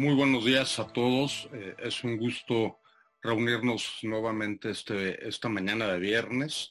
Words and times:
Muy 0.00 0.14
buenos 0.14 0.46
días 0.46 0.78
a 0.78 0.90
todos. 0.90 1.46
Eh, 1.52 1.76
es 1.78 2.04
un 2.04 2.16
gusto 2.16 2.80
reunirnos 3.20 3.98
nuevamente 4.00 4.70
este, 4.70 5.28
esta 5.28 5.50
mañana 5.50 5.88
de 5.88 5.98
viernes 5.98 6.70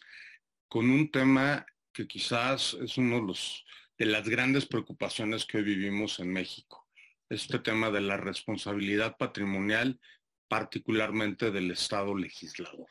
con 0.67 0.89
un 0.89 1.11
tema 1.11 1.63
que 1.93 2.07
quizás 2.07 2.75
es 2.81 2.97
uno 2.97 3.17
de, 3.17 3.27
los, 3.27 3.65
de 3.99 4.07
las 4.07 4.27
grandes 4.27 4.65
preocupaciones 4.65 5.45
que 5.45 5.59
hoy 5.59 5.63
vivimos 5.63 6.19
en 6.19 6.33
México. 6.33 6.87
Este 7.29 7.59
tema 7.59 7.91
de 7.91 8.01
la 8.01 8.17
responsabilidad 8.17 9.15
patrimonial, 9.15 9.99
particularmente 10.47 11.51
del 11.51 11.69
Estado 11.69 12.17
legislador. 12.17 12.89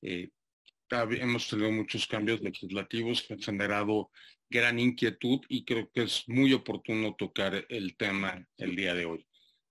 Eh, 0.00 0.30
hemos 0.88 1.48
tenido 1.48 1.70
muchos 1.70 2.06
cambios 2.06 2.40
legislativos 2.40 3.20
que 3.20 3.34
han 3.34 3.42
generado 3.42 4.10
gran 4.48 4.78
inquietud 4.78 5.40
y 5.50 5.66
creo 5.66 5.90
que 5.92 6.04
es 6.04 6.26
muy 6.28 6.54
oportuno 6.54 7.14
tocar 7.14 7.66
el 7.68 7.94
tema 7.98 8.42
el 8.56 8.74
día 8.74 8.94
de 8.94 9.04
hoy. 9.04 9.26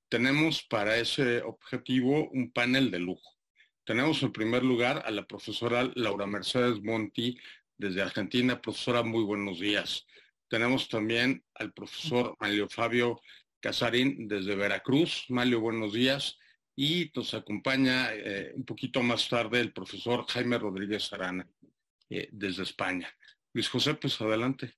Tenemos 0.09 0.63
para 0.63 0.98
ese 0.98 1.44
objetivo 1.44 2.30
un 2.31 2.52
panel 2.52 2.90
de 2.90 2.98
lujo. 2.98 3.38
Tenemos 3.86 4.23
en 4.23 4.32
primer 4.32 4.63
lugar 4.63 5.04
a 5.05 5.12
la 5.12 5.27
profesora 5.27 5.88
Laura 5.94 6.26
Mercedes 6.26 6.82
Monti 6.82 7.38
desde 7.77 8.02
Argentina. 8.02 8.59
Profesora, 8.59 9.04
muy 9.04 9.23
buenos 9.23 9.59
días. 9.59 10.08
Tenemos 10.48 10.90
también 10.90 11.44
al 11.54 11.73
profesor 11.73 12.35
Malio 12.40 12.68
Fabio 12.68 13.22
Casarín 13.59 14.27
desde 14.27 14.55
Veracruz. 14.55 15.26
Malio, 15.30 15.59
buenos 15.59 15.94
días. 15.94 16.40
Y 16.76 17.12
nos 17.13 17.35
acompaña 17.35 18.12
eh, 18.12 18.52
un 18.55 18.66
poquito 18.66 19.04
más 19.04 19.30
tarde 19.30 19.60
el 19.60 19.73
profesor 19.73 20.26
Jaime 20.27 20.57
Rodríguez 20.57 21.13
Arana 21.13 21.48
eh, 22.10 22.29
desde 22.32 22.63
España. 22.63 23.16
Luis 23.54 23.70
José, 23.70 23.94
pues 23.94 24.20
adelante. 24.21 24.73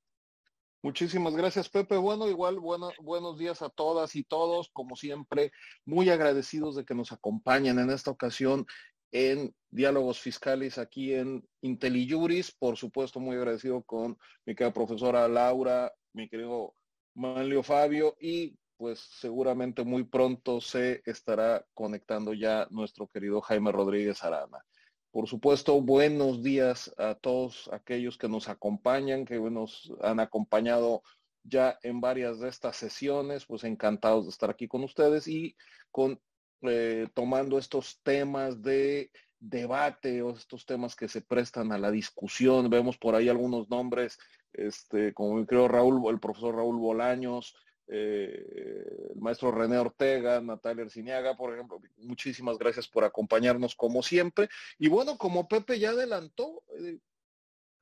Muchísimas 0.83 1.35
gracias, 1.35 1.69
Pepe. 1.69 1.97
Bueno, 1.97 2.27
igual 2.27 2.57
buenos 2.59 3.37
días 3.37 3.61
a 3.61 3.69
todas 3.69 4.15
y 4.15 4.23
todos. 4.23 4.69
Como 4.73 4.95
siempre, 4.95 5.51
muy 5.85 6.09
agradecidos 6.09 6.75
de 6.75 6.85
que 6.85 6.95
nos 6.95 7.11
acompañen 7.11 7.77
en 7.77 7.91
esta 7.91 8.09
ocasión 8.09 8.65
en 9.11 9.53
Diálogos 9.69 10.19
Fiscales 10.19 10.79
aquí 10.79 11.13
en 11.13 11.47
IntelliJuris. 11.61 12.51
Por 12.53 12.77
supuesto, 12.77 13.19
muy 13.19 13.35
agradecido 13.35 13.83
con 13.83 14.17
mi 14.45 14.55
querida 14.55 14.73
profesora 14.73 15.27
Laura, 15.27 15.93
mi 16.13 16.27
querido 16.27 16.73
Manlio 17.13 17.61
Fabio 17.61 18.15
y 18.19 18.57
pues 18.77 18.99
seguramente 19.19 19.83
muy 19.83 20.05
pronto 20.05 20.59
se 20.59 21.03
estará 21.05 21.63
conectando 21.75 22.33
ya 22.33 22.65
nuestro 22.71 23.07
querido 23.07 23.39
Jaime 23.41 23.71
Rodríguez 23.71 24.23
Arana. 24.23 24.65
Por 25.11 25.27
supuesto, 25.27 25.81
buenos 25.81 26.41
días 26.41 26.93
a 26.97 27.15
todos 27.15 27.69
aquellos 27.73 28.17
que 28.17 28.29
nos 28.29 28.47
acompañan, 28.47 29.25
que 29.25 29.37
nos 29.41 29.91
han 30.01 30.21
acompañado 30.21 31.03
ya 31.43 31.77
en 31.83 31.99
varias 31.99 32.39
de 32.39 32.47
estas 32.47 32.77
sesiones, 32.77 33.45
pues 33.45 33.65
encantados 33.65 34.23
de 34.23 34.29
estar 34.29 34.49
aquí 34.49 34.69
con 34.69 34.85
ustedes 34.85 35.27
y 35.27 35.57
con 35.91 36.17
eh, 36.61 37.09
tomando 37.13 37.57
estos 37.57 37.99
temas 38.03 38.61
de 38.61 39.11
debate 39.37 40.21
o 40.21 40.31
estos 40.31 40.65
temas 40.65 40.95
que 40.95 41.09
se 41.09 41.21
prestan 41.21 41.73
a 41.73 41.77
la 41.77 41.91
discusión. 41.91 42.69
Vemos 42.69 42.97
por 42.97 43.13
ahí 43.13 43.27
algunos 43.27 43.69
nombres, 43.69 44.17
este, 44.53 45.13
como 45.13 45.45
creo 45.45 45.67
Raúl, 45.67 46.09
el 46.09 46.21
profesor 46.21 46.55
Raúl 46.55 46.77
Bolaños, 46.77 47.53
eh, 47.87 49.11
el 49.13 49.21
maestro 49.21 49.51
René 49.51 49.77
Ortega, 49.77 50.39
Natalia 50.41 50.83
Erciniaga, 50.83 51.35
por 51.35 51.53
ejemplo. 51.53 51.79
Muchísimas 51.97 52.57
gracias 52.57 52.87
por 52.87 53.03
acompañarnos 53.03 53.75
como 53.75 54.03
siempre. 54.03 54.49
Y 54.77 54.87
bueno, 54.87 55.17
como 55.17 55.47
Pepe 55.47 55.79
ya 55.79 55.89
adelantó, 55.89 56.63
eh, 56.77 56.99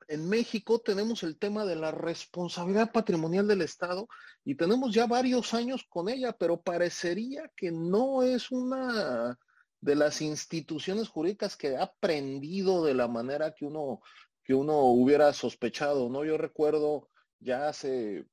en 0.08 0.28
México 0.28 0.80
tenemos 0.80 1.22
el 1.22 1.38
tema 1.38 1.64
de 1.64 1.76
la 1.76 1.92
responsabilidad 1.92 2.90
patrimonial 2.90 3.46
del 3.46 3.62
Estado 3.62 4.08
y 4.44 4.56
tenemos 4.56 4.92
ya 4.92 5.06
varios 5.06 5.54
años 5.54 5.86
con 5.88 6.08
ella, 6.08 6.32
pero 6.32 6.60
parecería 6.60 7.48
que 7.54 7.70
no 7.70 8.24
es 8.24 8.50
una 8.50 9.38
de 9.80 9.94
las 9.94 10.20
instituciones 10.20 11.08
jurídicas 11.08 11.56
que 11.56 11.76
ha 11.76 11.84
aprendido 11.84 12.84
de 12.84 12.94
la 12.94 13.06
manera 13.06 13.54
que 13.54 13.64
uno, 13.64 14.02
que 14.42 14.52
uno 14.52 14.80
hubiera 14.86 15.32
sospechado, 15.32 16.08
¿no? 16.08 16.24
Yo 16.24 16.36
recuerdo 16.36 17.08
ya 17.38 17.68
hace 17.68 18.26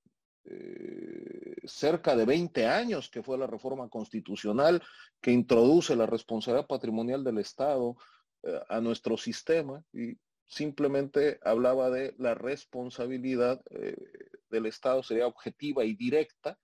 eh, 0.50 1.56
cerca 1.66 2.16
de 2.16 2.26
20 2.26 2.66
años 2.66 3.10
que 3.10 3.22
fue 3.22 3.38
la 3.38 3.48
reforma 3.48 3.90
constitucional 3.90 4.82
que 5.22 5.32
introduce 5.32 5.96
la 5.96 6.06
responsabilidad 6.06 6.68
patrimonial 6.68 7.24
del 7.24 7.40
Estado 7.40 7.98
eh, 8.44 8.60
a 8.70 8.80
nuestro 8.80 9.18
sistema 9.18 9.84
y 9.92 10.18
simplemente 10.46 11.40
hablaba 11.44 11.90
de 11.90 12.16
la 12.18 12.34
responsabilidad 12.34 13.62
eh, 13.72 13.96
del 14.50 14.68
Estado 14.68 15.04
sería 15.04 15.28
objetiva 15.28 15.84
y 15.84 15.96
directa 15.96 16.58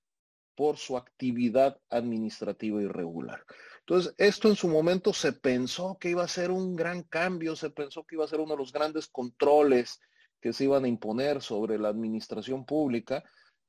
por 0.56 0.78
su 0.78 0.96
actividad 0.96 1.80
administrativa 1.90 2.82
irregular. 2.82 3.44
Entonces, 3.80 4.14
esto 4.18 4.48
en 4.48 4.56
su 4.56 4.68
momento 4.68 5.12
se 5.12 5.34
pensó 5.34 5.98
que 6.00 6.12
iba 6.12 6.24
a 6.24 6.28
ser 6.28 6.52
un 6.52 6.76
gran 6.76 7.04
cambio, 7.04 7.56
se 7.56 7.70
pensó 7.70 8.06
que 8.06 8.16
iba 8.16 8.24
a 8.24 8.30
ser 8.30 8.40
uno 8.40 8.54
de 8.54 8.60
los 8.60 8.72
grandes 8.72 9.08
controles 9.08 10.00
que 10.40 10.54
se 10.54 10.66
iban 10.66 10.86
a 10.86 10.88
imponer 10.88 11.42
sobre 11.42 11.78
la 11.78 11.90
administración 11.90 12.66
pública, 12.66 13.24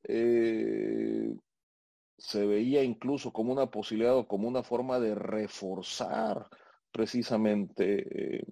eh, 0.05 1.35
se 2.17 2.47
veía 2.47 2.83
incluso 2.83 3.33
como 3.33 3.53
una 3.53 3.71
posibilidad 3.71 4.17
o 4.17 4.27
como 4.27 4.49
una 4.49 4.63
forma 4.63 5.01
de 5.01 5.15
reforzar 5.15 6.49
precisamente 6.93 8.39
eh, 8.39 8.45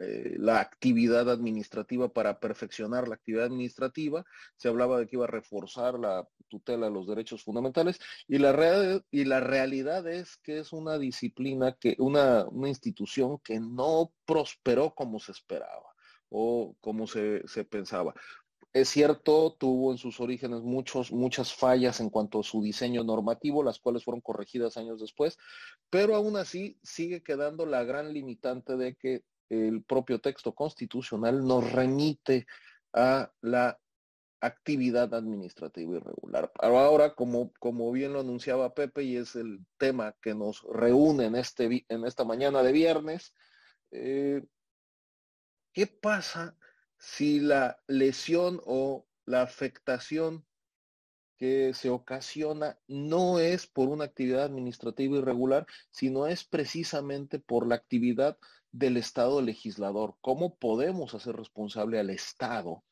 eh, 0.00 0.36
la 0.38 0.60
actividad 0.60 1.28
administrativa 1.28 2.08
para 2.08 2.38
perfeccionar 2.38 3.08
la 3.08 3.16
actividad 3.16 3.46
administrativa. 3.46 4.24
Se 4.56 4.68
hablaba 4.68 4.98
de 4.98 5.06
que 5.06 5.16
iba 5.16 5.24
a 5.24 5.28
reforzar 5.28 5.98
la 5.98 6.28
tutela 6.48 6.86
de 6.86 6.92
los 6.92 7.06
derechos 7.06 7.42
fundamentales 7.42 7.98
y 8.26 8.38
la, 8.38 9.02
y 9.10 9.24
la 9.24 9.40
realidad 9.40 10.06
es 10.08 10.36
que 10.38 10.58
es 10.58 10.72
una 10.72 10.98
disciplina, 10.98 11.76
que 11.78 11.96
una, 11.98 12.46
una 12.48 12.68
institución 12.68 13.38
que 13.38 13.60
no 13.60 14.12
prosperó 14.24 14.94
como 14.94 15.18
se 15.18 15.32
esperaba 15.32 15.94
o 16.28 16.76
como 16.80 17.06
se, 17.06 17.46
se 17.46 17.64
pensaba. 17.64 18.14
Es 18.72 18.90
cierto, 18.90 19.56
tuvo 19.58 19.92
en 19.92 19.98
sus 19.98 20.20
orígenes 20.20 20.62
muchos, 20.62 21.10
muchas 21.10 21.54
fallas 21.54 22.00
en 22.00 22.10
cuanto 22.10 22.40
a 22.40 22.44
su 22.44 22.62
diseño 22.62 23.02
normativo, 23.02 23.62
las 23.62 23.78
cuales 23.78 24.04
fueron 24.04 24.20
corregidas 24.20 24.76
años 24.76 25.00
después, 25.00 25.38
pero 25.90 26.14
aún 26.14 26.36
así 26.36 26.78
sigue 26.82 27.22
quedando 27.22 27.64
la 27.64 27.84
gran 27.84 28.12
limitante 28.12 28.76
de 28.76 28.94
que 28.94 29.24
el 29.48 29.82
propio 29.82 30.20
texto 30.20 30.54
constitucional 30.54 31.46
nos 31.46 31.72
remite 31.72 32.46
a 32.92 33.32
la 33.40 33.78
actividad 34.40 35.14
administrativa 35.14 35.96
irregular. 35.96 36.52
Ahora, 36.60 37.14
como, 37.14 37.52
como 37.58 37.90
bien 37.90 38.12
lo 38.12 38.20
anunciaba 38.20 38.74
Pepe, 38.74 39.02
y 39.02 39.16
es 39.16 39.34
el 39.34 39.60
tema 39.78 40.14
que 40.22 40.34
nos 40.34 40.62
reúne 40.72 41.24
en, 41.24 41.36
este, 41.36 41.84
en 41.88 42.04
esta 42.04 42.24
mañana 42.24 42.62
de 42.62 42.72
viernes, 42.72 43.34
eh, 43.90 44.44
¿qué 45.72 45.86
pasa 45.86 46.56
si 46.98 47.40
la 47.40 47.78
lesión 47.86 48.60
o 48.66 49.06
la 49.24 49.42
afectación 49.42 50.44
que 51.38 51.72
se 51.72 51.88
ocasiona 51.88 52.78
no 52.88 53.38
es 53.38 53.66
por 53.66 53.88
una 53.88 54.04
actividad 54.04 54.44
administrativa 54.44 55.18
irregular, 55.18 55.66
sino 55.90 56.26
es 56.26 56.44
precisamente 56.44 57.38
por 57.38 57.66
la 57.66 57.76
actividad 57.76 58.36
del 58.72 58.96
Estado 58.96 59.40
legislador. 59.40 60.16
¿Cómo 60.20 60.56
podemos 60.56 61.14
hacer 61.14 61.36
responsable 61.36 62.00
al 62.00 62.10
Estado 62.10 62.82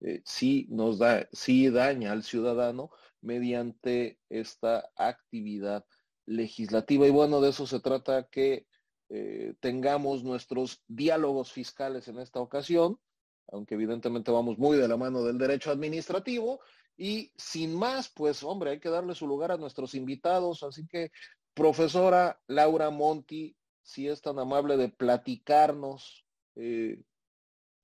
eh, 0.00 0.22
si 0.24 0.66
nos 0.70 0.98
da, 0.98 1.28
si 1.32 1.68
daña 1.68 2.12
al 2.12 2.22
ciudadano 2.22 2.90
mediante 3.20 4.20
esta 4.28 4.88
actividad 4.94 5.84
legislativa? 6.26 7.08
Y 7.08 7.10
bueno, 7.10 7.40
de 7.40 7.50
eso 7.50 7.66
se 7.66 7.80
trata 7.80 8.28
que 8.28 8.68
eh, 9.08 9.54
tengamos 9.58 10.22
nuestros 10.22 10.84
diálogos 10.86 11.50
fiscales 11.50 12.06
en 12.06 12.18
esta 12.18 12.40
ocasión 12.40 13.00
aunque 13.48 13.74
evidentemente 13.74 14.30
vamos 14.30 14.58
muy 14.58 14.76
de 14.78 14.88
la 14.88 14.96
mano 14.96 15.22
del 15.22 15.38
derecho 15.38 15.70
administrativo. 15.70 16.60
Y 16.96 17.32
sin 17.36 17.74
más, 17.74 18.08
pues 18.08 18.42
hombre, 18.42 18.70
hay 18.70 18.80
que 18.80 18.88
darle 18.88 19.14
su 19.14 19.26
lugar 19.26 19.52
a 19.52 19.58
nuestros 19.58 19.94
invitados. 19.94 20.62
Así 20.62 20.86
que, 20.86 21.10
profesora 21.54 22.40
Laura 22.46 22.90
Monti, 22.90 23.56
si 23.82 24.08
es 24.08 24.20
tan 24.20 24.38
amable 24.38 24.76
de 24.76 24.88
platicarnos 24.88 26.24
eh, 26.56 27.00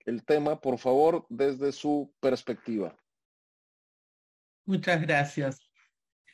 el 0.05 0.25
tema, 0.25 0.61
por 0.61 0.79
favor, 0.79 1.27
desde 1.29 1.73
su 1.73 2.13
perspectiva. 2.21 2.97
Muchas 4.65 5.01
gracias. 5.03 5.61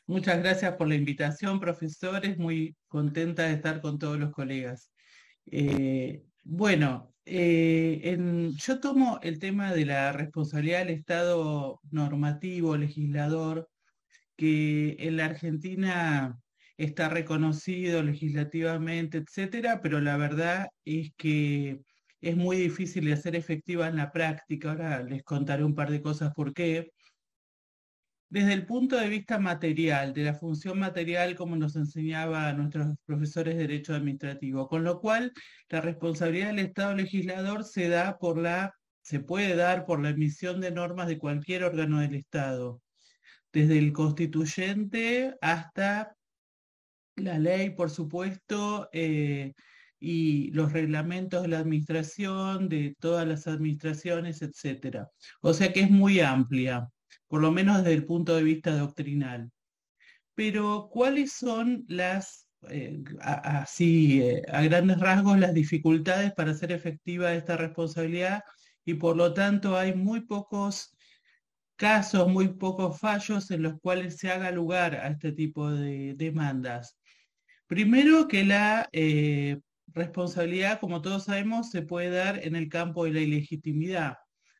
Muchas 0.06 0.38
gracias 0.38 0.74
por 0.76 0.88
la 0.88 0.94
invitación, 0.94 1.60
profesores. 1.60 2.38
Muy 2.38 2.76
contenta 2.88 3.42
de 3.42 3.54
estar 3.54 3.82
con 3.82 3.98
todos 3.98 4.18
los 4.18 4.32
colegas. 4.32 4.90
Eh, 5.46 6.24
bueno, 6.44 7.14
eh, 7.28 8.50
yo 8.56 8.80
tomo 8.80 9.18
el 9.22 9.38
tema 9.38 9.72
de 9.72 9.86
la 9.86 10.12
responsabilidad 10.12 10.80
del 10.80 10.90
Estado 10.90 11.80
normativo, 11.90 12.76
legislador, 12.76 13.68
que 14.36 14.96
en 15.00 15.16
la 15.18 15.26
Argentina 15.26 16.38
está 16.76 17.08
reconocido 17.08 18.02
legislativamente, 18.02 19.18
etcétera, 19.18 19.80
pero 19.82 20.00
la 20.00 20.16
verdad 20.16 20.68
es 20.84 21.12
que 21.16 21.80
es 22.20 22.36
muy 22.36 22.56
difícil 22.56 23.04
de 23.06 23.14
hacer 23.14 23.36
efectiva 23.36 23.88
en 23.88 23.96
la 23.96 24.12
práctica. 24.12 24.70
Ahora 24.70 25.02
les 25.02 25.22
contaré 25.24 25.64
un 25.64 25.74
par 25.74 25.90
de 25.90 26.02
cosas 26.02 26.32
por 26.34 26.54
qué. 26.54 26.92
Desde 28.30 28.52
el 28.52 28.66
punto 28.66 28.96
de 28.96 29.08
vista 29.08 29.38
material, 29.38 30.12
de 30.12 30.24
la 30.24 30.34
función 30.34 30.78
material 30.78 31.34
como 31.34 31.56
nos 31.56 31.76
enseñaba 31.76 32.48
a 32.48 32.52
nuestros 32.52 32.94
profesores 33.06 33.54
de 33.56 33.62
Derecho 33.62 33.94
Administrativo, 33.94 34.68
con 34.68 34.84
lo 34.84 35.00
cual 35.00 35.32
la 35.70 35.80
responsabilidad 35.80 36.48
del 36.48 36.58
Estado 36.60 36.94
legislador 36.94 37.64
se 37.64 37.88
da 37.88 38.18
por 38.18 38.38
la, 38.38 38.74
se 39.00 39.20
puede 39.20 39.56
dar 39.56 39.86
por 39.86 40.02
la 40.02 40.10
emisión 40.10 40.60
de 40.60 40.70
normas 40.70 41.08
de 41.08 41.18
cualquier 41.18 41.64
órgano 41.64 42.00
del 42.00 42.14
Estado, 42.16 42.82
desde 43.52 43.78
el 43.78 43.92
constituyente 43.92 45.34
hasta 45.40 46.14
la 47.16 47.38
ley, 47.38 47.70
por 47.70 47.90
supuesto, 47.90 48.88
eh, 48.92 49.54
y 50.00 50.50
los 50.52 50.72
reglamentos 50.72 51.42
de 51.42 51.48
la 51.48 51.58
administración, 51.60 52.68
de 52.68 52.94
todas 53.00 53.26
las 53.26 53.46
administraciones, 53.46 54.42
etc. 54.42 55.06
O 55.40 55.54
sea 55.54 55.72
que 55.72 55.80
es 55.80 55.90
muy 55.90 56.20
amplia 56.20 56.88
por 57.28 57.40
lo 57.40 57.52
menos 57.52 57.78
desde 57.78 57.94
el 57.94 58.06
punto 58.06 58.36
de 58.36 58.42
vista 58.42 58.76
doctrinal. 58.76 59.50
Pero, 60.34 60.88
¿cuáles 60.90 61.32
son 61.32 61.84
las, 61.88 62.48
eh, 62.70 63.02
así, 63.20 64.22
eh, 64.22 64.42
a 64.52 64.62
grandes 64.62 64.98
rasgos, 65.00 65.38
las 65.38 65.54
dificultades 65.54 66.32
para 66.32 66.52
hacer 66.52 66.72
efectiva 66.72 67.34
esta 67.34 67.56
responsabilidad? 67.56 68.42
Y 68.84 68.94
por 68.94 69.16
lo 69.16 69.34
tanto 69.34 69.76
hay 69.76 69.94
muy 69.94 70.22
pocos 70.22 70.96
casos, 71.76 72.28
muy 72.28 72.48
pocos 72.48 72.98
fallos 72.98 73.50
en 73.50 73.62
los 73.62 73.80
cuales 73.80 74.16
se 74.16 74.30
haga 74.30 74.50
lugar 74.50 74.96
a 74.96 75.08
este 75.08 75.32
tipo 75.32 75.70
de 75.70 76.14
demandas. 76.16 76.98
Primero 77.66 78.28
que 78.28 78.44
la 78.44 78.88
eh, 78.92 79.60
responsabilidad, 79.88 80.80
como 80.80 81.02
todos 81.02 81.24
sabemos, 81.24 81.70
se 81.70 81.82
puede 81.82 82.10
dar 82.10 82.44
en 82.44 82.56
el 82.56 82.68
campo 82.68 83.04
de 83.04 83.12
la 83.12 83.20
ilegitimidad. 83.20 84.16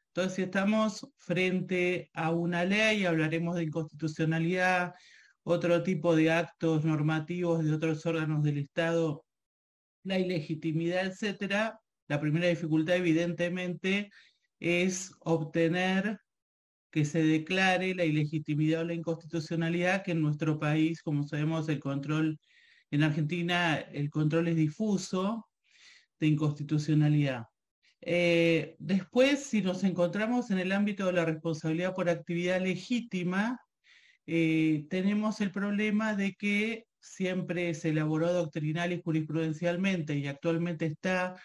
Entonces, 0.09 0.35
si 0.35 0.43
estamos 0.43 1.07
frente 1.17 2.11
a 2.13 2.33
una 2.33 2.65
ley, 2.65 3.05
hablaremos 3.05 3.57
de 3.57 3.65
inconstitucionalidad, 3.65 4.95
otro 5.43 5.83
tipo 5.83 6.17
de 6.17 6.31
actos 6.31 6.85
normativos 6.85 7.65
de 7.65 7.73
otros 7.73 8.05
órganos 8.05 8.43
del 8.43 8.59
Estado, 8.59 9.25
la 10.03 10.19
ilegitimidad, 10.19 11.07
etcétera, 11.07 11.79
la 12.09 12.21
primera 12.21 12.49
dificultad 12.49 12.97
evidentemente 12.97 14.11
es 14.59 15.13
obtener 15.21 16.19
que 16.91 17.05
se 17.05 17.23
declare 17.23 17.95
la 17.95 18.05
ilegitimidad 18.05 18.81
o 18.81 18.85
la 18.85 18.95
inconstitucionalidad, 18.95 20.03
que 20.03 20.13
en 20.13 20.23
nuestro 20.23 20.59
país, 20.59 21.03
como 21.03 21.23
sabemos, 21.23 21.69
el 21.69 21.81
control, 21.81 22.39
en 22.91 23.03
Argentina 23.03 23.77
el 23.77 24.11
control 24.11 24.49
es 24.49 24.57
difuso 24.57 25.47
de 26.19 26.29
inconstitucionalidad. 26.29 27.45
Eh, 28.01 28.77
después, 28.79 29.45
si 29.45 29.63
nos 29.63 29.85
encontramos 29.85 30.51
en 30.51 30.59
el 30.59 30.73
ámbito 30.73 31.07
de 31.07 31.13
la 31.13 31.25
responsabilidad 31.25 31.95
por 31.95 32.09
actividad 32.09 32.61
legítima, 32.61 33.61
eh, 34.27 34.87
tenemos 34.91 35.41
el 35.41 35.51
problema 35.51 36.15
de 36.15 36.35
que 36.35 36.87
siempre 37.01 37.75
se 37.75 37.91
elaboró 37.91 38.33
doctrinal 38.33 38.93
y 38.93 39.03
jurisprudencialmente 39.03 40.17
y 40.17 40.27
actualmente 40.27 40.87
está 40.87 41.37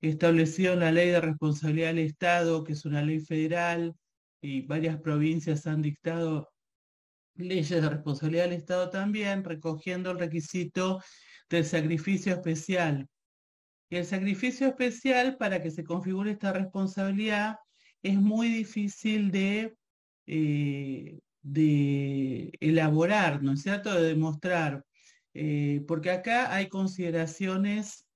establecido 0.00 0.74
en 0.74 0.80
la 0.80 0.92
ley 0.92 1.10
de 1.10 1.20
responsabilidad 1.20 1.88
del 1.88 2.00
Estado, 2.00 2.64
que 2.64 2.72
es 2.74 2.84
una 2.84 3.02
ley 3.02 3.20
federal, 3.20 3.94
y 4.40 4.62
varias 4.62 5.00
provincias 5.00 5.66
han 5.66 5.82
dictado 5.82 6.50
leyes 7.36 7.70
de 7.70 7.88
responsabilidad 7.88 8.44
del 8.44 8.54
Estado 8.54 8.90
también, 8.90 9.44
recogiendo 9.44 10.10
el 10.10 10.18
requisito 10.18 11.02
del 11.48 11.64
sacrificio 11.64 12.34
especial 12.34 13.08
el 13.96 14.04
sacrificio 14.06 14.66
especial, 14.68 15.36
para 15.36 15.62
que 15.62 15.70
se 15.70 15.84
configure 15.84 16.32
esta 16.32 16.52
responsabilidad, 16.52 17.58
es 18.02 18.16
muy 18.16 18.48
difícil 18.48 19.30
de, 19.30 19.74
eh, 20.26 21.18
de 21.42 22.52
elaborar, 22.60 23.42
¿no 23.42 23.52
es 23.52 23.62
cierto?, 23.62 23.94
de 23.94 24.08
demostrar, 24.08 24.84
eh, 25.34 25.82
porque 25.88 26.10
acá 26.10 26.54
hay 26.54 26.68
consideraciones 26.68 28.06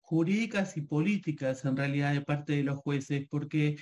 jurídicas 0.00 0.76
y 0.76 0.82
políticas 0.82 1.64
en 1.64 1.76
realidad 1.76 2.12
de 2.12 2.22
parte 2.22 2.54
de 2.54 2.64
los 2.64 2.78
jueces, 2.78 3.26
porque 3.30 3.76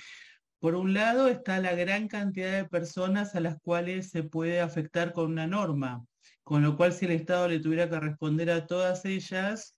por 0.59 0.75
un 0.75 0.93
lado 0.93 1.27
está 1.27 1.59
la 1.59 1.73
gran 1.73 2.07
cantidad 2.07 2.51
de 2.51 2.69
personas 2.69 3.33
a 3.35 3.39
las 3.39 3.57
cuales 3.61 4.09
se 4.09 4.23
puede 4.23 4.59
afectar 4.59 5.13
con 5.13 5.31
una 5.31 5.47
norma, 5.47 6.05
con 6.43 6.63
lo 6.63 6.75
cual 6.75 6.93
si 6.93 7.05
el 7.05 7.11
Estado 7.11 7.47
le 7.47 7.59
tuviera 7.59 7.89
que 7.89 7.99
responder 7.99 8.51
a 8.51 8.67
todas 8.67 9.05
ellas, 9.05 9.75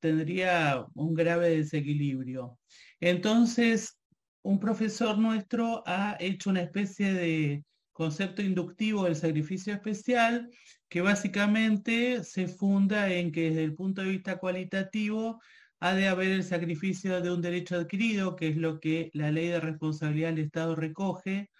tendría 0.00 0.84
un 0.94 1.14
grave 1.14 1.50
desequilibrio. 1.50 2.58
Entonces, 3.00 3.98
un 4.42 4.58
profesor 4.58 5.18
nuestro 5.18 5.82
ha 5.86 6.16
hecho 6.20 6.50
una 6.50 6.62
especie 6.62 7.12
de 7.12 7.64
concepto 7.92 8.42
inductivo 8.42 9.04
del 9.04 9.16
sacrificio 9.16 9.74
especial 9.74 10.48
que 10.88 11.00
básicamente 11.00 12.24
se 12.24 12.48
funda 12.48 13.12
en 13.12 13.32
que 13.32 13.50
desde 13.50 13.64
el 13.64 13.74
punto 13.74 14.02
de 14.02 14.10
vista 14.10 14.38
cualitativo 14.38 15.40
ha 15.80 15.94
de 15.94 16.08
haber 16.08 16.30
el 16.32 16.44
sacrificio 16.44 17.20
de 17.20 17.30
un 17.30 17.40
derecho 17.40 17.76
adquirido, 17.76 18.34
que 18.34 18.48
es 18.48 18.56
lo 18.56 18.80
que 18.80 19.10
la 19.12 19.30
ley 19.30 19.48
de 19.48 19.60
responsabilidad 19.60 20.30
del 20.30 20.46
Estado 20.46 20.74
recoge, 20.74 21.50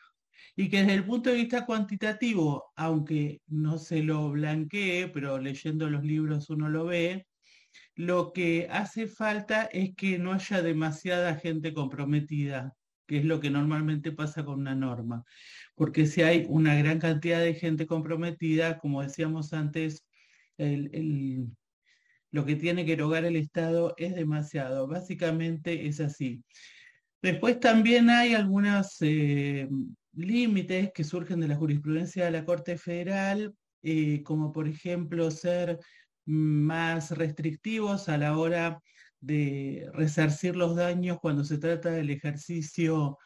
y 0.57 0.69
que 0.69 0.79
desde 0.79 0.95
el 0.95 1.05
punto 1.05 1.31
de 1.31 1.37
vista 1.37 1.65
cuantitativo, 1.65 2.73
aunque 2.75 3.41
no 3.47 3.79
se 3.79 4.03
lo 4.03 4.31
blanquee, 4.31 5.09
pero 5.09 5.39
leyendo 5.39 5.89
los 5.89 6.03
libros 6.03 6.51
uno 6.51 6.69
lo 6.69 6.87
ve, 6.87 7.28
lo 7.99 8.33
que 8.33 8.69
hace 8.71 9.09
falta 9.09 9.65
es 9.65 9.97
que 9.97 10.21
no 10.21 10.33
haya 10.33 10.63
demasiada 10.63 11.35
gente 11.35 11.75
comprometida, 11.75 12.77
que 13.09 13.19
es 13.19 13.25
lo 13.25 13.41
que 13.41 13.51
normalmente 13.51 14.13
pasa 14.13 14.45
con 14.45 14.61
una 14.61 14.77
norma. 14.77 15.25
Porque 15.75 16.07
si 16.07 16.23
hay 16.23 16.47
una 16.49 16.77
gran 16.77 17.01
cantidad 17.01 17.41
de 17.41 17.55
gente 17.55 17.89
comprometida, 17.89 18.79
como 18.79 19.03
decíamos 19.03 19.53
antes, 19.53 20.07
lo 20.57 22.45
que 22.47 22.55
tiene 22.55 22.87
que 22.87 22.93
erogar 22.93 23.25
el 23.25 23.35
Estado 23.35 23.95
es 23.97 24.15
demasiado. 24.15 24.87
Básicamente 24.87 25.89
es 25.89 25.99
así. 25.99 26.45
Después 27.21 27.59
también 27.59 28.11
hay 28.11 28.33
algunos 28.33 28.97
eh, 29.01 29.69
límites 30.13 30.93
que 30.95 31.03
surgen 31.03 31.41
de 31.41 31.49
la 31.49 31.57
jurisprudencia 31.57 32.27
de 32.27 32.31
la 32.31 32.45
Corte 32.45 32.79
Federal, 32.79 33.53
eh, 33.83 34.23
como 34.23 34.53
por 34.53 34.69
ejemplo 34.69 35.33
ser 35.33 35.81
más 36.29 37.11
restrictivos 37.13 38.11
a 38.11 38.19
la 38.19 38.37
hora 38.37 38.83
de 39.21 39.89
resarcir 39.95 40.57
los 40.57 40.77
daños 40.77 41.19
cuando 41.21 41.43
se 41.43 41.57
trata 41.59 41.91
del 41.91 42.11
ejercicio 42.11 43.19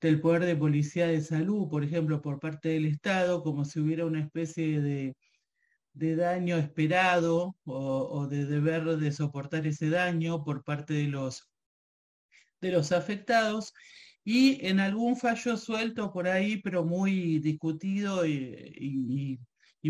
del 0.00 0.20
poder 0.20 0.44
de 0.44 0.54
policía 0.54 1.08
de 1.08 1.20
salud, 1.20 1.68
por 1.68 1.82
ejemplo, 1.82 2.22
por 2.22 2.38
parte 2.38 2.68
del 2.70 2.86
Estado, 2.86 3.42
como 3.42 3.64
si 3.64 3.80
hubiera 3.80 4.06
una 4.06 4.20
especie 4.20 4.80
de, 4.80 5.16
daño 5.94 6.56
esperado 6.56 7.56
o, 7.64 8.26
de 8.28 8.46
deber 8.46 8.84
de 8.98 9.12
soportar 9.12 9.66
ese 9.66 9.90
daño 9.90 10.44
por 10.44 10.62
parte 10.62 10.94
de 10.94 11.08
los, 11.08 11.48
de 12.60 12.70
los 12.70 12.92
afectados. 12.92 13.72
Y 14.24 14.64
en 14.66 14.80
algún 14.80 15.16
fallo 15.16 15.56
suelto 15.56 16.12
por 16.12 16.28
ahí, 16.28 16.58
pero 16.62 16.84
muy 16.84 17.40
discutido 17.40 18.26
y 18.26 19.40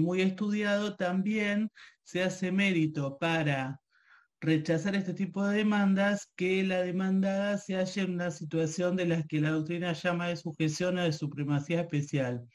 muy 0.00 0.20
estudiado, 0.22 0.96
también 0.96 1.70
se 2.02 2.22
hace 2.22 2.52
mérito 2.52 3.18
para 3.18 3.80
rechazar 4.40 4.94
este 4.94 5.14
tipo 5.14 5.44
de 5.46 5.58
demandas 5.58 6.28
que 6.36 6.62
la 6.64 6.82
demandada 6.82 7.56
se 7.58 7.76
halle 7.76 8.02
en 8.02 8.14
una 8.14 8.30
situación 8.30 8.96
de 8.96 9.06
las 9.06 9.26
que 9.26 9.40
la 9.40 9.50
doctrina 9.50 9.92
llama 9.94 10.28
de 10.28 10.36
sujeción 10.36 10.98
o 10.98 11.02
de 11.04 11.12
supremacía 11.12 11.80
especial. 11.80 12.46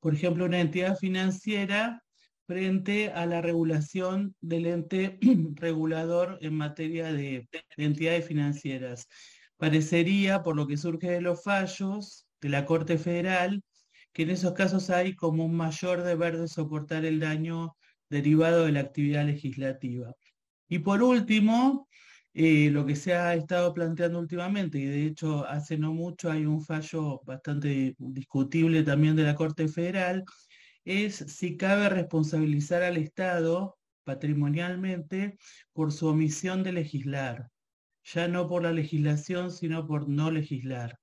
Por 0.00 0.14
ejemplo, 0.14 0.46
una 0.46 0.60
entidad 0.60 0.96
financiera 0.96 2.02
frente 2.46 3.10
a 3.12 3.26
la 3.26 3.40
regulación 3.40 4.34
del 4.40 4.66
ente 4.66 5.18
regulador 5.54 6.38
en 6.40 6.54
materia 6.54 7.12
de, 7.12 7.48
de 7.76 7.84
entidades 7.84 8.26
financieras. 8.26 9.06
Parecería, 9.58 10.42
por 10.42 10.56
lo 10.56 10.66
que 10.66 10.76
surge 10.76 11.10
de 11.10 11.20
los 11.20 11.42
fallos 11.42 12.26
de 12.40 12.48
la 12.48 12.64
Corte 12.64 12.98
Federal, 12.98 13.62
que 14.18 14.24
en 14.24 14.30
esos 14.30 14.52
casos 14.52 14.90
hay 14.90 15.14
como 15.14 15.44
un 15.44 15.54
mayor 15.54 16.02
deber 16.02 16.38
de 16.38 16.48
soportar 16.48 17.04
el 17.04 17.20
daño 17.20 17.76
derivado 18.10 18.64
de 18.64 18.72
la 18.72 18.80
actividad 18.80 19.24
legislativa. 19.24 20.12
Y 20.68 20.80
por 20.80 21.04
último, 21.04 21.88
eh, 22.34 22.68
lo 22.72 22.84
que 22.84 22.96
se 22.96 23.14
ha 23.14 23.32
estado 23.36 23.72
planteando 23.72 24.18
últimamente, 24.18 24.80
y 24.80 24.86
de 24.86 25.06
hecho 25.06 25.46
hace 25.46 25.78
no 25.78 25.94
mucho 25.94 26.32
hay 26.32 26.46
un 26.46 26.64
fallo 26.64 27.20
bastante 27.26 27.94
discutible 27.96 28.82
también 28.82 29.14
de 29.14 29.22
la 29.22 29.36
Corte 29.36 29.68
Federal, 29.68 30.24
es 30.84 31.14
si 31.14 31.56
cabe 31.56 31.88
responsabilizar 31.88 32.82
al 32.82 32.96
Estado 32.96 33.78
patrimonialmente 34.02 35.38
por 35.72 35.92
su 35.92 36.08
omisión 36.08 36.64
de 36.64 36.72
legislar, 36.72 37.50
ya 38.02 38.26
no 38.26 38.48
por 38.48 38.64
la 38.64 38.72
legislación, 38.72 39.52
sino 39.52 39.86
por 39.86 40.08
no 40.08 40.32
legislar. 40.32 40.98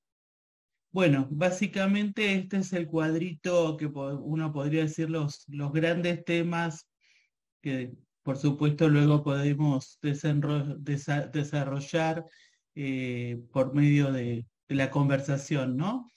Bueno, 0.96 1.28
básicamente 1.30 2.36
este 2.36 2.56
es 2.56 2.72
el 2.72 2.88
cuadrito 2.88 3.76
que 3.76 3.86
uno 3.86 4.54
podría 4.54 4.84
decir 4.84 5.10
los, 5.10 5.44
los 5.50 5.74
grandes 5.74 6.24
temas 6.24 6.88
que 7.62 7.92
por 8.24 8.38
supuesto 8.38 8.88
luego 8.88 9.22
podemos 9.22 10.00
desarrollar 10.02 12.24
eh, 12.76 13.42
por 13.52 13.76
medio 13.76 14.14
de, 14.14 14.46
la 14.70 14.90
conversación, 14.90 15.76
¿no? 15.76 16.10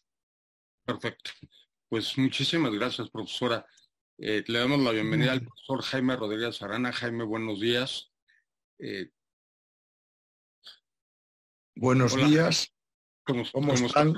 Perfecto. 0.85 1.33
Pues 1.89 2.17
muchísimas 2.17 2.71
gracias, 2.71 3.11
profesora. 3.11 3.67
Eh, 4.17 4.45
le 4.47 4.61
damos 4.61 4.79
la 4.79 4.93
bienvenida 4.93 5.33
al 5.33 5.41
profesor 5.41 5.83
Jaime 5.83 6.15
Rodríguez 6.15 6.63
Arana. 6.63 6.93
Jaime, 6.93 7.25
buenos 7.25 7.61
días. 7.61 8.13
Eh, 8.79 9.11
buenos 11.75 12.15
días. 12.15 12.73
¿Cómo, 13.25 13.73
están? 13.73 14.15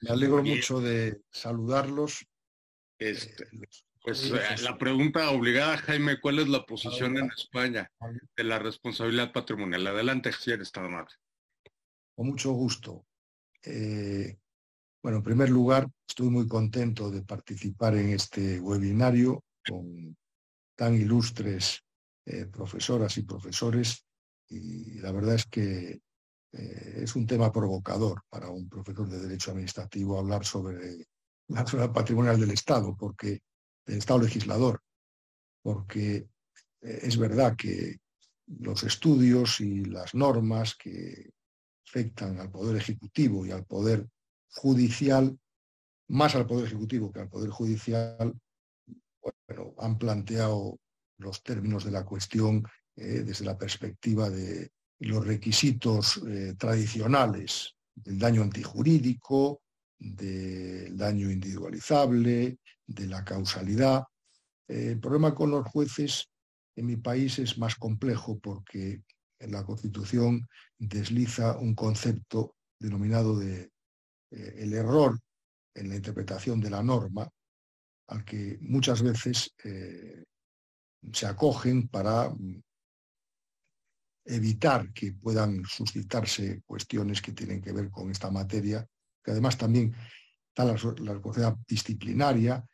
Me 0.00 0.10
alegro 0.10 0.42
mucho 0.42 0.80
de 0.80 1.22
saludarlos. 1.30 2.26
Este, 2.98 3.46
pues 4.02 4.30
la 4.62 4.78
pregunta 4.78 5.30
obligada, 5.30 5.76
Jaime, 5.78 6.20
¿cuál 6.20 6.38
es 6.38 6.48
la 6.48 6.64
posición 6.64 7.16
en 7.16 7.30
España 7.36 7.90
de 8.36 8.44
la 8.44 8.58
responsabilidad 8.58 9.32
patrimonial? 9.32 9.86
Adelante, 9.86 10.32
si 10.32 10.50
eres 10.50 10.72
tan 10.72 10.86
amable. 10.86 11.14
Con 12.16 12.28
mucho 12.28 12.52
gusto. 12.52 13.06
Bueno, 15.02 15.18
en 15.18 15.22
primer 15.22 15.50
lugar, 15.50 15.88
estoy 16.08 16.28
muy 16.28 16.48
contento 16.48 17.10
de 17.10 17.22
participar 17.22 17.96
en 17.96 18.10
este 18.10 18.60
webinario 18.60 19.44
con 19.66 20.16
tan 20.76 20.94
ilustres 20.94 21.84
eh, 22.26 22.46
profesoras 22.46 23.16
y 23.18 23.22
profesores 23.22 24.04
y 24.48 24.98
la 25.00 25.12
verdad 25.12 25.34
es 25.34 25.46
que 25.46 26.00
eh, 26.52 27.00
es 27.02 27.14
un 27.14 27.26
tema 27.26 27.52
provocador 27.52 28.22
para 28.28 28.48
un 28.48 28.68
profesor 28.68 29.08
de 29.08 29.20
Derecho 29.20 29.50
Administrativo 29.50 30.18
hablar 30.18 30.44
sobre 30.44 31.06
la 31.48 31.66
zona 31.66 31.92
patrimonial 31.92 32.38
del 32.40 32.50
Estado, 32.50 32.96
porque 32.96 33.42
del 33.86 33.98
Estado 33.98 34.20
legislador, 34.20 34.82
porque 35.62 36.28
eh, 36.80 37.00
es 37.02 37.18
verdad 37.18 37.56
que 37.56 37.98
los 38.46 38.82
estudios 38.82 39.60
y 39.60 39.84
las 39.84 40.14
normas 40.14 40.74
que 40.74 41.30
afectan 41.86 42.38
al 42.38 42.50
Poder 42.50 42.76
Ejecutivo 42.76 43.44
y 43.44 43.50
al 43.50 43.64
Poder 43.64 44.06
judicial, 44.50 45.38
más 46.08 46.34
al 46.34 46.46
Poder 46.46 46.66
Ejecutivo 46.66 47.12
que 47.12 47.20
al 47.20 47.28
Poder 47.28 47.50
Judicial, 47.50 48.38
bueno, 49.22 49.74
han 49.78 49.98
planteado 49.98 50.78
los 51.18 51.42
términos 51.42 51.84
de 51.84 51.90
la 51.90 52.04
cuestión 52.04 52.64
eh, 52.96 53.22
desde 53.24 53.44
la 53.44 53.58
perspectiva 53.58 54.30
de 54.30 54.70
los 55.00 55.26
requisitos 55.26 56.20
eh, 56.26 56.54
tradicionales 56.58 57.74
del 57.94 58.18
daño 58.18 58.42
antijurídico, 58.42 59.62
del 59.98 60.96
daño 60.96 61.30
individualizable, 61.30 62.58
de 62.86 63.06
la 63.06 63.24
causalidad. 63.24 64.04
Eh, 64.66 64.92
el 64.92 65.00
problema 65.00 65.34
con 65.34 65.50
los 65.50 65.66
jueces 65.68 66.28
en 66.76 66.86
mi 66.86 66.96
país 66.96 67.38
es 67.38 67.58
más 67.58 67.76
complejo 67.76 68.38
porque 68.38 69.02
en 69.38 69.52
la 69.52 69.64
Constitución 69.64 70.48
desliza 70.78 71.56
un 71.58 71.74
concepto 71.74 72.56
denominado 72.78 73.38
de 73.38 73.70
eh, 74.30 74.54
el 74.58 74.72
error 74.72 75.18
en 75.74 75.88
la 75.88 75.96
interpretación 75.96 76.60
de 76.60 76.70
la 76.70 76.82
norma 76.82 77.28
al 78.08 78.24
que 78.24 78.58
muchas 78.62 79.02
veces 79.02 79.54
se 81.12 81.26
acogen 81.26 81.88
para 81.88 82.30
mm, 82.30 82.62
evitar 84.28 84.92
que 84.92 85.12
puedan 85.12 85.64
suscitarse 85.64 86.62
cuestiones 86.66 87.22
que 87.22 87.32
tienen 87.32 87.60
que 87.62 87.72
ver 87.72 87.90
con 87.90 88.10
esta 88.10 88.30
materia, 88.30 88.86
que 89.24 89.30
además 89.30 89.56
también 89.56 89.94
está 90.48 90.64
la, 90.64 91.20
la 91.38 91.58
disciplinaria 91.66 92.64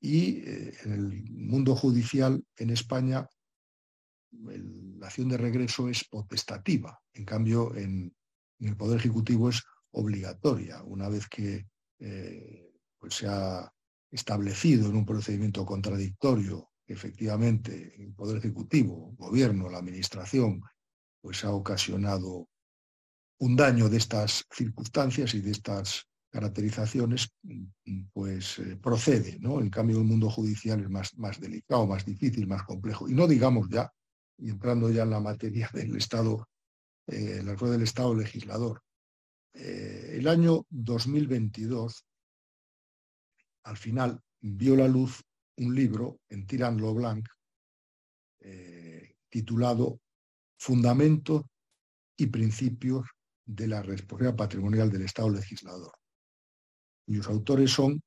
y 0.00 0.38
eh, 0.38 0.74
en 0.84 0.92
el 0.92 1.24
mundo 1.30 1.74
judicial 1.74 2.44
en 2.56 2.70
España 2.70 3.26
la 4.30 5.06
acción 5.06 5.30
de 5.30 5.38
regreso 5.38 5.88
es 5.88 6.04
potestativa, 6.04 7.00
en 7.14 7.24
cambio 7.24 7.74
en 7.74 8.14
el 8.60 8.76
Poder 8.76 8.98
Ejecutivo 8.98 9.48
es 9.48 9.62
obligatoria. 9.92 10.82
Una 10.82 11.08
vez 11.08 11.26
que 11.28 11.66
eh, 11.98 12.72
pues 12.98 13.14
se 13.14 13.26
ha 13.26 13.72
establecido 14.10 14.90
en 14.90 14.96
un 14.96 15.06
procedimiento 15.06 15.64
contradictorio 15.64 16.70
efectivamente 16.86 17.94
el 17.98 18.12
Poder 18.12 18.38
Ejecutivo, 18.38 19.10
el 19.10 19.16
Gobierno, 19.16 19.70
la 19.70 19.78
Administración, 19.78 20.60
pues 21.20 21.44
ha 21.44 21.50
ocasionado 21.50 22.48
un 23.40 23.56
daño 23.56 23.88
de 23.88 23.98
estas 23.98 24.44
circunstancias 24.52 25.34
y 25.34 25.40
de 25.40 25.52
estas 25.52 26.06
caracterizaciones, 26.30 27.30
pues 28.12 28.58
eh, 28.58 28.76
procede, 28.76 29.38
¿no? 29.40 29.60
En 29.60 29.70
cambio, 29.70 29.98
el 29.98 30.04
mundo 30.04 30.28
judicial 30.28 30.80
es 30.80 30.90
más, 30.90 31.16
más 31.16 31.40
delicado, 31.40 31.86
más 31.86 32.04
difícil, 32.04 32.46
más 32.46 32.64
complejo. 32.64 33.08
Y 33.08 33.14
no 33.14 33.26
digamos 33.26 33.68
ya, 33.70 33.90
y 34.36 34.50
entrando 34.50 34.90
ya 34.90 35.04
en 35.04 35.10
la 35.10 35.20
materia 35.20 35.70
del 35.74 35.96
Estado, 35.96 36.48
eh, 37.06 37.42
la 37.44 37.54
rueda 37.54 37.74
del 37.74 37.82
Estado 37.82 38.14
legislador, 38.14 38.82
eh, 39.54 40.16
el 40.18 40.28
año 40.28 40.66
2022, 40.70 42.04
al 43.64 43.76
final, 43.76 44.20
vio 44.40 44.76
la 44.76 44.88
luz 44.88 45.22
un 45.56 45.74
libro 45.74 46.20
en 46.28 46.46
Tiran 46.46 46.76
Leblanc 46.76 47.26
eh, 48.40 49.16
titulado 49.28 50.00
Fundamentos 50.58 51.42
y 52.16 52.26
Principios 52.26 53.06
de 53.46 53.68
la 53.68 53.82
Responsabilidad 53.82 54.36
Patrimonial 54.36 54.90
del 54.90 55.02
Estado 55.02 55.30
Legislador, 55.30 55.92
cuyos 57.06 57.28
autores 57.28 57.70
son 57.70 58.02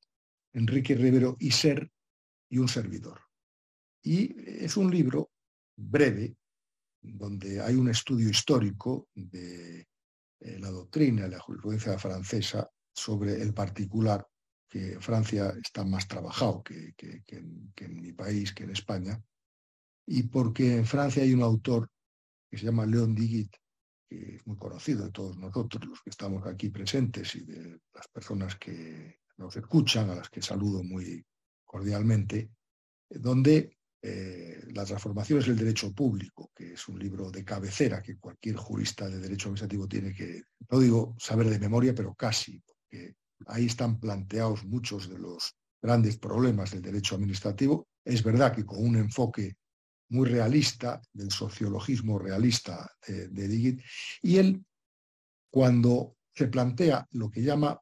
Enrique 0.53 0.96
Rivero 0.96 1.38
Iser 1.39 1.89
y 2.50 2.58
un 2.58 2.67
servidor. 2.67 3.22
Y 4.03 4.36
es 4.63 4.77
un 4.77 4.91
libro 4.91 5.31
breve, 5.75 6.36
donde 7.01 7.62
hay 7.62 7.75
un 7.75 7.89
estudio 7.89 8.29
histórico 8.29 9.08
de 9.15 9.88
eh, 10.39 10.60
la 10.60 10.70
doctrina, 10.70 11.27
la 11.27 11.39
jurisprudencia 11.39 11.98
francesa 11.98 12.70
sobre 12.93 13.41
el 13.41 13.53
particular, 13.53 14.27
que 14.67 14.93
en 14.93 15.01
Francia 15.01 15.53
está 15.63 15.84
más 15.84 16.08
trabajado 16.08 16.63
que, 16.63 16.93
en, 17.27 18.01
mi 18.01 18.13
país, 18.13 18.53
que 18.53 18.63
en 18.63 18.72
España, 18.72 19.22
y 20.05 20.24
porque 20.24 20.77
en 20.77 20.86
Francia 20.86 21.24
hay 21.24 21.34
un 21.34 21.41
autor 21.41 21.89
que 22.51 22.58
se 22.58 22.65
llama 22.65 22.86
León 22.86 23.15
Diguit, 23.15 23.55
que 24.10 24.36
es 24.36 24.46
muy 24.46 24.58
conocido 24.58 25.05
de 25.05 25.12
todos 25.12 25.38
nosotros, 25.38 25.86
los 25.86 26.01
que 26.01 26.10
estamos 26.10 26.46
aquí 26.46 26.70
presentes 26.70 27.34
y 27.36 27.46
de 27.46 27.79
las 27.93 28.10
personas 28.10 28.58
que 28.58 29.20
nos 29.38 29.55
escuchan, 29.55 30.10
a 30.10 30.15
las 30.15 30.29
que 30.29 30.41
saludo 30.41 30.84
muy 30.84 31.25
cordialmente, 31.63 32.51
donde 33.10 33.77
eh, 34.03 34.63
las 34.74 34.88
transformaciones 34.88 35.46
del 35.46 35.55
derecho 35.55 35.93
público, 35.93 36.51
que 36.53 36.74
es 36.74 36.88
un 36.89 37.00
libro 37.00 37.31
de 37.31 37.46
cabecera 37.46 38.01
que 38.01 38.17
cualquier 38.17 38.58
jurista 38.58 39.08
de 39.08 39.20
derecho 39.20 39.48
administrativo 39.48 39.88
tiene 39.88 40.13
que, 40.13 40.43
no 40.70 40.79
digo 40.79 41.15
saber 41.17 41.50
de 41.50 41.60
memoria, 41.60 41.96
pero 41.96 42.13
casi, 42.13 42.60
porque 42.60 43.15
ahí 43.48 43.67
están 43.67 43.98
planteados 43.98 44.65
muchos 44.65 45.08
de 45.08 45.20
los 45.20 45.55
grandes 45.81 46.17
problemas 46.17 46.72
del 46.72 46.81
derecho 46.81 47.15
administrativo. 47.15 47.88
Es 48.03 48.24
verdad 48.24 48.53
que 48.53 48.65
con 48.65 48.84
un 48.84 48.98
enfoque 48.98 49.55
muy 50.12 50.27
realista, 50.27 51.01
del 51.13 51.32
sociologismo 51.32 52.20
realista 52.20 52.89
de, 53.08 53.27
de 53.30 53.48
Digit, 53.48 53.82
y 54.22 54.38
él, 54.38 54.65
cuando 55.50 56.18
se 56.34 56.48
plantea 56.48 57.08
lo 57.12 57.30
que 57.30 57.41
llama 57.41 57.80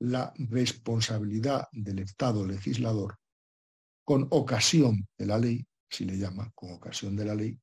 la 0.00 0.32
responsabilidad 0.36 1.68
del 1.72 2.00
Estado 2.00 2.46
legislador, 2.46 3.18
con 4.04 4.26
ocasión 4.30 5.06
de 5.18 5.26
la 5.26 5.38
ley, 5.38 5.66
si 5.90 6.04
le 6.04 6.16
llama, 6.16 6.50
con 6.54 6.72
ocasión 6.72 7.14
de 7.16 7.24
la 7.24 7.34
ley, 7.34 7.58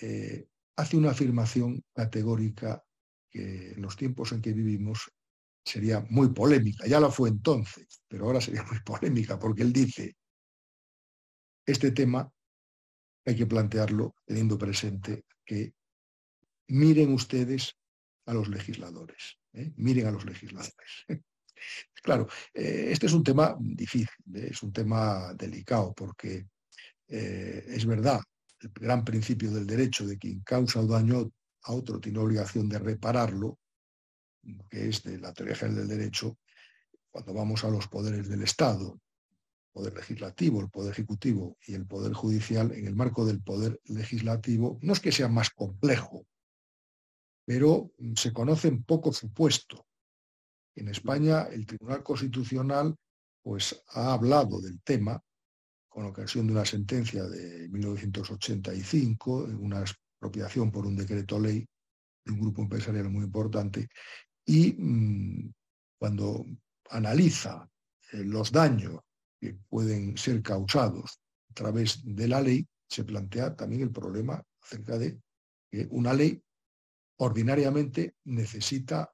eh, 0.00 0.48
hace 0.76 0.96
una 0.96 1.10
afirmación 1.10 1.82
categórica 1.92 2.82
que 3.28 3.72
en 3.72 3.82
los 3.82 3.96
tiempos 3.96 4.32
en 4.32 4.40
que 4.40 4.52
vivimos 4.52 5.10
sería 5.64 6.06
muy 6.10 6.28
polémica. 6.28 6.86
Ya 6.86 7.00
la 7.00 7.10
fue 7.10 7.28
entonces, 7.28 8.02
pero 8.06 8.26
ahora 8.26 8.40
sería 8.40 8.62
muy 8.62 8.78
polémica 8.84 9.38
porque 9.38 9.62
él 9.62 9.72
dice, 9.72 10.16
este 11.66 11.90
tema 11.90 12.30
hay 13.26 13.36
que 13.36 13.46
plantearlo 13.46 14.14
teniendo 14.24 14.56
presente 14.56 15.24
que 15.44 15.74
miren 16.68 17.12
ustedes 17.12 17.76
a 18.26 18.34
los 18.34 18.48
legisladores, 18.48 19.38
¿eh? 19.52 19.72
miren 19.76 20.06
a 20.06 20.10
los 20.12 20.24
legisladores. 20.24 21.04
Claro, 22.02 22.28
eh, 22.52 22.88
este 22.90 23.06
es 23.06 23.12
un 23.14 23.24
tema 23.24 23.56
difícil, 23.58 24.06
¿eh? 24.34 24.48
es 24.50 24.62
un 24.62 24.72
tema 24.72 25.32
delicado, 25.34 25.92
porque 25.94 26.46
es 27.08 27.86
verdad, 27.86 28.20
el 28.60 28.70
gran 28.72 29.04
principio 29.04 29.50
del 29.50 29.66
derecho 29.66 30.06
de 30.06 30.18
quien 30.18 30.40
causa 30.40 30.82
daño 30.82 31.32
a 31.62 31.72
otro 31.72 31.98
tiene 31.98 32.18
obligación 32.18 32.68
de 32.68 32.78
repararlo, 32.78 33.58
que 34.70 34.88
es 34.88 35.02
de 35.02 35.18
la 35.18 35.32
teoría 35.32 35.56
general 35.56 35.88
del 35.88 35.98
derecho, 35.98 36.38
cuando 37.10 37.32
vamos 37.32 37.64
a 37.64 37.70
los 37.70 37.88
poderes 37.88 38.28
del 38.28 38.42
Estado, 38.42 39.00
poder 39.76 39.92
legislativo, 39.92 40.62
el 40.62 40.70
poder 40.70 40.92
ejecutivo 40.92 41.58
y 41.66 41.74
el 41.74 41.84
poder 41.84 42.14
judicial, 42.14 42.72
en 42.72 42.86
el 42.86 42.96
marco 42.96 43.26
del 43.26 43.42
poder 43.42 43.78
legislativo, 43.84 44.78
no 44.80 44.94
es 44.94 45.00
que 45.00 45.12
sea 45.12 45.28
más 45.28 45.50
complejo, 45.50 46.24
pero 47.44 47.92
se 48.14 48.32
conocen 48.32 48.84
poco 48.84 49.12
supuesto. 49.12 49.86
En 50.74 50.88
España 50.88 51.42
el 51.52 51.66
Tribunal 51.66 52.02
Constitucional 52.02 52.96
pues, 53.42 53.78
ha 53.88 54.14
hablado 54.14 54.62
del 54.62 54.80
tema 54.80 55.22
con 55.90 56.06
ocasión 56.06 56.46
de 56.46 56.54
una 56.54 56.64
sentencia 56.64 57.24
de 57.24 57.68
1985, 57.68 59.48
una 59.60 59.80
expropiación 59.80 60.72
por 60.72 60.86
un 60.86 60.96
decreto 60.96 61.38
ley 61.38 61.66
de 62.24 62.32
un 62.32 62.40
grupo 62.40 62.62
empresarial 62.62 63.10
muy 63.10 63.24
importante, 63.24 63.88
y 64.46 64.72
mm, 64.72 65.52
cuando 65.98 66.46
analiza 66.88 67.68
eh, 68.12 68.24
los 68.24 68.50
daños 68.50 69.00
pueden 69.54 70.16
ser 70.16 70.42
causados 70.42 71.20
a 71.50 71.54
través 71.54 72.00
de 72.04 72.28
la 72.28 72.40
ley, 72.40 72.66
se 72.88 73.04
plantea 73.04 73.56
también 73.56 73.82
el 73.82 73.90
problema 73.90 74.42
acerca 74.62 74.98
de 74.98 75.20
que 75.70 75.86
una 75.90 76.12
ley 76.12 76.42
ordinariamente 77.18 78.16
necesita 78.24 79.12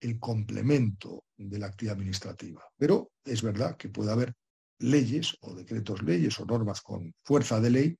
el 0.00 0.18
complemento 0.18 1.24
de 1.36 1.58
la 1.58 1.66
actividad 1.66 1.94
administrativa. 1.94 2.64
Pero 2.76 3.12
es 3.24 3.42
verdad 3.42 3.76
que 3.76 3.88
puede 3.88 4.10
haber 4.10 4.34
leyes 4.78 5.36
o 5.40 5.54
decretos 5.54 6.02
leyes 6.02 6.38
o 6.40 6.44
normas 6.44 6.80
con 6.80 7.14
fuerza 7.22 7.60
de 7.60 7.70
ley 7.70 7.98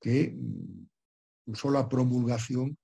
que 0.00 0.30
mm, 0.30 1.54
solo 1.54 1.78
la 1.78 1.88
promulgación 1.88 2.76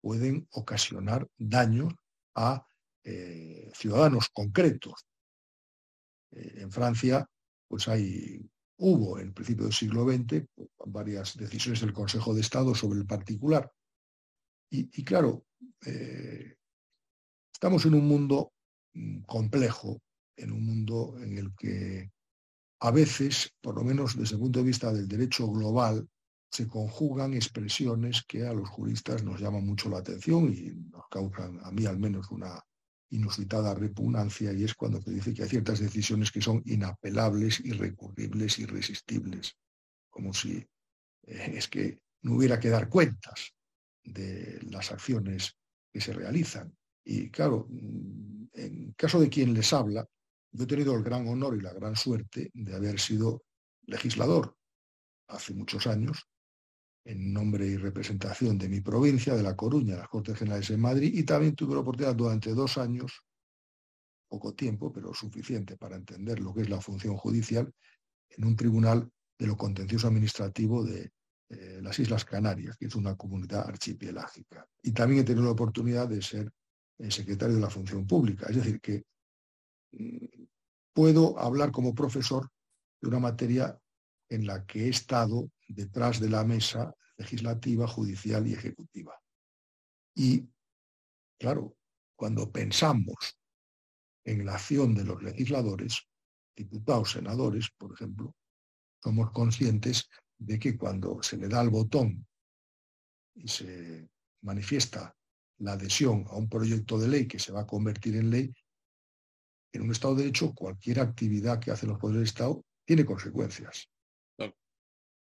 pueden 0.00 0.46
ocasionar 0.52 1.26
daño 1.36 1.88
a 2.36 2.64
eh, 3.02 3.70
ciudadanos 3.74 4.28
concretos. 4.28 5.06
Eh, 6.32 6.62
en 6.62 6.70
Francia, 6.70 7.28
pues 7.68 7.88
hay, 7.88 8.48
hubo 8.78 9.18
en 9.18 9.28
el 9.28 9.32
principio 9.32 9.64
del 9.64 9.72
siglo 9.72 10.04
XX 10.04 10.44
varias 10.86 11.36
decisiones 11.36 11.80
del 11.80 11.92
Consejo 11.92 12.34
de 12.34 12.40
Estado 12.40 12.74
sobre 12.74 12.98
el 13.00 13.06
particular. 13.06 13.70
Y, 14.68 15.04
claro, 15.04 15.44
eh, 15.86 16.56
estamos 17.52 17.86
en 17.86 17.94
un 17.94 18.06
mundo 18.06 18.52
mm, 18.94 19.20
complejo, 19.22 20.02
en 20.36 20.52
un 20.52 20.66
mundo 20.66 21.16
en 21.22 21.38
el 21.38 21.54
que 21.54 22.10
a 22.80 22.90
veces, 22.90 23.54
por 23.60 23.76
lo 23.76 23.84
menos 23.84 24.16
desde 24.18 24.34
el 24.34 24.40
punto 24.40 24.58
de 24.58 24.66
vista 24.66 24.92
del 24.92 25.08
derecho 25.08 25.48
global, 25.48 26.06
se 26.50 26.68
conjugan 26.68 27.34
expresiones 27.34 28.22
que 28.26 28.46
a 28.46 28.52
los 28.52 28.68
juristas 28.68 29.22
nos 29.22 29.40
llaman 29.40 29.66
mucho 29.66 29.88
la 29.88 29.98
atención 29.98 30.52
y 30.52 30.72
nos 30.90 31.06
causan, 31.10 31.60
a 31.62 31.70
mí 31.70 31.86
al 31.86 31.98
menos, 31.98 32.30
una 32.30 32.62
inusitada 33.10 33.74
repugnancia, 33.74 34.52
y 34.52 34.64
es 34.64 34.74
cuando 34.74 35.00
se 35.00 35.10
dice 35.10 35.32
que 35.32 35.42
hay 35.42 35.48
ciertas 35.48 35.78
decisiones 35.78 36.30
que 36.30 36.40
son 36.40 36.62
inapelables, 36.66 37.60
irrecurribles, 37.60 38.58
irresistibles, 38.58 39.56
como 40.10 40.32
si 40.34 40.56
eh, 41.26 41.52
es 41.54 41.68
que 41.68 42.00
no 42.22 42.36
hubiera 42.36 42.58
que 42.58 42.70
dar 42.70 42.88
cuentas 42.88 43.54
de 44.04 44.60
las 44.70 44.90
acciones 44.90 45.56
que 45.92 46.00
se 46.00 46.12
realizan. 46.12 46.76
Y 47.04 47.30
claro, 47.30 47.66
mm, 47.68 48.46
en 48.54 48.92
caso 48.92 49.20
de 49.20 49.28
quien 49.28 49.54
les 49.54 49.72
habla, 49.72 50.06
yo 50.52 50.64
he 50.64 50.66
tenido 50.66 50.94
el 50.94 51.02
gran 51.02 51.28
honor 51.28 51.56
y 51.56 51.60
la 51.60 51.72
gran 51.72 51.94
suerte 51.96 52.50
de 52.52 52.74
haber 52.74 52.98
sido 52.98 53.44
legislador 53.86 54.56
hace 55.28 55.54
muchos 55.54 55.86
años, 55.86 56.26
en 57.06 57.32
nombre 57.32 57.64
y 57.66 57.76
representación 57.76 58.58
de 58.58 58.68
mi 58.68 58.80
provincia, 58.80 59.34
de 59.34 59.42
La 59.42 59.54
Coruña, 59.54 59.96
las 59.96 60.08
Cortes 60.08 60.36
Generales 60.36 60.68
de 60.68 60.76
Madrid, 60.76 61.12
y 61.14 61.22
también 61.22 61.54
tuve 61.54 61.74
la 61.74 61.80
oportunidad 61.80 62.16
durante 62.16 62.52
dos 62.52 62.78
años, 62.78 63.22
poco 64.28 64.54
tiempo, 64.54 64.92
pero 64.92 65.14
suficiente 65.14 65.76
para 65.76 65.94
entender 65.94 66.40
lo 66.40 66.52
que 66.52 66.62
es 66.62 66.68
la 66.68 66.80
función 66.80 67.16
judicial, 67.16 67.72
en 68.28 68.44
un 68.44 68.56
tribunal 68.56 69.08
de 69.38 69.46
lo 69.46 69.56
contencioso 69.56 70.08
administrativo 70.08 70.82
de 70.84 71.12
eh, 71.48 71.78
las 71.80 71.96
Islas 72.00 72.24
Canarias, 72.24 72.76
que 72.76 72.86
es 72.86 72.96
una 72.96 73.14
comunidad 73.16 73.68
archipelágica. 73.68 74.66
Y 74.82 74.90
también 74.90 75.20
he 75.20 75.24
tenido 75.24 75.44
la 75.44 75.52
oportunidad 75.52 76.08
de 76.08 76.20
ser 76.20 76.50
eh, 76.98 77.10
secretario 77.10 77.54
de 77.54 77.60
la 77.60 77.70
función 77.70 78.04
pública, 78.04 78.46
es 78.48 78.56
decir, 78.56 78.80
que 78.80 79.04
mm, 79.92 80.44
puedo 80.92 81.38
hablar 81.38 81.70
como 81.70 81.94
profesor 81.94 82.48
de 83.00 83.08
una 83.08 83.20
materia 83.20 83.78
en 84.28 84.46
la 84.46 84.64
que 84.64 84.86
he 84.86 84.88
estado 84.88 85.50
detrás 85.68 86.20
de 86.20 86.28
la 86.28 86.44
mesa 86.44 86.94
legislativa, 87.16 87.86
judicial 87.86 88.46
y 88.46 88.54
ejecutiva. 88.54 89.14
Y, 90.14 90.48
claro, 91.38 91.76
cuando 92.14 92.50
pensamos 92.50 93.38
en 94.24 94.44
la 94.44 94.54
acción 94.54 94.94
de 94.94 95.04
los 95.04 95.22
legisladores, 95.22 96.06
diputados, 96.56 97.12
senadores, 97.12 97.70
por 97.76 97.92
ejemplo, 97.92 98.34
somos 99.02 99.30
conscientes 99.30 100.08
de 100.38 100.58
que 100.58 100.76
cuando 100.76 101.22
se 101.22 101.36
le 101.36 101.48
da 101.48 101.62
el 101.62 101.70
botón 101.70 102.26
y 103.34 103.48
se 103.48 104.08
manifiesta 104.42 105.14
la 105.58 105.72
adhesión 105.72 106.24
a 106.28 106.36
un 106.36 106.48
proyecto 106.48 106.98
de 106.98 107.08
ley 107.08 107.26
que 107.26 107.38
se 107.38 107.52
va 107.52 107.62
a 107.62 107.66
convertir 107.66 108.16
en 108.16 108.30
ley, 108.30 108.52
en 109.72 109.82
un 109.82 109.92
Estado 109.92 110.14
de 110.14 110.22
Derecho, 110.22 110.54
cualquier 110.54 111.00
actividad 111.00 111.60
que 111.60 111.70
hacen 111.70 111.90
los 111.90 111.98
poderes 111.98 112.20
del 112.20 112.28
Estado 112.28 112.64
tiene 112.84 113.04
consecuencias. 113.04 113.88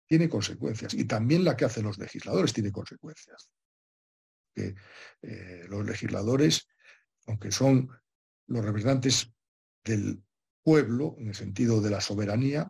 Tiene 0.10 0.28
consecuencias. 0.28 0.96
Y 0.96 1.06
también 1.06 1.44
la 1.44 1.56
que 1.56 1.66
hacen 1.66 1.84
los 1.84 2.00
legisladores 2.00 2.52
tiene 2.52 2.72
consecuencias. 2.72 3.52
Que, 4.56 4.74
eh, 5.22 5.66
los 5.70 5.86
legisladores, 5.86 6.68
aunque 7.28 7.52
son 7.52 7.88
los 8.48 8.66
representantes 8.66 9.32
del 9.84 10.24
pueblo, 10.64 11.16
en 11.20 11.28
el 11.28 11.36
sentido 11.36 11.80
de 11.80 11.92
la 11.92 12.02
soberanía, 12.02 12.68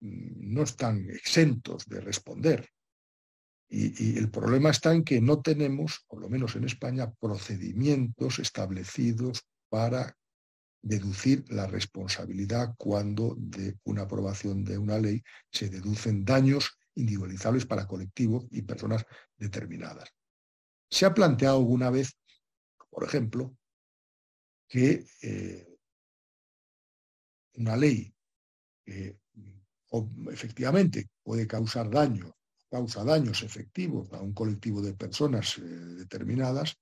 mm, 0.00 0.52
no 0.52 0.64
están 0.64 1.08
exentos 1.10 1.86
de 1.86 2.00
responder. 2.00 2.68
y, 3.74 4.18
el 4.18 4.30
problema 4.30 4.68
está 4.68 4.92
en 4.92 5.02
que 5.02 5.18
no 5.22 5.40
tenemos, 5.40 6.04
por 6.06 6.20
lo 6.20 6.28
menos 6.28 6.56
en 6.56 6.64
España, 6.64 7.10
procedimientos 7.10 8.38
establecidos 8.38 9.46
para 9.70 10.14
deducir 10.82 11.44
la 11.48 11.66
responsabilidad 11.66 12.74
cuando 12.76 13.36
de 13.38 13.78
una 13.84 14.02
aprobación 14.02 14.64
de 14.64 14.76
una 14.76 14.98
ley 14.98 15.22
se 15.50 15.68
deducen 15.68 16.24
daños 16.24 16.78
individualizables 16.94 17.64
para 17.64 17.86
colectivos 17.86 18.46
y 18.50 18.62
personas 18.62 19.06
determinadas. 19.36 20.10
Se 20.90 21.06
ha 21.06 21.14
planteado 21.14 21.56
alguna 21.58 21.88
vez, 21.90 22.18
por 22.90 23.04
ejemplo, 23.04 23.56
que 24.68 25.06
eh, 25.22 25.78
una 27.54 27.76
ley 27.76 28.12
que 28.84 29.18
efectivamente 30.30 31.10
puede 31.22 31.46
causar 31.46 31.90
daño, 31.90 32.34
causa 32.70 33.04
daños 33.04 33.42
efectivos 33.42 34.12
a 34.12 34.20
un 34.20 34.32
colectivo 34.32 34.80
de 34.80 34.94
personas 34.94 35.58
eh, 35.58 35.62
determinadas, 35.62 36.76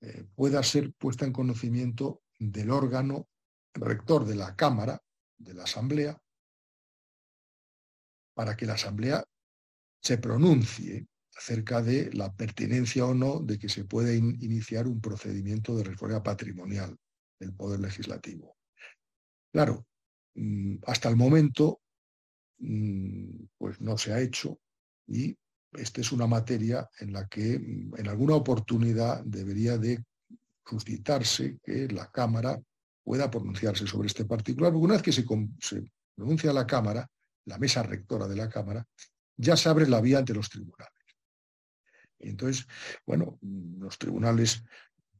eh, 0.00 0.24
pueda 0.34 0.62
ser 0.62 0.92
puesta 0.94 1.24
en 1.24 1.32
conocimiento 1.32 2.21
del 2.50 2.70
órgano 2.70 3.28
rector 3.74 4.24
de 4.24 4.34
la 4.34 4.56
Cámara, 4.56 5.00
de 5.38 5.54
la 5.54 5.64
Asamblea, 5.64 6.20
para 8.34 8.56
que 8.56 8.66
la 8.66 8.74
Asamblea 8.74 9.24
se 10.00 10.18
pronuncie 10.18 11.06
acerca 11.36 11.80
de 11.80 12.12
la 12.12 12.34
pertinencia 12.34 13.06
o 13.06 13.14
no 13.14 13.40
de 13.40 13.58
que 13.58 13.68
se 13.68 13.84
pueda 13.84 14.12
iniciar 14.12 14.86
un 14.86 15.00
procedimiento 15.00 15.76
de 15.76 15.84
reforma 15.84 16.22
patrimonial 16.22 16.96
del 17.38 17.54
Poder 17.54 17.80
Legislativo. 17.80 18.56
Claro, 19.52 19.86
mm, 20.34 20.78
hasta 20.86 21.08
el 21.08 21.16
momento 21.16 21.80
mm, 22.58 23.44
pues 23.56 23.80
no 23.80 23.96
se 23.96 24.12
ha 24.12 24.20
hecho 24.20 24.58
y 25.06 25.36
esta 25.72 26.00
es 26.00 26.12
una 26.12 26.26
materia 26.26 26.88
en 26.98 27.12
la 27.12 27.26
que 27.28 27.58
mm, 27.58 27.94
en 27.98 28.08
alguna 28.08 28.34
oportunidad 28.34 29.22
debería 29.24 29.78
de 29.78 30.04
suscitarse 30.64 31.58
que 31.62 31.88
la 31.88 32.10
Cámara 32.10 32.60
pueda 33.02 33.30
pronunciarse 33.30 33.86
sobre 33.86 34.06
este 34.06 34.24
particular, 34.24 34.72
porque 34.72 34.84
una 34.84 34.94
vez 34.94 35.02
que 35.02 35.12
se, 35.12 35.24
pronuncia 36.14 36.52
la 36.52 36.66
Cámara, 36.66 37.08
la 37.46 37.58
mesa 37.58 37.82
rectora 37.82 38.28
de 38.28 38.36
la 38.36 38.48
Cámara, 38.48 38.86
ya 39.36 39.56
se 39.56 39.68
abre 39.68 39.88
la 39.88 40.00
vía 40.00 40.18
ante 40.18 40.34
los 40.34 40.48
tribunales. 40.48 40.92
Y 42.18 42.28
entonces, 42.28 42.66
bueno, 43.04 43.38
los 43.40 43.98
tribunales 43.98 44.62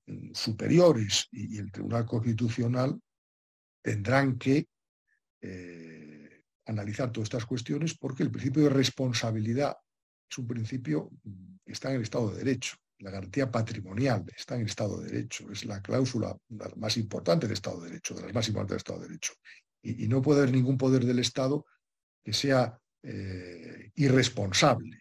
mm, 0.06 0.32
superiores 0.32 1.28
y, 1.32 1.58
el 1.58 1.72
Tribunal 1.72 2.06
Constitucional 2.06 3.00
tendrán 3.82 4.38
que 4.38 4.68
eh, 5.40 6.42
analizar 6.66 7.10
todas 7.10 7.26
estas 7.26 7.46
cuestiones 7.46 7.98
porque 7.98 8.22
el 8.22 8.30
principio 8.30 8.62
de 8.62 8.70
responsabilidad 8.70 9.76
es 10.30 10.38
un 10.38 10.46
principio 10.46 11.10
mm, 11.24 11.56
que 11.66 11.72
está 11.72 11.90
en 11.90 11.96
el 11.96 12.02
Estado 12.02 12.30
de 12.30 12.44
Derecho 12.44 12.76
la 13.02 13.10
garantía 13.10 13.50
patrimonial 13.50 14.24
está 14.36 14.54
en 14.54 14.62
el 14.62 14.66
Estado 14.68 15.00
de 15.00 15.10
Derecho, 15.10 15.50
es 15.50 15.64
la 15.64 15.82
cláusula 15.82 16.36
más 16.76 16.96
importante 16.96 17.46
del 17.46 17.54
Estado 17.54 17.80
de 17.80 17.90
Derecho, 17.90 18.14
de 18.14 18.22
las 18.22 18.34
más 18.34 18.46
importantes 18.48 18.70
del 18.70 18.78
Estado 18.78 19.00
de 19.00 19.08
Derecho. 19.08 19.32
Y, 19.82 20.06
no 20.06 20.22
puede 20.22 20.42
haber 20.42 20.54
ningún 20.54 20.78
poder 20.78 21.04
del 21.04 21.18
Estado 21.18 21.66
que 22.24 22.32
sea 22.32 22.78
eh, 23.02 23.90
irresponsable. 23.96 25.00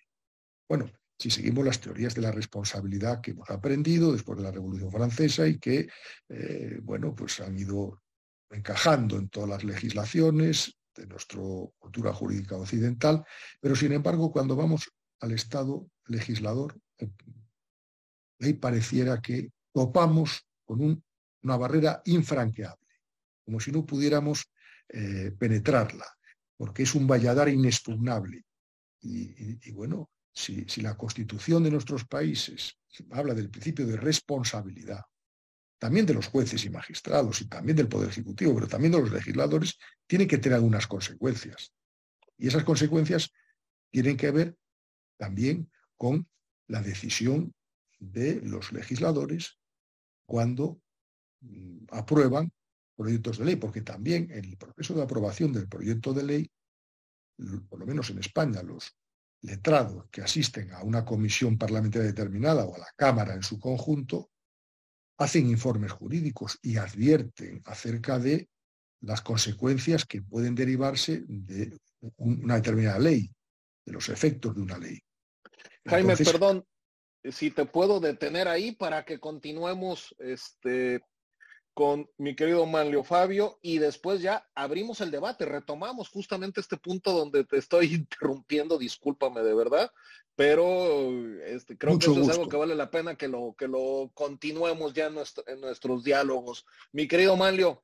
Bueno, 0.68 0.92
si 1.20 1.30
seguimos 1.30 1.64
las 1.64 1.80
teorías 1.80 2.16
de 2.16 2.22
la 2.22 2.32
responsabilidad 2.32 3.22
que 3.22 3.32
hemos 3.32 3.50
aprendido 3.52 4.12
después 4.12 4.40
de 4.40 4.44
la 4.46 4.52
Revolución 4.52 4.92
Francesa 4.92 5.48
y 5.48 5.60
que, 5.60 5.88
eh, 6.30 6.80
bueno, 6.82 7.14
pues 7.14 7.40
han 7.42 7.58
ido 7.58 8.02
encajando 8.50 9.18
en 9.18 9.30
todas 9.30 9.50
las 9.50 9.64
legislaciones 9.64 10.76
de 10.96 11.06
nuestra 11.06 11.40
cultura 11.78 12.12
jurídica 12.12 12.58
occidental, 12.58 13.24
pero 13.60 13.76
sin 13.76 13.92
embargo, 13.92 14.32
cuando 14.32 14.56
vamos 14.56 14.90
al 15.20 15.32
Estado 15.32 15.88
legislador, 16.08 16.76
ahí 18.42 18.54
pareciera 18.54 19.22
que 19.22 19.52
topamos 19.74 20.46
con 20.66 21.04
una 21.44 21.58
barrera 21.58 22.02
infranqueable, 22.06 22.88
como 23.46 23.60
si 23.60 23.72
no 23.72 23.86
pudiéramos 23.86 24.46
eh, 24.90 25.32
penetrarla, 25.38 26.06
porque 26.58 26.84
es 26.84 26.96
un 26.96 27.08
valladar 27.08 27.50
inexpugnable. 27.50 28.46
Y, 29.04 29.72
bueno, 29.72 30.12
si, 30.32 30.66
si, 30.68 30.82
la 30.82 30.96
constitución 30.96 31.64
de 31.64 31.72
nuestros 31.72 32.06
países 32.06 32.78
habla 33.10 33.34
del 33.34 33.50
principio 33.50 33.88
de 33.88 33.98
responsabilidad, 33.98 35.02
también 35.80 36.06
de 36.06 36.14
los 36.14 36.28
jueces 36.28 36.64
y 36.66 36.70
magistrados 36.70 37.42
y 37.42 37.48
también 37.48 37.76
del 37.76 37.88
Poder 37.88 38.10
Ejecutivo, 38.10 38.54
pero 38.54 38.68
también 38.68 38.92
de 38.92 39.00
los 39.00 39.12
legisladores, 39.12 39.80
tiene 40.06 40.28
que 40.28 40.38
tener 40.38 40.58
algunas 40.58 40.86
consecuencias. 40.86 41.74
Y 42.38 42.48
esas 42.48 42.64
consecuencias 42.64 43.32
tienen 43.90 44.16
que 44.16 44.30
ver 44.30 44.56
también 45.18 45.72
con 45.98 46.28
la 46.68 46.84
decisión 46.84 47.56
de 48.02 48.42
los 48.42 48.74
legisladores 48.74 49.60
cuando 50.26 50.82
mm, 51.42 51.86
aprueban 51.92 52.52
proyectos 52.96 53.38
de 53.38 53.46
ley, 53.46 53.56
porque 53.56 53.82
también 53.82 54.30
en 54.32 54.46
el 54.46 54.58
proceso 54.58 54.94
de 54.94 55.04
aprobación 55.04 55.54
del 55.54 55.68
proyecto 55.68 56.14
de 56.14 56.24
ley, 56.24 56.52
por 57.70 57.80
lo 57.80 57.86
menos 57.86 58.10
en 58.10 58.20
España, 58.20 58.62
los 58.62 58.96
letrados 59.42 60.06
que 60.12 60.22
asisten 60.22 60.72
a 60.74 60.84
una 60.84 61.04
comisión 61.04 61.58
parlamentaria 61.58 62.08
determinada 62.08 62.66
o 62.66 62.76
a 62.76 62.80
la 62.80 62.94
Cámara 62.96 63.34
en 63.34 63.42
su 63.42 63.60
conjunto, 63.60 64.30
hacen 65.18 65.50
informes 65.50 65.92
jurídicos 65.92 66.60
y 66.62 66.78
advierten 66.78 67.62
acerca 67.66 68.20
de 68.20 68.50
las 69.02 69.22
consecuencias 69.22 70.06
que 70.06 70.22
pueden 70.22 70.54
derivarse 70.54 71.24
de 71.28 71.78
una 72.18 72.56
determinada 72.56 73.00
ley, 73.00 73.32
de 73.86 73.92
los 73.92 74.10
efectos 74.10 74.56
de 74.56 74.62
una 74.62 74.78
ley. 74.78 75.00
Jaime, 75.86 76.16
perdón, 76.18 76.64
si 77.24 77.52
te 77.52 77.66
puedo 77.66 78.00
detener 78.00 78.48
ahí 78.48 78.72
para 78.72 79.06
que 79.06 79.20
continuemos 79.20 80.16
este, 80.20 81.04
con 81.74 82.10
mi 82.18 82.36
querido 82.36 82.66
Manlio 82.66 83.04
Fabio 83.04 83.60
y 83.62 83.78
después 83.78 84.22
ya 84.22 84.50
abrimos 84.56 85.02
el 85.02 85.12
debate, 85.12 85.46
retomamos 85.46 86.10
justamente 86.10 86.60
este 86.60 86.78
punto 86.78 87.12
donde 87.12 87.44
te 87.46 87.58
estoy 87.58 87.94
interrumpiendo, 87.94 88.78
discúlpame 88.78 89.42
de 89.42 89.54
verdad, 89.54 89.92
pero 90.36 91.10
este, 91.46 91.78
creo 91.78 92.00
que 92.00 92.06
eso 92.06 92.22
es 92.22 92.30
algo 92.30 92.50
que 92.50 92.58
vale 92.58 92.76
la 92.76 92.90
pena 92.90 93.16
que 93.16 93.28
lo, 93.28 93.56
que 93.58 93.68
lo 93.68 94.12
continuemos 94.14 94.94
ya 94.94 95.08
en, 95.08 95.62
nuestros 95.62 96.04
diálogos. 96.04 96.66
Mi 96.92 97.08
querido 97.08 97.36
Manlio, 97.36 97.84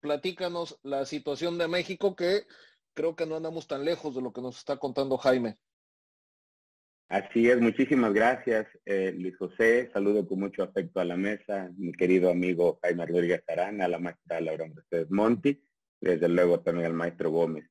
platícanos 0.00 0.78
la 0.82 1.04
situación 1.04 1.58
de 1.58 1.68
México 1.68 2.14
que 2.14 2.46
creo 2.94 3.16
que 3.16 3.26
no 3.26 3.36
andamos 3.36 3.66
tan 3.66 3.84
lejos 3.84 4.14
de 4.14 4.22
lo 4.22 4.32
que 4.32 4.40
nos 4.40 4.58
está 4.58 4.78
contando 4.78 5.18
Jaime. 5.18 5.58
Así 7.08 7.48
es, 7.48 7.60
muchísimas 7.60 8.12
gracias, 8.12 8.66
eh, 8.84 9.14
Luis 9.16 9.36
José. 9.36 9.88
Saludo 9.92 10.26
con 10.26 10.40
mucho 10.40 10.64
afecto 10.64 10.98
a 10.98 11.04
la 11.04 11.16
mesa, 11.16 11.70
mi 11.76 11.92
querido 11.92 12.30
amigo 12.30 12.80
Jaime 12.82 13.06
Rodríguez 13.06 13.44
Arana, 13.46 13.84
a 13.84 13.88
la 13.88 14.00
maestra 14.00 14.40
Laura 14.40 14.66
Mercedes 14.66 15.08
Monti, 15.08 15.62
desde 16.00 16.28
luego 16.28 16.60
también 16.60 16.86
al 16.86 16.94
maestro 16.94 17.30
Gómez. 17.30 17.70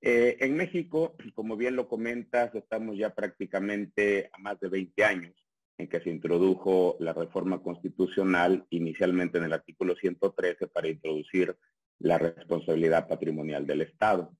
Eh, 0.00 0.38
en 0.40 0.56
México, 0.56 1.14
como 1.34 1.58
bien 1.58 1.76
lo 1.76 1.86
comentas, 1.86 2.54
estamos 2.54 2.96
ya 2.96 3.14
prácticamente 3.14 4.30
a 4.32 4.38
más 4.38 4.58
de 4.58 4.70
20 4.70 5.04
años 5.04 5.34
en 5.76 5.86
que 5.86 6.00
se 6.00 6.08
introdujo 6.08 6.96
la 6.98 7.12
reforma 7.12 7.62
constitucional, 7.62 8.66
inicialmente 8.70 9.36
en 9.36 9.44
el 9.44 9.52
artículo 9.52 9.94
113, 9.96 10.68
para 10.68 10.88
introducir 10.88 11.54
la 11.98 12.16
responsabilidad 12.16 13.06
patrimonial 13.06 13.66
del 13.66 13.82
Estado. 13.82 14.32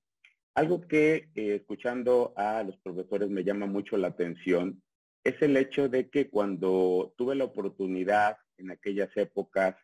Algo 0.55 0.81
que 0.81 1.29
eh, 1.35 1.55
escuchando 1.55 2.33
a 2.37 2.63
los 2.63 2.77
profesores 2.77 3.29
me 3.29 3.43
llama 3.43 3.65
mucho 3.65 3.97
la 3.97 4.09
atención 4.09 4.81
es 5.23 5.41
el 5.41 5.57
hecho 5.57 5.89
de 5.89 6.09
que 6.09 6.29
cuando 6.29 7.13
tuve 7.17 7.35
la 7.35 7.45
oportunidad 7.45 8.37
en 8.57 8.71
aquellas 8.71 9.09
épocas 9.15 9.75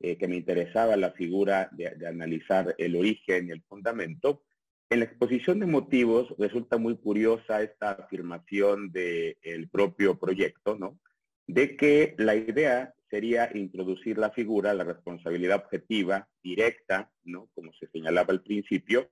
eh, 0.00 0.16
que 0.16 0.26
me 0.26 0.36
interesaba 0.36 0.96
la 0.96 1.12
figura 1.12 1.68
de, 1.72 1.90
de, 1.90 2.06
analizar 2.06 2.74
el 2.78 2.96
origen 2.96 3.48
y 3.48 3.52
el 3.52 3.62
fundamento, 3.62 4.42
en 4.90 5.00
la 5.00 5.04
exposición 5.06 5.60
de 5.60 5.66
motivos 5.66 6.34
resulta 6.38 6.76
muy 6.76 6.96
curiosa 6.96 7.62
esta 7.62 7.92
afirmación 7.92 8.92
del 8.92 9.68
propio 9.70 10.18
proyecto, 10.18 10.76
¿no? 10.76 10.98
De 11.46 11.76
que 11.76 12.14
la 12.18 12.34
idea 12.34 12.94
sería 13.10 13.50
introducir 13.54 14.18
la 14.18 14.30
figura, 14.30 14.74
la 14.74 14.84
responsabilidad 14.84 15.64
objetiva, 15.64 16.28
directa, 16.42 17.10
¿no? 17.24 17.48
Como 17.54 17.72
se 17.74 17.88
señalaba 17.88 18.32
al 18.32 18.42
principio, 18.42 19.08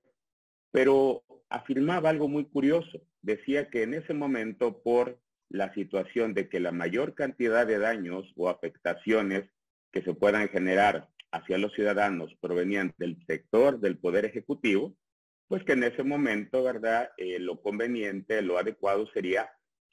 pero 0.75 1.23
afirmaba 1.49 2.09
algo 2.09 2.27
muy 2.27 2.43
curioso. 2.43 2.99
Decía 3.21 3.69
que 3.69 3.83
en 3.83 3.93
ese 3.93 4.13
momento, 4.13 4.83
por 4.83 5.17
la 5.47 5.73
situación 5.73 6.33
de 6.33 6.49
que 6.49 6.59
la 6.59 6.73
mayor 6.73 7.15
cantidad 7.15 7.65
de 7.65 7.79
daños 7.79 8.25
o 8.35 8.49
afectaciones 8.49 9.49
que 9.93 10.01
se 10.01 10.13
puedan 10.13 10.49
generar 10.49 11.07
hacia 11.31 11.57
los 11.57 11.71
ciudadanos 11.73 12.35
provenían 12.41 12.93
del 12.97 13.17
sector 13.25 13.79
del 13.79 13.97
Poder 13.97 14.25
Ejecutivo, 14.25 14.97
pues 15.47 15.63
que 15.63 15.73
en 15.73 15.83
ese 15.83 16.03
momento, 16.03 16.61
¿verdad? 16.61 17.09
Eh, 17.15 17.39
lo 17.39 17.61
conveniente, 17.61 18.41
lo 18.41 18.57
adecuado 18.57 19.07
sería 19.13 19.49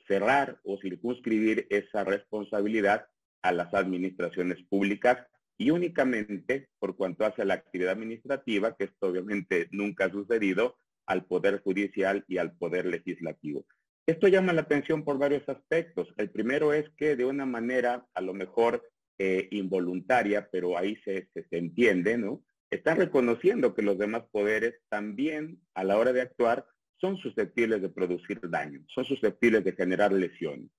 cerrar 0.08 0.58
o 0.64 0.78
circunscribir 0.80 1.68
esa 1.70 2.02
responsabilidad 2.02 3.06
a 3.42 3.52
las 3.52 3.72
administraciones 3.72 4.60
públicas 4.64 5.18
y 5.62 5.70
únicamente 5.70 6.68
por 6.80 6.96
cuanto 6.96 7.24
hace 7.24 7.42
a 7.42 7.44
la 7.44 7.54
actividad 7.54 7.92
administrativa, 7.92 8.76
que 8.76 8.84
esto 8.84 9.06
obviamente 9.06 9.68
nunca 9.70 10.06
ha 10.06 10.10
sucedido, 10.10 10.76
al 11.06 11.24
Poder 11.24 11.60
Judicial 11.62 12.24
y 12.26 12.38
al 12.38 12.52
Poder 12.56 12.86
Legislativo. 12.86 13.64
Esto 14.06 14.26
llama 14.26 14.52
la 14.52 14.62
atención 14.62 15.04
por 15.04 15.18
varios 15.18 15.48
aspectos. 15.48 16.12
El 16.16 16.30
primero 16.30 16.72
es 16.72 16.88
que 16.96 17.14
de 17.14 17.24
una 17.24 17.46
manera 17.46 18.04
a 18.14 18.20
lo 18.20 18.34
mejor 18.34 18.82
eh, 19.18 19.48
involuntaria, 19.52 20.48
pero 20.50 20.76
ahí 20.76 20.96
se, 21.04 21.28
se, 21.32 21.44
se 21.48 21.58
entiende, 21.58 22.18
¿no? 22.18 22.42
está 22.70 22.94
reconociendo 22.94 23.74
que 23.74 23.82
los 23.82 23.98
demás 23.98 24.24
poderes 24.32 24.74
también 24.88 25.60
a 25.74 25.84
la 25.84 25.98
hora 25.98 26.12
de 26.12 26.22
actuar 26.22 26.66
son 27.00 27.18
susceptibles 27.18 27.82
de 27.82 27.90
producir 27.90 28.40
daño, 28.48 28.82
son 28.88 29.04
susceptibles 29.04 29.62
de 29.62 29.74
generar 29.74 30.12
lesiones. 30.12 30.70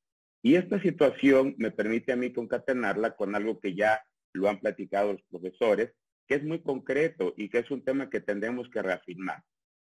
Y 0.41 0.55
esta 0.55 0.81
situación 0.81 1.55
me 1.57 1.71
permite 1.71 2.11
a 2.11 2.17
mí 2.17 2.33
concatenarla 2.33 3.15
con 3.15 3.35
algo 3.35 3.59
que 3.59 3.75
ya 3.75 4.01
lo 4.33 4.49
han 4.49 4.59
platicado 4.59 5.13
los 5.13 5.21
profesores, 5.23 5.93
que 6.27 6.35
es 6.35 6.43
muy 6.43 6.59
concreto 6.59 7.33
y 7.37 7.49
que 7.49 7.59
es 7.59 7.71
un 7.71 7.83
tema 7.83 8.09
que 8.09 8.19
tendremos 8.19 8.69
que 8.69 8.81
reafirmar. 8.81 9.43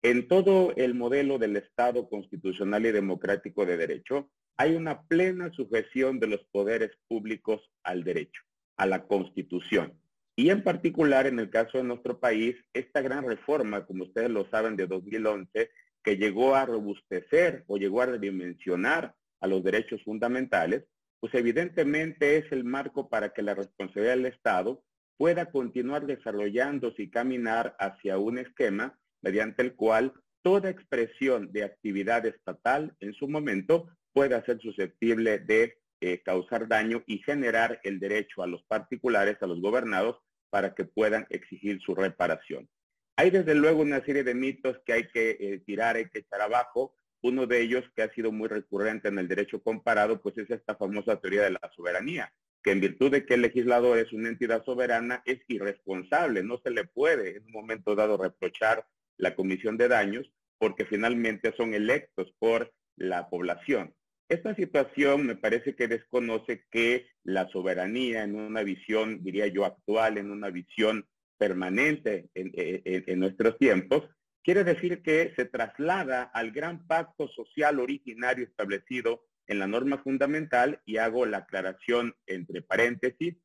En 0.03 0.27
todo 0.27 0.73
el 0.75 0.93
modelo 0.93 1.37
del 1.37 1.57
Estado 1.57 2.07
constitucional 2.07 2.85
y 2.85 2.91
democrático 2.91 3.65
de 3.65 3.77
derecho, 3.77 4.29
hay 4.55 4.75
una 4.75 5.03
plena 5.03 5.51
sujeción 5.53 6.19
de 6.19 6.27
los 6.27 6.43
poderes 6.51 6.91
públicos 7.07 7.61
al 7.83 8.03
derecho, 8.03 8.41
a 8.77 8.85
la 8.85 9.05
Constitución. 9.07 9.93
Y 10.35 10.49
en 10.51 10.63
particular, 10.63 11.25
en 11.25 11.39
el 11.39 11.49
caso 11.49 11.79
de 11.79 11.83
nuestro 11.83 12.19
país, 12.19 12.55
esta 12.73 13.01
gran 13.01 13.27
reforma, 13.27 13.85
como 13.85 14.03
ustedes 14.03 14.29
lo 14.29 14.47
saben, 14.49 14.75
de 14.75 14.85
2011, 14.85 15.71
que 16.03 16.17
llegó 16.17 16.55
a 16.55 16.65
robustecer 16.65 17.63
o 17.67 17.77
llegó 17.77 18.01
a 18.01 18.05
redimensionar 18.05 19.15
a 19.41 19.47
los 19.47 19.63
derechos 19.63 20.03
fundamentales, 20.03 20.85
pues 21.29 21.41
evidentemente 21.41 22.37
es 22.37 22.49
el 22.53 22.63
marco 22.63 23.09
para 23.09 23.33
que 23.33 23.41
la 23.41 23.53
responsabilidad 23.53 24.15
del 24.15 24.27
Estado 24.27 24.81
pueda 25.17 25.51
continuar 25.51 26.05
desarrollándose 26.05 27.01
y 27.01 27.09
caminar 27.09 27.75
hacia 27.79 28.17
un 28.17 28.37
esquema 28.37 28.97
mediante 29.21 29.61
el 29.61 29.75
cual 29.75 30.13
toda 30.41 30.69
expresión 30.69 31.51
de 31.51 31.65
actividad 31.65 32.25
estatal 32.25 32.95
en 33.01 33.13
su 33.13 33.27
momento 33.27 33.89
pueda 34.13 34.41
ser 34.45 34.61
susceptible 34.61 35.39
de 35.39 35.79
eh, 35.99 36.21
causar 36.23 36.69
daño 36.69 37.03
y 37.07 37.17
generar 37.17 37.81
el 37.83 37.99
derecho 37.99 38.41
a 38.41 38.47
los 38.47 38.63
particulares, 38.63 39.35
a 39.41 39.47
los 39.47 39.59
gobernados, 39.59 40.15
para 40.49 40.75
que 40.75 40.85
puedan 40.85 41.27
exigir 41.29 41.81
su 41.81 41.93
reparación. 41.93 42.69
Hay 43.17 43.31
desde 43.31 43.53
luego 43.53 43.81
una 43.81 44.01
serie 44.05 44.23
de 44.23 44.33
mitos 44.33 44.79
que 44.85 44.93
hay 44.93 45.07
que 45.09 45.31
eh, 45.31 45.61
tirar, 45.65 45.97
hay 45.97 46.07
que 46.07 46.19
echar 46.19 46.39
abajo. 46.39 46.95
Uno 47.21 47.47
de 47.47 47.61
ellos 47.61 47.83
que 47.95 48.03
ha 48.03 48.13
sido 48.13 48.31
muy 48.31 48.47
recurrente 48.47 49.07
en 49.07 49.19
el 49.19 49.27
derecho 49.27 49.61
comparado, 49.61 50.21
pues 50.21 50.37
es 50.37 50.49
esta 50.49 50.75
famosa 50.75 51.19
teoría 51.19 51.43
de 51.43 51.51
la 51.51 51.71
soberanía, 51.75 52.31
que 52.63 52.71
en 52.71 52.81
virtud 52.81 53.11
de 53.11 53.25
que 53.25 53.35
el 53.35 53.41
legislador 53.41 53.97
es 53.97 54.13
una 54.13 54.29
entidad 54.29 54.63
soberana, 54.63 55.23
es 55.25 55.39
irresponsable, 55.47 56.43
no 56.43 56.59
se 56.63 56.71
le 56.71 56.85
puede 56.85 57.37
en 57.37 57.45
un 57.45 57.51
momento 57.51 57.95
dado 57.95 58.17
reprochar 58.17 58.85
la 59.17 59.35
comisión 59.35 59.77
de 59.77 59.87
daños, 59.87 60.31
porque 60.59 60.85
finalmente 60.85 61.53
son 61.55 61.73
electos 61.73 62.33
por 62.39 62.73
la 62.95 63.29
población. 63.29 63.93
Esta 64.29 64.53
situación 64.55 65.25
me 65.25 65.35
parece 65.35 65.75
que 65.75 65.87
desconoce 65.87 66.65
que 66.69 67.07
la 67.23 67.47
soberanía 67.49 68.23
en 68.23 68.35
una 68.35 68.61
visión, 68.63 69.23
diría 69.23 69.47
yo, 69.47 69.63
actual, 69.63 70.17
en 70.17 70.31
una 70.31 70.49
visión 70.49 71.07
permanente 71.37 72.29
en, 72.33 73.19
nuestros 73.19 73.57
tiempos, 73.57 74.03
quiere 74.47 74.63
decir 74.63 75.01
que 75.01 75.33
se 75.35 75.43
traslada 75.43 76.23
al 76.23 76.51
gran 76.51 76.87
pacto 76.87 77.27
social 77.27 77.81
originario 77.81 78.45
establecido 78.45 79.25
en 79.45 79.59
la 79.59 79.67
norma 79.67 79.97
fundamental 79.97 80.81
y 80.85 80.95
hago 80.99 81.25
la 81.25 81.39
aclaración 81.39 82.15
entre 82.27 82.61
paréntesis 82.61 83.35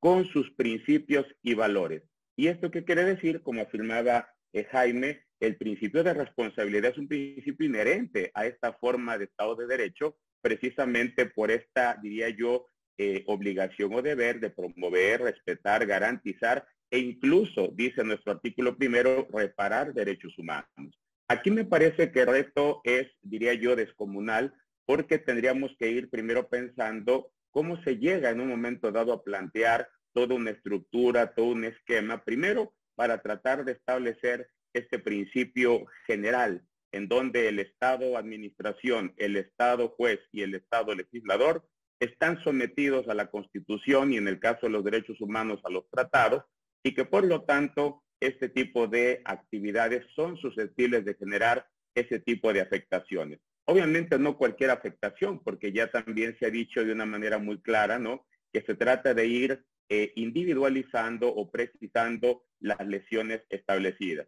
con 0.00 0.24
sus 0.24 0.50
principios 0.54 1.26
y 1.44 1.54
valores. 1.54 2.02
¿Y 2.34 2.48
esto 2.48 2.72
qué 2.72 2.84
quiere 2.84 3.04
decir? 3.04 3.40
Como 3.42 3.62
afirmaba 3.62 4.30
eh, 4.52 4.64
Jaime, 4.64 5.22
el 5.38 5.56
principio 5.56 6.02
de 6.02 6.14
responsabilidad 6.14 6.90
es 6.90 6.98
un 6.98 7.06
principio 7.06 7.64
inherente 7.64 8.32
a 8.34 8.46
esta 8.46 8.72
forma 8.72 9.16
de 9.16 9.26
Estado 9.26 9.54
de 9.54 9.68
Derecho 9.68 10.16
precisamente 10.40 11.26
por 11.26 11.52
esta, 11.52 11.96
diría 12.02 12.30
yo, 12.30 12.66
eh, 12.98 13.22
obligación 13.28 13.94
o 13.94 14.02
deber 14.02 14.40
de 14.40 14.50
promover, 14.50 15.20
respetar, 15.20 15.86
garantizar 15.86 16.66
e 16.90 16.98
incluso, 16.98 17.68
dice 17.74 18.04
nuestro 18.04 18.32
artículo 18.32 18.76
primero, 18.76 19.26
reparar 19.32 19.92
derechos 19.92 20.36
humanos. 20.38 20.98
Aquí 21.28 21.50
me 21.50 21.64
parece 21.64 22.10
que 22.10 22.20
el 22.20 22.28
reto 22.28 22.80
es, 22.84 23.06
diría 23.22 23.54
yo, 23.54 23.76
descomunal, 23.76 24.54
porque 24.86 25.18
tendríamos 25.18 25.76
que 25.78 25.90
ir 25.90 26.08
primero 26.08 26.48
pensando 26.48 27.30
cómo 27.50 27.82
se 27.82 27.98
llega 27.98 28.30
en 28.30 28.40
un 28.40 28.48
momento 28.48 28.90
dado 28.90 29.12
a 29.12 29.22
plantear 29.22 29.88
toda 30.14 30.34
una 30.34 30.50
estructura, 30.50 31.34
todo 31.34 31.46
un 31.46 31.64
esquema, 31.64 32.24
primero 32.24 32.72
para 32.94 33.20
tratar 33.20 33.64
de 33.64 33.72
establecer 33.72 34.50
este 34.72 34.98
principio 34.98 35.86
general 36.06 36.64
en 36.92 37.08
donde 37.08 37.48
el 37.48 37.58
Estado 37.58 38.16
administración, 38.16 39.14
el 39.18 39.36
Estado 39.36 39.90
juez 39.90 40.20
y 40.32 40.42
el 40.42 40.54
Estado 40.54 40.94
legislador 40.94 41.68
están 42.00 42.42
sometidos 42.42 43.08
a 43.08 43.14
la 43.14 43.30
Constitución 43.30 44.12
y 44.12 44.16
en 44.16 44.28
el 44.28 44.40
caso 44.40 44.66
de 44.66 44.70
los 44.70 44.84
derechos 44.84 45.20
humanos 45.20 45.60
a 45.64 45.70
los 45.70 45.88
tratados 45.90 46.44
y 46.88 46.94
que 46.94 47.04
por 47.04 47.26
lo 47.26 47.42
tanto 47.42 48.02
este 48.18 48.48
tipo 48.48 48.86
de 48.86 49.20
actividades 49.26 50.06
son 50.16 50.38
susceptibles 50.38 51.04
de 51.04 51.14
generar 51.14 51.66
ese 51.94 52.18
tipo 52.18 52.50
de 52.50 52.62
afectaciones. 52.62 53.40
Obviamente 53.66 54.18
no 54.18 54.38
cualquier 54.38 54.70
afectación, 54.70 55.42
porque 55.44 55.70
ya 55.70 55.90
también 55.90 56.34
se 56.38 56.46
ha 56.46 56.50
dicho 56.50 56.82
de 56.82 56.92
una 56.92 57.04
manera 57.04 57.36
muy 57.36 57.60
clara, 57.60 57.98
¿no? 57.98 58.24
Que 58.54 58.62
se 58.62 58.74
trata 58.74 59.12
de 59.12 59.26
ir 59.26 59.64
eh, 59.90 60.12
individualizando 60.16 61.28
o 61.28 61.50
precisando 61.50 62.46
las 62.58 62.80
lesiones 62.86 63.42
establecidas 63.50 64.26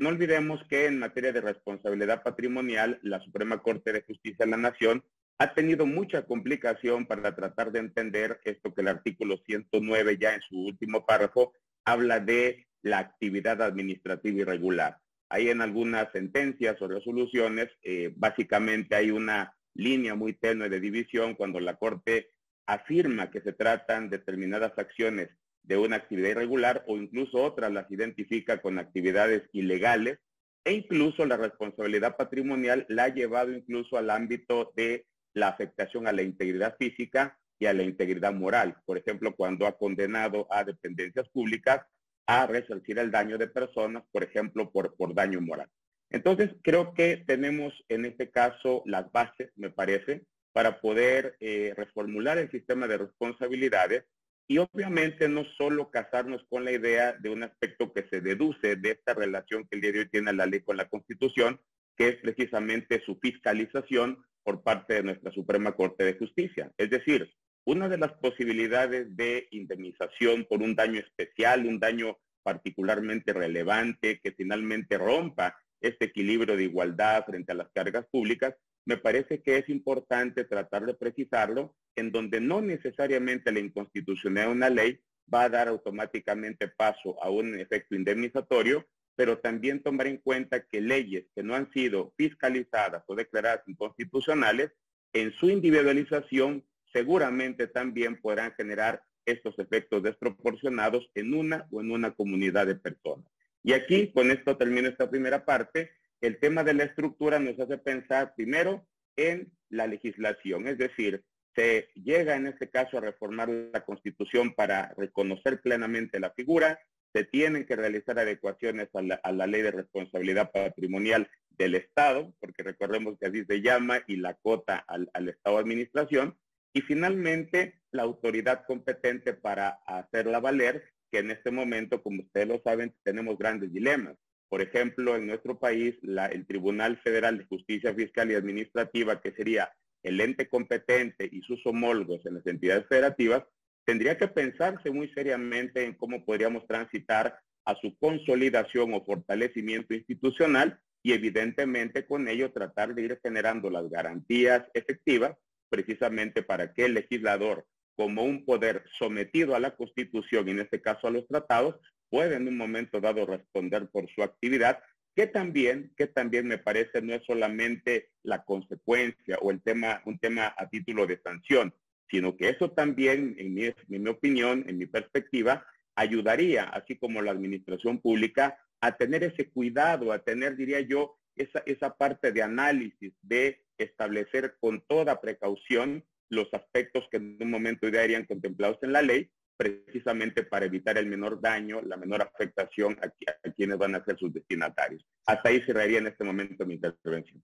no 0.00 0.08
olvidemos 0.08 0.60
que 0.68 0.86
en 0.86 0.98
materia 0.98 1.32
de 1.32 1.40
responsabilidad 1.40 2.24
patrimonial, 2.24 2.98
la 3.02 3.20
Suprema 3.20 3.62
Corte 3.62 3.92
de 3.92 4.02
Justicia 4.02 4.44
de 4.44 4.50
la 4.50 4.56
Nación 4.56 5.04
ha 5.38 5.54
tenido 5.54 5.86
mucha 5.86 6.22
complicación 6.26 7.06
para 7.06 7.34
tratar 7.34 7.72
de 7.72 7.80
entender 7.80 8.40
esto 8.44 8.72
que 8.72 8.82
el 8.82 8.88
artículo 8.88 9.38
109 9.44 10.16
ya 10.18 10.34
en 10.34 10.40
su 10.42 10.58
último 10.58 11.04
párrafo 11.04 11.52
habla 11.84 12.20
de 12.20 12.66
la 12.82 12.98
actividad 12.98 13.60
administrativa 13.62 14.42
irregular. 14.42 14.98
Ahí 15.28 15.48
en 15.48 15.60
algunas 15.60 16.12
sentencias 16.12 16.80
o 16.80 16.86
resoluciones, 16.86 17.68
eh, 17.82 18.12
básicamente 18.14 18.94
hay 18.94 19.10
una 19.10 19.54
línea 19.74 20.14
muy 20.14 20.34
tenue 20.34 20.68
de 20.68 20.80
división 20.80 21.34
cuando 21.34 21.58
la 21.58 21.76
Corte 21.76 22.30
afirma 22.66 23.30
que 23.30 23.40
se 23.40 23.52
tratan 23.52 24.10
determinadas 24.10 24.72
acciones 24.78 25.30
de 25.62 25.76
una 25.76 25.96
actividad 25.96 26.30
irregular 26.30 26.84
o 26.86 26.96
incluso 26.96 27.42
otras 27.42 27.72
las 27.72 27.90
identifica 27.90 28.60
con 28.60 28.78
actividades 28.78 29.42
ilegales 29.52 30.18
e 30.64 30.72
incluso 30.72 31.26
la 31.26 31.36
responsabilidad 31.36 32.16
patrimonial 32.16 32.86
la 32.88 33.04
ha 33.04 33.14
llevado 33.14 33.52
incluso 33.52 33.96
al 33.96 34.10
ámbito 34.10 34.72
de 34.76 35.06
la 35.34 35.48
afectación 35.48 36.06
a 36.06 36.12
la 36.12 36.22
integridad 36.22 36.76
física 36.78 37.38
y 37.58 37.66
a 37.66 37.74
la 37.74 37.82
integridad 37.82 38.32
moral. 38.32 38.76
Por 38.86 38.98
ejemplo, 38.98 39.34
cuando 39.36 39.66
ha 39.66 39.76
condenado 39.76 40.46
a 40.50 40.64
dependencias 40.64 41.28
públicas 41.28 41.82
a 42.26 42.46
resarcir 42.46 42.98
el 42.98 43.10
daño 43.10 43.36
de 43.36 43.48
personas, 43.48 44.04
por 44.10 44.24
ejemplo, 44.24 44.70
por, 44.70 44.96
por 44.96 45.14
daño 45.14 45.40
moral. 45.40 45.68
Entonces, 46.10 46.50
creo 46.62 46.94
que 46.94 47.18
tenemos 47.26 47.72
en 47.88 48.04
este 48.04 48.30
caso 48.30 48.82
las 48.86 49.10
bases, 49.12 49.50
me 49.56 49.70
parece, 49.70 50.24
para 50.52 50.80
poder 50.80 51.36
eh, 51.40 51.74
reformular 51.76 52.38
el 52.38 52.50
sistema 52.50 52.86
de 52.86 52.98
responsabilidades 52.98 54.04
y 54.46 54.58
obviamente 54.58 55.28
no 55.28 55.44
solo 55.58 55.90
casarnos 55.90 56.44
con 56.48 56.64
la 56.64 56.72
idea 56.72 57.14
de 57.14 57.30
un 57.30 57.42
aspecto 57.42 57.92
que 57.92 58.06
se 58.10 58.20
deduce 58.20 58.76
de 58.76 58.92
esta 58.92 59.14
relación 59.14 59.66
que 59.66 59.76
el 59.76 59.80
día 59.80 59.92
de 59.92 59.98
hoy 60.00 60.08
tiene 60.08 60.32
la 60.32 60.46
ley 60.46 60.60
con 60.60 60.76
la 60.76 60.88
Constitución, 60.88 61.60
que 61.96 62.08
es 62.08 62.16
precisamente 62.16 63.02
su 63.04 63.18
fiscalización 63.18 64.24
por 64.44 64.62
parte 64.62 64.94
de 64.94 65.02
nuestra 65.02 65.32
Suprema 65.32 65.72
Corte 65.72 66.04
de 66.04 66.14
Justicia. 66.14 66.70
Es 66.76 66.90
decir, 66.90 67.34
una 67.64 67.88
de 67.88 67.98
las 67.98 68.12
posibilidades 68.12 69.16
de 69.16 69.48
indemnización 69.50 70.44
por 70.44 70.62
un 70.62 70.76
daño 70.76 71.00
especial, 71.00 71.66
un 71.66 71.80
daño 71.80 72.18
particularmente 72.42 73.32
relevante, 73.32 74.20
que 74.22 74.32
finalmente 74.32 74.98
rompa 74.98 75.56
este 75.80 76.06
equilibrio 76.06 76.56
de 76.56 76.64
igualdad 76.64 77.24
frente 77.24 77.52
a 77.52 77.56
las 77.56 77.70
cargas 77.72 78.06
públicas, 78.06 78.54
me 78.86 78.98
parece 78.98 79.42
que 79.42 79.56
es 79.56 79.68
importante 79.70 80.44
tratar 80.44 80.84
de 80.84 80.94
precisarlo 80.94 81.74
en 81.96 82.12
donde 82.12 82.40
no 82.40 82.60
necesariamente 82.60 83.50
la 83.50 83.60
inconstitucionalidad 83.60 84.46
de 84.46 84.52
una 84.52 84.70
ley 84.70 85.00
va 85.32 85.44
a 85.44 85.48
dar 85.48 85.68
automáticamente 85.68 86.68
paso 86.68 87.22
a 87.22 87.30
un 87.30 87.58
efecto 87.58 87.94
indemnizatorio, 87.94 88.86
pero 89.16 89.38
también 89.38 89.82
tomar 89.82 90.06
en 90.06 90.18
cuenta 90.18 90.64
que 90.64 90.80
leyes 90.80 91.26
que 91.34 91.42
no 91.42 91.54
han 91.54 91.70
sido 91.72 92.12
fiscalizadas 92.16 93.04
o 93.06 93.14
declaradas 93.14 93.62
inconstitucionales, 93.66 94.72
en 95.12 95.32
su 95.32 95.48
individualización 95.50 96.64
seguramente 96.92 97.66
también 97.66 98.20
podrán 98.20 98.52
generar 98.54 99.02
estos 99.26 99.58
efectos 99.58 100.02
desproporcionados 100.02 101.10
en 101.14 101.34
una 101.34 101.66
o 101.70 101.80
en 101.80 101.90
una 101.90 102.12
comunidad 102.12 102.66
de 102.66 102.74
personas. 102.74 103.26
Y 103.62 103.72
aquí, 103.72 104.12
con 104.12 104.30
esto 104.30 104.56
termino 104.56 104.88
esta 104.88 105.10
primera 105.10 105.44
parte, 105.44 105.92
el 106.20 106.38
tema 106.38 106.62
de 106.64 106.74
la 106.74 106.84
estructura 106.84 107.38
nos 107.38 107.58
hace 107.58 107.78
pensar 107.78 108.34
primero 108.34 108.86
en 109.16 109.52
la 109.70 109.86
legislación, 109.86 110.68
es 110.68 110.78
decir, 110.78 111.24
se 111.54 111.88
llega 111.94 112.36
en 112.36 112.46
este 112.46 112.68
caso 112.68 112.98
a 112.98 113.00
reformar 113.00 113.48
la 113.48 113.84
Constitución 113.84 114.54
para 114.54 114.92
reconocer 114.96 115.60
plenamente 115.60 116.18
la 116.18 116.30
figura, 116.30 116.78
se 117.14 117.24
tienen 117.24 117.64
que 117.64 117.76
realizar 117.76 118.18
adecuaciones 118.18 118.88
a 118.92 119.32
la, 119.32 119.46
ley 119.46 119.62
de 119.62 119.70
responsabilidad 119.70 120.50
patrimonial 120.50 121.30
del 121.50 121.76
Estado, 121.76 122.34
porque 122.40 122.64
recordemos 122.64 123.16
que 123.18 123.26
así 123.26 123.44
se 123.44 123.62
llama, 123.62 124.00
y 124.08 124.16
la 124.16 124.34
cota 124.34 124.84
al, 124.88 125.28
Estado 125.28 125.56
de 125.56 125.62
Administración, 125.62 126.36
y 126.72 126.80
finalmente 126.80 127.78
la 127.92 128.02
autoridad 128.02 128.66
competente 128.66 129.32
para 129.32 129.78
hacerla 129.86 130.40
valer, 130.40 130.92
que 131.12 131.20
en 131.20 131.30
este 131.30 131.52
momento, 131.52 132.02
como 132.02 132.22
ustedes 132.22 132.48
lo 132.48 132.60
saben, 132.64 132.92
tenemos 133.04 133.38
grandes 133.38 133.72
dilemas. 133.72 134.16
Por 134.48 134.60
ejemplo, 134.60 135.14
en 135.14 135.28
nuestro 135.28 135.60
país, 135.60 135.94
el 136.02 136.46
Tribunal 136.46 136.96
Federal 136.98 137.38
de 137.38 137.44
Justicia 137.44 137.94
Fiscal 137.94 138.32
y 138.32 138.34
Administrativa, 138.34 139.20
que 139.20 139.30
sería 139.30 139.72
el 140.02 140.20
ente 140.20 140.48
competente 140.48 141.28
y 141.30 141.42
sus 141.42 141.64
homólogos 141.64 142.26
en 142.26 142.34
las 142.34 142.46
entidades 142.48 142.86
federativas, 142.88 143.44
tendría 143.84 144.16
que 144.18 144.28
pensarse 144.28 144.90
muy 144.90 145.08
seriamente 145.08 145.84
en 145.84 145.94
cómo 145.94 146.24
podríamos 146.24 146.66
transitar 146.66 147.38
a 147.64 147.74
su 147.76 147.96
consolidación 147.98 148.94
o 148.94 149.04
fortalecimiento 149.04 149.94
institucional 149.94 150.78
y 151.02 151.12
evidentemente 151.12 152.06
con 152.06 152.28
ello 152.28 152.52
tratar 152.52 152.94
de 152.94 153.02
ir 153.02 153.20
generando 153.22 153.70
las 153.70 153.88
garantías 153.90 154.64
efectivas 154.74 155.36
precisamente 155.68 156.42
para 156.42 156.72
que 156.72 156.86
el 156.86 156.94
legislador, 156.94 157.66
como 157.96 158.24
un 158.24 158.44
poder 158.44 158.84
sometido 158.98 159.54
a 159.54 159.60
la 159.60 159.76
Constitución 159.76 160.48
y 160.48 160.52
en 160.52 160.60
este 160.60 160.80
caso 160.80 161.06
a 161.06 161.10
los 161.10 161.26
tratados, 161.26 161.76
pueda 162.10 162.36
en 162.36 162.48
un 162.48 162.56
momento 162.56 163.00
dado 163.00 163.26
responder 163.26 163.88
por 163.88 164.08
su 164.08 164.22
actividad 164.22 164.82
que 165.14 165.26
también, 165.26 165.92
que 165.96 166.06
también 166.06 166.46
me 166.46 166.58
parece 166.58 167.00
no 167.00 167.14
es 167.14 167.22
solamente 167.24 168.10
la 168.22 168.44
consecuencia 168.44 169.38
o 169.40 169.50
el 169.50 169.62
tema, 169.62 170.02
un 170.06 170.18
tema 170.18 170.54
a 170.56 170.68
título 170.68 171.06
de 171.06 171.20
sanción, 171.20 171.72
sino 172.14 172.36
que 172.36 172.48
eso 172.48 172.70
también, 172.70 173.34
en 173.38 173.54
mi, 173.88 174.08
opinión, 174.08 174.64
en 174.68 174.78
mi 174.78 174.86
perspectiva, 174.86 175.66
ayudaría, 175.96 176.62
así 176.62 176.96
como 176.96 177.20
la 177.20 177.32
administración 177.32 178.00
pública, 178.00 178.56
a 178.80 178.96
tener 178.96 179.24
ese 179.24 179.50
cuidado, 179.50 180.12
a 180.12 180.20
tener, 180.20 180.56
diría 180.56 180.80
yo, 180.80 181.18
esa, 181.34 181.64
esa 181.66 181.96
parte 181.96 182.30
de 182.30 182.40
análisis, 182.40 183.12
de 183.20 183.64
establecer 183.78 184.54
con 184.60 184.80
toda 184.86 185.20
precaución 185.20 186.04
los 186.28 186.46
aspectos 186.54 187.04
que 187.10 187.16
en 187.16 187.36
un 187.40 187.50
momento 187.50 187.88
ya 187.88 188.04
irían 188.04 188.26
contemplados 188.26 188.78
en 188.82 188.92
la 188.92 189.02
ley 189.02 189.28
precisamente 189.56 190.44
para 190.44 190.66
evitar 190.66 190.96
el 190.96 191.06
menor 191.06 191.40
daño, 191.40 191.82
la 191.82 191.96
menor 191.96 192.22
afectación 192.22 192.96
a, 193.02 193.50
quienes 193.50 193.76
van 193.76 193.96
a 193.96 194.04
ser 194.04 194.16
sus 194.18 194.32
destinatarios. 194.32 195.04
Hasta 195.26 195.48
ahí 195.48 195.60
cerraría 195.66 195.98
en 195.98 196.06
este 196.06 196.22
momento 196.22 196.64
mi 196.64 196.74
intervención. 196.74 197.42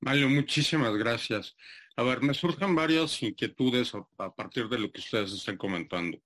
Mario, 0.00 0.28
muchísimas 0.28 0.94
gracias. 0.96 1.56
A 1.96 2.02
ver, 2.02 2.22
me 2.22 2.34
surgen 2.34 2.74
varias 2.74 3.22
inquietudes 3.22 3.92
a, 3.94 4.34
partir 4.34 4.68
de 4.68 4.78
lo 4.78 4.90
que 4.92 5.00
ustedes 5.00 5.32
están 5.32 5.56
comentando. 5.56 6.18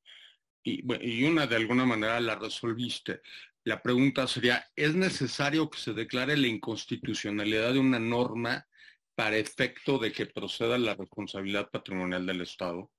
Y, 0.63 1.25
una 1.25 1.47
de 1.47 1.57
alguna 1.57 1.87
manera 1.87 2.21
la 2.21 2.35
resolviste. 2.37 3.23
La 3.65 3.83
pregunta 3.83 4.27
sería, 4.27 4.67
¿es 4.77 4.95
necesario 4.95 5.71
que 5.71 5.79
se 5.79 5.93
declare 5.93 6.37
la 6.37 6.49
inconstitucionalidad 6.49 7.73
de 7.73 7.79
una 7.79 7.99
norma 7.99 8.67
para 9.15 9.37
efecto 9.37 9.99
de 9.99 10.13
que 10.13 10.27
proceda 10.27 10.79
la 10.79 10.95
responsabilidad 10.95 11.71
patrimonial 11.71 12.27
del 12.27 12.43
Estado? 12.43 12.91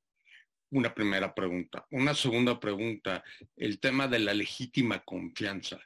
una 0.72 0.94
primera 0.94 1.34
pregunta. 1.34 1.86
Una 1.92 2.16
segunda 2.16 2.60
pregunta, 2.60 3.24
el 3.58 3.80
tema 3.80 4.08
de 4.08 4.20
la 4.20 4.34
legítima 4.34 5.04
confianza 5.04 5.80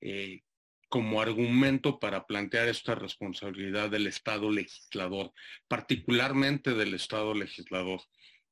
eh, 0.00 0.42
como 0.88 1.20
argumento 1.20 1.98
para 1.98 2.26
plantear 2.26 2.68
esta 2.68 2.94
responsabilidad 2.94 3.90
del 3.90 4.06
Estado 4.06 4.50
legislador, 4.50 5.32
particularmente 5.68 6.74
del 6.74 6.94
Estado 6.94 7.34
legislador. 7.34 8.00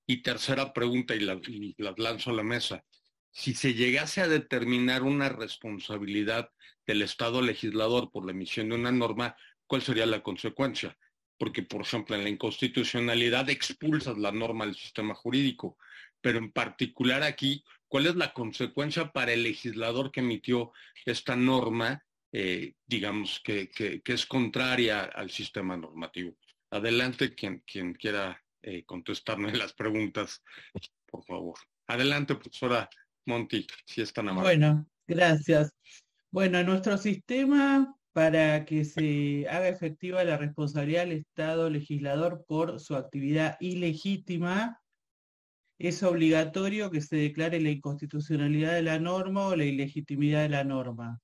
Y 0.06 0.22
tercera 0.22 0.72
pregunta, 0.72 1.14
y, 1.14 1.20
la, 1.20 1.40
las 1.78 1.98
lanzo 1.98 2.30
a 2.30 2.34
la 2.34 2.42
mesa. 2.42 2.84
Si 3.32 3.54
se 3.54 3.74
llegase 3.74 4.20
a 4.20 4.28
determinar 4.28 5.02
una 5.02 5.28
responsabilidad 5.28 6.50
del 6.86 7.02
Estado 7.02 7.42
legislador 7.42 8.10
por 8.10 8.24
la 8.24 8.32
emisión 8.32 8.68
de 8.68 8.76
una 8.76 8.92
norma, 8.92 9.36
¿cuál 9.66 9.82
sería 9.82 10.06
la 10.06 10.22
consecuencia? 10.22 10.96
porque, 11.38 11.62
por 11.62 11.82
ejemplo, 11.82 12.16
en 12.16 12.24
la 12.24 12.30
inconstitucionalidad 12.30 13.50
expulsas 13.50 14.16
la 14.18 14.32
norma 14.32 14.66
del 14.66 14.74
sistema 14.74 15.14
jurídico, 15.14 15.76
pero 16.20 16.38
en 16.38 16.50
particular 16.50 17.22
aquí, 17.22 17.62
¿cuál 17.88 18.06
es 18.06 18.16
la 18.16 18.32
consecuencia 18.32 19.12
para 19.12 19.32
el 19.32 19.42
legislador 19.42 20.10
que 20.10 20.20
emitió 20.20 20.72
esta 21.04 21.36
norma, 21.36 22.02
eh, 22.32 22.74
digamos, 22.86 23.40
que, 23.44 23.70
es 24.04 24.26
contraria 24.26 25.04
al 25.04 25.30
sistema 25.30 25.76
normativo? 25.76 26.36
Adelante 26.70 27.34
quien, 27.34 27.62
quien 27.66 27.94
quiera 27.94 28.42
eh, 28.62 28.84
contestarme 28.84 29.52
las 29.56 29.72
preguntas, 29.72 30.42
por 31.06 31.24
favor. 31.24 31.58
Adelante, 31.86 32.34
profesora 32.34 32.88
Monti, 33.26 33.66
si 33.84 34.02
es 34.02 34.12
tan 34.12 34.28
amable. 34.28 34.48
Bueno, 34.48 34.86
gracias. 35.06 35.72
Bueno, 36.30 36.62
nuestro 36.62 36.98
sistema 36.98 37.96
para 38.16 38.64
que 38.64 38.86
se 38.86 39.46
haga 39.46 39.68
efectiva 39.68 40.24
la 40.24 40.38
responsabilidad 40.38 41.02
del 41.02 41.18
Estado 41.18 41.68
legislador 41.68 42.46
por 42.48 42.80
su 42.80 42.96
actividad 42.96 43.58
ilegítima, 43.60 44.80
es 45.78 46.02
obligatorio 46.02 46.90
que 46.90 47.02
se 47.02 47.16
declare 47.16 47.60
la 47.60 47.68
inconstitucionalidad 47.68 48.72
de 48.72 48.80
la 48.80 48.98
norma 48.98 49.48
o 49.48 49.54
la 49.54 49.66
ilegitimidad 49.66 50.44
de 50.44 50.48
la 50.48 50.64
norma. 50.64 51.20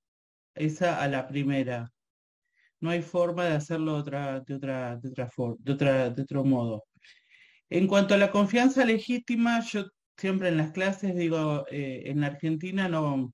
Esa 0.55 1.03
a 1.03 1.09
la 1.09 1.27
primera. 1.29 1.93
No 2.81 2.91
hay 2.91 3.03
forma 3.03 3.45
de 3.47 3.55
hacerlo 3.55 3.95
de 3.95 4.01
otra, 4.01 4.41
de 4.41 4.55
otra, 4.55 4.97
de 4.97 5.73
otra, 5.73 6.11
de 6.11 6.23
otro 6.23 6.45
modo. 6.45 6.85
En 7.71 7.87
cuanto 7.87 8.15
a 8.15 8.19
la 8.19 8.31
confianza 8.31 8.85
legítima, 8.85 9.61
yo 9.61 9.87
siempre 10.17 10.49
en 10.49 10.59
las 10.59 10.73
clases 10.73 11.17
digo, 11.17 11.67
eh, 11.71 12.03
en 12.07 12.21
la 12.21 12.29
Argentina 12.29 12.88
no, 12.88 13.33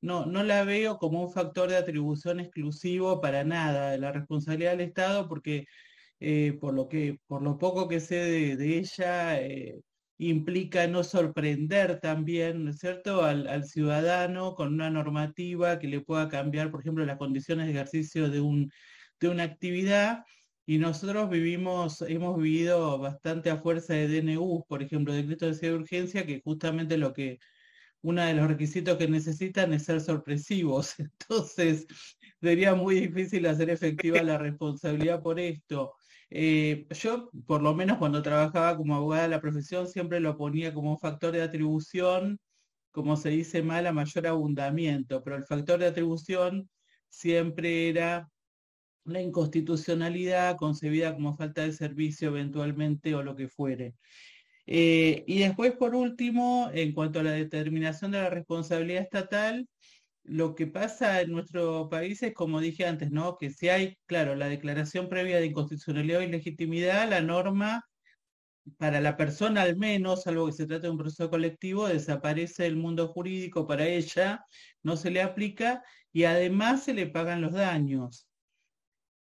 no, 0.00 0.26
no 0.26 0.42
la 0.44 0.64
veo 0.64 0.98
como 0.98 1.22
un 1.22 1.32
factor 1.32 1.70
de 1.70 1.76
atribución 1.76 2.40
exclusivo 2.40 3.20
para 3.20 3.44
nada 3.44 3.90
de 3.92 3.98
la 3.98 4.12
responsabilidad 4.12 4.72
del 4.72 4.82
Estado, 4.82 5.28
porque 5.28 5.66
eh, 6.20 6.56
por, 6.60 6.74
lo 6.74 6.88
que, 6.88 7.18
por 7.26 7.42
lo 7.42 7.58
poco 7.58 7.88
que 7.88 8.00
sé 8.00 8.16
de, 8.16 8.78
ella, 8.78 9.40
eh, 9.40 9.80
implica 10.18 10.86
no 10.86 11.04
sorprender 11.04 12.00
también, 12.00 12.64
¿no 12.64 12.70
es 12.70 12.78
cierto?, 12.78 13.24
al, 13.24 13.64
ciudadano 13.64 14.54
con 14.54 14.74
una 14.74 14.90
normativa 14.90 15.78
que 15.78 15.88
le 15.88 16.00
pueda 16.00 16.28
cambiar, 16.28 16.70
por 16.70 16.80
ejemplo, 16.80 17.04
las 17.04 17.18
condiciones 17.18 17.66
de 17.66 17.72
ejercicio 17.72 18.30
de, 18.30 18.40
un, 18.40 18.70
de 19.20 19.28
una 19.28 19.44
actividad. 19.44 20.24
Y 20.66 20.78
nosotros 20.78 21.28
vivimos, 21.30 22.02
hemos 22.02 22.40
vivido 22.40 22.98
bastante 22.98 23.50
a 23.50 23.58
fuerza 23.58 23.94
de 23.94 24.08
DNU, 24.08 24.64
por 24.68 24.82
ejemplo, 24.82 25.12
decreto 25.12 25.46
de 25.50 25.54
de 25.58 25.74
urgencia, 25.74 26.26
que 26.26 26.40
justamente 26.42 26.96
lo 26.98 27.12
que, 27.12 27.38
uno 28.04 28.22
de 28.22 28.34
los 28.34 28.48
requisitos 28.48 28.98
que 28.98 29.08
necesitan 29.08 29.72
es 29.72 29.84
ser 29.84 30.00
sorpresivos. 30.00 30.94
Entonces, 30.98 31.86
sería 32.40 32.74
muy 32.74 33.00
difícil 33.00 33.46
hacer 33.46 33.70
efectiva 33.70 34.22
la 34.22 34.38
responsabilidad 34.38 35.22
por 35.22 35.40
esto. 35.40 35.94
Eh, 36.30 36.86
yo, 36.90 37.30
por 37.46 37.62
lo 37.62 37.74
menos 37.74 37.98
cuando 37.98 38.22
trabajaba 38.22 38.76
como 38.76 38.94
abogada 38.94 39.24
de 39.24 39.28
la 39.28 39.40
profesión, 39.40 39.86
siempre 39.88 40.20
lo 40.20 40.36
ponía 40.36 40.74
como 40.74 40.92
un 40.92 40.98
factor 40.98 41.32
de 41.32 41.42
atribución, 41.42 42.38
como 42.90 43.16
se 43.16 43.30
dice 43.30 43.62
mal, 43.62 43.86
a 43.86 43.92
mayor 43.92 44.26
abundamiento, 44.26 45.22
pero 45.22 45.36
el 45.36 45.44
factor 45.44 45.80
de 45.80 45.86
atribución 45.86 46.68
siempre 47.08 47.88
era 47.88 48.28
la 49.04 49.20
inconstitucionalidad 49.20 50.56
concebida 50.56 51.14
como 51.14 51.36
falta 51.36 51.62
de 51.62 51.72
servicio 51.72 52.28
eventualmente 52.28 53.14
o 53.14 53.22
lo 53.22 53.36
que 53.36 53.48
fuere. 53.48 53.94
Eh, 54.66 55.24
y 55.26 55.40
después, 55.40 55.72
por 55.72 55.94
último, 55.94 56.70
en 56.72 56.92
cuanto 56.92 57.20
a 57.20 57.22
la 57.22 57.32
determinación 57.32 58.12
de 58.12 58.18
la 58.18 58.30
responsabilidad 58.30 59.02
estatal, 59.02 59.68
lo 60.24 60.54
que 60.54 60.66
pasa 60.66 61.20
en 61.20 61.32
nuestro 61.32 61.88
país 61.88 62.22
es, 62.22 62.34
como 62.34 62.60
dije 62.60 62.86
antes, 62.86 63.10
¿no? 63.10 63.36
Que 63.36 63.50
si 63.50 63.68
hay, 63.68 63.98
claro, 64.06 64.34
la 64.34 64.48
declaración 64.48 65.08
previa 65.08 65.38
de 65.38 65.46
inconstitucionalidad 65.46 66.20
o 66.20 66.22
ilegitimidad, 66.22 67.08
la 67.08 67.20
norma, 67.20 67.84
para 68.78 69.00
la 69.00 69.16
persona 69.16 69.62
al 69.62 69.76
menos, 69.76 70.22
salvo 70.22 70.46
que 70.46 70.52
se 70.52 70.66
trate 70.66 70.86
de 70.86 70.90
un 70.90 70.98
proceso 70.98 71.30
colectivo, 71.30 71.88
desaparece 71.88 72.66
el 72.66 72.76
mundo 72.76 73.08
jurídico 73.08 73.66
para 73.66 73.86
ella, 73.86 74.44
no 74.82 74.96
se 74.96 75.10
le 75.10 75.20
aplica 75.22 75.82
y 76.12 76.24
además 76.24 76.84
se 76.84 76.94
le 76.94 77.06
pagan 77.06 77.42
los 77.42 77.52
daños. 77.52 78.26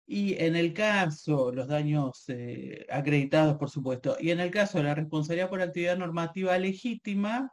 Y 0.06 0.34
en 0.42 0.56
el 0.56 0.72
caso, 0.72 1.52
los 1.52 1.68
daños 1.68 2.24
eh, 2.28 2.86
acreditados, 2.90 3.56
por 3.58 3.70
supuesto, 3.70 4.16
y 4.18 4.30
en 4.30 4.40
el 4.40 4.50
caso 4.50 4.78
de 4.78 4.84
la 4.84 4.94
responsabilidad 4.94 5.50
por 5.50 5.60
actividad 5.60 5.98
normativa 5.98 6.58
legítima, 6.58 7.52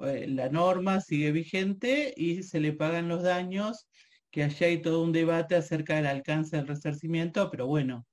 eh, 0.00 0.26
la 0.28 0.48
norma 0.48 1.00
sigue 1.00 1.32
vigente 1.32 2.12
y 2.16 2.42
se 2.42 2.60
le 2.60 2.72
pagan 2.72 3.08
los 3.08 3.22
daños, 3.22 3.88
que 4.30 4.42
allá 4.42 4.66
hay 4.66 4.82
todo 4.82 5.02
un 5.02 5.12
debate 5.12 5.56
acerca 5.56 5.96
del 5.96 6.06
alcance 6.06 6.56
del 6.56 6.66
resarcimiento, 6.66 7.50
pero 7.50 7.66
bueno, 7.66 8.06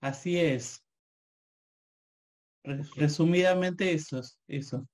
así 0.00 0.38
es. 0.38 0.84
Resumidamente 2.62 3.92
eso, 3.92 4.20
eso. 4.48 4.88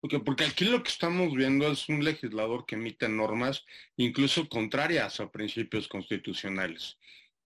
Porque, 0.00 0.20
porque 0.20 0.44
aquí 0.44 0.64
lo 0.64 0.82
que 0.82 0.90
estamos 0.90 1.34
viendo 1.34 1.70
es 1.70 1.88
un 1.88 2.04
legislador 2.04 2.64
que 2.64 2.76
emite 2.76 3.08
normas 3.08 3.64
incluso 3.96 4.48
contrarias 4.48 5.18
a 5.18 5.30
principios 5.30 5.88
constitucionales. 5.88 6.96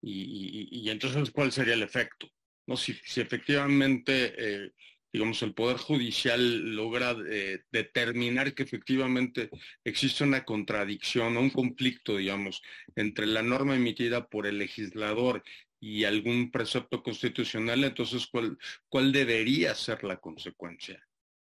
Y, 0.01 0.89
entonces, 0.89 1.29
¿cuál 1.31 1.51
sería 1.51 1.73
el 1.73 1.83
efecto? 1.83 2.27
¿No? 2.65 2.77
Si, 2.77 2.93
si 3.03 3.21
efectivamente 3.21 4.33
eh, 4.37 4.71
digamos, 5.11 5.41
el 5.41 5.53
Poder 5.53 5.77
Judicial 5.77 6.75
logra 6.75 7.15
eh, 7.27 7.63
determinar 7.71 8.53
que 8.53 8.63
efectivamente 8.63 9.49
existe 9.83 10.23
una 10.23 10.45
contradicción 10.45 11.35
o 11.37 11.41
un 11.41 11.49
conflicto, 11.49 12.17
digamos, 12.17 12.61
entre 12.95 13.25
la 13.25 13.41
norma 13.41 13.75
emitida 13.75 14.27
por 14.27 14.45
el 14.45 14.59
legislador 14.59 15.43
y 15.79 16.03
algún 16.03 16.51
precepto 16.51 17.01
constitucional, 17.01 17.83
entonces, 17.83 18.27
¿cuál, 18.27 18.57
cuál 18.89 19.11
debería 19.11 19.73
ser 19.73 20.03
la 20.03 20.17
consecuencia? 20.17 21.01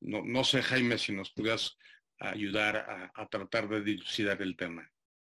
No, 0.00 0.22
no 0.24 0.44
sé, 0.44 0.62
Jaime, 0.62 0.98
si 0.98 1.12
nos 1.12 1.30
pudieras 1.30 1.76
ayudar 2.20 3.10
a, 3.14 3.28
tratar 3.28 3.68
de 3.68 3.82
dilucidar 3.82 4.42
el 4.42 4.56
tema, 4.56 4.88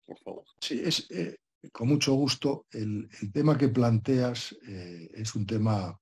por 0.06 0.18
favor. 0.20 0.46
Sí, 0.60 0.82
es, 0.84 1.10
eh, 1.12 1.38
con 1.72 1.90
mucho 1.90 2.14
gusto. 2.14 2.68
El, 2.72 3.10
tema 3.34 3.58
que 3.58 3.70
planteas 3.70 4.56
eh, 4.68 5.10
es 5.14 5.36
un 5.36 5.46
tema 5.46 6.00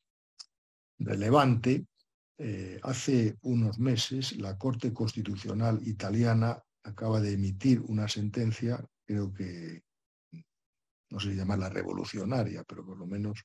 relevante 0.99 1.85
eh, 2.37 2.79
hace 2.81 3.37
unos 3.43 3.79
meses 3.79 4.37
la 4.37 4.57
Corte 4.57 4.91
Constitucional 4.91 5.79
italiana 5.87 6.59
acaba 6.83 7.21
de 7.21 7.33
emitir 7.33 7.81
una 7.81 8.07
sentencia, 8.07 8.83
creo 9.05 9.33
que 9.33 9.83
no 11.11 11.19
sé 11.19 11.29
si 11.29 11.35
llamarla 11.35 11.69
revolucionaria, 11.69 12.63
pero 12.63 12.83
por 12.83 12.97
lo 12.97 13.05
menos 13.05 13.43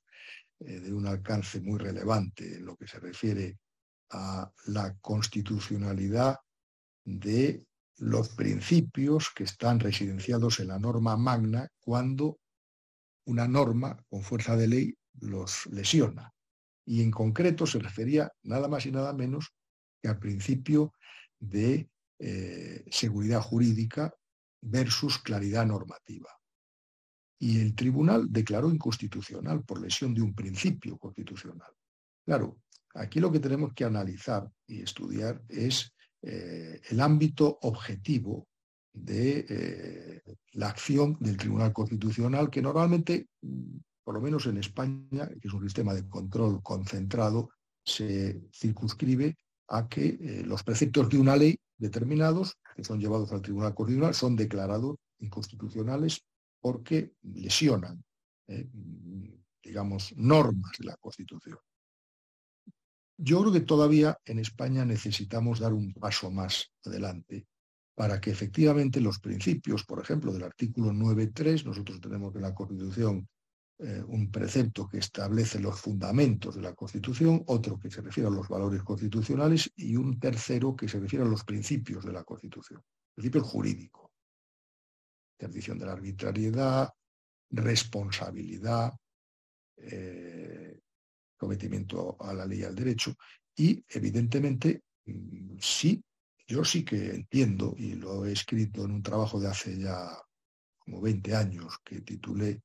eh, 0.61 0.81
de 0.81 0.93
un 0.93 1.07
alcance 1.07 1.61
muy 1.61 1.79
relevante 1.79 2.57
en 2.57 2.65
lo 2.65 2.77
que 2.77 2.89
se 2.89 2.99
refiere 2.99 3.59
a 4.11 4.51
la 4.69 4.97
constitucionalidad 5.01 6.37
de 7.05 7.67
los 7.99 8.31
principios 8.31 9.31
que 9.35 9.45
están 9.45 9.81
residenciados 9.81 10.61
en 10.61 10.69
la 10.69 10.79
norma 10.79 11.17
magna 11.17 11.69
cuando 11.79 12.39
una 13.27 13.47
norma 13.47 14.03
con 14.09 14.23
fuerza 14.23 14.57
de 14.57 14.69
ley 14.69 14.95
los 15.21 15.67
lesiona 15.67 16.33
y 16.89 17.03
en 17.03 17.11
concreto 17.11 17.67
se 17.67 17.79
refería 17.79 18.33
nada 18.45 18.67
más 18.67 18.87
y 18.87 18.91
nada 18.91 19.13
menos 19.13 19.53
que 20.01 20.09
al 20.09 20.19
principio 20.19 20.95
de 21.39 21.91
eh, 22.19 22.83
seguridad 22.91 23.43
jurídica 23.43 24.15
versus 24.63 25.19
claridad 25.19 25.67
normativa. 25.67 26.31
Y 27.39 27.61
el 27.61 27.75
tribunal 27.75 28.29
declaró 28.31 28.71
inconstitucional 28.71 29.65
por 29.65 29.83
lesión 29.83 30.15
de 30.15 30.23
un 30.23 30.35
principio 30.35 30.97
constitucional. 30.97 31.71
Claro, 32.25 32.59
aquí 32.95 33.21
lo 33.21 33.31
que 33.31 33.41
tenemos 33.41 33.75
que 33.75 33.85
analizar 33.85 34.51
y 34.67 34.81
estudiar 34.81 35.43
es 35.47 35.93
eh, 36.23 36.81
el 36.89 37.01
ámbito 37.01 37.59
objetivo 37.63 38.49
de 38.95 39.45
eh, 39.47 40.23
la 40.53 40.71
acción 40.71 41.19
del 41.21 41.37
Tribunal 41.37 41.75
Constitucional, 41.75 42.49
que 42.49 42.63
normalmente 42.63 43.29
por 44.09 44.15
lo 44.15 44.23
menos 44.23 44.47
en 44.47 44.57
España, 44.57 45.29
que 45.29 45.49
es 45.49 45.53
un 45.53 45.63
sistema 45.63 45.93
de 45.93 46.09
control 46.09 46.63
concentrado, 46.63 47.51
se 47.85 48.41
circunscribe 48.55 49.37
a 49.69 49.87
que 49.87 50.07
eh, 50.19 50.43
los 50.47 50.63
preceptos 50.63 51.11
de 51.11 51.19
una 51.19 51.37
ley 51.37 51.59
determinados, 51.77 52.57
que 52.75 52.85
son 52.85 52.99
llevados 52.99 53.31
al 53.33 53.43
Tribunal 53.43 53.75
Constitucional, 53.75 54.15
son 54.15 54.35
declarados 54.35 54.97
inconstitucionales 55.19 56.23
porque 56.59 57.13
lesionan, 57.21 58.03
eh, 58.47 58.67
digamos, 59.63 60.17
normas 60.17 60.73
de 60.79 60.87
la 60.87 60.97
Constitución. 60.97 61.59
Yo 63.19 63.43
creo 63.43 63.53
que 63.53 63.61
todavía 63.61 64.17
en 64.25 64.39
España 64.39 64.87
necesitamos 64.87 65.59
dar 65.61 65.75
un 65.75 65.93
paso 65.93 66.31
más 66.31 66.73
adelante 66.83 67.47
para 67.95 68.23
que 68.23 68.31
efectivamente 68.31 69.03
los 69.03 69.19
principios, 69.19 69.85
por 69.85 70.01
ejemplo, 70.01 70.33
del 70.33 70.45
artículo 70.45 70.93
9.3, 70.93 71.67
nosotros 71.67 72.01
tenemos 72.01 72.35
en 72.35 72.41
la 72.41 72.55
Constitución 72.55 73.29
eh, 73.81 74.03
un 74.09 74.29
precepto 74.29 74.89
que 74.89 74.99
establece 74.99 75.61
los 75.61 75.81
fundamentos 75.81 76.57
de 76.57 76.63
la 76.63 76.75
Constitución, 76.75 77.45
otro 77.47 77.79
que 77.79 77.89
se 77.89 78.01
refiere 78.01 78.27
a 78.27 78.33
los 78.33 78.49
valores 78.49 78.83
constitucionales 78.83 79.71
y 79.77 79.95
un 79.95 80.19
tercero 80.19 80.75
que 80.75 80.89
se 80.89 80.99
refiere 80.99 81.25
a 81.25 81.29
los 81.29 81.45
principios 81.45 82.05
de 82.05 82.13
la 82.13 82.25
Constitución, 82.25 82.83
principios 83.15 83.45
jurídicos. 83.45 84.11
Interdición 85.39 85.79
de 85.79 85.87
la 85.87 85.93
arbitrariedad, 85.93 86.93
responsabilidad, 87.51 88.93
eh, 89.77 90.81
cometimiento 91.37 92.17
a 92.19 92.35
la 92.35 92.47
ley 92.47 92.63
y 92.63 92.65
al 92.65 92.75
derecho. 92.75 93.15
Y 93.55 93.85
evidentemente, 93.89 94.83
mm, 95.07 95.57
sí, 95.61 96.03
yo 96.49 96.65
sí 96.65 96.85
que 96.85 97.11
entiendo, 97.11 97.77
y 97.79 97.93
lo 97.93 98.27
he 98.27 98.33
escrito 98.33 98.85
en 98.85 98.91
un 98.91 99.03
trabajo 99.05 99.39
de 99.39 99.47
hace 99.47 99.79
ya 99.79 100.21
como 100.81 101.01
20 101.01 101.37
años 101.37 101.79
que 101.85 102.01
titulé 102.01 102.61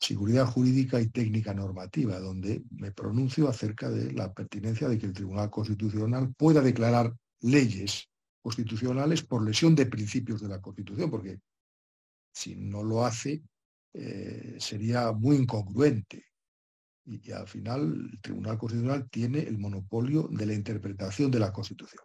seguridad 0.00 0.46
jurídica 0.46 1.00
y 1.00 1.08
técnica 1.08 1.52
normativa, 1.52 2.18
donde 2.20 2.62
me 2.70 2.92
pronuncio 2.92 3.48
acerca 3.48 3.90
de 3.90 4.12
la 4.12 4.32
pertinencia 4.32 4.88
de 4.88 4.98
que 4.98 5.06
el 5.06 5.12
Tribunal 5.12 5.50
Constitucional 5.50 6.32
pueda 6.34 6.60
declarar 6.60 7.12
leyes 7.40 8.08
constitucionales 8.40 9.22
por 9.22 9.44
lesión 9.44 9.74
de 9.74 9.86
principios 9.86 10.40
de 10.40 10.48
la 10.48 10.60
Constitución, 10.60 11.10
porque 11.10 11.40
si 12.32 12.54
no 12.54 12.82
lo 12.82 13.04
hace 13.04 13.42
eh, 13.94 14.56
sería 14.58 15.12
muy 15.12 15.36
incongruente. 15.36 16.24
Y, 17.06 17.32
al 17.32 17.48
final 17.48 18.10
el 18.12 18.20
Tribunal 18.20 18.58
Constitucional 18.58 19.08
tiene 19.10 19.40
el 19.40 19.58
monopolio 19.58 20.28
de 20.30 20.46
la 20.46 20.54
interpretación 20.54 21.30
de 21.30 21.40
la 21.40 21.52
Constitución. 21.52 22.04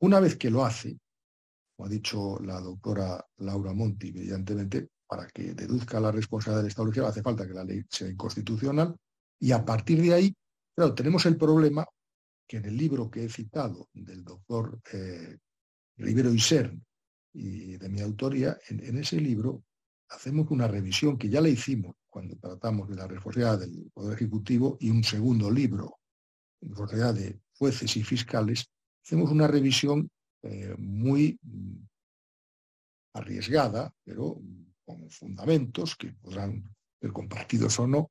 Una 0.00 0.20
vez 0.20 0.36
que 0.36 0.50
lo 0.50 0.64
hace, 0.64 0.98
como 1.74 1.86
ha 1.86 1.90
dicho 1.90 2.38
la 2.40 2.60
doctora 2.60 3.22
Laura 3.38 3.72
Monti 3.72 4.12
brillantemente, 4.12 4.88
para 5.06 5.26
que 5.28 5.54
deduzca 5.54 6.00
la 6.00 6.10
responsabilidad 6.10 6.62
del 6.62 6.70
Estado 6.70 6.88
legal 6.88 7.06
hace 7.06 7.22
falta 7.22 7.46
que 7.46 7.54
la 7.54 7.64
ley 7.64 7.84
sea 7.88 8.08
inconstitucional 8.08 8.96
y 9.38 9.52
a 9.52 9.64
partir 9.64 10.00
de 10.02 10.14
ahí, 10.14 10.34
claro, 10.74 10.94
tenemos 10.94 11.26
el 11.26 11.36
problema 11.36 11.86
que 12.46 12.58
en 12.58 12.64
el 12.66 12.76
libro 12.76 13.10
que 13.10 13.24
he 13.24 13.28
citado 13.28 13.88
del 13.92 14.24
doctor 14.24 14.80
eh, 14.92 15.38
Rivero 15.96 16.32
Isern 16.32 16.84
y 17.32 17.76
de 17.76 17.88
mi 17.88 18.00
autoría, 18.00 18.56
en, 18.68 18.96
ese 18.98 19.20
libro 19.20 19.64
hacemos 20.08 20.50
una 20.50 20.66
revisión 20.68 21.18
que 21.18 21.28
ya 21.28 21.40
la 21.40 21.48
hicimos 21.48 21.96
cuando 22.08 22.36
tratamos 22.36 22.88
de 22.88 22.96
la 22.96 23.06
responsabilidad 23.06 23.58
del 23.58 23.90
Poder 23.92 24.14
Ejecutivo 24.14 24.78
y 24.80 24.88
un 24.88 25.04
segundo 25.04 25.50
libro, 25.50 25.98
responsabilidad 26.62 27.14
de 27.14 27.40
jueces 27.58 27.94
y 27.96 28.02
fiscales, 28.02 28.66
hacemos 29.04 29.30
una 29.30 29.46
revisión 29.46 30.08
eh, 30.42 30.74
muy 30.78 31.38
mm, 31.42 31.76
arriesgada, 33.14 33.92
pero 34.02 34.40
con 34.86 35.10
fundamentos 35.10 35.96
que 35.96 36.12
podrán 36.12 36.74
ser 37.00 37.12
compartidos 37.12 37.78
o 37.80 37.86
no, 37.86 38.10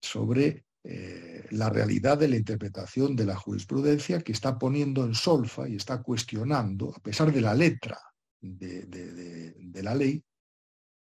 sobre 0.00 0.64
eh, 0.84 1.46
la 1.50 1.68
realidad 1.68 2.18
de 2.18 2.28
la 2.28 2.36
interpretación 2.36 3.14
de 3.14 3.26
la 3.26 3.36
jurisprudencia 3.36 4.20
que 4.20 4.32
está 4.32 4.58
poniendo 4.58 5.04
en 5.04 5.14
solfa 5.14 5.68
y 5.68 5.76
está 5.76 6.02
cuestionando, 6.02 6.94
a 6.94 7.00
pesar 7.00 7.32
de 7.32 7.40
la 7.40 7.54
letra 7.54 8.00
de, 8.40 9.82
la 9.82 9.94
ley, 9.94 10.24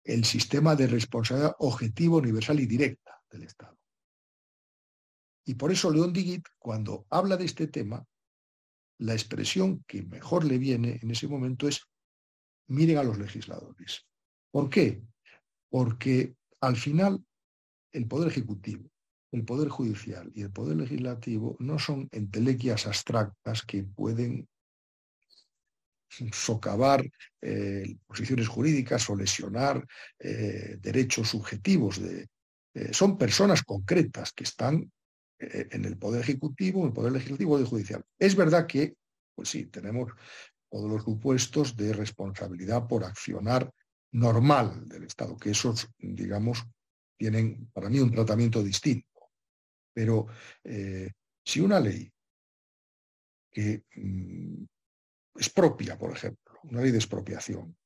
el 0.04 0.24
sistema 0.24 0.74
de 0.76 0.86
responsabilidad 0.86 1.54
objetivo, 1.58 2.18
universal 2.18 2.60
y 2.60 2.66
directa 2.66 3.22
del 3.30 3.44
Estado. 3.44 3.78
Y 5.46 5.54
por 5.54 5.72
eso 5.72 5.90
León 5.90 6.12
Digit, 6.12 6.46
cuando 6.58 7.06
habla 7.08 7.36
de 7.36 7.46
este 7.46 7.66
tema, 7.66 8.06
la 8.98 9.14
expresión 9.14 9.82
que 9.86 10.02
mejor 10.02 10.44
le 10.44 10.58
viene 10.58 10.98
en 11.02 11.10
ese 11.10 11.26
momento 11.26 11.66
es 11.66 11.80
miren 12.68 12.98
a 12.98 13.02
los 13.02 13.18
legisladores. 13.18 14.06
¿Por 14.50 14.68
qué? 14.68 15.02
Porque 15.68 16.34
al 16.60 16.76
final 16.76 17.24
el 17.92 18.06
Poder 18.06 18.28
Ejecutivo, 18.28 18.90
el 19.32 19.44
Poder 19.44 19.68
Judicial 19.68 20.30
y 20.34 20.42
el 20.42 20.50
Poder 20.50 20.76
Legislativo 20.76 21.56
no 21.60 21.78
son 21.78 22.08
entelequias 22.12 22.86
abstractas 22.86 23.62
que 23.62 23.84
pueden 23.84 24.48
socavar 26.32 27.08
eh, 27.40 27.96
posiciones 28.06 28.48
jurídicas 28.48 29.08
o 29.08 29.16
lesionar 29.16 29.86
eh, 30.18 30.76
derechos 30.80 31.28
subjetivos. 31.28 31.98
Eh, 31.98 32.26
son 32.92 33.16
personas 33.16 33.62
concretas 33.62 34.32
que 34.32 34.44
están 34.44 34.90
en 35.42 35.86
el 35.86 35.96
Poder 35.96 36.20
Ejecutivo, 36.20 36.80
en 36.80 36.88
el 36.88 36.92
Poder 36.92 37.12
Legislativo 37.12 37.58
y 37.58 37.62
el 37.62 37.66
Judicial. 37.66 38.04
Es 38.18 38.36
verdad 38.36 38.66
que, 38.66 38.94
pues 39.34 39.48
sí, 39.48 39.64
tenemos 39.66 40.12
todos 40.70 40.90
los 40.90 41.02
supuestos 41.02 41.74
de 41.76 41.94
responsabilidad 41.94 42.86
por 42.86 43.04
accionar 43.04 43.72
normal 44.12 44.88
del 44.88 45.04
Estado, 45.04 45.36
que 45.36 45.50
esos, 45.50 45.88
digamos, 45.98 46.66
tienen 47.16 47.70
para 47.72 47.88
mí 47.88 48.00
un 48.00 48.10
tratamiento 48.10 48.62
distinto. 48.62 49.30
Pero 49.92 50.26
eh, 50.64 51.10
si 51.44 51.60
una 51.60 51.78
ley 51.80 52.10
que 53.50 53.84
mm, 53.94 54.64
es 55.36 55.50
propia, 55.50 55.98
por 55.98 56.12
ejemplo, 56.12 56.58
una 56.64 56.80
ley 56.80 56.90
de 56.90 56.98
expropiación, 56.98 57.76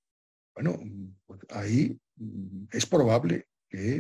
bueno, 0.55 0.79
pues 1.27 1.41
ahí 1.51 1.99
mm, 2.16 2.66
es 2.70 2.87
probable 2.87 3.49
que 3.68 3.97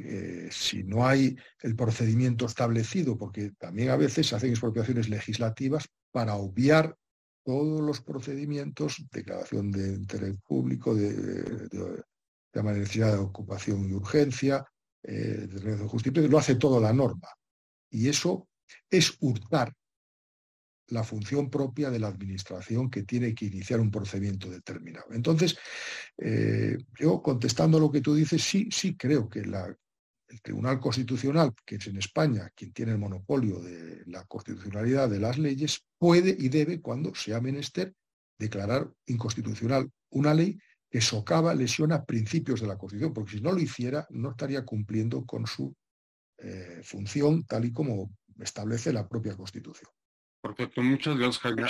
eh, 0.46 0.48
si 0.52 0.84
no 0.84 1.06
hay 1.06 1.36
el 1.62 1.74
procedimiento 1.74 2.46
establecido, 2.46 3.18
porque 3.18 3.50
también 3.58 3.90
a 3.90 3.96
veces 3.96 4.28
se 4.28 4.36
hacen 4.36 4.50
expropiaciones 4.50 5.08
legislativas 5.08 5.88
para 6.12 6.36
obviar 6.36 6.96
todos 7.44 7.80
los 7.80 8.00
procedimientos, 8.00 9.04
declaración 9.10 9.70
de 9.72 9.88
interés 9.88 10.36
público, 10.46 10.94
de, 10.94 11.12
de 11.68 12.04
necesidad 12.62 13.12
de 13.12 13.18
ocupación 13.18 13.88
y 13.88 13.92
urgencia, 13.92 14.64
eh, 15.02 15.46
de 15.46 15.76
justicia, 15.88 16.22
lo 16.22 16.38
hace 16.38 16.54
todo 16.54 16.80
la 16.80 16.92
norma. 16.92 17.28
Y 17.90 18.08
eso 18.08 18.48
es 18.90 19.16
hurtar 19.20 19.72
la 20.88 21.02
función 21.02 21.50
propia 21.50 21.90
de 21.90 21.98
la 21.98 22.08
administración 22.08 22.90
que 22.90 23.04
tiene 23.04 23.34
que 23.34 23.46
iniciar 23.46 23.80
un 23.80 23.90
procedimiento 23.90 24.50
determinado. 24.50 25.06
Entonces, 25.12 25.56
eh, 26.18 26.76
yo 26.98 27.22
contestando 27.22 27.78
lo 27.78 27.90
que 27.90 28.00
tú 28.00 28.14
dices, 28.14 28.42
sí, 28.42 28.68
sí 28.70 28.96
creo 28.96 29.28
que 29.28 29.40
el 29.40 30.40
Tribunal 30.42 30.80
Constitucional, 30.80 31.52
que 31.64 31.76
es 31.76 31.86
en 31.86 31.96
España 31.96 32.50
quien 32.54 32.72
tiene 32.72 32.92
el 32.92 32.98
monopolio 32.98 33.60
de 33.60 34.02
la 34.06 34.24
constitucionalidad 34.24 35.08
de 35.08 35.20
las 35.20 35.38
leyes, 35.38 35.84
puede 35.98 36.36
y 36.38 36.48
debe, 36.48 36.80
cuando 36.80 37.14
sea 37.14 37.40
menester, 37.40 37.94
declarar 38.38 38.90
inconstitucional 39.06 39.90
una 40.10 40.34
ley 40.34 40.58
que 40.94 41.00
socava, 41.00 41.52
lesiona 41.56 42.04
principios 42.04 42.60
de 42.60 42.68
la 42.68 42.78
Constitución, 42.78 43.12
porque 43.12 43.32
si 43.32 43.40
no 43.40 43.50
lo 43.50 43.58
hiciera, 43.58 44.06
no 44.10 44.30
estaría 44.30 44.64
cumpliendo 44.64 45.26
con 45.26 45.44
su 45.44 45.74
eh, 46.38 46.82
función 46.84 47.44
tal 47.46 47.64
y 47.64 47.72
como 47.72 48.16
establece 48.38 48.92
la 48.92 49.08
propia 49.08 49.36
Constitución. 49.36 49.90
Perfecto, 50.40 50.82
muchas 50.82 51.16
gracias, 51.16 51.40
Jaime. 51.40 51.64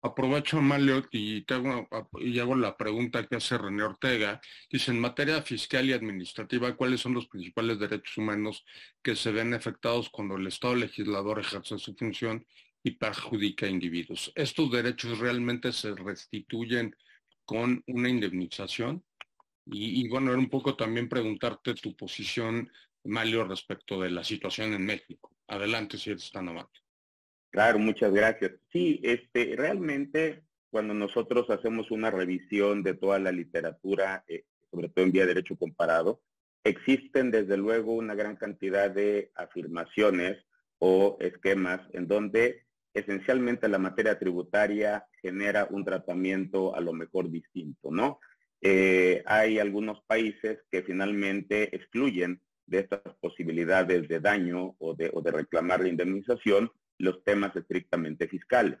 Aprovecho, 0.00 0.62
Malio, 0.62 1.04
y, 1.10 1.44
hago, 1.52 1.88
y 2.20 2.38
hago 2.38 2.54
la 2.54 2.76
pregunta 2.76 3.26
que 3.26 3.34
hace 3.34 3.58
René 3.58 3.82
Ortega. 3.82 4.40
Dice, 4.70 4.92
en 4.92 5.00
materia 5.00 5.42
fiscal 5.42 5.88
y 5.88 5.92
administrativa, 5.92 6.76
¿cuáles 6.76 7.00
son 7.00 7.14
los 7.14 7.26
principales 7.26 7.80
derechos 7.80 8.16
humanos 8.16 8.64
que 9.02 9.16
se 9.16 9.32
ven 9.32 9.54
afectados 9.54 10.08
cuando 10.08 10.36
el 10.36 10.46
Estado 10.46 10.76
legislador 10.76 11.40
ejerce 11.40 11.80
su 11.80 11.96
función 11.96 12.46
y 12.84 12.92
perjudica 12.92 13.66
a 13.66 13.70
individuos? 13.70 14.30
¿Estos 14.36 14.70
derechos 14.70 15.18
realmente 15.18 15.72
se 15.72 15.96
restituyen 15.96 16.94
con 17.48 17.82
una 17.86 18.10
indemnización. 18.10 19.02
Y, 19.64 20.06
bueno, 20.08 20.30
era 20.30 20.38
un 20.38 20.50
poco 20.50 20.76
también 20.76 21.08
preguntarte 21.08 21.74
tu 21.74 21.96
posición, 21.96 22.70
Malio, 23.04 23.44
respecto 23.44 23.98
de 24.00 24.10
la 24.10 24.22
situación 24.22 24.74
en 24.74 24.84
México. 24.84 25.34
Adelante, 25.46 25.96
si 25.96 26.10
eres 26.10 26.30
tan 26.30 26.50
amable. 26.50 26.78
Claro, 27.50 27.78
muchas 27.78 28.12
gracias. 28.12 28.52
Sí, 28.70 29.00
este, 29.02 29.54
realmente 29.56 30.44
cuando 30.70 30.92
nosotros 30.92 31.48
hacemos 31.48 31.90
una 31.90 32.10
revisión 32.10 32.82
de 32.82 32.92
toda 32.92 33.18
la 33.18 33.32
literatura, 33.32 34.24
eh, 34.28 34.44
sobre 34.70 34.90
todo 34.90 35.06
en 35.06 35.12
vía 35.12 35.22
de 35.22 35.34
derecho 35.34 35.56
comparado, 35.56 36.20
existen 36.64 37.30
desde 37.30 37.56
luego 37.56 37.94
una 37.94 38.14
gran 38.14 38.36
cantidad 38.36 38.90
de 38.90 39.32
afirmaciones 39.34 40.36
o 40.78 41.16
esquemas 41.20 41.80
en 41.94 42.08
donde 42.08 42.66
esencialmente 42.98 43.68
la 43.68 43.78
materia 43.78 44.18
tributaria 44.18 45.06
genera 45.22 45.66
un 45.70 45.84
tratamiento 45.84 46.74
a 46.74 46.80
lo 46.80 46.92
mejor 46.92 47.30
distinto, 47.30 47.90
¿no? 47.90 48.20
Eh, 48.60 49.22
hay 49.26 49.58
algunos 49.58 50.02
países 50.06 50.58
que 50.70 50.82
finalmente 50.82 51.74
excluyen 51.74 52.40
de 52.66 52.80
estas 52.80 53.00
posibilidades 53.20 54.08
de 54.08 54.20
daño 54.20 54.74
o 54.78 54.94
de, 54.94 55.10
reclamar 55.30 55.80
la 55.80 55.88
indemnización 55.88 56.70
los 56.98 57.22
temas 57.24 57.54
estrictamente 57.54 58.28
fiscales. 58.28 58.78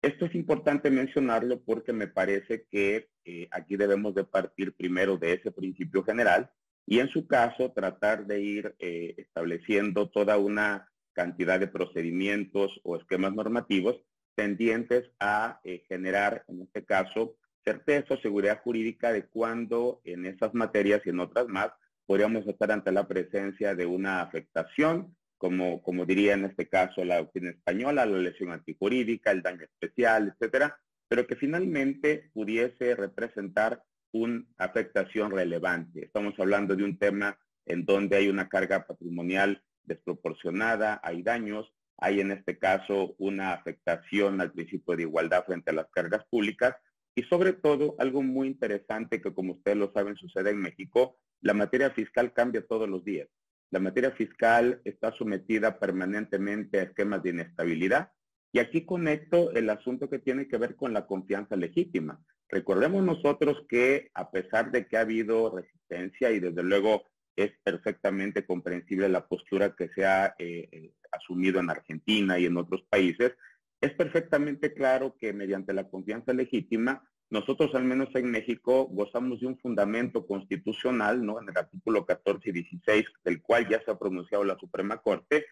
Esto 0.00 0.24
es 0.24 0.34
importante 0.34 0.90
mencionarlo 0.90 1.62
porque 1.62 1.92
me 1.92 2.08
parece 2.08 2.66
que 2.70 3.08
eh, 3.24 3.48
aquí 3.52 3.76
debemos 3.76 4.14
de 4.14 4.24
partir 4.24 4.74
primero 4.74 5.16
de 5.16 5.34
ese 5.34 5.52
principio 5.52 6.02
general 6.02 6.50
y 6.86 6.98
en 6.98 7.08
su 7.08 7.26
caso 7.26 7.72
tratar 7.72 8.26
de 8.26 8.40
ir 8.40 8.74
eh, 8.78 9.14
estableciendo 9.18 10.10
toda 10.10 10.38
una 10.38 10.90
cantidad 11.12 11.60
de 11.60 11.68
procedimientos 11.68 12.80
o 12.82 12.96
esquemas 12.96 13.34
normativos 13.34 13.96
tendientes 14.34 15.10
a 15.20 15.60
eh, 15.64 15.84
generar, 15.88 16.44
en 16.48 16.62
este 16.62 16.84
caso, 16.84 17.36
certeza 17.64 18.14
o 18.14 18.20
seguridad 18.20 18.60
jurídica 18.62 19.12
de 19.12 19.26
cuándo 19.26 20.00
en 20.04 20.26
esas 20.26 20.54
materias 20.54 21.02
y 21.04 21.10
en 21.10 21.20
otras 21.20 21.46
más 21.48 21.70
podríamos 22.06 22.46
estar 22.46 22.72
ante 22.72 22.92
la 22.92 23.06
presencia 23.06 23.74
de 23.74 23.86
una 23.86 24.20
afectación, 24.20 25.16
como, 25.38 25.82
como 25.82 26.04
diría 26.04 26.34
en 26.34 26.44
este 26.44 26.68
caso 26.68 27.04
la 27.04 27.18
doctrina 27.18 27.50
española, 27.50 28.06
la 28.06 28.18
lesión 28.18 28.50
antijurídica, 28.50 29.30
el 29.30 29.42
daño 29.42 29.64
especial, 29.64 30.34
etcétera, 30.34 30.78
pero 31.08 31.26
que 31.26 31.36
finalmente 31.36 32.30
pudiese 32.32 32.94
representar 32.94 33.82
una 34.12 34.44
afectación 34.58 35.30
relevante. 35.30 36.04
Estamos 36.04 36.34
hablando 36.38 36.76
de 36.76 36.84
un 36.84 36.98
tema 36.98 37.38
en 37.66 37.84
donde 37.84 38.16
hay 38.16 38.28
una 38.28 38.48
carga 38.48 38.86
patrimonial 38.86 39.62
desproporcionada, 39.84 41.00
hay 41.02 41.22
daños, 41.22 41.72
hay 41.98 42.20
en 42.20 42.32
este 42.32 42.58
caso 42.58 43.14
una 43.18 43.52
afectación 43.52 44.40
al 44.40 44.52
principio 44.52 44.96
de 44.96 45.02
igualdad 45.02 45.44
frente 45.44 45.70
a 45.70 45.74
las 45.74 45.90
cargas 45.90 46.24
públicas 46.30 46.74
y 47.14 47.22
sobre 47.24 47.52
todo 47.52 47.94
algo 47.98 48.22
muy 48.22 48.48
interesante 48.48 49.20
que 49.20 49.34
como 49.34 49.54
ustedes 49.54 49.76
lo 49.76 49.92
saben 49.92 50.16
sucede 50.16 50.50
en 50.50 50.60
México, 50.60 51.18
la 51.40 51.54
materia 51.54 51.90
fiscal 51.90 52.32
cambia 52.32 52.66
todos 52.66 52.88
los 52.88 53.04
días. 53.04 53.28
La 53.70 53.80
materia 53.80 54.10
fiscal 54.12 54.80
está 54.84 55.12
sometida 55.12 55.78
permanentemente 55.78 56.78
a 56.78 56.82
esquemas 56.82 57.22
de 57.22 57.30
inestabilidad 57.30 58.12
Y 58.54 58.58
aquí 58.58 58.84
conecto 58.84 59.50
el 59.52 59.70
asunto 59.70 60.10
que 60.10 60.18
tiene 60.18 60.46
que 60.46 60.58
ver 60.58 60.76
con 60.76 60.92
la 60.92 61.06
confianza 61.06 61.56
legítima. 61.56 62.20
Recordemos 62.50 63.02
nosotros 63.02 63.64
que 63.66 64.10
a 64.12 64.30
pesar 64.30 64.70
de 64.70 64.86
que 64.86 64.98
ha 64.98 65.00
habido 65.00 65.56
resistencia 65.56 66.30
y 66.30 66.38
desde 66.38 66.62
luego 66.62 67.04
es 67.36 67.52
perfectamente 67.62 68.44
comprensible 68.44 69.08
la 69.08 69.26
postura 69.26 69.74
que 69.74 69.88
se 69.88 70.04
ha 70.04 70.34
eh, 70.38 70.68
eh, 70.70 70.92
asumido 71.10 71.60
en 71.60 71.70
Argentina 71.70 72.38
y 72.38 72.46
en 72.46 72.56
otros 72.56 72.82
países, 72.88 73.32
es 73.80 73.92
perfectamente 73.94 74.74
claro 74.74 75.16
que 75.18 75.32
mediante 75.32 75.72
la 75.72 75.88
confianza 75.88 76.32
legítima, 76.32 77.02
nosotros 77.30 77.74
al 77.74 77.84
menos 77.84 78.14
en 78.14 78.30
México 78.30 78.86
gozamos 78.86 79.40
de 79.40 79.46
un 79.46 79.58
fundamento 79.58 80.26
constitucional, 80.26 81.24
¿no? 81.24 81.40
En 81.40 81.48
el 81.48 81.56
artículo 81.56 82.04
14 82.06 82.50
y 82.50 82.52
16, 82.52 83.06
del 83.24 83.42
cual 83.42 83.68
ya 83.68 83.82
se 83.84 83.90
ha 83.90 83.98
pronunciado 83.98 84.44
la 84.44 84.58
Suprema 84.58 84.98
Corte, 84.98 85.46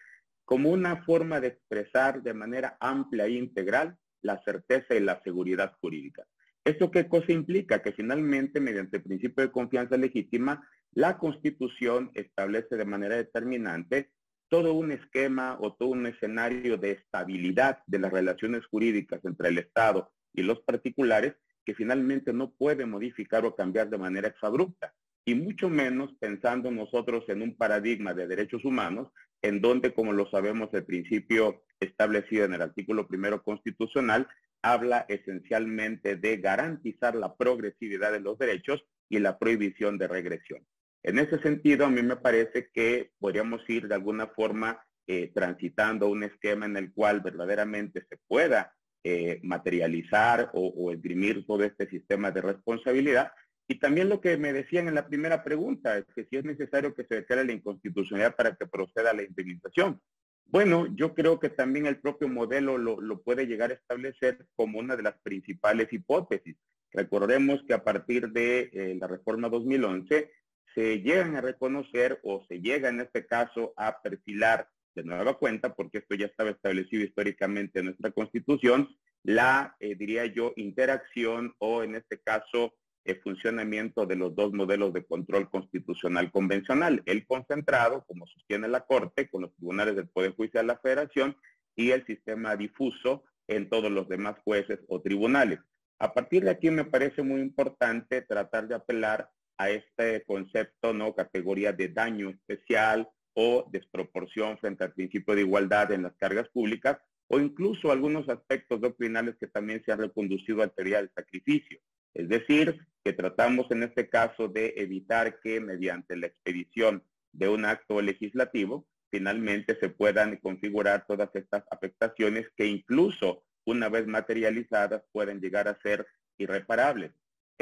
como 0.45 0.69
una 0.69 1.03
forma 1.03 1.39
de 1.39 1.47
expresar 1.47 2.21
de 2.21 2.33
manera 2.33 2.77
amplia 2.79 3.25
e 3.25 3.31
integral 3.31 3.97
la 4.21 4.41
certeza 4.43 4.95
y 4.95 4.99
la 4.99 5.21
seguridad 5.23 5.73
jurídica. 5.81 6.25
¿Esto 6.63 6.91
qué 6.91 7.07
cosa 7.07 7.31
implica? 7.31 7.81
Que 7.81 7.91
finalmente, 7.91 8.59
mediante 8.59 8.97
el 8.97 9.03
principio 9.03 9.43
de 9.43 9.51
confianza 9.51 9.97
legítima, 9.97 10.67
la 10.93 11.17
Constitución 11.17 12.11
establece 12.13 12.75
de 12.75 12.85
manera 12.85 13.15
determinante 13.15 14.11
todo 14.49 14.73
un 14.73 14.91
esquema 14.91 15.57
o 15.61 15.73
todo 15.73 15.89
un 15.89 16.05
escenario 16.05 16.77
de 16.77 16.91
estabilidad 16.91 17.79
de 17.87 17.99
las 17.99 18.11
relaciones 18.11 18.65
jurídicas 18.65 19.23
entre 19.23 19.49
el 19.49 19.57
Estado 19.59 20.11
y 20.33 20.43
los 20.43 20.59
particulares 20.61 21.35
que 21.65 21.75
finalmente 21.75 22.33
no 22.33 22.51
puede 22.51 22.85
modificar 22.85 23.45
o 23.45 23.55
cambiar 23.55 23.89
de 23.89 23.97
manera 23.97 24.27
exabrupta 24.27 24.93
y 25.23 25.35
mucho 25.35 25.69
menos 25.69 26.13
pensando 26.19 26.71
nosotros 26.71 27.23
en 27.29 27.41
un 27.41 27.55
paradigma 27.55 28.13
de 28.13 28.27
derechos 28.27 28.65
humanos, 28.65 29.09
en 29.41 29.61
donde, 29.61 29.93
como 29.93 30.11
lo 30.11 30.29
sabemos, 30.29 30.69
el 30.73 30.83
principio 30.83 31.63
establecido 31.79 32.45
en 32.45 32.53
el 32.53 32.61
artículo 32.61 33.07
primero 33.07 33.43
constitucional 33.43 34.27
habla 34.61 35.05
esencialmente 35.07 36.17
de 36.17 36.37
garantizar 36.37 37.15
la 37.15 37.35
progresividad 37.35 38.11
de 38.11 38.19
los 38.19 38.37
derechos 38.37 38.83
y 39.09 39.19
la 39.19 39.39
prohibición 39.39 39.97
de 39.97 40.07
regresión. 40.07 40.65
En 41.03 41.19
ese 41.19 41.39
sentido, 41.41 41.85
a 41.85 41.89
mí 41.89 42.01
me 42.01 42.15
parece 42.15 42.69
que 42.73 43.11
podríamos 43.19 43.61
ir 43.69 43.87
de 43.87 43.95
alguna 43.95 44.27
forma 44.27 44.83
eh, 45.07 45.31
transitando 45.33 46.07
un 46.07 46.23
esquema 46.23 46.65
en 46.65 46.77
el 46.77 46.93
cual 46.93 47.21
verdaderamente 47.21 48.05
se 48.07 48.17
pueda 48.27 48.73
eh, 49.03 49.39
materializar 49.43 50.51
o, 50.53 50.67
o 50.67 50.91
esgrimir 50.91 51.45
todo 51.45 51.63
este 51.63 51.89
sistema 51.89 52.31
de 52.31 52.41
responsabilidad 52.41 53.31
y 53.71 53.75
también 53.75 54.09
lo 54.09 54.19
que 54.19 54.35
me 54.35 54.51
decían 54.51 54.89
en 54.89 54.95
la 54.95 55.07
primera 55.07 55.45
pregunta, 55.45 55.97
es 55.97 56.05
que 56.13 56.25
si 56.25 56.35
es 56.35 56.43
necesario 56.43 56.93
que 56.93 57.05
se 57.05 57.15
declare 57.15 57.45
la 57.45 57.53
inconstitucionalidad 57.53 58.35
para 58.35 58.53
que 58.53 58.67
proceda 58.67 59.13
la 59.13 59.23
indemnización. 59.23 60.01
Bueno, 60.45 60.93
yo 60.93 61.13
creo 61.13 61.39
que 61.39 61.47
también 61.47 61.85
el 61.85 62.01
propio 62.01 62.27
modelo 62.27 62.77
lo, 62.77 63.21
puede 63.21 63.47
llegar 63.47 63.71
a 63.71 63.75
establecer 63.75 64.45
como 64.57 64.79
una 64.79 64.97
de 64.97 65.03
las 65.03 65.17
principales 65.21 65.87
hipótesis. 65.93 66.57
Recordemos 66.91 67.63
que 67.65 67.73
a 67.73 67.81
partir 67.81 68.33
de 68.33 68.69
eh, 68.73 68.97
la 68.99 69.07
reforma 69.07 69.47
2011 69.47 70.29
se 70.73 71.01
llegan 71.01 71.35
a 71.35 71.41
reconocer 71.41 72.19
o 72.23 72.45
se 72.47 72.61
llega 72.61 72.89
en 72.89 73.01
este 73.01 73.25
caso 73.25 73.73
a 73.77 74.01
perfilar 74.01 74.69
de 74.95 75.03
nueva 75.03 75.37
cuenta, 75.37 75.73
porque 75.73 75.99
esto 75.99 76.15
ya 76.15 76.25
estaba 76.25 76.49
establecido 76.49 77.03
históricamente 77.03 77.79
en 77.79 77.85
nuestra 77.85 78.11
constitución, 78.11 78.89
la, 79.23 79.75
eh, 79.79 79.95
diría 79.95 80.25
yo, 80.25 80.53
interacción 80.55 81.55
o 81.59 81.83
en 81.83 81.95
este 81.95 82.19
caso 82.19 82.73
el 83.03 83.19
funcionamiento 83.21 84.05
de 84.05 84.15
los 84.15 84.35
dos 84.35 84.53
modelos 84.53 84.93
de 84.93 85.05
control 85.05 85.49
constitucional 85.49 86.31
convencional, 86.31 87.01
el 87.05 87.25
concentrado, 87.25 88.03
como 88.05 88.27
sostiene 88.27 88.67
la 88.67 88.81
Corte, 88.81 89.29
con 89.29 89.41
los 89.41 89.55
tribunales 89.55 89.95
del 89.95 90.07
Poder 90.07 90.35
Judicial 90.35 90.67
de 90.67 90.73
la 90.73 90.79
Federación, 90.79 91.35
y 91.75 91.91
el 91.91 92.05
sistema 92.05 92.55
difuso 92.55 93.23
en 93.47 93.69
todos 93.69 93.91
los 93.91 94.07
demás 94.07 94.35
jueces 94.43 94.79
o 94.87 95.01
tribunales. 95.01 95.59
A 95.99 96.13
partir 96.13 96.43
de 96.43 96.51
aquí 96.51 96.69
me 96.69 96.85
parece 96.85 97.23
muy 97.23 97.41
importante 97.41 98.21
tratar 98.21 98.67
de 98.67 98.75
apelar 98.75 99.29
a 99.61 99.69
este 99.69 100.23
concepto, 100.23 100.91
¿no? 100.91 101.13
Categoría 101.13 101.71
de 101.71 101.89
daño 101.89 102.31
especial 102.31 103.07
o 103.35 103.69
desproporción 103.71 104.57
frente 104.57 104.83
al 104.83 104.93
principio 104.93 105.35
de 105.35 105.41
igualdad 105.41 105.91
en 105.91 106.01
las 106.01 106.15
cargas 106.15 106.49
públicas, 106.49 106.97
o 107.27 107.39
incluso 107.39 107.91
algunos 107.91 108.27
aspectos 108.27 108.81
doctrinales 108.81 109.35
que 109.39 109.45
también 109.45 109.83
se 109.85 109.91
han 109.91 109.99
reconducido 109.99 110.63
al 110.63 110.73
teoría 110.73 110.97
del 110.97 111.11
sacrificio. 111.13 111.79
Es 112.15 112.27
decir, 112.27 112.87
que 113.03 113.13
tratamos 113.13 113.69
en 113.69 113.83
este 113.83 114.09
caso 114.09 114.47
de 114.47 114.73
evitar 114.77 115.39
que 115.41 115.61
mediante 115.61 116.15
la 116.15 116.25
expedición 116.25 117.03
de 117.31 117.47
un 117.47 117.63
acto 117.65 118.01
legislativo, 118.01 118.87
finalmente 119.11 119.77
se 119.79 119.89
puedan 119.89 120.37
configurar 120.37 121.05
todas 121.05 121.29
estas 121.35 121.63
afectaciones 121.69 122.47
que 122.57 122.65
incluso 122.65 123.43
una 123.65 123.89
vez 123.89 124.07
materializadas 124.07 125.03
pueden 125.11 125.39
llegar 125.39 125.67
a 125.67 125.79
ser 125.81 126.07
irreparables. 126.39 127.11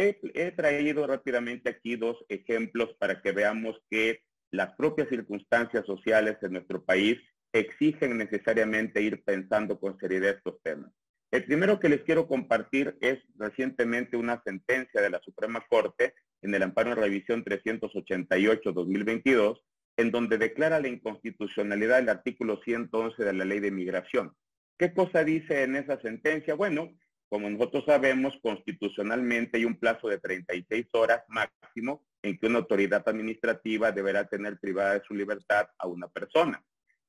He, 0.02 0.52
traído 0.52 1.06
rápidamente 1.08 1.70
aquí 1.70 1.98
dos 1.98 2.24
ejemplos 2.30 2.96
para 3.00 3.22
que 3.22 3.34
veamos 3.34 3.76
que 3.90 4.24
las 4.50 4.74
propias 4.76 5.10
circunstancias 5.10 5.86
sociales 5.86 6.38
en 6.42 6.54
nuestro 6.54 6.86
país 6.86 7.18
exigen 7.52 8.18
necesariamente 8.18 9.02
ir 9.02 9.22
pensando 9.26 9.78
con 9.78 10.00
seriedad 10.00 10.38
estos 10.38 10.62
temas. 10.64 10.90
El 11.32 11.44
primero 11.44 11.82
que 11.82 11.90
les 11.90 12.04
quiero 12.04 12.30
compartir 12.30 12.98
es 13.02 13.20
recientemente 13.36 14.16
una 14.16 14.42
sentencia 14.46 15.02
de 15.02 15.10
la 15.10 15.20
Suprema 15.20 15.66
Corte 15.70 16.14
en 16.42 16.56
el 16.56 16.64
amparo 16.64 16.92
en 16.92 16.98
revisión 16.98 17.44
388-2022, 17.44 19.60
en 19.98 20.12
donde 20.12 20.38
declara 20.38 20.80
la 20.80 20.88
inconstitucionalidad 20.88 21.98
del 21.98 22.08
artículo 22.08 22.62
111 22.64 23.22
de 23.22 23.34
la 23.34 23.44
Ley 23.44 23.60
de 23.60 23.72
Migración. 23.72 24.34
¿Qué 24.78 24.94
cosa 24.94 25.26
dice 25.26 25.64
en 25.64 25.76
esa 25.76 26.00
sentencia? 26.00 26.56
Bueno, 26.56 26.94
como 27.30 27.50
nosotros 27.50 27.86
sabemos, 27.86 28.38
constitucionalmente 28.42 29.58
hay 29.58 29.66
un 29.66 29.78
plazo 29.78 30.08
de 30.08 30.18
36 30.18 30.88
horas 30.94 31.24
máximo 31.28 32.04
en 32.24 32.38
que 32.38 32.48
una 32.48 32.60
autoridad 32.60 33.04
administrativa 33.08 33.92
deberá 33.92 34.28
tener 34.28 34.60
privada 34.60 34.96
de 34.96 35.06
su 35.08 35.14
libertad 35.14 35.68
a 35.78 35.88
una 35.88 36.08
persona. 36.08 36.64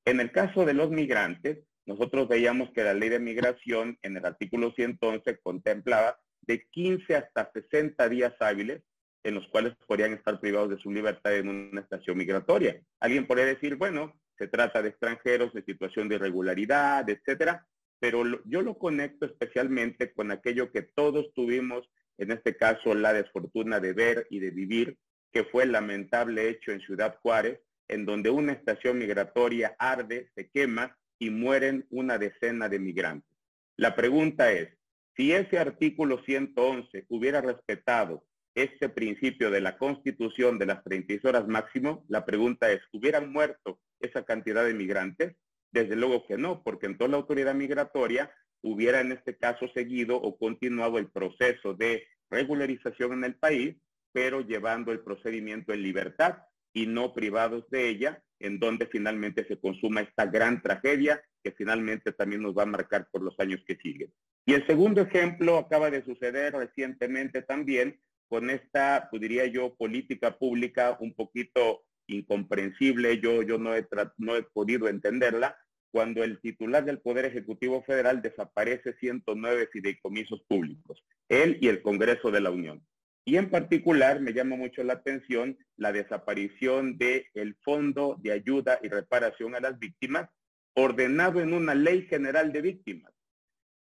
En 0.05 0.21
el 0.21 0.31
caso 0.31 0.65
de 0.67 0.75
los 0.75 0.91
migrantes, 0.91 1.59
nosotros 1.87 2.29
veíamos 2.29 2.71
que 2.73 2.85
la 2.85 2.95
ley 2.95 3.09
de 3.09 3.19
migración 3.19 3.99
en 4.03 4.17
el 4.17 4.27
artículo 4.27 4.73
111 4.73 5.39
contemplaba 5.43 6.19
de 6.43 6.67
15 6.71 7.17
hasta 7.17 7.51
60 7.53 8.09
días 8.09 8.35
hábiles 8.41 8.83
en 9.25 9.35
los 9.35 9.47
cuales 9.49 9.75
podrían 9.87 10.13
estar 10.13 10.41
privados 10.41 10.71
de 10.71 10.79
su 10.79 10.91
libertad 10.91 11.35
en 11.35 11.49
una 11.49 11.81
estación 11.81 12.17
migratoria. 12.17 12.81
Alguien 13.01 13.27
podría 13.27 13.47
decir, 13.47 13.77
bueno, 13.77 14.15
se 14.39 14.49
trata 14.49 14.83
de 14.83 14.91
extranjeros 14.91 15.53
de 15.53 15.63
situación 15.63 16.09
de 16.09 16.17
irregularidad, 16.17 17.09
etcétera, 17.09 17.67
pero 18.01 18.25
yo 18.47 18.63
lo 18.63 18.79
conecto 18.79 19.27
especialmente 19.27 20.13
con 20.13 20.31
aquello 20.33 20.73
que 20.73 20.83
todos 20.83 21.33
tuvimos, 21.35 21.89
en 22.19 22.33
este 22.33 22.57
caso 22.57 22.95
la 22.95 23.13
desfortuna 23.13 23.79
de 23.79 23.93
ver 23.93 24.27
y 24.31 24.41
de 24.41 24.51
vivir, 24.51 24.99
que 25.33 25.45
fue 25.45 25.65
el 25.65 25.73
lamentable 25.73 26.49
hecho 26.49 26.73
en 26.73 26.81
Ciudad 26.81 27.19
Juárez, 27.23 27.61
en 27.89 28.07
donde 28.07 28.31
una 28.31 28.53
estación 28.53 28.99
migratoria 28.99 29.77
arde, 29.79 30.31
se 30.35 30.49
quema 30.49 30.97
y 31.19 31.31
mueren 31.31 31.87
una 31.91 32.19
decena 32.19 32.69
de 32.69 32.79
migrantes. 32.79 33.31
La 33.77 33.95
pregunta 33.95 34.51
es, 34.51 34.71
si 35.17 35.33
ese 35.33 35.59
artículo 35.59 36.23
111 36.25 37.05
hubiera 37.09 37.41
respetado 37.41 38.25
este 38.55 38.89
principio 38.89 39.51
de 39.51 39.61
la 39.61 39.77
constitución 39.77 40.59
de 40.59 40.67
las 40.67 40.83
36 40.85 41.25
horas 41.25 41.47
máximo, 41.47 42.05
la 42.09 42.25
pregunta 42.25 42.71
es, 42.73 42.81
¿hubieran 42.93 43.31
muerto 43.31 43.81
esa 44.01 44.25
cantidad 44.25 44.65
de 44.65 44.75
migrantes? 44.75 45.37
Desde 45.73 45.97
luego 45.97 46.27
que 46.27 46.37
no, 46.37 46.63
porque 46.63 46.87
en 46.87 46.99
toda 46.99 47.11
la 47.11 47.17
autoridad 47.19 47.55
migratoria 47.55 48.33
hubiera 48.63 49.01
en 49.01 49.13
este 49.13 49.37
caso 49.37 49.69
seguido 49.75 50.17
o 50.17 50.37
continuado 50.37 50.99
el 50.99 51.11
proceso 51.11 51.75
de 51.75 52.07
regularización 52.31 53.13
en 53.13 53.25
el 53.25 53.35
país, 53.37 53.77
pero 54.13 54.41
llevando 54.41 54.93
el 54.93 55.01
procedimiento 55.01 55.73
en 55.73 55.83
libertad 55.83 56.39
y 56.73 56.87
no 56.87 57.13
privados 57.13 57.69
de 57.71 57.89
ella, 57.89 58.23
en 58.39 58.59
donde 58.59 58.87
finalmente 58.87 59.47
se 59.47 59.59
consuma 59.59 60.01
esta 60.01 60.27
gran 60.27 60.63
tragedia 60.63 61.23
que 61.43 61.53
finalmente 61.53 62.13
también 62.13 62.43
nos 62.43 62.57
va 62.57 62.63
a 62.63 62.67
marcar 62.67 63.09
por 63.11 63.23
los 63.23 63.39
años 63.39 63.63
que 63.67 63.77
siguen. 63.77 64.13
Y 64.47 64.55
el 64.55 64.67
segundo 64.67 65.03
ejemplo 65.03 65.59
acaba 65.59 65.91
de 65.91 66.05
suceder 66.05 66.55
recientemente 66.55 67.43
también 67.43 68.01
con 68.29 68.49
esta, 68.51 69.09
pues 69.11 69.21
diría 69.21 69.47
yo, 69.47 69.75
política 69.75 70.39
pública 70.39 70.97
un 71.01 71.15
poquito 71.15 71.83
incomprensible, 72.11 73.21
yo, 73.21 73.43
yo 73.43 73.59
no, 73.59 73.75
he 73.75 73.87
no 74.19 74.37
he 74.37 74.43
podido 74.43 74.89
entenderla, 74.89 75.57
cuando 75.91 76.23
el 76.23 76.41
titular 76.41 76.85
del 76.85 77.01
Poder 77.01 77.25
Ejecutivo 77.25 77.83
Federal 77.83 78.23
desaparece 78.23 78.95
109 79.01 79.69
fideicomisos 79.73 80.43
públicos, 80.47 81.03
él 81.29 81.59
y 81.61 81.69
el 81.69 81.83
Congreso 81.83 82.31
de 82.31 82.41
la 82.41 82.51
Unión. 82.51 82.85
Y 83.25 83.37
en 83.37 83.51
particular 83.51 84.21
me 84.21 84.33
llama 84.33 84.57
mucho 84.57 84.83
la 84.83 84.95
atención 84.95 85.59
la 85.77 85.93
desaparición 85.93 86.97
del 86.97 87.27
el 87.35 87.55
Fondo 87.57 88.19
de 88.23 88.33
Ayuda 88.33 88.79
y 88.83 88.89
Reparación 88.89 89.55
a 89.55 89.61
las 89.61 89.79
Víctimas, 89.79 90.29
ordenado 90.75 91.41
en 91.41 91.53
una 91.53 91.75
ley 91.75 92.03
general 92.03 92.53
de 92.53 92.63
víctimas. 92.63 93.13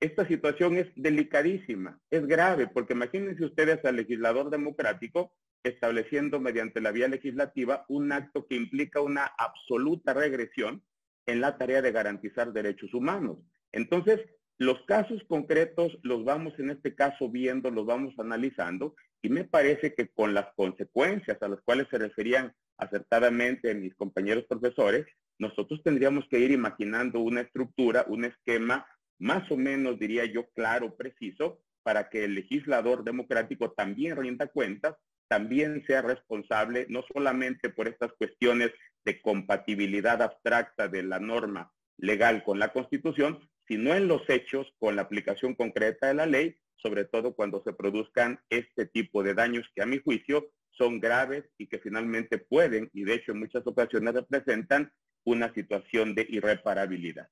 Esta 0.00 0.26
situación 0.26 0.76
es 0.76 0.86
delicadísima, 0.96 2.00
es 2.10 2.26
grave, 2.26 2.66
porque 2.66 2.94
imagínense 2.94 3.44
ustedes 3.44 3.84
al 3.84 3.96
legislador 3.96 4.50
democrático 4.50 5.32
estableciendo 5.62 6.40
mediante 6.40 6.80
la 6.80 6.92
vía 6.92 7.08
legislativa 7.08 7.84
un 7.88 8.12
acto 8.12 8.46
que 8.46 8.56
implica 8.56 9.00
una 9.00 9.24
absoluta 9.38 10.14
regresión 10.14 10.82
en 11.26 11.40
la 11.40 11.58
tarea 11.58 11.82
de 11.82 11.92
garantizar 11.92 12.52
derechos 12.52 12.94
humanos. 12.94 13.38
Entonces, 13.72 14.20
Los 14.60 14.82
casos 14.82 15.22
concretos 15.26 15.98
los 16.02 16.22
vamos 16.22 16.52
en 16.58 16.68
este 16.68 16.94
caso 16.94 17.30
viendo, 17.30 17.70
los 17.70 17.86
vamos 17.86 18.12
analizando 18.18 18.94
y 19.22 19.30
me 19.30 19.44
parece 19.44 19.94
que 19.94 20.08
con 20.08 20.34
las 20.34 20.52
consecuencias 20.54 21.38
a 21.40 21.48
las 21.48 21.62
cuales 21.62 21.86
se 21.90 21.96
referían 21.96 22.52
acertadamente 22.76 23.74
mis 23.74 23.94
compañeros 23.94 24.44
profesores, 24.46 25.06
nosotros 25.38 25.82
tendríamos 25.82 26.26
que 26.28 26.40
ir 26.40 26.50
imaginando 26.50 27.20
una 27.20 27.40
estructura, 27.40 28.04
un 28.06 28.26
esquema 28.26 28.86
más 29.18 29.50
o 29.50 29.56
menos, 29.56 29.98
diría 29.98 30.26
yo, 30.26 30.50
claro, 30.50 30.94
preciso, 30.94 31.62
para 31.82 32.10
que 32.10 32.24
el 32.24 32.34
legislador 32.34 33.02
democrático 33.02 33.72
también 33.72 34.14
rinda 34.18 34.46
cuentas, 34.46 34.94
también 35.30 35.84
sea 35.86 36.02
responsable, 36.02 36.86
no 36.88 37.04
solamente 37.12 37.70
por 37.70 37.86
estas 37.86 38.12
cuestiones 38.14 38.72
de 39.04 39.22
compatibilidad 39.22 40.20
abstracta 40.20 40.88
de 40.88 41.04
la 41.04 41.20
norma 41.20 41.72
legal 41.98 42.42
con 42.42 42.58
la 42.58 42.72
Constitución, 42.72 43.48
sino 43.68 43.94
en 43.94 44.08
los 44.08 44.28
hechos 44.28 44.74
con 44.80 44.96
la 44.96 45.02
aplicación 45.02 45.54
concreta 45.54 46.08
de 46.08 46.14
la 46.14 46.26
ley, 46.26 46.56
sobre 46.74 47.04
todo 47.04 47.36
cuando 47.36 47.62
se 47.62 47.72
produzcan 47.72 48.40
este 48.48 48.86
tipo 48.86 49.22
de 49.22 49.34
daños 49.34 49.70
que 49.72 49.82
a 49.82 49.86
mi 49.86 49.98
juicio 49.98 50.50
son 50.72 50.98
graves 50.98 51.44
y 51.58 51.68
que 51.68 51.78
finalmente 51.78 52.38
pueden, 52.38 52.90
y 52.92 53.04
de 53.04 53.14
hecho 53.14 53.30
en 53.30 53.38
muchas 53.38 53.64
ocasiones 53.64 54.14
representan, 54.14 54.92
una 55.22 55.52
situación 55.52 56.14
de 56.14 56.26
irreparabilidad. 56.28 57.28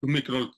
Micro. 0.00 0.50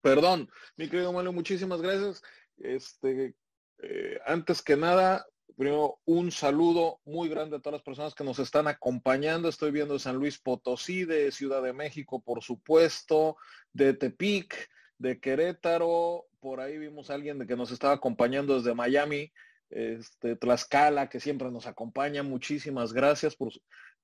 Perdón, 0.00 0.48
mi 0.76 0.88
querido 0.88 1.12
Manuel, 1.12 1.34
muchísimas 1.34 1.82
gracias. 1.82 2.22
Este, 2.58 3.34
eh, 3.82 4.18
antes 4.26 4.62
que 4.62 4.76
nada, 4.76 5.26
primero 5.56 5.98
un 6.04 6.30
saludo 6.30 7.00
muy 7.04 7.28
grande 7.28 7.56
a 7.56 7.60
todas 7.60 7.78
las 7.78 7.82
personas 7.82 8.14
que 8.14 8.24
nos 8.24 8.38
están 8.38 8.68
acompañando. 8.68 9.48
Estoy 9.48 9.70
viendo 9.70 9.94
de 9.94 10.00
San 10.00 10.16
Luis 10.16 10.38
Potosí, 10.38 11.04
de 11.04 11.30
Ciudad 11.32 11.62
de 11.62 11.72
México, 11.72 12.22
por 12.22 12.42
supuesto, 12.42 13.36
de 13.72 13.94
Tepic, 13.94 14.68
de 14.98 15.20
Querétaro. 15.20 16.26
Por 16.40 16.60
ahí 16.60 16.78
vimos 16.78 17.10
a 17.10 17.14
alguien 17.14 17.38
de 17.38 17.46
que 17.46 17.56
nos 17.56 17.70
estaba 17.70 17.94
acompañando 17.94 18.56
desde 18.56 18.74
Miami, 18.74 19.32
este, 19.70 20.36
Tlaxcala, 20.36 21.08
que 21.08 21.20
siempre 21.20 21.50
nos 21.50 21.66
acompaña. 21.66 22.22
Muchísimas 22.22 22.92
gracias 22.92 23.36
por, 23.36 23.52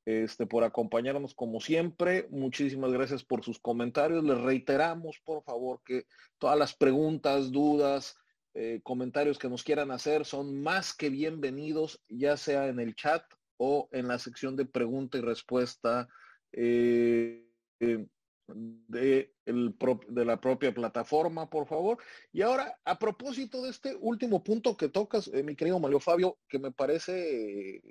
este, 0.05 0.47
por 0.47 0.65
acompañarnos 0.65 1.35
como 1.35 1.61
siempre. 1.61 2.27
Muchísimas 2.31 2.93
gracias 2.93 3.25
por 3.25 3.45
sus 3.45 3.59
comentarios. 3.59 4.25
Les 4.25 4.41
reiteramos, 4.41 5.21
por 5.25 5.43
favor, 5.45 5.81
que 5.85 6.07
todas 6.39 6.59
las 6.59 6.75
preguntas, 6.75 7.53
dudas, 7.53 8.17
eh, 8.57 8.81
comentarios 8.85 9.37
que 9.37 9.49
nos 9.49 9.65
quieran 9.65 9.91
hacer 9.91 10.25
son 10.25 10.63
más 10.63 10.95
que 10.95 11.11
bienvenidos, 11.11 12.01
ya 12.09 12.37
sea 12.37 12.69
en 12.69 12.79
el 12.79 12.95
chat 12.95 13.25
o 13.57 13.89
en 13.91 14.07
la 14.07 14.17
sección 14.21 14.55
de 14.55 14.65
pregunta 14.65 15.19
y 15.19 15.23
respuesta 15.23 16.09
eh, 16.53 17.45
eh, 17.81 18.07
de, 18.47 19.35
de, 19.45 20.25
la 20.25 20.41
propia 20.41 20.73
plataforma, 20.73 21.51
por 21.51 21.67
favor. 21.67 21.99
Y 22.33 22.43
ahora, 22.43 22.79
a 22.85 22.97
propósito 22.97 23.61
de 23.61 23.71
este 23.71 23.97
último 24.01 24.45
punto 24.45 24.77
que 24.77 24.89
tocas, 24.89 25.29
mi 25.33 25.57
querido 25.57 25.81
Mario 25.81 25.99
Fabio, 25.99 26.39
que 26.49 26.61
me 26.61 26.71
parece 26.71 27.83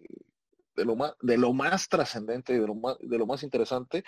de 0.75 0.85
lo 0.85 0.95
más, 0.95 1.13
de 1.21 1.37
lo 1.37 1.51
más 1.51 1.89
trascendente, 1.89 2.57
de 2.57 2.65
lo 2.65 2.75
más, 2.75 2.95
de 3.01 3.17
lo 3.17 3.25
más 3.25 3.43
interesante, 3.43 4.05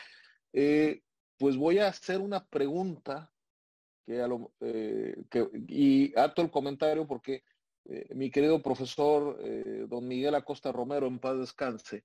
pues 1.38 1.58
voy 1.58 1.80
a 1.80 1.89
hacer 1.89 2.22
una 2.22 2.45
pregunta 2.45 3.35
que, 4.06 4.22
a 4.22 4.28
lo, 4.28 4.53
eh, 4.62 5.16
que 5.30 5.47
y 5.68 6.18
acto 6.18 6.41
el 6.41 6.51
comentario 6.51 7.08
porque 7.08 7.43
eh, 7.86 8.08
mi 8.16 8.30
querido 8.30 8.62
profesor 8.62 9.38
eh, 9.41 9.86
don 9.88 10.08
Miguel 10.08 10.36
Acosta 10.36 10.72
Romero, 10.72 11.08
en 11.08 11.20
paz 11.20 11.38
descanse, 11.38 12.03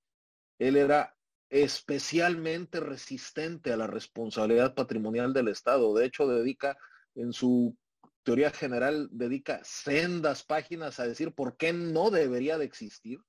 él 0.58 0.76
era 0.76 1.14
especialmente 1.48 2.80
resistente 2.80 3.72
a 3.72 3.76
la 3.76 3.86
responsabilidad 3.86 4.74
patrimonial 4.74 5.32
del 5.32 5.48
Estado. 5.48 5.92
De 5.94 6.06
hecho, 6.06 6.28
dedica 6.28 6.76
en 7.14 7.32
su 7.32 7.76
teoría 8.22 8.50
general, 8.50 9.08
dedica 9.10 9.60
sendas 9.64 10.44
páginas 10.44 11.00
a 11.00 11.06
decir 11.06 11.34
por 11.34 11.56
qué 11.56 11.72
no 11.72 12.10
debería 12.10 12.56
de 12.56 12.66
existir. 12.66 13.20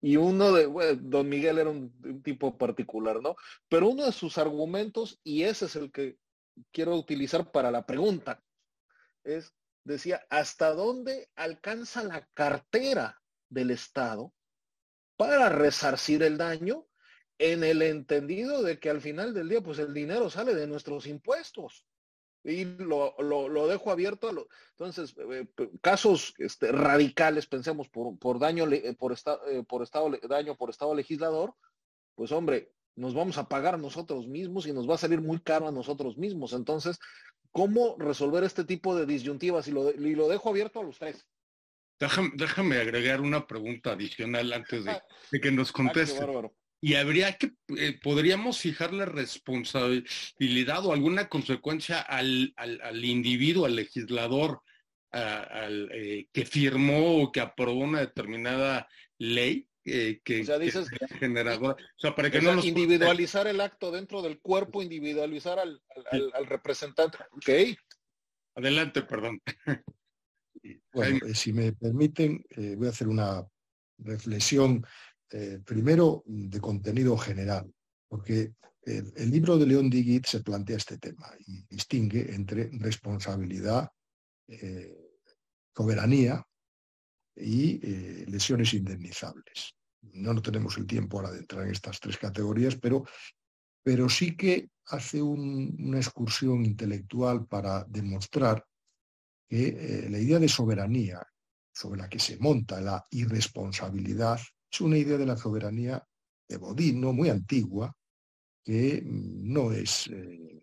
y 0.00 0.16
uno 0.16 0.52
de, 0.52 0.66
bueno, 0.66 1.00
don 1.02 1.28
Miguel 1.28 1.58
era 1.58 1.70
un, 1.70 2.22
tipo 2.22 2.56
particular, 2.56 3.20
¿no? 3.20 3.34
Pero 3.68 3.88
uno 3.88 4.04
de 4.04 4.12
sus 4.12 4.38
argumentos, 4.38 5.18
y 5.24 5.42
ese 5.44 5.64
es 5.66 5.76
el 5.76 5.90
que 5.90 6.18
quiero 6.70 6.96
utilizar 6.96 7.50
para 7.50 7.70
la 7.70 7.86
pregunta 7.86 8.42
es, 9.24 9.54
decía, 9.84 10.24
¿hasta 10.30 10.72
dónde 10.72 11.30
alcanza 11.36 12.04
la 12.04 12.26
cartera 12.34 13.20
del 13.48 13.70
Estado 13.70 14.32
para 15.16 15.48
resarcir 15.48 16.22
el 16.22 16.38
daño 16.38 16.86
en 17.38 17.64
el 17.64 17.82
entendido 17.82 18.62
de 18.62 18.78
que 18.78 18.90
al 18.90 19.00
final 19.00 19.34
del 19.34 19.48
día, 19.48 19.60
pues 19.60 19.78
el 19.78 19.94
dinero 19.94 20.30
sale 20.30 20.54
de 20.54 20.66
nuestros 20.66 21.06
impuestos? 21.06 21.86
Y 22.44 22.64
lo, 22.64 23.14
lo, 23.20 23.68
dejo 23.68 23.92
abierto. 23.92 24.28
A 24.28 24.32
lo, 24.32 24.48
entonces, 24.70 25.14
eh, 25.30 25.46
casos 25.80 26.34
este, 26.38 26.72
radicales, 26.72 27.46
pensemos, 27.46 27.88
por, 27.88 28.18
por 28.18 28.40
daño, 28.40 28.64
por, 28.98 29.12
eh, 29.12 29.62
por 29.62 29.82
estado, 29.84 30.10
daño 30.28 30.56
por 30.56 30.70
estado 30.70 30.92
legislador, 30.92 31.54
pues 32.16 32.32
hombre, 32.32 32.72
nos 32.96 33.14
vamos 33.14 33.38
a 33.38 33.48
pagar 33.48 33.78
nosotros 33.78 34.26
mismos 34.26 34.66
y 34.66 34.72
nos 34.72 34.88
va 34.88 34.94
a 34.94 34.98
salir 34.98 35.20
muy 35.20 35.40
caro 35.40 35.68
a 35.68 35.72
nosotros 35.72 36.16
mismos. 36.18 36.52
Entonces, 36.52 36.98
¿cómo 37.50 37.96
resolver 37.98 38.44
este 38.44 38.64
tipo 38.64 38.94
de 38.94 39.06
disyuntivas? 39.06 39.68
Y 39.68 39.72
lo, 39.72 39.90
y 39.90 40.14
lo 40.14 40.28
dejo 40.28 40.50
abierto 40.50 40.80
a 40.80 40.84
los 40.84 40.98
tres. 40.98 41.26
Déjame, 42.34 42.78
agregar 42.78 43.20
una 43.20 43.46
pregunta 43.46 43.92
adicional 43.92 44.52
antes 44.52 44.84
de, 44.84 45.00
que 45.42 45.52
nos 45.52 45.70
ah, 45.70 45.72
conteste. 45.72 46.20
y 46.80 46.94
habría 46.94 47.38
que, 47.38 47.52
eh, 47.76 47.98
podríamos 48.02 48.58
fijarle 48.58 49.04
responsabilidad 49.06 50.84
o 50.84 50.92
alguna 50.92 51.28
consecuencia 51.28 52.00
al, 52.00 52.52
al, 52.56 53.04
individuo, 53.04 53.66
al 53.66 53.76
legislador, 53.76 54.62
al, 55.12 55.90
eh, 55.92 56.26
que 56.32 56.44
firmó 56.44 57.22
o 57.22 57.30
que 57.30 57.40
aprobó 57.40 57.80
una 57.80 58.00
determinada 58.00 58.88
ley 59.18 59.68
que, 59.84 60.40
o 60.42 60.44
sea, 60.44 60.58
dices, 60.58 60.88
generador. 61.20 61.74
O 61.74 62.00
sea, 62.00 62.14
para 62.14 62.30
que 62.30 62.40
no 62.40 62.54
individualizar 62.64 63.46
el 63.46 63.60
acto 63.60 63.90
dentro 63.90 64.22
del 64.22 64.40
cuerpo, 64.40 64.82
individualizar 64.82 65.58
al, 65.58 65.82
al, 66.10 66.46
representante. 66.46 67.18
Ok. 67.32 67.76
Adelante, 68.56 69.02
perdón. 69.02 69.40
Bueno, 70.92 71.18
eh, 71.26 71.34
si 71.34 71.52
me 71.52 71.72
permiten, 71.72 72.44
eh, 72.50 72.76
voy 72.76 72.86
a 72.86 72.90
hacer 72.90 73.08
una 73.08 73.44
reflexión 73.98 74.86
eh, 75.30 75.58
primero 75.64 76.22
de 76.26 76.60
contenido 76.60 77.16
general, 77.16 77.72
porque 78.06 78.52
el, 78.82 79.12
el, 79.16 79.30
libro 79.30 79.56
de 79.58 79.66
León 79.66 79.90
Digit 79.90 80.26
se 80.26 80.40
plantea 80.40 80.76
este 80.76 80.98
tema 80.98 81.30
y 81.46 81.64
distingue 81.64 82.32
entre 82.34 82.68
responsabilidad, 82.74 83.90
soberanía 85.74 86.46
y 87.36 87.80
eh, 87.82 88.24
lesiones 88.28 88.74
indemnizables. 88.74 89.74
No, 90.14 90.34
no 90.34 90.42
tenemos 90.42 90.76
el 90.78 90.86
tiempo 90.86 91.18
ahora 91.18 91.32
de 91.32 91.38
entrar 91.40 91.64
en 91.64 91.72
estas 91.72 92.00
tres 92.00 92.18
categorías, 92.18 92.76
pero, 92.76 93.04
pero 93.82 94.08
sí 94.08 94.36
que 94.36 94.68
hace 94.86 95.22
una 95.22 95.98
excursión 95.98 96.64
intelectual 96.64 97.46
para 97.46 97.84
demostrar 97.84 98.64
que 99.48 99.68
eh, 99.68 100.10
la 100.10 100.18
idea 100.18 100.38
de 100.38 100.48
soberanía 100.48 101.22
sobre 101.72 102.00
la 102.00 102.08
que 102.08 102.18
se 102.18 102.36
monta 102.38 102.80
la 102.80 103.02
irresponsabilidad 103.10 104.40
es 104.70 104.80
una 104.80 104.98
idea 104.98 105.16
de 105.16 105.26
la 105.26 105.36
soberanía 105.36 106.04
de 106.48 106.56
Bodino 106.56 107.12
muy 107.12 107.30
antigua 107.30 107.94
que 108.64 109.02
mm, 109.02 109.52
no 109.52 109.72
es 109.72 110.08
eh, 110.08 110.60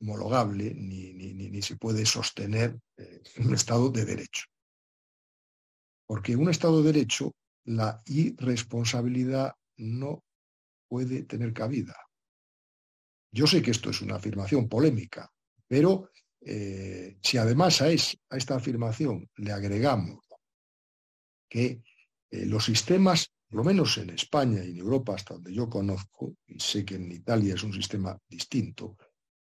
homologable 0.00 0.74
ni, 0.74 1.12
ni, 1.14 1.32
ni, 1.32 1.62
se 1.62 1.76
puede 1.76 2.04
sostener 2.04 2.78
en 2.96 3.46
un 3.46 3.54
Estado 3.54 3.88
de 3.90 4.04
derecho. 4.04 4.44
Porque 6.06 6.32
en 6.32 6.40
un 6.40 6.50
Estado 6.50 6.82
de 6.82 6.92
Derecho 6.92 7.34
la 7.64 8.00
irresponsabilidad 8.06 9.54
no 9.78 10.24
puede 10.88 11.24
tener 11.24 11.52
cabida. 11.52 11.96
Yo 13.32 13.46
sé 13.46 13.60
que 13.60 13.72
esto 13.72 13.90
es 13.90 14.00
una 14.00 14.16
afirmación 14.16 14.68
polémica, 14.68 15.30
pero 15.66 16.10
eh, 16.40 17.18
si 17.22 17.38
además 17.38 17.82
a, 17.82 17.90
esta 17.90 18.54
afirmación 18.54 19.28
le 19.36 19.52
agregamos 19.52 20.24
que 21.48 21.82
eh, 22.30 22.46
los 22.46 22.64
sistemas, 22.64 23.32
por 23.48 23.58
lo 23.58 23.64
menos 23.64 23.98
en 23.98 24.10
España 24.10 24.64
y 24.64 24.70
en 24.70 24.78
Europa, 24.78 25.14
hasta 25.14 25.34
donde 25.34 25.52
yo 25.52 25.68
conozco, 25.68 26.36
y 26.46 26.58
sé 26.60 26.84
que 26.84 26.96
en 26.96 27.10
Italia 27.12 27.54
es 27.54 27.62
un 27.62 27.72
sistema 27.72 28.16
distinto, 28.28 28.96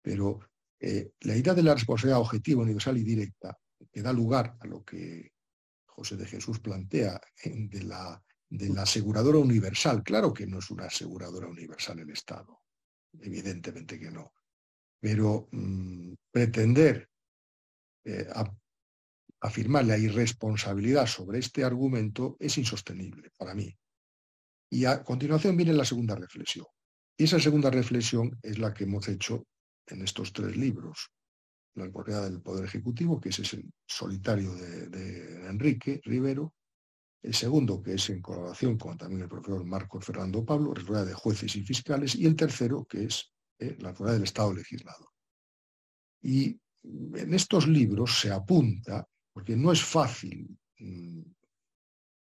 pero 0.02 0.40
eh, 0.80 1.12
la 1.22 1.36
idea 1.36 1.54
de 1.54 1.64
la 1.64 1.74
responsabilidad 1.74 2.20
objetiva, 2.20 2.62
universal 2.62 2.98
y 2.98 3.04
directa, 3.04 3.58
que 3.92 4.02
da 4.02 4.14
lugar 4.14 4.56
a 4.60 4.66
lo 4.66 4.84
que 4.84 5.33
José 5.96 6.18
de 6.18 6.26
Jesús 6.26 6.60
plantea 6.60 7.20
de 7.44 7.84
la, 7.84 8.22
de 8.50 8.70
la 8.70 8.82
aseguradora 8.84 9.38
universal. 9.38 10.04
Claro 10.04 10.34
que 10.34 10.48
no 10.48 10.60
es 10.60 10.70
una 10.72 10.86
aseguradora 10.86 11.48
universal 11.48 12.00
el 12.00 12.10
Estado, 12.10 12.62
evidentemente 13.22 14.00
que 14.00 14.10
no. 14.10 14.34
Pero 15.00 15.48
mm, 15.52 16.14
pretender 16.32 17.10
eh, 18.06 18.28
afirmar 19.42 19.86
la 19.86 19.98
irresponsabilidad 19.98 21.06
sobre 21.06 21.40
este 21.40 21.64
argumento 21.64 22.38
es 22.40 22.58
insostenible 22.58 23.32
para 23.38 23.54
mí. 23.54 23.78
Y 24.70 24.86
a 24.86 25.04
continuación 25.04 25.56
viene 25.56 25.74
la 25.74 25.86
segunda 25.86 26.16
reflexión. 26.16 26.66
Y 27.16 27.26
esa 27.26 27.40
segunda 27.40 27.70
reflexión 27.70 28.40
es 28.42 28.58
la 28.58 28.74
que 28.74 28.86
hemos 28.86 29.08
hecho 29.08 29.46
en 29.86 30.02
estos 30.02 30.34
tres 30.34 30.58
libros. 30.58 31.12
La 31.76 31.92
Correa 31.92 32.22
del 32.22 32.42
Poder 32.42 32.66
Ejecutivo, 32.66 33.20
que 33.20 33.30
ese 33.30 33.42
es 33.42 33.54
el 33.54 33.72
solitario 33.86 34.54
de, 34.54 35.48
Enrique 35.48 36.02
Rivero. 36.04 36.54
El 37.22 37.34
segundo, 37.34 37.82
que 37.82 37.94
es 37.94 38.10
en 38.10 38.22
colaboración 38.22 38.78
con 38.78 38.98
también 38.98 39.22
el 39.22 39.30
profesor 39.30 39.64
Marcos 39.66 40.06
Fernando 40.06 40.46
Pablo, 40.46 40.74
Rueda 40.74 41.06
de 41.06 41.14
Jueces 41.14 41.56
y 41.56 41.64
Fiscales. 41.64 42.16
Y 42.16 42.26
el 42.26 42.36
tercero, 42.36 42.86
que 42.86 43.06
es 43.06 43.32
eh, 43.60 43.78
la 43.80 43.94
Rueda 43.94 44.14
del 44.14 44.24
Estado 44.24 44.54
Legislador. 44.54 45.08
Y 46.22 46.60
en 46.84 47.34
estos 47.34 47.68
libros 47.68 48.20
se 48.20 48.32
apunta, 48.32 49.08
porque 49.32 49.56
no 49.56 49.72
es 49.72 49.82
fácil 49.84 50.58
mm, 50.80 51.22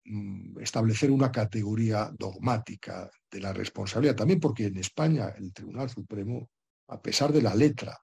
mm, 0.06 0.60
establecer 0.60 1.12
una 1.12 1.32
categoría 1.32 2.12
dogmática 2.18 3.10
de 3.30 3.40
la 3.42 3.52
responsabilidad, 3.54 4.16
también 4.16 4.40
porque 4.40 4.68
en 4.68 4.78
España 4.78 5.30
el 5.30 5.52
Tribunal 5.52 5.90
Supremo, 5.90 6.50
a 6.88 7.02
pesar 7.02 7.34
de 7.34 7.42
la 7.42 7.56
letra 7.56 7.98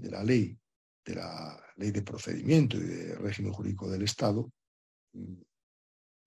de 0.00 0.10
la 0.10 0.22
ley, 0.24 0.58
de 1.04 1.14
la 1.14 1.60
ley 1.76 1.90
de 1.90 2.02
procedimiento 2.02 2.76
y 2.76 2.80
de 2.80 3.14
régimen 3.16 3.52
jurídico 3.52 3.90
del 3.90 4.02
Estado, 4.02 4.50
mm, 5.12 5.34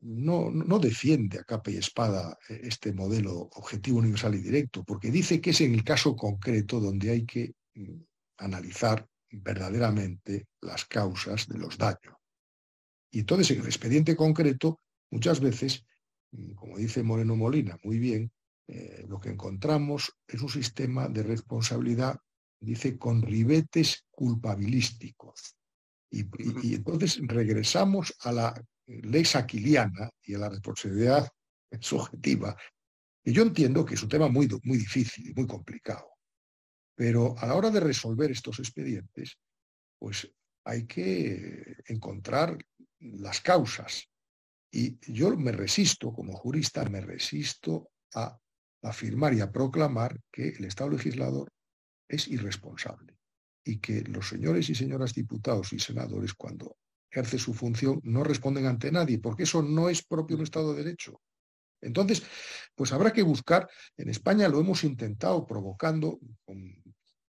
no, 0.06 0.52
no, 0.52 0.80
defiende 0.80 1.40
a 1.40 1.46
capa 1.46 1.72
y 1.72 1.78
espada 1.78 2.38
este 2.50 2.92
modelo 2.92 3.50
objetivo, 3.54 4.00
universal 4.00 4.36
y 4.36 4.40
directo, 4.40 4.84
porque 4.84 5.10
dice 5.10 5.40
que 5.40 5.52
es 5.52 5.62
en 5.62 5.74
el 5.74 5.84
caso 5.84 6.14
concreto 6.16 6.82
donde 6.82 7.10
hay 7.10 7.26
que 7.26 7.54
analizar 8.38 9.08
verdaderamente 9.32 10.48
las 10.62 10.86
causas 10.86 11.48
de 11.48 11.58
los 11.58 11.78
daños. 11.78 12.18
Y 13.12 13.20
entonces 13.20 13.52
en 13.52 13.62
el 13.62 13.68
expediente 13.68 14.16
concreto, 14.16 14.82
muchas 15.10 15.40
veces, 15.40 15.86
mm, 16.32 16.54
como 16.54 16.78
dice 16.78 17.02
Moreno 17.02 17.36
Molina 17.36 17.78
muy 17.84 17.98
bien, 17.98 18.32
eh, 18.68 19.06
lo 19.08 19.20
que 19.20 19.30
encontramos 19.30 20.14
es 20.28 20.42
un 20.42 20.50
sistema 20.50 21.10
de 21.10 21.24
responsabilidad, 21.24 22.20
dice, 22.64 22.98
con 22.98 23.22
ribetes 23.22 24.06
culpabilísticos. 24.12 25.56
Y, 26.10 26.76
entonces 26.76 27.20
regresamos 27.24 28.14
a 28.20 28.32
la 28.32 28.66
ley 28.86 29.26
saquiliana 29.26 30.10
y 30.22 30.36
a 30.36 30.40
la 30.40 30.50
responsabilidad 30.50 31.28
subjetiva, 31.80 32.56
que 33.24 33.34
yo 33.34 33.42
entiendo 33.44 33.86
que 33.86 33.96
es 33.96 34.04
un 34.04 34.10
tema 34.10 34.28
muy, 34.28 34.48
muy 34.64 34.78
difícil 34.78 35.30
y 35.30 35.34
muy 35.34 35.48
complicado. 35.48 36.10
Pero 36.96 37.36
a 37.40 37.48
la 37.48 37.56
hora 37.56 37.72
de 37.72 37.80
resolver 37.80 38.30
estos 38.30 38.60
expedientes, 38.60 39.38
pues 39.98 40.30
hay 40.66 40.86
que 40.86 41.78
encontrar 41.88 42.58
las 43.00 43.42
causas. 43.42 44.08
Y 44.72 45.00
yo 45.12 45.36
me 45.36 45.52
resisto, 45.52 46.14
como 46.14 46.34
jurista, 46.34 46.84
me 46.86 47.02
resisto 47.02 47.90
a 48.16 48.38
afirmar 48.84 49.34
y 49.34 49.42
a 49.42 49.52
proclamar 49.52 50.20
que 50.32 50.50
el 50.50 50.66
Estado 50.66 50.92
legislador 50.92 51.53
es 52.14 52.28
irresponsable 52.28 53.18
y 53.64 53.80
que 53.80 54.02
los 54.02 54.28
señores 54.28 54.70
y 54.70 54.76
señoras 54.76 55.14
diputados 55.14 55.72
y 55.74 55.80
senadores, 55.80 56.34
cuando 56.34 56.78
ejerce 57.10 57.38
su 57.38 57.54
función, 57.54 58.02
no 58.04 58.24
responden 58.24 58.66
ante 58.66 58.92
nadie, 58.92 59.20
porque 59.20 59.44
eso 59.44 59.62
no 59.62 59.90
es 59.90 60.04
propio 60.04 60.36
de 60.36 60.42
un 60.42 60.44
Estado 60.44 60.74
de 60.74 60.84
Derecho. 60.84 61.22
Entonces, 61.82 62.24
pues 62.76 62.92
habrá 62.92 63.12
que 63.14 63.22
buscar, 63.22 63.70
en 63.98 64.10
España 64.10 64.48
lo 64.48 64.60
hemos 64.60 64.84
intentado 64.84 65.46
provocando 65.46 66.20
con 66.46 66.84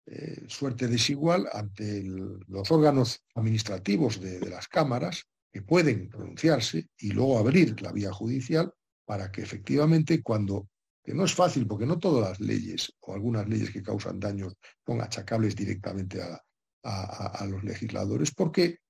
eh, 0.06 0.44
suerte 0.48 0.86
desigual 0.86 1.48
ante 1.52 2.02
los 2.02 2.70
órganos 2.70 3.24
administrativos 3.34 4.20
de, 4.20 4.38
las 4.50 4.68
cámaras 4.68 5.24
que 5.50 5.62
pueden 5.62 6.08
pronunciarse 6.10 6.88
y 6.98 7.12
luego 7.12 7.38
abrir 7.38 7.80
la 7.80 7.90
vía 7.90 8.12
judicial 8.12 8.72
para 9.06 9.32
que 9.32 9.42
efectivamente 9.42 10.22
cuando, 10.22 10.68
que 11.04 11.14
no 11.14 11.24
es 11.24 11.34
fácil 11.34 11.66
porque 11.66 11.84
no 11.84 11.98
todas 11.98 12.30
las 12.30 12.40
leyes 12.40 12.92
o 13.00 13.14
algunas 13.14 13.46
leyes 13.46 13.70
que 13.70 13.82
causan 13.82 14.18
daños 14.18 14.54
son 14.86 15.02
achacables 15.02 15.54
directamente 15.54 16.20
a, 16.22 16.40
los 17.48 17.64
legisladores, 17.64 18.34
porque 18.34 18.80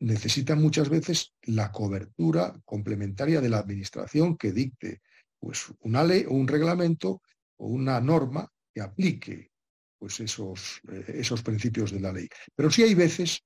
necesitan 0.00 0.62
muchas 0.62 0.88
veces 0.88 1.34
la 1.42 1.70
cobertura 1.70 2.54
complementaria 2.64 3.42
de 3.42 3.50
la 3.50 3.58
administración 3.58 4.38
que 4.38 4.52
dicte 4.52 5.02
pues, 5.38 5.66
una 5.80 6.04
ley 6.04 6.24
o 6.26 6.32
un 6.32 6.48
reglamento 6.48 7.20
o 7.58 7.66
una 7.66 8.00
norma 8.00 8.50
que 8.72 8.80
aplique 8.80 9.50
pues 9.98 10.20
esos, 10.20 10.80
eh, 10.90 11.16
esos 11.18 11.42
principios 11.42 11.92
de 11.92 12.00
la 12.00 12.12
ley. 12.12 12.28
Pero 12.54 12.70
sí 12.70 12.82
hay 12.82 12.94
veces 12.94 13.42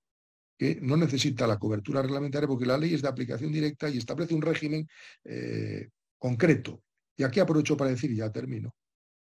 que 0.56 0.78
no 0.80 0.96
necesita 0.96 1.46
la 1.48 1.58
cobertura 1.58 2.02
reglamentaria 2.02 2.46
porque 2.46 2.66
la 2.66 2.78
ley 2.78 2.94
es 2.94 3.02
de 3.02 3.08
aplicación 3.08 3.50
directa 3.50 3.88
y 3.88 3.98
establece 3.98 4.34
un 4.34 4.42
régimen 4.42 4.86
eh, 5.24 5.88
concreto. 6.18 6.84
Y 7.22 7.24
aquí 7.24 7.38
aprovecho 7.38 7.76
para 7.76 7.90
decir, 7.90 8.10
y 8.10 8.16
ya 8.16 8.32
termino, 8.32 8.74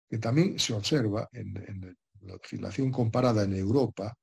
que 0.09 0.17
también 0.17 0.59
se 0.59 0.73
observa 0.73 1.29
en, 1.31 1.55
en 1.55 1.97
la 2.23 2.35
legislación 2.35 2.91
comparada 2.91 3.43
en 3.43 3.53
Europa 3.53 4.13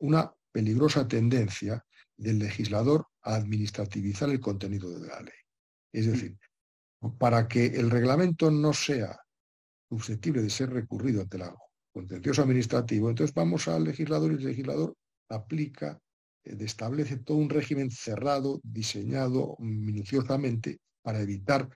una 0.00 0.30
peligrosa 0.52 1.08
tendencia 1.08 1.82
del 2.14 2.40
legislador 2.40 3.06
a 3.22 3.36
administrativizar 3.36 4.28
el 4.28 4.38
contenido 4.38 4.90
de 4.90 5.08
la 5.08 5.20
ley. 5.22 5.32
Es 5.92 6.08
decir, 6.08 6.36
para 7.18 7.48
que 7.48 7.64
el 7.64 7.90
reglamento 7.90 8.50
no 8.50 8.74
sea 8.74 9.18
susceptible 9.88 10.42
de 10.42 10.50
ser 10.50 10.68
recurrido 10.68 11.22
ante 11.22 11.38
la 11.38 11.56
contencioso 11.90 12.42
administrativo. 12.42 13.08
Entonces 13.08 13.34
vamos 13.34 13.66
al 13.66 13.84
legislador 13.84 14.32
y 14.32 14.34
el 14.34 14.44
legislador 14.44 14.94
aplica, 15.30 15.98
eh, 16.44 16.54
establece 16.60 17.16
todo 17.16 17.38
un 17.38 17.48
régimen 17.48 17.90
cerrado, 17.90 18.60
diseñado 18.62 19.56
minuciosamente 19.58 20.80
para 21.00 21.22
evitar 21.22 21.70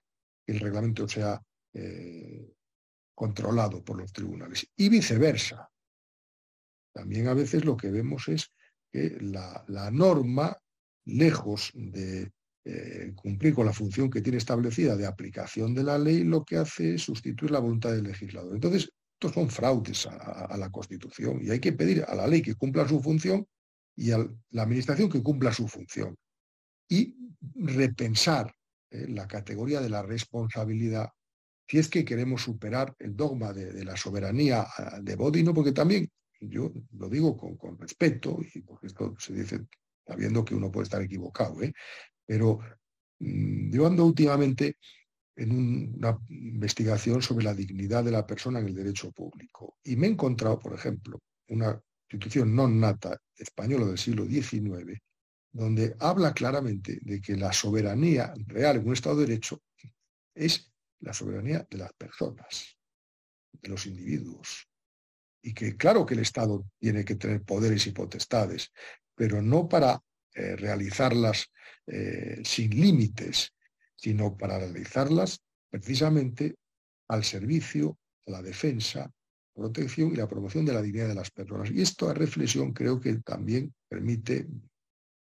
el 0.46 0.60
reglamento 0.60 1.08
sea 1.08 1.40
eh, 1.72 2.52
controlado 3.14 3.82
por 3.82 3.98
los 3.98 4.12
tribunales. 4.12 4.66
Y 4.76 4.88
viceversa. 4.88 5.68
También 6.92 7.28
a 7.28 7.34
veces 7.34 7.64
lo 7.64 7.76
que 7.76 7.90
vemos 7.90 8.28
es 8.28 8.52
que 8.90 9.18
la, 9.20 9.90
norma, 9.90 10.56
lejos 11.04 11.70
de 11.74 12.32
eh, 12.64 13.12
cumplir 13.14 13.54
con 13.54 13.66
la 13.66 13.72
función 13.72 14.10
que 14.10 14.22
tiene 14.22 14.38
establecida 14.38 14.96
de 14.96 15.06
aplicación 15.06 15.74
de 15.74 15.84
la 15.84 15.98
ley, 15.98 16.24
lo 16.24 16.44
que 16.44 16.56
hace 16.56 16.94
es 16.94 17.02
sustituir 17.02 17.50
la 17.50 17.58
voluntad 17.58 17.92
del 17.92 18.04
legislador. 18.04 18.54
Entonces, 18.54 18.90
estos 19.16 19.32
son 19.32 19.48
fraudes 19.48 20.06
a, 20.06 20.56
la 20.58 20.70
Constitución 20.70 21.40
y 21.42 21.50
hay 21.50 21.58
que 21.58 21.72
pedir 21.72 22.04
a 22.06 22.14
la 22.14 22.26
ley 22.26 22.42
que 22.42 22.54
cumpla 22.54 22.86
su 22.86 23.00
función 23.00 23.46
y 23.96 24.10
a 24.10 24.18
la 24.50 24.62
Administración 24.62 25.08
que 25.08 25.22
cumpla 25.22 25.52
su 25.52 25.66
función. 25.68 26.16
Y 26.88 27.16
repensar 27.54 28.54
eh, 28.90 29.06
la 29.08 29.26
categoría 29.26 29.80
de 29.80 29.90
la 29.90 30.02
responsabilidad 30.02 31.10
si 31.68 31.78
es 31.78 31.88
que 31.88 32.04
queremos 32.04 32.42
superar 32.42 32.94
el 32.98 33.16
dogma 33.16 33.52
de, 33.52 33.84
la 33.84 33.96
soberanía 33.96 34.66
ah, 34.76 35.00
de 35.02 35.16
Bodino, 35.16 35.52
porque 35.52 35.72
también, 35.72 36.08
yo 36.40 36.72
lo 36.92 37.08
digo 37.08 37.36
con, 37.36 37.78
respeto, 37.78 38.38
y 38.54 38.60
porque 38.60 38.86
esto 38.86 39.14
se 39.18 39.34
dice 39.34 39.66
sabiendo 40.06 40.44
que 40.44 40.54
uno 40.54 40.70
puede 40.70 40.84
estar 40.84 41.02
equivocado, 41.02 41.60
¿eh? 41.62 41.72
pero 42.24 42.60
mm, 43.18 43.72
yo 43.72 43.86
ando 43.86 44.06
últimamente 44.06 44.76
en 45.34 45.96
una 45.96 46.16
investigación 46.28 47.20
sobre 47.20 47.44
la 47.44 47.54
dignidad 47.54 48.04
de 48.04 48.12
la 48.12 48.26
persona 48.26 48.60
en 48.60 48.68
el 48.68 48.74
derecho 48.74 49.10
público. 49.10 49.76
Y 49.82 49.96
me 49.96 50.06
he 50.06 50.10
encontrado, 50.10 50.58
por 50.58 50.72
ejemplo, 50.74 51.18
una 51.48 51.78
institución 52.08 52.54
non 52.54 52.78
nata 52.78 53.18
española 53.36 53.84
del 53.84 53.98
siglo 53.98 54.24
XIX, 54.24 54.96
donde 55.56 55.96
habla 56.00 56.34
claramente 56.34 56.98
de 57.00 57.20
que 57.20 57.34
la 57.34 57.52
soberanía 57.52 58.34
real 58.46 58.76
en 58.76 58.86
un 58.86 58.92
Estado 58.92 59.16
de 59.16 59.26
Derecho 59.26 59.62
es 60.34 60.70
la 61.00 61.14
soberanía 61.14 61.66
de 61.70 61.78
las 61.78 61.92
personas, 61.94 62.76
de 63.52 63.68
los 63.70 63.86
individuos. 63.86 64.68
Y 65.42 65.54
que 65.54 65.76
claro 65.76 66.04
que 66.04 66.12
el 66.12 66.20
Estado 66.20 66.66
tiene 66.78 67.04
que 67.04 67.14
tener 67.14 67.42
poderes 67.42 67.86
y 67.86 67.92
potestades, 67.92 68.70
pero 69.14 69.40
no 69.40 69.66
para 69.66 69.98
eh, 70.34 70.56
realizarlas 70.56 71.50
eh, 71.86 72.42
sin 72.44 72.70
límites, 72.70 73.54
sino 73.96 74.36
para 74.36 74.58
realizarlas 74.58 75.40
precisamente 75.70 76.56
al 77.08 77.24
servicio, 77.24 77.98
a 78.26 78.32
la 78.32 78.42
defensa, 78.42 79.10
protección 79.54 80.12
y 80.12 80.16
la 80.16 80.28
promoción 80.28 80.66
de 80.66 80.74
la 80.74 80.82
dignidad 80.82 81.08
de 81.08 81.14
las 81.14 81.30
personas. 81.30 81.70
Y 81.70 81.80
esta 81.80 82.12
reflexión 82.12 82.74
creo 82.74 83.00
que 83.00 83.14
también 83.20 83.72
permite 83.88 84.46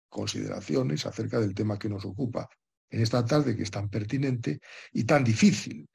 consideraciones 0.08 1.06
acerca 1.06 1.40
del 1.40 1.54
tema 1.54 1.78
que 1.78 1.88
nos 1.88 2.04
ocupa 2.04 2.48
en 2.90 3.02
esta 3.02 3.24
tarde, 3.24 3.56
que 3.56 3.62
es 3.62 3.70
tan 3.70 3.88
pertinente 3.88 4.60
y 4.92 5.04
tan 5.04 5.24
difícil. 5.24 5.86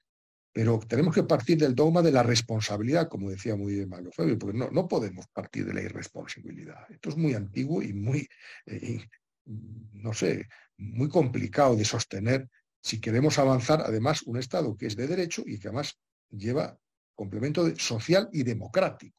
Pero 0.52 0.80
tenemos 0.88 1.16
que 1.16 1.24
partir 1.24 1.58
del 1.58 1.74
dogma 1.74 2.04
de 2.04 2.12
la 2.12 2.22
responsabilidad, 2.22 3.10
como 3.10 3.30
decía 3.30 3.56
muy 3.56 3.74
bien 3.74 3.90
Mario 3.90 4.12
Fabio, 4.12 4.38
porque 4.38 4.58
no, 4.58 4.70
no 4.70 4.88
podemos 4.88 5.26
partir 5.34 5.66
de 5.66 5.74
la 5.74 5.82
irresponsabilidad. 5.82 6.86
Esto 6.90 7.10
es 7.10 7.18
muy 7.18 7.34
antiguo 7.34 7.82
y 7.82 7.92
muy, 7.94 8.28
eh, 8.68 9.04
no 9.46 10.14
sé, 10.14 10.48
muy 10.78 11.10
complicado 11.10 11.76
de 11.76 11.86
sostener 11.86 12.48
si 12.84 13.00
queremos 13.00 13.40
avanzar, 13.40 13.82
además, 13.82 14.24
un 14.24 14.38
Estado 14.38 14.76
que 14.76 14.88
es 14.88 14.96
de 14.96 15.08
derecho 15.08 15.42
y 15.46 15.58
que 15.58 15.70
además 15.70 15.98
lleva 16.30 16.78
complemento 17.16 17.74
social 17.78 18.30
y 18.32 18.44
democrático. 18.44 19.18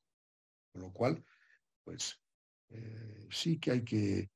Con 0.72 0.82
lo 0.82 0.92
cual, 0.92 1.24
pues 1.82 2.20
eh, 2.70 3.26
sí 3.30 3.58
que 3.58 3.70
hay 3.70 3.82
que 3.82 4.30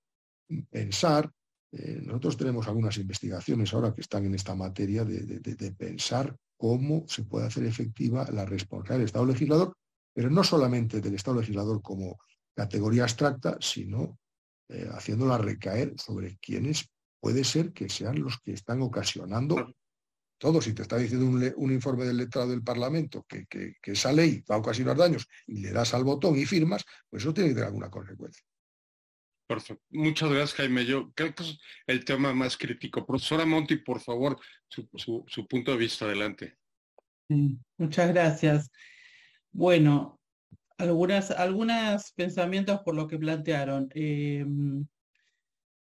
pensar, 0.70 1.30
eh, 1.72 2.00
nosotros 2.02 2.36
tenemos 2.36 2.66
algunas 2.66 2.96
investigaciones 2.96 3.72
ahora 3.72 3.94
que 3.94 4.00
están 4.00 4.24
en 4.24 4.34
esta 4.34 4.54
materia 4.54 5.04
de, 5.04 5.74
pensar 5.76 6.34
cómo 6.56 7.04
se 7.06 7.24
puede 7.24 7.46
hacer 7.46 7.64
efectiva 7.64 8.26
la 8.32 8.46
responsabilidad 8.46 8.98
del 8.98 9.06
Estado 9.06 9.26
legislador, 9.26 9.76
pero 10.12 10.30
no 10.30 10.42
solamente 10.42 11.00
del 11.00 11.14
Estado 11.14 11.40
legislador 11.40 11.82
como 11.82 12.18
categoría 12.54 13.04
abstracta, 13.04 13.58
sino 13.60 14.18
eh, 14.68 14.88
haciéndola 14.92 15.38
recaer 15.38 15.94
sobre 15.98 16.38
quienes 16.38 16.88
puede 17.20 17.44
ser 17.44 17.72
que 17.72 17.88
sean 17.88 18.20
los 18.20 18.38
que 18.40 18.52
están 18.52 18.82
ocasionando 18.82 19.72
todo. 20.38 20.62
Si 20.62 20.72
te 20.72 20.82
está 20.82 20.96
diciendo 20.96 21.26
un, 21.56 21.72
informe 21.72 22.04
del 22.04 22.16
letrado 22.16 22.48
del 22.48 22.62
Parlamento 22.62 23.24
que, 23.28 23.46
que, 23.46 23.74
esa 23.82 24.12
ley 24.12 24.42
va 24.50 24.54
a 24.54 24.58
ocasionar 24.58 24.96
daños 24.96 25.26
y 25.46 25.60
le 25.60 25.72
das 25.72 25.94
al 25.94 26.04
botón 26.04 26.36
y 26.36 26.46
firmas, 26.46 26.84
pues 27.10 27.22
eso 27.22 27.34
tiene 27.34 27.50
que 27.50 27.54
tener 27.54 27.68
alguna 27.68 27.90
consecuencia. 27.90 28.42
Perfecto. 29.48 29.82
Muchas 29.90 30.30
gracias, 30.30 30.54
Jaime. 30.54 30.84
Yo 30.84 31.10
creo 31.14 31.34
que 31.34 31.42
es 31.42 31.58
el 31.86 32.04
tema 32.04 32.34
más 32.34 32.56
crítico. 32.56 33.06
Profesora 33.06 33.46
Monti, 33.46 33.76
por 33.76 33.98
favor, 34.00 34.38
su, 34.68 35.46
punto 35.48 35.72
de 35.72 35.78
vista, 35.78 36.04
adelante. 36.04 36.58
muchas 37.78 38.08
gracias. 38.10 38.70
Bueno, 39.50 40.20
algunas, 40.76 41.30
algunos 41.30 42.12
pensamientos 42.12 42.82
por 42.84 42.94
lo 42.94 43.08
que 43.08 43.18
plantearon. 43.18 43.88
Em, 43.94 44.86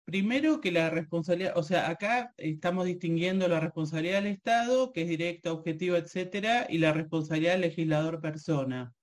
Primero 0.06 0.60
que 0.60 0.70
la 0.70 0.88
responsabilidad, 0.88 1.54
o 1.56 1.64
sea, 1.64 1.90
acá 1.90 2.32
estamos 2.36 2.86
distinguiendo 2.86 3.48
la 3.48 3.58
responsabilidad 3.58 4.22
del 4.22 4.34
Estado, 4.34 4.92
que 4.92 5.02
es 5.02 5.08
directa, 5.08 5.52
objetiva, 5.52 5.98
etcétera, 5.98 6.68
y 6.70 6.78
la 6.78 6.92
responsabilidad 6.92 7.54
del 7.54 7.62
legislador 7.62 8.20
persona. 8.20 8.94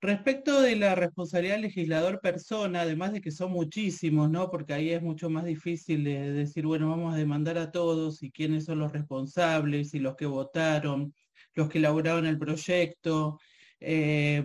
Respecto 0.00 0.60
de 0.60 0.76
la 0.76 0.94
responsabilidad 0.94 1.58
legislador 1.58 2.20
persona, 2.20 2.82
además 2.82 3.12
de 3.12 3.20
que 3.22 3.30
son 3.30 3.50
muchísimos, 3.52 4.30
¿no? 4.30 4.50
Porque 4.50 4.74
ahí 4.74 4.90
es 4.90 5.02
mucho 5.02 5.30
más 5.30 5.44
difícil 5.44 6.04
de 6.04 6.32
decir, 6.32 6.66
bueno, 6.66 6.90
vamos 6.90 7.14
a 7.14 7.16
demandar 7.16 7.56
a 7.56 7.70
todos 7.70 8.22
y 8.22 8.30
quiénes 8.30 8.66
son 8.66 8.78
los 8.80 8.92
responsables 8.92 9.94
y 9.94 9.98
los 9.98 10.14
que 10.14 10.26
votaron, 10.26 11.14
los 11.54 11.68
que 11.70 11.78
elaboraron 11.78 12.26
el 12.26 12.38
proyecto. 12.38 13.40
Eh, 13.80 14.44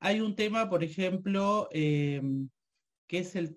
hay 0.00 0.20
un 0.20 0.34
tema, 0.34 0.68
por 0.68 0.82
ejemplo, 0.82 1.68
eh, 1.72 2.20
que 3.06 3.18
es 3.20 3.36
el, 3.36 3.56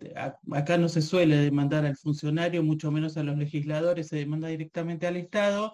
acá 0.52 0.78
no 0.78 0.90
se 0.90 1.02
suele 1.02 1.38
demandar 1.38 1.86
al 1.86 1.98
funcionario, 1.98 2.64
mucho 2.64 2.92
menos 2.92 3.18
a 3.18 3.24
los 3.24 3.38
legisladores, 3.38 4.08
se 4.08 4.18
demanda 4.18 4.48
directamente 4.48 5.08
al 5.08 5.18
Estado, 5.18 5.74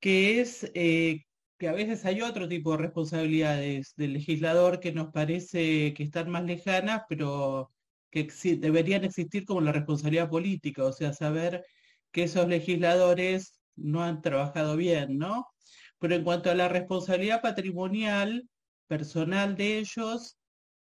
que 0.00 0.40
es 0.40 0.70
eh, 0.74 1.24
que 1.62 1.68
a 1.68 1.72
veces 1.72 2.04
hay 2.04 2.22
otro 2.22 2.48
tipo 2.48 2.72
de 2.72 2.78
responsabilidades 2.78 3.94
del 3.96 4.14
legislador 4.14 4.80
que 4.80 4.90
nos 4.90 5.12
parece 5.12 5.94
que 5.94 6.02
están 6.02 6.28
más 6.28 6.42
lejanas, 6.42 7.02
pero 7.08 7.70
que 8.10 8.28
deberían 8.58 9.04
existir 9.04 9.44
como 9.44 9.60
la 9.60 9.70
responsabilidad 9.70 10.28
política, 10.28 10.82
o 10.82 10.92
sea, 10.92 11.12
saber 11.12 11.64
que 12.10 12.24
esos 12.24 12.48
legisladores 12.48 13.60
no 13.76 14.02
han 14.02 14.22
trabajado 14.22 14.76
bien, 14.76 15.18
¿no? 15.18 15.46
Pero 16.00 16.16
en 16.16 16.24
cuanto 16.24 16.50
a 16.50 16.56
la 16.56 16.68
responsabilidad 16.68 17.40
patrimonial 17.40 18.48
personal 18.88 19.54
de 19.54 19.78
ellos, 19.78 20.36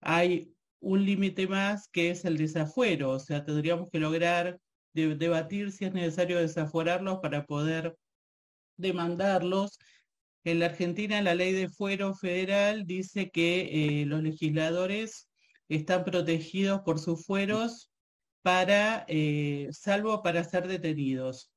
hay 0.01 0.55
un 0.79 1.05
límite 1.05 1.47
más 1.47 1.87
que 1.89 2.09
es 2.09 2.25
el 2.25 2.35
desafuero, 2.35 3.11
o 3.11 3.19
sea, 3.19 3.45
tendríamos 3.45 3.91
que 3.91 3.99
lograr 3.99 4.57
debatir 4.95 5.71
si 5.71 5.85
es 5.85 5.93
necesario 5.93 6.39
desaforarlos 6.39 7.19
para 7.19 7.45
poder 7.45 7.95
demandarlos. 8.77 9.77
En 10.45 10.59
la 10.59 10.67
Argentina 10.67 11.21
la 11.21 11.35
ley 11.35 11.53
de 11.53 11.69
fuero 11.69 12.13
federal 12.15 12.85
dice 12.85 13.29
que 13.31 14.01
eh, 14.01 14.05
los 14.05 14.21
legisladores 14.23 15.29
están 15.69 16.03
protegidos 16.03 16.81
por 16.81 16.99
sus 16.99 17.25
fueros 17.25 17.91
para, 18.41 19.05
eh, 19.07 19.69
salvo 19.71 20.21
para 20.21 20.43
ser 20.43 20.67
detenidos. 20.67 21.49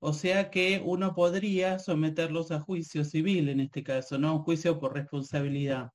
O 0.00 0.12
sea 0.12 0.50
que 0.50 0.82
uno 0.84 1.14
podría 1.14 1.78
someterlos 1.78 2.50
a 2.50 2.60
juicio 2.60 3.04
civil 3.04 3.48
en 3.48 3.60
este 3.60 3.82
caso, 3.82 4.18
no 4.18 4.36
un 4.36 4.42
juicio 4.42 4.78
por 4.78 4.94
responsabilidad. 4.94 5.90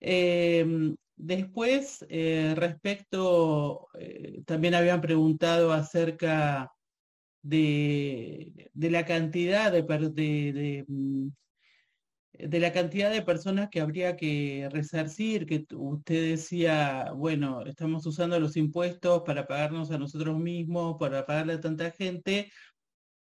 Em, 0.00 0.96
Después, 1.14 2.04
eh, 2.08 2.54
respecto, 2.56 3.88
también 4.46 4.74
habían 4.74 5.00
preguntado 5.00 5.70
acerca 5.72 6.72
de, 7.42 8.70
la 8.74 9.04
cantidad 9.04 9.72
de, 9.72 10.84
mm, 10.86 11.28
de, 12.32 12.60
la 12.60 12.72
cantidad 12.72 13.10
de 13.10 13.22
personas 13.22 13.68
que 13.70 13.80
habría 13.80 14.16
que 14.16 14.68
resarcir, 14.70 15.46
que 15.46 15.66
usted 15.74 16.30
decía, 16.30 17.12
bueno, 17.14 17.64
estamos 17.66 18.06
usando 18.06 18.38
los 18.40 18.56
impuestos 18.56 19.22
para 19.26 19.46
pagarnos 19.46 19.90
a 19.90 19.98
nosotros 19.98 20.38
mismos, 20.38 20.96
para 20.98 21.26
pagarle 21.26 21.54
a 21.54 21.60
tanta 21.60 21.90
gente. 21.90 22.50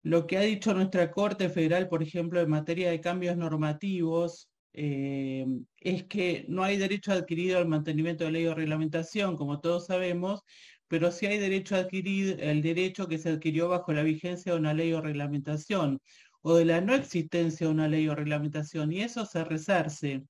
Lo 0.03 0.25
que 0.27 0.37
ha 0.37 0.41
dicho 0.41 0.73
nuestra 0.73 1.11
Corte 1.11 1.49
Federal, 1.49 1.89
por 1.89 2.01
ejemplo, 2.03 2.39
en 2.41 2.49
materia 2.49 2.89
de 2.89 3.01
cambios 3.01 3.37
normativos, 3.37 4.49
eh, 4.73 5.45
es 5.79 6.03
que 6.05 6.45
no 6.49 6.63
hay 6.63 6.77
derecho 6.77 7.11
adquirido 7.11 7.57
al 7.57 7.67
mantenimiento 7.67 8.23
de 8.23 8.31
ley 8.31 8.45
o 8.45 8.53
reglamentación, 8.55 9.35
como 9.35 9.59
todos 9.59 9.87
sabemos, 9.87 10.43
pero 10.87 11.11
sí 11.11 11.25
hay 11.25 11.39
derecho 11.39 11.75
adquirido, 11.75 12.35
el 12.39 12.61
derecho 12.61 13.07
que 13.07 13.17
se 13.17 13.29
adquirió 13.29 13.69
bajo 13.69 13.93
la 13.93 14.03
vigencia 14.03 14.53
de 14.53 14.59
una 14.59 14.73
ley 14.73 14.93
o 14.93 15.01
reglamentación, 15.01 15.99
o 16.41 16.55
de 16.55 16.65
la 16.65 16.81
no 16.81 16.95
existencia 16.95 17.67
de 17.67 17.73
una 17.73 17.87
ley 17.87 18.07
o 18.07 18.15
reglamentación, 18.15 18.91
y 18.93 19.01
eso 19.01 19.25
se 19.25 19.43
rezarse. 19.43 20.23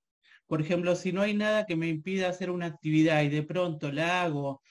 Por 0.48 0.62
ejemplo, 0.62 0.96
si 0.96 1.12
no 1.12 1.22
hay 1.22 1.34
nada 1.36 1.66
que 1.66 1.76
me 1.76 1.90
impida 1.90 2.30
hacer 2.30 2.52
una 2.52 2.68
actividad 2.68 3.24
y 3.24 3.30
de 3.30 3.44
pronto 3.44 3.92
la 3.92 4.24
hago, 4.24 4.62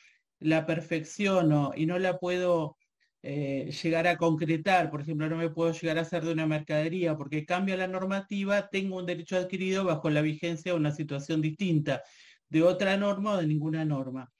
la 0.40 0.66
perfecciono 0.66 1.72
y 1.76 1.86
no 1.86 1.98
la 1.98 2.18
puedo 2.18 2.76
eh, 3.22 3.70
llegar 3.82 4.06
a 4.06 4.16
concretar, 4.16 4.90
por 4.90 5.00
ejemplo, 5.02 5.28
no 5.28 5.36
me 5.36 5.50
puedo 5.50 5.72
llegar 5.72 5.98
a 5.98 6.02
hacer 6.02 6.24
de 6.24 6.32
una 6.32 6.46
mercadería 6.46 7.16
porque 7.16 7.44
cambia 7.44 7.76
la 7.76 7.88
normativa, 7.88 8.68
tengo 8.68 8.96
un 8.96 9.06
derecho 9.06 9.36
adquirido 9.36 9.84
bajo 9.84 10.10
la 10.10 10.22
vigencia 10.22 10.72
de 10.72 10.78
una 10.78 10.92
situación 10.92 11.40
distinta, 11.42 12.02
de 12.48 12.62
otra 12.62 12.96
norma 12.96 13.32
o 13.32 13.36
de 13.38 13.46
ninguna 13.46 13.84
norma. 13.84 14.30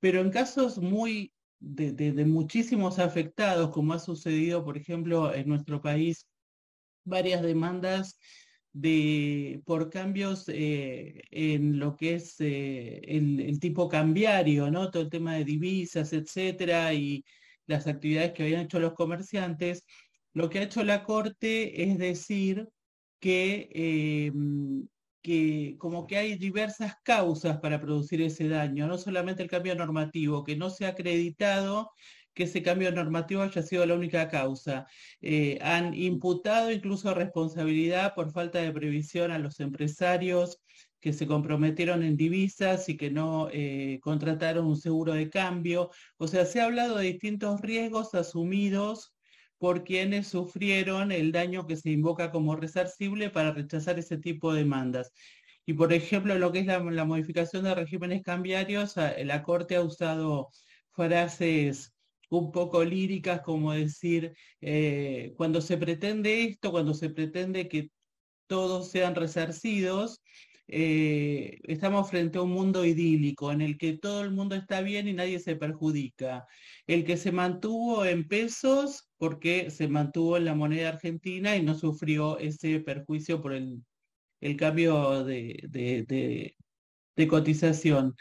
Pero 0.00 0.20
en 0.20 0.30
casos 0.30 0.78
muy 0.78 1.32
de, 1.58 2.24
muchísimos 2.26 2.98
afectados, 2.98 3.70
como 3.70 3.94
ha 3.94 3.98
sucedido, 3.98 4.64
por 4.64 4.76
ejemplo, 4.76 5.32
en 5.34 5.48
nuestro 5.48 5.80
país, 5.80 6.26
varias 7.04 7.42
demandas 7.42 8.18
de, 8.72 9.62
por 9.64 9.90
cambios 9.90 10.44
eh, 10.48 11.22
en 11.30 11.78
lo 11.78 11.96
que 11.96 12.16
es 12.16 12.36
eh, 12.40 13.00
el, 13.06 13.58
tipo 13.60 13.88
cambiario, 13.88 14.70
¿no? 14.70 14.90
Todo 14.90 15.04
el 15.04 15.10
tema 15.10 15.34
de 15.36 15.44
divisas, 15.44 16.12
etcétera, 16.12 16.92
y 16.92 17.24
las 17.66 17.86
actividades 17.86 18.32
que 18.32 18.44
habían 18.44 18.62
hecho 18.62 18.78
los 18.78 18.94
comerciantes, 18.94 19.84
lo 20.34 20.50
que 20.50 20.58
ha 20.58 20.62
hecho 20.64 20.84
la 20.84 21.02
Corte 21.04 21.82
es 21.90 21.98
decir 21.98 22.68
que, 23.20 23.70
em, 23.72 24.86
que 25.26 25.74
como 25.78 26.06
que 26.06 26.16
hay 26.18 26.36
diversas 26.36 26.94
causas 27.02 27.58
para 27.58 27.80
producir 27.80 28.22
ese 28.22 28.48
daño, 28.48 28.86
no 28.86 28.96
solamente 28.96 29.42
el 29.42 29.50
cambio 29.50 29.74
normativo, 29.74 30.44
que 30.44 30.54
no 30.56 30.70
se 30.70 30.86
ha 30.86 30.90
acreditado 30.90 31.90
que 32.32 32.44
ese 32.44 32.62
cambio 32.62 32.92
normativo 32.92 33.42
haya 33.42 33.62
sido 33.62 33.84
la 33.86 33.94
única 33.94 34.28
causa. 34.28 34.86
Eh, 35.20 35.58
han 35.62 35.94
imputado 35.94 36.70
incluso 36.70 37.12
responsabilidad 37.12 38.14
por 38.14 38.30
falta 38.30 38.60
de 38.60 38.70
previsión 38.72 39.32
a 39.32 39.38
los 39.40 39.58
empresarios 39.58 40.62
que 41.00 41.12
se 41.12 41.26
comprometieron 41.26 42.04
en 42.04 42.16
divisas 42.16 42.88
y 42.88 42.96
que 42.96 43.10
no 43.10 43.48
eh, 43.52 43.98
contrataron 44.02 44.66
un 44.66 44.76
seguro 44.76 45.12
de 45.14 45.28
cambio. 45.28 45.90
O 46.18 46.28
sea, 46.28 46.44
se 46.46 46.60
ha 46.60 46.66
hablado 46.66 46.98
de 46.98 47.06
distintos 47.06 47.60
riesgos 47.62 48.14
asumidos 48.14 49.15
por 49.58 49.84
quienes 49.84 50.28
sufrieron 50.28 51.12
el 51.12 51.32
daño 51.32 51.66
que 51.66 51.76
se 51.76 51.90
invoca 51.90 52.30
como 52.30 52.56
resarcible 52.56 53.30
para 53.30 53.52
rechazar 53.52 53.98
ese 53.98 54.18
tipo 54.18 54.52
de 54.52 54.60
demandas. 54.60 55.12
Y 55.66 55.74
por 55.74 55.92
ejemplo, 55.92 56.38
lo 56.38 56.52
que 56.52 56.60
es 56.60 56.66
la, 56.66 56.80
modificación 57.04 57.64
de 57.64 57.74
regímenes 57.74 58.22
cambiarios, 58.22 58.94
la 58.96 59.42
Corte 59.42 59.76
ha 59.76 59.82
usado 59.82 60.50
frases 60.92 61.92
un 62.30 62.52
poco 62.52 62.84
líricas 62.84 63.40
como 63.42 63.72
decir, 63.72 64.34
eh, 64.60 65.32
cuando 65.36 65.60
se 65.60 65.76
pretende 65.76 66.44
esto, 66.44 66.70
cuando 66.70 66.94
se 66.94 67.10
pretende 67.10 67.68
que 67.68 67.90
todos 68.46 68.90
sean 68.90 69.14
resarcidos, 69.14 70.22
eh, 70.68 71.58
estamos 71.64 72.10
frente 72.10 72.38
a 72.38 72.42
un 72.42 72.50
mundo 72.50 72.84
idílico 72.84 73.52
en 73.52 73.60
el 73.60 73.78
que 73.78 73.98
todo 73.98 74.22
el 74.22 74.32
mundo 74.32 74.56
está 74.56 74.80
bien 74.80 75.06
y 75.08 75.12
nadie 75.12 75.38
se 75.38 75.56
perjudica. 75.56 76.46
El 76.86 77.04
que 77.04 77.16
se 77.16 77.32
mantuvo 77.32 78.04
en 78.04 78.26
pesos 78.26 79.08
porque 79.16 79.70
se 79.70 79.88
mantuvo 79.88 80.36
en 80.36 80.44
la 80.44 80.54
moneda 80.54 80.90
argentina 80.90 81.56
y 81.56 81.62
no 81.62 81.74
sufrió 81.74 82.38
ese 82.38 82.80
perjuicio 82.80 83.40
por 83.40 83.52
el, 83.54 83.82
cambio 84.56 85.24
de, 85.24 86.54
cotización. 87.28 88.14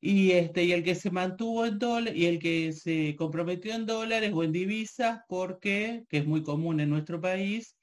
Y, 0.00 0.32
este, 0.32 0.64
y 0.64 0.72
el 0.72 0.84
que 0.84 0.94
se 0.94 1.10
mantuvo 1.10 1.66
en 1.66 1.78
dólares 1.78 2.16
y 2.16 2.26
el 2.26 2.38
que 2.38 2.72
se 2.72 3.16
comprometió 3.16 3.74
en 3.74 3.86
dólares 3.86 4.32
o 4.34 4.44
en 4.44 4.52
divisas 4.52 5.20
porque, 5.28 6.04
que 6.08 6.18
es 6.18 6.26
muy 6.26 6.42
común 6.42 6.80
en 6.80 6.90
nuestro 6.90 7.20
país, 7.20 7.76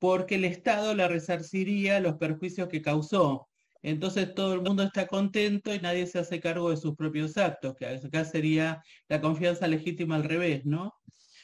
porque 0.00 0.36
el 0.36 0.46
Estado 0.46 0.94
la 0.94 1.06
resarciría 1.06 2.00
los 2.00 2.16
perjuicios 2.16 2.68
que 2.68 2.82
causó. 2.82 3.48
Entonces 3.82 4.34
todo 4.34 4.54
el 4.54 4.62
mundo 4.62 4.82
está 4.82 5.06
contento 5.06 5.74
y 5.74 5.78
nadie 5.78 6.06
se 6.06 6.18
hace 6.18 6.40
cargo 6.40 6.70
de 6.70 6.78
sus 6.78 6.96
propios 6.96 7.36
actos, 7.36 7.76
que 7.76 7.86
acá 7.86 8.24
sería 8.24 8.82
la 9.08 9.20
confianza 9.20 9.68
legítima 9.68 10.16
al 10.16 10.24
revés, 10.24 10.64
¿no? 10.64 10.94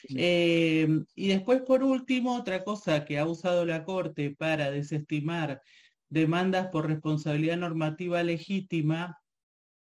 Eh, 0.09 0.87
y 1.15 1.27
después, 1.27 1.61
por 1.61 1.83
último, 1.83 2.35
otra 2.35 2.63
cosa 2.63 3.05
que 3.05 3.19
ha 3.19 3.25
usado 3.25 3.65
la 3.65 3.83
Corte 3.83 4.35
para 4.37 4.71
desestimar 4.71 5.61
demandas 6.09 6.67
por 6.67 6.87
responsabilidad 6.87 7.57
normativa 7.57 8.23
legítima, 8.23 9.19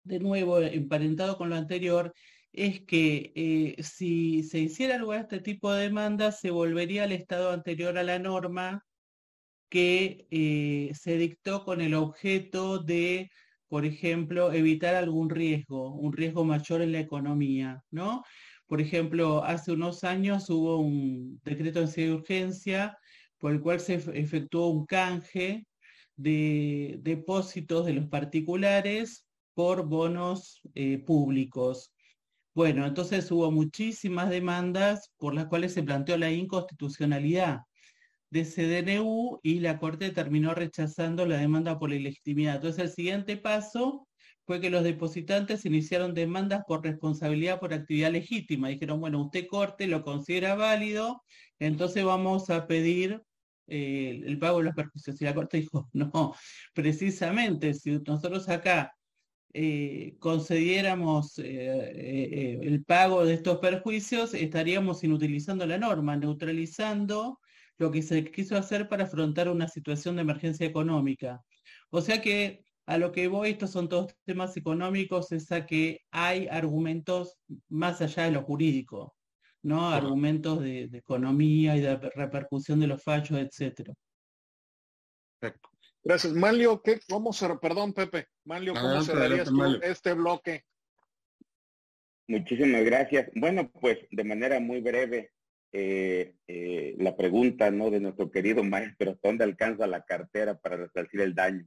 de 0.05 0.19
nuevo, 0.21 0.61
emparentado 0.61 1.37
con 1.37 1.51
lo 1.51 1.57
anterior, 1.57 2.15
es 2.57 2.81
que 2.83 3.33
eh, 3.35 3.83
si 3.83 4.43
se 4.43 4.59
hiciera 4.61 4.99
lugar 4.99 5.19
a 5.21 5.23
este 5.23 5.41
tipo 5.41 5.73
de 5.73 5.85
demandas, 5.85 6.41
se 6.41 6.51
volvería 6.51 7.05
al 7.05 7.13
estado 7.13 7.51
anterior 7.53 7.99
a 7.99 8.03
la 8.03 8.19
norma 8.19 8.85
que 9.69 10.27
eh, 10.31 10.93
se 10.95 11.19
dictó 11.19 11.65
con 11.65 11.81
el 11.81 11.95
objeto 11.95 12.79
de, 12.79 13.31
por 13.69 13.85
ejemplo, 13.85 14.53
evitar 14.53 14.95
algún 14.95 15.31
riesgo, 15.31 15.95
un 15.95 16.13
riesgo 16.13 16.45
mayor 16.45 16.83
en 16.83 16.93
la 16.93 17.01
economía, 17.01 17.83
¿no? 17.91 18.23
Por 18.67 18.81
ejemplo, 18.81 19.45
hace 19.45 19.73
unos 19.73 20.05
años 20.05 20.51
hubo 20.51 20.79
un 20.79 21.41
decreto 21.45 21.85
de 21.87 22.13
urgencia 22.13 22.97
por 23.39 23.53
el 23.53 23.61
cual 23.61 23.81
se 23.81 23.95
efectuó 23.95 24.69
un 24.69 24.87
canje 24.87 25.67
de 26.17 26.99
depósitos 27.03 27.87
de 27.87 27.93
los 27.95 28.07
particulares 28.09 29.27
por 29.55 29.87
bonos 29.87 30.61
eh, 30.75 30.99
públicos. 30.99 31.93
Bueno, 32.57 32.87
entonces 32.87 33.31
hubo 33.31 33.51
muchísimas 33.51 34.31
demandas 34.31 35.13
por 35.19 35.35
las 35.35 35.45
cuales 35.45 35.75
se 35.75 35.83
planteó 35.83 36.17
la 36.17 36.31
inconstitucionalidad 36.33 37.61
de 38.31 38.45
CDNU 38.47 39.41
y 39.43 39.61
la 39.61 39.79
Corte 39.79 40.11
terminó 40.11 40.55
rechazando 40.55 41.27
la 41.27 41.37
demanda 41.37 41.79
por 41.79 41.93
ilegitimidad. 41.93 42.55
Entonces 42.57 42.85
el 42.85 42.91
siguiente 42.93 43.37
paso 43.37 44.09
fue 44.47 44.59
que 44.63 44.71
los 44.71 44.85
depositantes 44.85 45.67
iniciaron 45.67 46.15
demandas 46.15 46.63
por 46.67 46.83
responsabilidad 46.83 47.61
por 47.61 47.75
actividad 47.75 48.11
legítima. 48.13 48.69
Dijeron, 48.69 49.01
bueno, 49.01 49.23
usted 49.23 49.47
Corte 49.49 49.87
lo 49.87 50.03
considera 50.03 50.55
válido, 50.55 51.23
entonces 51.59 52.07
vamos 52.07 52.49
a 52.49 52.67
pedir 52.67 53.21
eh, 53.67 54.23
el 54.25 54.39
pago 54.39 54.59
de 54.59 54.65
los 54.65 54.75
perjuicios. 54.75 55.21
Y 55.21 55.27
la 55.27 55.35
Corte 55.35 55.59
dijo, 55.59 55.91
no, 55.93 56.35
precisamente, 56.73 57.75
si 57.75 57.99
nosotros 57.99 58.49
acá 58.49 58.96
eh, 59.59 60.17
concediéramos 60.19 61.39
eh, 61.39 62.59
el 62.63 62.85
pago 62.85 63.25
de 63.25 63.33
estos 63.33 63.57
perjuicios, 63.59 64.35
estaríamos 64.35 65.03
inutilizando 65.03 65.67
la 65.67 65.79
norma, 65.79 66.15
neutralizando 66.15 67.41
lo 67.79 67.91
que 67.91 68.03
se 68.03 68.23
quiso 68.31 68.59
hacer 68.59 68.87
para 68.87 69.05
afrontar 69.05 69.49
una 69.49 69.67
situación 69.67 70.17
de 70.17 70.23
emergencia 70.23 70.67
económica. 70.67 71.41
O 71.89 72.03
sea 72.03 72.21
que 72.21 72.65
a 72.85 72.99
lo 72.99 73.13
que 73.13 73.29
voy, 73.29 73.51
estos 73.53 73.71
son 73.71 73.89
todos 73.89 74.15
temas 74.27 74.59
económicos, 74.59 75.33
es 75.33 75.51
a 75.51 75.65
que 75.65 76.03
hay 76.11 76.49
argumentos 76.49 77.39
más 77.71 78.03
allá 78.03 78.25
de 78.25 78.33
lo 78.33 78.43
jurídico, 78.43 79.17
¿no? 79.63 79.89
Argumentos 79.89 80.61
de, 80.61 80.91
economía 80.93 81.77
y 81.77 81.81
de 81.81 81.97
repercusión 81.97 82.79
de 82.79 82.89
los 82.89 83.03
fallos, 83.03 83.39
etcétera. 83.39 83.95
Gracias. 86.07 86.35
Manlio, 86.35 86.83
¿qué, 86.83 87.01
¿cómo 87.09 87.33
se, 87.33 87.49
perdón 87.57 87.93
Pepe, 87.93 88.29
Manlio, 88.45 88.75
¿cómo 88.75 89.03
cerrarías 89.03 89.51
este 89.83 90.13
bloque? 90.13 90.65
Muchísimas 92.29 92.85
gracias. 92.85 93.29
Bueno, 93.35 93.73
pues 93.73 93.99
de 94.13 94.23
manera 94.23 94.61
muy 94.61 94.81
breve, 94.81 95.33
eh, 95.73 96.37
eh, 96.47 96.95
la 96.99 97.17
pregunta 97.17 97.73
¿no? 97.73 97.91
de 97.91 97.99
nuestro 97.99 98.31
querido 98.31 98.63
maestro, 98.63 99.19
¿dónde 99.21 99.43
alcanza 99.43 99.89
la 99.89 100.05
cartera 100.05 100.57
para 100.57 100.77
resarcir 100.77 101.23
el 101.23 101.35
daño? 101.35 101.67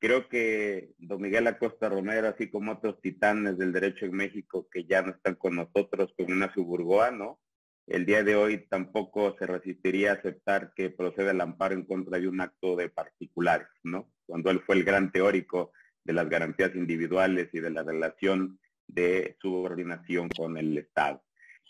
Creo 0.00 0.28
que 0.28 0.90
don 0.98 1.22
Miguel 1.22 1.46
Acosta 1.46 1.88
Romero, 1.88 2.28
así 2.28 2.50
como 2.50 2.72
otros 2.72 3.00
titanes 3.00 3.56
del 3.56 3.72
derecho 3.72 4.04
en 4.04 4.12
México 4.12 4.68
que 4.70 4.84
ya 4.84 5.00
no 5.00 5.12
están 5.12 5.36
con 5.36 5.56
nosotros, 5.56 6.12
con 6.14 6.30
una 6.30 6.52
suburgoa, 6.52 7.10
¿no? 7.10 7.40
El 7.88 8.04
día 8.04 8.22
de 8.22 8.36
hoy 8.36 8.66
tampoco 8.68 9.34
se 9.38 9.46
resistiría 9.46 10.10
a 10.10 10.14
aceptar 10.16 10.74
que 10.74 10.90
proceda 10.90 11.30
el 11.30 11.40
amparo 11.40 11.74
en 11.74 11.86
contra 11.86 12.18
de 12.18 12.28
un 12.28 12.38
acto 12.42 12.76
de 12.76 12.90
particulares, 12.90 13.68
¿no? 13.82 14.12
Cuando 14.26 14.50
él 14.50 14.60
fue 14.60 14.76
el 14.76 14.84
gran 14.84 15.10
teórico 15.10 15.72
de 16.04 16.12
las 16.12 16.28
garantías 16.28 16.74
individuales 16.74 17.48
y 17.54 17.60
de 17.60 17.70
la 17.70 17.82
relación 17.82 18.58
de 18.86 19.36
subordinación 19.40 20.28
con 20.28 20.58
el 20.58 20.76
Estado. 20.76 21.22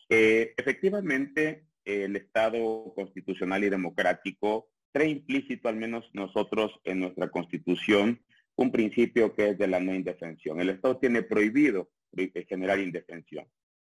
Eh, 0.08 0.54
efectivamente, 0.56 1.66
el 1.84 2.16
Estado 2.16 2.92
constitucional 2.96 3.62
y 3.62 3.68
democrático 3.68 4.70
trae 4.90 5.08
implícito, 5.08 5.68
al 5.68 5.76
menos 5.76 6.10
nosotros 6.14 6.72
en 6.82 6.98
nuestra 6.98 7.28
constitución, 7.30 8.20
un 8.56 8.72
principio 8.72 9.36
que 9.36 9.50
es 9.50 9.58
de 9.58 9.68
la 9.68 9.78
no 9.78 9.94
indefensión. 9.94 10.60
El 10.60 10.70
Estado 10.70 10.98
tiene 10.98 11.22
prohibido 11.22 11.90
generar 12.48 12.80
indefensión. 12.80 13.46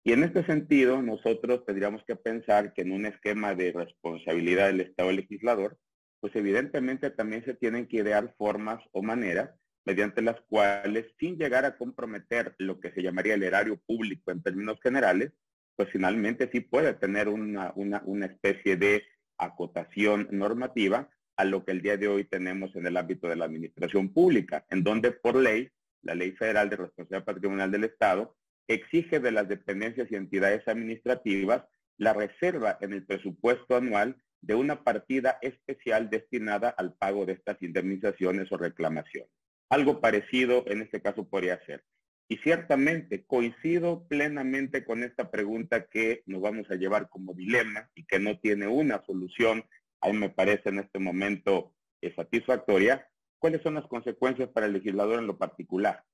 Y 0.03 0.12
en 0.12 0.24
este 0.24 0.44
sentido, 0.46 1.03
nosotros 1.03 1.64
tendríamos 1.66 2.03
que 2.05 2.16
pensar 2.16 2.72
que 2.72 2.82
en 2.82 2.92
un 2.92 3.05
esquema 3.05 3.55
de 3.55 3.72
responsabilidad 3.72 4.68
del 4.68 4.80
Estado 4.80 5.12
legislador, 5.12 5.78
pues 6.20 6.34
evidentemente 6.36 7.11
también 7.11 7.44
se 7.44 7.55
tienen 7.55 7.86
que 7.86 7.98
idear 7.98 8.34
formas 8.38 8.82
o 8.92 9.03
maneras 9.03 9.51
mediante 9.84 10.22
las 10.22 10.40
cuales, 10.42 11.07
sin 11.18 11.36
llegar 11.36 11.64
a 11.64 11.76
comprometer 11.76 12.55
lo 12.59 12.80
que 12.80 12.92
se 12.92 13.03
llamaría 13.03 13.34
el 13.34 13.42
erario 13.42 13.78
público 13.86 14.30
en 14.30 14.42
términos 14.42 14.78
generales, 14.82 15.32
pues 15.76 15.88
finalmente 15.90 16.48
sí 16.53 16.61
puede 16.61 16.92
tener 16.94 17.28
una, 17.28 17.72
una, 17.74 18.26
especie 18.26 18.76
de 18.76 19.03
acotación 19.38 20.28
normativa 20.30 21.09
a 21.36 21.44
lo 21.44 21.64
que 21.64 21.72
el 21.72 21.80
día 21.80 21.96
de 21.96 22.09
hoy 22.09 22.24
tenemos 22.24 22.76
en 22.76 22.86
el 22.86 22.96
ámbito 22.98 23.28
de 23.28 23.36
la 23.36 23.46
administración 23.46 24.12
pública, 24.12 24.66
en 24.68 24.84
donde 24.84 25.12
por 25.12 25.36
ley, 25.36 25.70
la 26.03 26.14
Ley 26.14 26.32
Federal 26.32 26.68
de 26.68 26.76
Responsabilidad 26.76 27.24
Patrimonial 27.24 27.70
del 27.70 27.84
Estado, 27.84 28.36
exige 28.75 29.21
de 29.21 29.33
las 29.33 29.49
dependencias 29.49 30.11
y 30.11 30.16
entidades 30.16 30.66
administrativas 30.68 31.64
la 31.97 32.12
reserva 32.12 32.79
en 32.81 32.93
el 32.93 33.05
presupuesto 33.05 33.77
anual 33.77 34.16
de 34.41 34.55
una 34.55 34.85
partida 34.85 35.39
especial 35.43 36.09
destinada 36.09 36.71
al 36.71 36.95
pago 36.95 37.27
de 37.27 37.33
estas 37.33 37.61
indemnizaciones 37.62 38.51
o 38.53 38.57
reclamaciones. 38.57 39.31
Algo 39.68 40.01
parecido 40.01 40.64
en 40.66 40.83
este 40.83 41.03
caso 41.03 41.29
podría 41.29 41.62
ser 41.66 41.85
y 42.31 42.37
ciertamente 42.39 43.25
coincido 43.25 44.07
plenamente 44.07 44.85
con 44.85 45.03
esta 45.03 45.33
pregunta 45.33 45.87
que 45.87 46.23
nos 46.27 46.41
vamos 46.41 46.71
a 46.71 46.77
llevar 46.77 47.09
como 47.09 47.35
dilema 47.35 47.91
y 47.97 48.05
que 48.05 48.21
no 48.21 48.39
tiene 48.39 48.68
una 48.68 49.05
solución, 49.05 49.64
a 50.01 50.09
mí 50.09 50.16
me 50.16 50.31
parece 50.31 50.68
en 50.68 50.79
este 50.79 51.01
momento 51.01 51.75
satisfactoria. 52.14 53.09
¿Cuáles 53.41 53.62
son 53.62 53.75
las 53.75 53.87
consecuencias 53.89 54.49
para 54.51 54.66
el 54.66 54.75
legislador 54.75 55.18
en 55.18 55.27
lo 55.27 55.39
particular? 55.39 56.05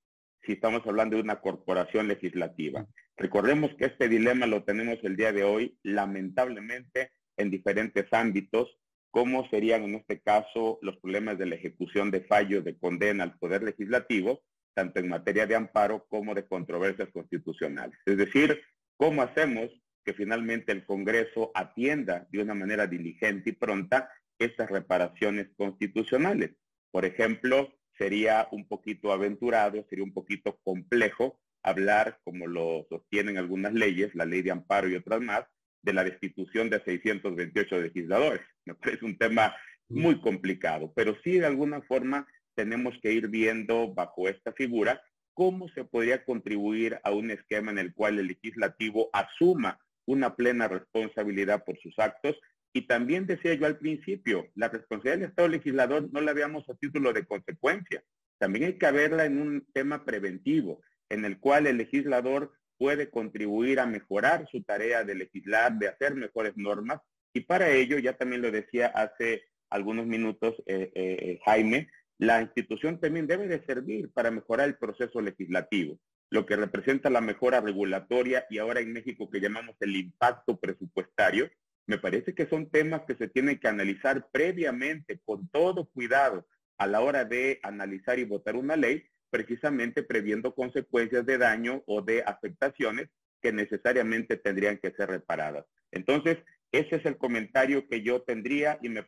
Si 0.43 0.53
estamos 0.53 0.87
hablando 0.87 1.17
de 1.17 1.23
una 1.23 1.41
corporación 1.41 2.09
legislativa. 2.09 2.87
Recordemos 3.17 3.75
que 3.77 3.87
este 3.87 4.09
dilema 4.09 4.47
lo 4.47 4.65
tenemos 4.65 4.99
el 5.03 5.17
día 5.17 5.33
de 5.33 5.45
hoy, 5.45 5.79
lamentablemente, 5.83 7.13
en 7.37 7.51
diferentes 7.51 8.07
ámbitos, 8.13 8.77
como 9.11 9.49
serían 9.49 9.85
en 9.85 9.95
este 9.95 10.21
caso 10.21 10.79
los 10.83 10.99
problemas 10.99 11.39
de 11.39 11.47
la 11.47 11.55
ejecución 11.55 12.11
de 12.11 12.21
fallos 12.21 12.65
de 12.65 12.77
condena 12.77 13.25
al 13.25 13.39
Poder 13.39 13.63
Legislativo, 13.63 14.43
tanto 14.75 15.01
en 15.01 15.09
materia 15.09 15.47
de 15.47 15.57
amparo 15.57 16.07
como 16.09 16.35
de 16.35 16.47
controversias 16.47 17.09
constitucionales. 17.09 17.99
Es 18.05 18.19
decir, 18.19 18.61
¿cómo 18.97 19.23
hacemos 19.23 19.71
que 20.05 20.13
finalmente 20.13 20.71
el 20.73 20.85
Congreso 20.85 21.51
atienda 21.55 22.29
de 22.31 22.43
una 22.43 22.55
manera 22.55 22.87
diligente 22.87 23.51
y 23.51 23.53
pronta 23.55 24.11
estas 24.39 24.71
reparaciones 24.71 25.49
constitucionales? 25.57 26.51
Por 26.91 27.07
ejemplo, 27.07 27.73
sería 27.99 28.49
un 28.51 28.67
poquito 28.67 29.13
aventurado, 29.13 29.85
sería 29.89 30.05
un 30.05 30.13
poquito 30.13 30.59
complejo 30.65 31.39
hablar, 31.63 32.21
como 32.25 32.47
lo 32.47 32.87
sostienen 32.89 33.39
algunas 33.39 33.73
leyes, 33.75 34.15
la 34.15 34.25
ley 34.25 34.43
de 34.43 34.53
amparo 34.53 34.89
y 34.89 34.95
otras 34.95 35.21
más, 35.21 35.45
de 35.83 35.93
la 35.93 36.05
destitución 36.05 36.71
de 36.71 36.83
628 36.83 37.81
legisladores. 37.81 38.41
Me 38.65 38.75
parece 38.75 39.05
un 39.05 39.17
tema 39.17 39.55
muy 39.89 40.21
complicado, 40.21 40.93
pero 40.97 41.17
sí 41.23 41.39
de 41.39 41.47
alguna 41.47 41.81
forma 41.83 42.27
tenemos 42.57 42.95
que 43.03 43.13
ir 43.13 43.29
viendo 43.29 43.95
bajo 43.95 44.29
esta 44.29 44.53
figura 44.53 45.01
cómo 45.35 45.69
se 45.69 45.85
podría 45.85 46.25
contribuir 46.25 46.99
a 47.05 47.11
un 47.13 47.31
esquema 47.31 47.71
en 47.71 47.79
el 47.79 47.95
cual 47.95 48.19
el 48.19 48.27
legislativo 48.27 49.11
asuma 49.13 49.79
una 50.07 50.35
plena 50.35 50.67
responsabilidad 50.67 51.63
por 51.65 51.79
sus 51.79 51.97
actos. 51.99 52.37
Y 52.77 52.83
también 52.83 53.27
decía 53.27 53.55
yo 53.55 53.65
al 53.65 53.79
principio, 53.79 54.49
la 54.55 54.69
responsabilidad 54.69 55.17
del 55.17 55.31
Estado 55.31 55.49
legislador 55.49 56.13
no 56.13 56.21
la 56.21 56.35
veamos 56.35 56.69
a 56.69 56.75
título 56.75 57.15
de 57.15 57.25
consecuencia. 57.25 58.05
También 58.37 58.67
hay 58.67 58.75
que 58.75 58.91
verla 58.91 59.25
en 59.25 59.41
un 59.41 59.67
tema 59.73 60.05
preventivo, 60.05 60.83
en 61.09 61.25
el 61.25 61.39
cual 61.39 61.67
el 61.67 61.79
legislador 61.79 62.53
puede 62.77 63.09
contribuir 63.09 63.81
a 63.81 63.87
mejorar 63.87 64.47
su 64.53 64.63
tarea 64.63 65.05
de 65.05 65.15
legislar, 65.15 65.79
de 65.79 65.89
hacer 65.89 66.17
mejores 66.17 66.53
normas. 66.59 67.01
Y 67.33 67.41
para 67.41 67.71
ello, 67.71 67.99
ya 67.99 68.19
también 68.19 68.43
lo 68.43 68.51
decía 68.51 68.89
hace 68.89 69.45
algunos 69.71 70.05
minutos 70.05 70.63
eh, 70.67 70.93
eh, 70.95 71.41
Jaime, 71.47 71.89
la 72.19 72.43
institución 72.43 73.01
también 73.01 73.27
debe 73.27 73.49
de 73.49 73.65
servir 73.65 74.11
para 74.13 74.31
mejorar 74.31 74.69
el 74.69 74.77
proceso 74.77 75.23
legislativo, 75.23 75.99
lo 76.29 76.45
que 76.45 76.57
representa 76.57 77.09
la 77.09 77.23
mejora 77.23 77.63
regulatoria 77.63 78.45
y 78.51 78.59
ahora 78.59 78.81
en 78.81 78.93
México 78.93 79.31
que 79.31 79.41
llamamos 79.41 79.77
el 79.81 79.97
impacto 79.97 80.59
presupuestario. 80.59 81.49
Me 81.87 81.99
parece 81.99 82.35
que 82.35 82.49
son 82.49 82.69
temas 82.69 83.03
que 83.07 83.15
se 83.15 83.29
tienen 83.29 83.59
que 83.59 83.69
analizar 83.69 84.29
previamente 84.33 85.21
con 85.25 85.49
todo 85.49 85.87
cuidado 85.87 86.47
a 86.79 86.87
la 86.87 87.01
hora 87.01 87.25
de 87.25 87.61
analizar 87.63 88.19
y 88.19 88.25
votar 88.25 88.57
una 88.57 88.77
ley, 88.77 89.05
precisamente 89.31 90.03
previendo 90.03 90.55
consecuencias 90.55 91.25
de 91.27 91.39
daño 91.39 91.83
o 91.87 92.03
de 92.03 92.23
afectaciones 92.27 93.09
que 93.41 93.53
necesariamente 93.53 94.37
tendrían 94.37 94.79
que 94.79 94.91
ser 94.93 95.09
reparadas. 95.11 95.65
Entonces, 95.93 96.39
ese 96.73 96.97
es 96.97 97.07
el 97.07 97.17
comentario 97.17 97.89
que 97.89 98.03
yo 98.03 98.23
tendría 98.23 98.79
y 98.83 98.89
me, 98.89 99.07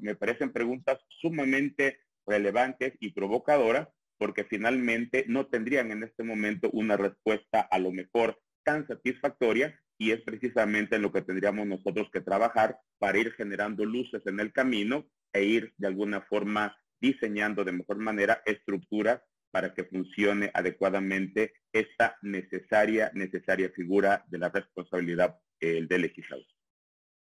me, 0.00 0.14
parecen 0.14 0.52
preguntas 0.52 0.98
sumamente 1.08 1.98
relevantes 2.26 2.92
y 3.00 3.12
provocadoras 3.12 3.88
porque 4.18 4.44
finalmente 4.44 5.24
no 5.26 5.46
tendrían 5.46 5.90
en 5.90 6.02
este 6.02 6.22
momento 6.22 6.68
una 6.72 6.96
respuesta 6.96 7.60
a 7.60 7.78
lo 7.78 7.90
mejor 7.90 8.38
tan 8.64 8.86
satisfactoria 8.86 9.80
y 10.00 10.12
es 10.12 10.22
precisamente 10.22 10.96
en 10.96 11.02
lo 11.02 11.12
que 11.12 11.20
tendríamos 11.20 11.66
nosotros 11.66 12.08
que 12.10 12.22
trabajar 12.22 12.78
para 12.98 13.18
ir 13.18 13.32
generando 13.32 13.84
luces 13.84 14.22
en 14.24 14.40
el 14.40 14.50
camino 14.50 15.06
e 15.30 15.44
ir 15.44 15.74
de 15.76 15.88
alguna 15.88 16.22
forma 16.22 16.74
diseñando 16.98 17.64
de 17.64 17.72
mejor 17.72 17.98
manera 17.98 18.42
estructuras 18.46 19.20
para 19.50 19.74
que 19.74 19.84
funcione 19.84 20.50
adecuadamente 20.54 21.52
esta 21.70 22.16
necesaria, 22.22 23.10
necesaria 23.12 23.68
figura 23.76 24.24
de 24.28 24.38
la 24.38 24.48
responsabilidad 24.48 25.38
eh, 25.60 25.84
del 25.86 26.00
legislador. 26.00 26.46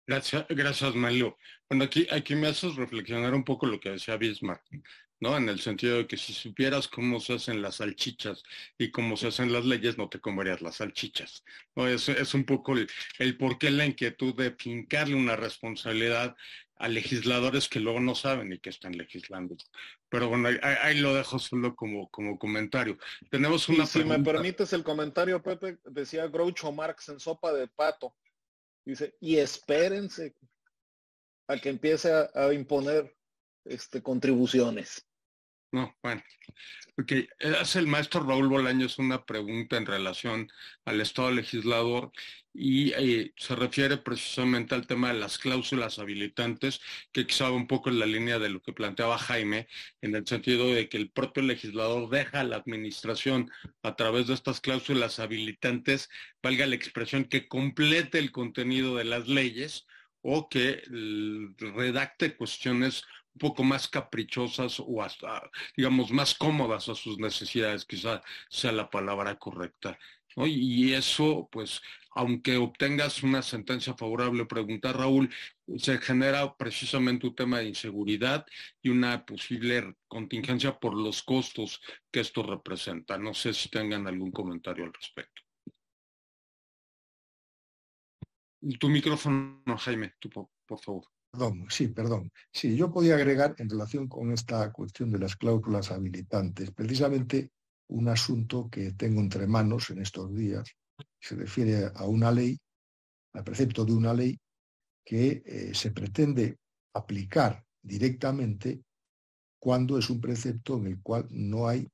Gracias, 0.06 0.46
gracias 0.50 0.96
Mario. 0.96 1.38
Bueno, 1.70 1.86
aquí, 1.86 2.08
aquí 2.12 2.36
me 2.36 2.48
haces 2.48 2.76
reflexionar 2.76 3.34
un 3.34 3.44
poco 3.44 3.66
lo 3.66 3.80
que 3.80 3.92
decía 3.92 4.18
Bismarck, 4.18 4.64
¿no? 5.20 5.38
En 5.38 5.48
el 5.48 5.60
sentido 5.60 5.98
de 5.98 6.08
que 6.08 6.18
si 6.18 6.34
supieras 6.34 6.88
cómo 6.88 7.20
se 7.20 7.34
hacen 7.34 7.62
las 7.62 7.76
salchichas 7.76 8.44
y 8.78 8.92
cómo 8.92 9.16
se 9.16 9.28
hacen 9.28 9.54
las 9.54 9.66
leyes, 9.66 9.98
no 9.98 10.10
te 10.10 10.20
comerías 10.20 10.62
las 10.62 10.76
salchichas. 10.76 11.44
¿no? 11.76 11.88
Es, 11.88 12.10
es 12.10 12.34
un 12.34 12.44
poco 12.44 12.74
el, 12.74 12.90
el 13.20 13.38
por 13.38 13.58
qué 13.58 13.72
la 13.72 13.86
inquietud 13.86 14.36
de 14.36 14.52
fincarle 14.52 15.16
una 15.16 15.38
responsabilidad 15.38 16.36
a 16.84 16.90
legisladores 16.90 17.70
que 17.70 17.80
luego 17.80 18.02
no 18.02 18.14
saben 18.14 18.52
y 18.52 18.60
que 18.60 18.70
están 18.70 18.98
legislando. 18.98 19.56
Pero 20.10 20.28
bueno, 20.28 20.50
ahí, 20.62 21.00
lo 21.00 21.14
dejo 21.14 21.40
solo 21.40 21.76
como, 21.76 22.10
como 22.10 22.38
comentario. 22.38 22.98
Tenemos 23.30 23.70
una 23.70 23.86
Si 23.86 24.04
me 24.04 24.20
permites 24.20 24.74
el 24.74 24.84
comentario, 24.84 25.42
Pepe, 25.42 25.78
decía 25.86 26.28
Groucho 26.28 26.74
Marx 26.74 27.08
en 27.08 27.22
Sopa 27.22 27.54
de 27.54 27.68
Pato. 27.70 28.14
Dice, 28.86 29.16
y 29.20 29.38
espérense 29.38 30.36
a 31.48 31.58
que 31.58 31.70
empiece 31.70 32.12
a, 32.12 32.54
imponer 32.54 33.16
este, 33.66 34.02
contribuciones. 34.02 35.06
No, 35.74 35.98
bueno. 36.04 36.22
Ok, 37.00 37.14
hace 37.60 37.80
el 37.80 37.88
maestro 37.88 38.22
Raúl 38.22 38.48
Bolaños 38.48 39.00
una 39.00 39.26
pregunta 39.26 39.76
en 39.76 39.88
relación 39.88 40.52
al 40.86 41.02
Estado 41.02 41.32
legislador 41.32 42.12
y 42.54 42.92
eh, 42.94 43.34
se 43.36 43.56
refiere 43.56 43.98
precisamente 43.98 44.76
al 44.76 44.86
tema 44.86 45.12
de 45.12 45.20
las 45.20 45.40
cláusulas 45.40 45.98
habilitantes, 45.98 46.80
que 47.12 47.26
quizá 47.26 47.50
un 47.50 47.66
poco 47.66 47.90
en 47.90 47.98
la 47.98 48.06
línea 48.06 48.38
de 48.38 48.50
lo 48.50 48.62
que 48.62 48.72
planteaba 48.72 49.18
Jaime, 49.18 49.68
en 50.02 50.14
el 50.16 50.28
sentido 50.28 50.68
de 50.68 50.88
que 50.90 50.98
el 50.98 51.10
propio 51.10 51.42
legislador 51.42 52.08
deja 52.08 52.42
a 52.42 52.44
la 52.44 52.58
administración 52.58 53.50
a 53.82 53.96
través 53.96 54.28
de 54.28 54.36
estas 54.36 54.62
cláusulas 54.62 55.18
habilitantes, 55.18 56.08
valga 56.44 56.68
la 56.68 56.76
expresión, 56.76 57.26
que 57.26 57.48
complete 57.48 58.20
el 58.20 58.32
contenido 58.32 58.96
de 58.96 59.06
las 59.06 59.28
leyes 59.28 59.88
o 60.22 60.50
que 60.50 60.84
redacte 61.58 62.36
cuestiones 62.36 63.04
un 63.34 63.40
poco 63.40 63.64
más 63.64 63.88
caprichosas 63.88 64.80
o 64.80 65.02
hasta, 65.02 65.50
digamos, 65.76 66.12
más 66.12 66.34
cómodas 66.36 66.90
a 66.90 66.96
sus 66.96 67.18
necesidades, 67.18 67.86
quizá 67.86 68.22
sea 68.50 68.72
la 68.72 68.90
palabra 68.90 69.38
correcta. 69.38 69.98
Y 70.36 70.94
eso, 70.94 71.48
pues, 71.52 71.82
aunque 72.12 72.58
obtengas 72.58 73.24
una 73.24 73.42
sentencia 73.42 73.94
favorable, 73.94 74.46
pregunta 74.46 74.92
Raúl, 74.92 75.30
se 75.78 75.98
genera 76.00 76.56
precisamente 76.56 77.28
un 77.28 77.36
tema 77.36 77.60
de 77.60 77.68
inseguridad 77.68 78.46
y 78.82 78.90
una 78.90 79.26
posible 79.26 79.96
contingencia 80.08 80.80
por 80.80 80.96
los 80.96 81.22
costos 81.24 81.82
que 82.12 82.22
esto 82.22 82.44
representa. 82.44 83.18
No 83.18 83.34
sé 83.34 83.54
si 83.54 83.70
tengan 83.70 84.08
algún 84.08 84.32
comentario 84.32 84.86
al 84.86 84.94
respecto. 84.94 85.42
Tu 88.80 88.90
micrófono, 88.90 89.78
Jaime, 89.78 90.14
tú, 90.20 90.30
por 90.30 90.80
favor. 90.80 91.04
Perdón, 91.34 91.66
sí, 91.68 91.88
perdón. 91.88 92.32
Sí, 92.52 92.78
yo 92.78 92.92
podía 92.92 93.16
agregar 93.16 93.56
en 93.58 93.68
relación 93.68 94.08
con 94.08 94.32
esta 94.32 94.72
cuestión 94.72 95.10
de 95.10 95.18
las 95.18 95.36
cláusulas 95.36 95.90
habilitantes, 95.90 96.70
precisamente 96.70 97.50
un 97.88 98.08
asunto 98.08 98.70
que 98.70 98.92
tengo 98.92 99.20
entre 99.20 99.48
manos 99.48 99.90
en 99.90 99.98
estos 99.98 100.32
días, 100.36 100.70
se 101.20 101.36
refiere 101.36 101.90
a 101.96 102.06
una 102.06 102.32
ley, 102.32 102.60
al 103.34 103.44
precepto 103.44 103.84
de 103.84 103.94
una 103.94 104.14
ley 104.14 104.40
que 105.04 105.42
eh, 105.44 105.72
se 105.74 105.90
pretende 105.90 106.60
aplicar 106.94 107.66
directamente 107.82 108.84
cuando 109.60 109.98
es 109.98 110.12
un 110.12 110.22
precepto 110.22 110.78
en 110.78 110.86
el 110.86 111.02
cual 111.02 111.26
no 111.32 111.68
hay 111.68 111.90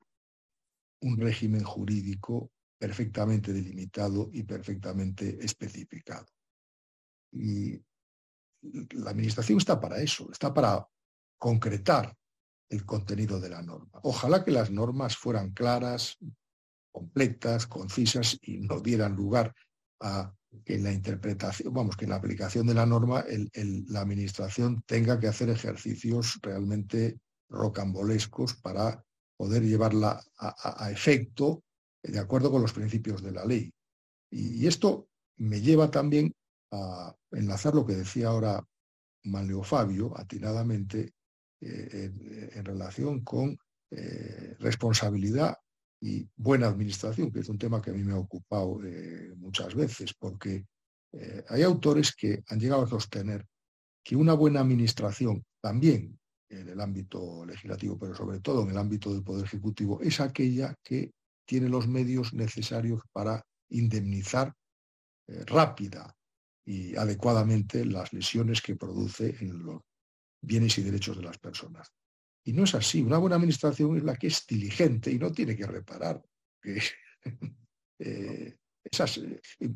un 1.02 1.18
régimen 1.18 1.64
jurídico 1.64 2.52
perfectamente 2.78 3.54
delimitado 3.54 4.30
y 4.34 4.44
perfectamente 4.44 5.38
especificado. 5.40 6.28
Y 7.32 7.80
la 8.62 9.12
Administración 9.12 9.58
está 9.58 9.80
para 9.80 10.02
eso, 10.02 10.30
está 10.32 10.54
para 10.54 10.88
concretar 11.38 12.16
el 12.70 12.86
contenido 12.86 13.40
de 13.40 13.50
la 13.50 13.62
norma. 13.62 14.00
Ojalá 14.04 14.44
que 14.44 14.52
las 14.52 14.70
normas 14.70 15.18
fueran 15.18 15.52
claras, 15.52 16.18
completas, 16.92 17.68
concisas 17.68 18.38
y 18.42 18.58
no 18.58 18.80
dieran 18.80 19.16
lugar 19.16 19.54
a 20.02 20.34
que 20.66 20.76
en 20.76 20.84
la 20.84 20.92
interpretación, 20.92 21.74
vamos, 21.74 21.96
que 21.96 22.06
en 22.06 22.12
la 22.12 22.18
aplicación 22.18 22.66
de 22.68 22.74
la 22.74 22.86
norma 22.86 23.24
la 23.54 24.02
Administración 24.02 24.84
tenga 24.86 25.20
que 25.20 25.28
hacer 25.28 25.50
ejercicios 25.50 26.40
realmente 26.42 27.20
rocambolescos 27.50 28.56
para 28.56 29.04
poder 29.38 29.64
llevarla 29.64 30.22
a, 30.38 30.92
efecto 30.92 31.64
de 32.04 32.20
acuerdo 32.20 32.52
con 32.52 32.62
los 32.62 32.74
principios 32.74 33.24
de 33.24 33.32
la 33.32 33.46
ley. 33.46 33.72
y 34.32 34.68
esto 34.68 35.08
me 35.38 35.62
lleva 35.62 35.90
también 35.90 36.34
a 36.72 37.16
enlazar 37.32 37.76
lo 37.76 37.86
que 37.86 37.96
decía 37.96 38.28
ahora 38.28 38.64
Manlio 39.24 39.64
Fabio, 39.64 40.18
atinadamente, 40.18 41.14
eh, 41.62 42.12
en, 42.54 42.64
relación 42.64 43.22
con 43.22 43.58
eh, 43.92 44.56
responsabilidad 44.60 45.58
y 46.00 46.26
buena 46.38 46.68
administración, 46.68 47.32
que 47.32 47.42
es 47.42 47.50
un 47.50 47.58
tema 47.58 47.82
que 47.82 47.90
a 47.90 47.94
mí 47.94 48.02
me 48.02 48.14
ha 48.14 48.18
ocupado 48.18 48.80
eh, 48.84 49.34
muchas 49.36 49.76
veces, 49.76 50.14
porque 50.14 50.66
hay 51.50 51.64
autores 51.64 52.16
que 52.16 52.44
han 52.50 52.60
llegado 52.60 52.84
a 52.84 52.88
sostener 52.88 53.44
que 54.04 54.16
una 54.16 54.36
buena 54.36 54.60
administración, 54.60 55.44
también 55.60 56.20
en 56.48 56.70
el 56.70 56.80
ámbito 56.80 57.44
legislativo, 57.48 57.98
pero 57.98 58.14
sobre 58.14 58.40
todo 58.42 58.62
en 58.62 58.70
el 58.70 58.78
ámbito 58.78 59.12
del 59.12 59.24
Poder 59.24 59.44
Ejecutivo, 59.44 60.00
es 60.02 60.20
aquella 60.20 60.76
que 60.84 61.12
tiene 61.48 61.68
los 61.68 61.88
medios 61.88 62.32
necesarios 62.36 63.02
para 63.12 63.44
indemnizar 63.70 64.54
rápida 65.48 66.16
y 66.70 66.96
adecuadamente 66.96 67.84
las 67.84 68.14
lesiones 68.14 68.62
que 68.62 68.76
produce 68.76 69.36
en 69.40 69.64
los 69.64 69.82
bienes 70.40 70.78
y 70.78 70.84
derechos 70.84 71.18
de 71.18 71.24
las 71.24 71.40
personas. 71.40 71.92
Y 72.44 72.54
no 72.54 72.66
es 72.66 72.76
así. 72.76 73.02
Una 73.02 73.18
buena 73.18 73.38
administración 73.38 73.98
es 73.98 74.04
la 74.04 74.16
que 74.16 74.28
es 74.28 74.46
diligente 74.46 75.10
y 75.10 75.18
no 75.18 75.32
tiene 75.32 75.56
que 75.56 75.66
reparar. 75.66 76.24
Eh, 78.02 78.56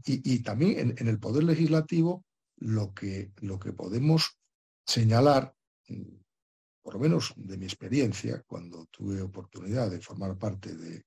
y, 0.05 0.39
también 0.43 0.95
en, 0.97 1.07
el 1.09 1.19
poder 1.19 1.43
legislativo 1.43 2.23
lo 2.59 2.93
que, 2.93 3.33
lo 3.41 3.59
que 3.59 3.73
podemos 3.73 4.39
señalar, 4.87 5.53
por 6.81 6.93
lo 6.93 6.99
menos 7.01 7.33
de 7.35 7.57
mi 7.57 7.65
experiencia, 7.65 8.41
cuando 8.47 8.85
tuve 8.85 9.21
oportunidad 9.21 9.91
de 9.91 9.99
formar 9.99 10.37
parte 10.37 10.73
de, 10.73 11.03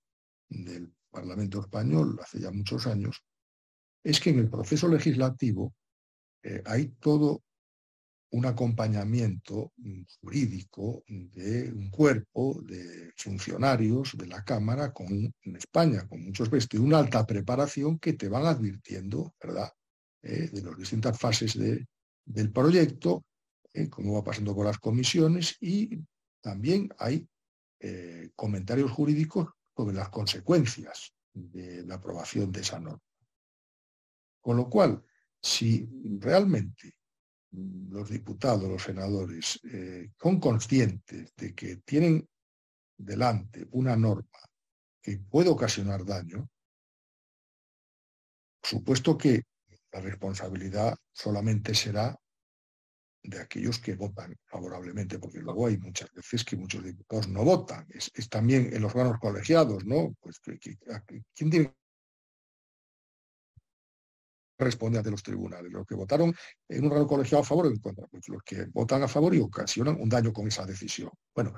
del 0.50 0.92
Parlamento 1.10 1.60
español 1.60 2.18
hace 2.22 2.38
ya 2.38 2.50
muchos 2.50 2.86
años, 2.86 3.24
es 4.06 4.20
que 4.20 4.30
en 4.30 4.38
el 4.38 4.48
proceso 4.48 4.86
legislativo 4.86 5.74
eh, 6.44 6.62
hay 6.64 6.90
todo 7.00 7.42
un 8.30 8.46
acompañamiento 8.46 9.72
mm, 9.78 10.02
jurídico 10.20 11.02
de 11.08 11.72
un 11.72 11.90
cuerpo 11.90 12.62
de 12.62 13.12
funcionarios 13.16 14.16
de 14.16 14.28
la 14.28 14.44
Cámara 14.44 14.92
con, 14.92 15.08
en 15.08 15.56
España, 15.56 16.06
con 16.06 16.24
muchos 16.24 16.48
veces, 16.48 16.68
una 16.78 16.98
alta 16.98 17.26
preparación 17.26 17.98
que 17.98 18.12
te 18.12 18.28
van 18.28 18.46
advirtiendo, 18.46 19.34
¿verdad?, 19.42 19.72
eh, 20.22 20.50
de 20.52 20.62
las 20.62 20.78
distintas 20.78 21.18
fases 21.18 21.58
de, 21.58 21.84
del 22.24 22.52
proyecto, 22.52 23.24
eh, 23.72 23.88
cómo 23.88 24.14
va 24.14 24.22
pasando 24.22 24.54
con 24.54 24.66
las 24.66 24.78
comisiones 24.78 25.56
y 25.60 25.98
también 26.40 26.88
hay 26.98 27.26
comentarios 28.34 28.90
jurídicos 28.90 29.48
sobre 29.76 29.94
las 29.94 30.08
consecuencias 30.08 31.12
de 31.34 31.84
la 31.84 31.96
aprobación 31.96 32.50
de 32.50 32.62
esa 32.62 32.80
norma. 32.80 33.05
Con 34.46 34.58
lo 34.58 34.70
cual, 34.70 35.02
si 35.42 35.90
realmente 36.20 36.98
los 37.50 38.08
diputados, 38.08 38.70
los 38.70 38.80
senadores, 38.80 39.58
eh, 39.64 40.12
son 40.22 40.38
conscientes 40.38 41.34
de 41.34 41.52
que 41.52 41.78
tienen 41.78 42.28
delante 42.96 43.66
una 43.72 43.96
norma 43.96 44.38
que 45.02 45.18
puede 45.18 45.48
ocasionar 45.48 46.04
daño, 46.04 46.48
supuesto 48.62 49.18
que 49.18 49.42
la 49.90 49.98
responsabilidad 49.98 50.96
solamente 51.12 51.74
será 51.74 52.16
de 53.24 53.40
aquellos 53.40 53.80
que 53.80 53.96
votan 53.96 54.36
favorablemente, 54.44 55.18
porque 55.18 55.40
luego 55.40 55.66
hay 55.66 55.76
muchas 55.78 56.12
veces 56.12 56.44
que 56.44 56.54
muchos 56.54 56.84
diputados 56.84 57.26
no 57.26 57.42
votan. 57.42 57.84
Es, 57.90 58.12
también 58.28 58.72
en 58.72 58.80
los 58.80 58.94
órganos 58.94 59.18
colegiados, 59.18 59.84
¿no? 59.84 60.14
Pues 60.20 60.38
¿quién 60.38 61.50
tiene 61.50 61.74
responde 64.58 64.98
ante 64.98 65.10
los 65.10 65.22
tribunales. 65.22 65.72
Los 65.72 65.86
que 65.86 65.94
votaron 65.94 66.34
en 66.68 66.84
un 66.84 66.90
raro 66.90 67.06
colegiado 67.06 67.42
a 67.42 67.46
favor 67.46 67.66
o 67.66 67.70
en 67.70 67.78
contra, 67.78 68.06
pues 68.06 68.28
los 68.28 68.42
que 68.42 68.66
votan 68.72 69.02
a 69.02 69.08
favor 69.08 69.34
y 69.34 69.40
ocasionan 69.40 70.00
un 70.00 70.08
daño 70.08 70.32
con 70.32 70.46
esa 70.46 70.64
decisión. 70.64 71.10
Bueno, 71.34 71.52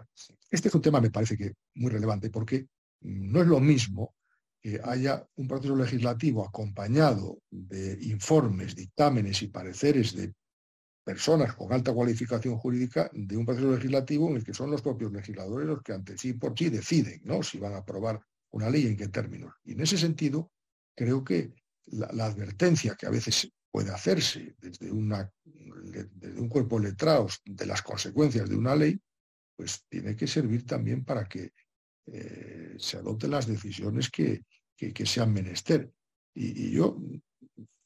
este 0.50 0.68
es 0.68 0.74
un 0.74 0.82
tema, 0.82 1.00
me 1.00 1.10
parece 1.10 1.36
que 1.36 1.52
muy 1.74 1.90
relevante, 1.90 2.30
porque 2.30 2.66
no 3.02 3.40
es 3.40 3.46
lo 3.46 3.60
mismo 3.60 4.14
que 4.60 4.80
haya 4.82 5.24
un 5.36 5.46
proceso 5.46 5.76
legislativo 5.76 6.44
acompañado 6.44 7.38
de 7.50 7.98
informes, 8.02 8.74
dictámenes 8.74 9.42
y 9.42 9.48
pareceres 9.48 10.16
de 10.16 10.34
personas 11.04 11.54
con 11.54 11.72
alta 11.72 11.92
cualificación 11.92 12.58
jurídica 12.58 13.08
de 13.14 13.36
un 13.36 13.46
proceso 13.46 13.72
legislativo 13.72 14.28
en 14.28 14.36
el 14.36 14.44
que 14.44 14.52
son 14.52 14.70
los 14.70 14.82
propios 14.82 15.10
legisladores 15.10 15.66
los 15.66 15.82
que 15.82 15.94
ante 15.94 16.18
sí 16.18 16.34
por 16.34 16.58
sí 16.58 16.68
deciden 16.68 17.22
¿no? 17.24 17.42
si 17.42 17.58
van 17.58 17.72
a 17.72 17.78
aprobar 17.78 18.20
una 18.50 18.68
ley 18.68 18.86
en 18.86 18.96
qué 18.96 19.08
términos. 19.08 19.54
Y 19.64 19.72
en 19.72 19.80
ese 19.80 19.96
sentido, 19.96 20.50
creo 20.94 21.24
que 21.24 21.52
la, 21.92 22.26
advertencia 22.26 22.94
que 22.94 23.06
a 23.06 23.10
veces 23.10 23.50
puede 23.70 23.90
hacerse 23.90 24.56
desde, 24.58 24.90
un 24.90 26.48
cuerpo 26.48 26.80
de 26.80 26.90
letrados 26.90 27.40
de 27.44 27.66
las 27.66 27.82
consecuencias 27.82 28.48
de 28.48 28.56
una 28.56 28.74
ley, 28.74 29.00
pues 29.56 29.84
tiene 29.88 30.16
que 30.16 30.26
servir 30.26 30.64
también 30.64 31.04
para 31.04 31.28
que 31.28 31.52
eh, 32.06 32.74
se 32.78 32.96
adopten 32.96 33.30
las 33.30 33.46
decisiones 33.46 34.10
que, 34.10 34.44
que, 34.76 35.06
sean 35.06 35.32
menester. 35.32 35.90
Y, 36.34 36.70
yo, 36.70 36.98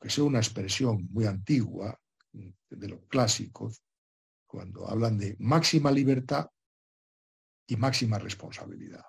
que 0.01 0.11
sea 0.11 0.25
una 0.25 0.39
expresión 0.39 1.09
muy 1.11 1.27
antigua 1.27 1.99
de 2.33 2.89
los 2.89 3.07
clásicos, 3.07 3.83
cuando 4.47 4.89
hablan 4.89 5.17
de 5.17 5.37
máxima 5.39 5.91
libertad 5.91 6.47
y 7.67 7.77
máxima 7.77 8.19
responsabilidad. 8.19 9.05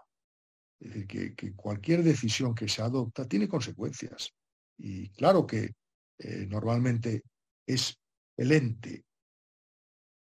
Es 0.80 0.94
decir, 0.94 1.36
que 1.36 1.54
cualquier 1.54 2.04
decisión 2.04 2.56
que 2.56 2.68
se 2.68 2.82
adopta 2.82 3.28
tiene 3.28 3.48
consecuencias. 3.48 4.34
Y 4.78 5.10
claro 5.10 5.46
que 5.46 5.76
eh, 6.20 6.46
normalmente 6.48 7.24
es 7.66 7.98
el 8.38 8.52
ente, 8.52 9.06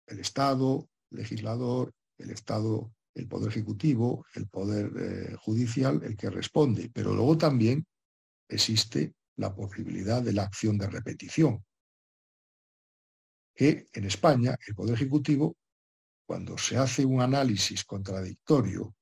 el 0.07 0.21
Estado, 0.21 0.89
legislador, 1.11 1.93
el 2.19 2.31
Estado, 2.31 2.93
el 3.15 3.29
Poder 3.29 3.51
Ejecutivo, 3.51 4.25
el 4.35 4.49
Poder 4.49 4.91
eh, 4.99 5.37
Judicial, 5.37 6.03
el 6.03 6.17
que 6.17 6.31
responde. 6.31 6.91
Pero 6.93 7.15
luego 7.15 7.37
también 7.37 7.87
existe 8.49 9.15
la 9.37 9.55
posibilidad 9.55 10.23
de 10.23 10.33
la 10.33 10.45
acción 10.45 10.79
de 10.79 10.89
repetición, 10.89 11.65
que 13.55 13.87
en 13.93 14.05
España 14.05 14.57
el 14.67 14.75
Poder 14.75 14.95
Ejecutivo, 14.95 15.57
cuando 16.27 16.59
se 16.59 16.77
hace 16.77 17.05
un 17.05 17.23
análisis 17.23 17.85
contradictorio 17.85 18.95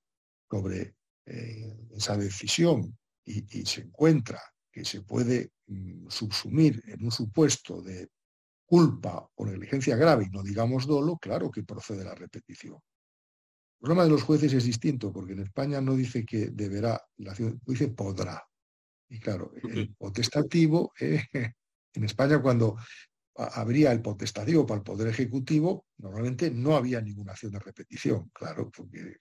sobre 0.49 0.95
eh, 1.27 1.77
esa 1.91 2.17
decisión 2.17 2.97
y, 3.25 3.67
se 3.67 3.81
encuentra 3.81 4.41
que 4.77 4.85
se 4.85 5.01
puede 5.01 5.53
mm, 5.69 6.07
subsumir 6.11 6.83
en 6.87 7.03
un 7.03 7.11
supuesto 7.11 7.81
de 7.81 8.11
culpa 8.67 9.27
o 9.35 9.47
negligencia 9.47 9.97
grave 9.97 10.27
y 10.27 10.29
no 10.29 10.43
digamos 10.43 10.87
dolo, 10.87 11.17
claro 11.17 11.51
que 11.51 11.63
procede 11.63 12.05
la 12.05 12.15
repetición. 12.15 12.75
El 12.75 13.79
problema 13.81 14.05
de 14.05 14.11
los 14.11 14.23
jueces 14.23 14.53
es 14.53 14.65
distinto 14.65 15.11
porque 15.15 15.33
en 15.33 15.41
España 15.41 15.81
no 15.81 15.95
dice 15.95 16.27
que 16.27 16.51
deberá, 16.51 17.01
dice 17.65 17.89
podrá. 17.89 18.47
Y 19.09 19.19
claro, 19.19 19.51
el 19.63 19.95
potestativo, 19.95 20.93
eh, 21.01 21.25
en 21.95 22.05
España 22.05 22.43
cuando 22.43 22.77
habría 23.35 23.93
el 23.93 24.03
potestativo 24.03 24.67
para 24.67 24.81
el 24.81 24.85
Poder 24.85 25.09
Ejecutivo, 25.09 25.87
normalmente 25.97 26.51
no 26.51 26.77
había 26.77 27.01
ninguna 27.01 27.33
acción 27.33 27.53
de 27.53 27.61
repetición, 27.61 28.29
claro, 28.35 28.71
porque 28.71 29.17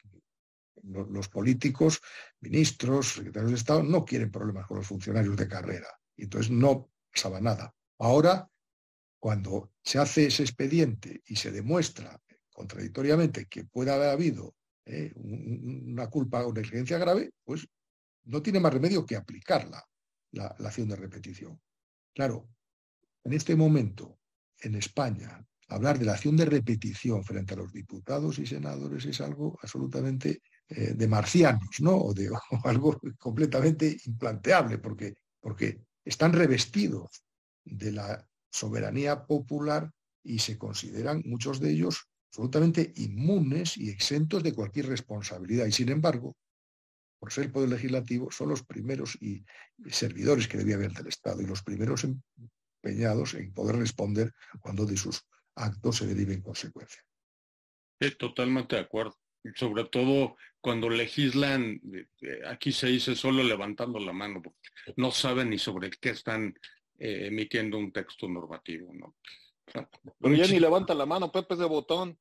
los 0.86 1.30
políticos, 1.30 2.02
ministros, 2.42 3.14
secretarios 3.14 3.52
de 3.52 3.58
Estado, 3.58 3.84
no 3.84 4.06
quieren 4.06 4.32
problemas 4.32 4.68
con 4.68 4.78
los 4.78 4.88
funcionarios 4.88 5.36
de 5.36 5.48
carrera. 5.48 5.88
Y 6.16 6.24
entonces 6.24 6.52
no 6.52 6.90
pasaba 7.12 7.42
nada. 7.42 7.74
Ahora, 8.00 8.50
cuando 9.20 9.74
se 9.84 10.00
hace 10.00 10.28
ese 10.28 10.44
expediente 10.44 11.22
y 11.26 11.36
se 11.36 11.52
demuestra 11.52 12.20
contradictoriamente 12.52 13.48
que 13.48 13.66
puede 13.66 13.92
haber 13.92 14.10
habido 14.10 14.56
eh, 14.86 15.12
una 15.16 16.08
culpa 16.08 16.46
o 16.46 16.54
negligencia 16.54 16.98
grave, 16.98 17.32
pues 17.44 17.68
no 18.26 18.42
tiene 18.42 18.60
más 18.60 18.74
remedio 18.74 19.06
que 19.06 19.16
aplicarla, 19.16 19.84
la, 20.32 20.56
la 20.60 20.70
acción 20.70 20.88
de 20.88 20.96
repetición. 20.96 21.60
Claro, 22.14 22.50
en 23.24 23.34
este 23.34 23.56
momento, 23.56 24.20
en 24.60 24.76
España, 24.76 25.46
hablar 25.68 25.98
de 25.98 26.06
la 26.06 26.14
acción 26.14 26.38
de 26.38 26.46
repetición 26.46 27.24
frente 27.24 27.54
a 27.54 27.58
los 27.58 27.74
diputados 27.74 28.40
y 28.40 28.46
senadores 28.46 29.06
es 29.06 29.20
algo 29.22 29.58
absolutamente 29.62 30.42
eh, 30.68 30.94
de 30.96 31.08
marcianos, 31.08 31.80
¿no? 31.80 31.96
O 31.96 32.14
de 32.14 32.28
algo 32.64 33.00
completamente 33.20 33.98
implanteable, 34.06 34.80
porque, 34.80 35.14
porque 35.40 35.82
están 36.04 36.34
revestidos 36.34 37.24
de 37.64 37.92
la 37.92 38.28
soberanía 38.50 39.26
popular 39.26 39.92
y 40.24 40.40
se 40.40 40.58
consideran 40.58 41.22
muchos 41.26 41.60
de 41.60 41.70
ellos 41.70 42.08
absolutamente 42.30 42.94
inmunes 42.96 43.78
y 43.78 43.90
exentos 43.90 44.42
de 44.42 44.54
cualquier 44.54 44.88
responsabilidad. 44.88 45.68
Y 45.68 45.72
sin 45.72 45.90
embargo, 45.90 46.36
por 47.20 47.32
ser 47.32 47.46
el 47.46 47.52
Poder 47.52 47.70
Legislativo, 47.70 48.32
son 48.32 48.50
los 48.50 48.64
primeros 48.64 49.18
y 49.22 49.46
servidores 49.88 50.48
que 50.48 50.58
debía 50.58 50.76
haber 50.76 50.94
del 50.94 51.08
Estado 51.08 51.44
y 51.44 51.46
los 51.46 51.62
primeros 51.62 52.06
empeñados 52.06 53.36
en 53.36 53.54
poder 53.54 53.76
responder 53.76 54.34
cuando 54.60 54.86
de 54.86 54.98
sus 54.98 55.22
actos 55.56 55.98
se 55.98 56.08
deriven 56.08 56.42
consecuencias. 56.42 57.06
totalmente 58.18 58.78
de 58.78 58.82
acuerdo 58.82 59.16
sobre 59.54 59.86
todo 59.86 60.36
cuando 60.66 60.90
legislan, 60.90 61.80
aquí 62.48 62.72
se 62.72 62.88
dice 62.88 63.16
solo 63.16 63.44
levantando 63.44 64.00
la 64.00 64.12
mano, 64.12 64.42
porque 64.42 64.58
no 64.96 65.12
saben 65.12 65.52
ni 65.52 65.60
sobre 65.60 65.92
qué 65.92 66.10
están 66.10 66.58
eh, 66.98 67.28
emitiendo 67.28 67.78
un 67.78 67.92
texto 67.92 68.28
normativo, 68.28 68.92
¿no? 68.92 69.16
Pero 70.20 70.34
ya 70.34 70.48
ni 70.48 70.60
levanta 70.60 70.96
la 70.96 71.06
mano, 71.06 71.32
Pepe 71.32 71.54
es 71.54 71.60
de 71.60 71.68
botón. 71.68 72.18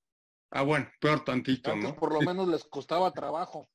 Ah, 0.50 0.60
bueno, 0.60 0.86
peor 1.00 1.24
tantito, 1.24 1.74
¿no? 1.74 1.96
Por 1.96 2.12
lo 2.12 2.20
menos 2.20 2.46
les 2.46 2.64
costaba 2.64 3.10
trabajo. 3.14 3.66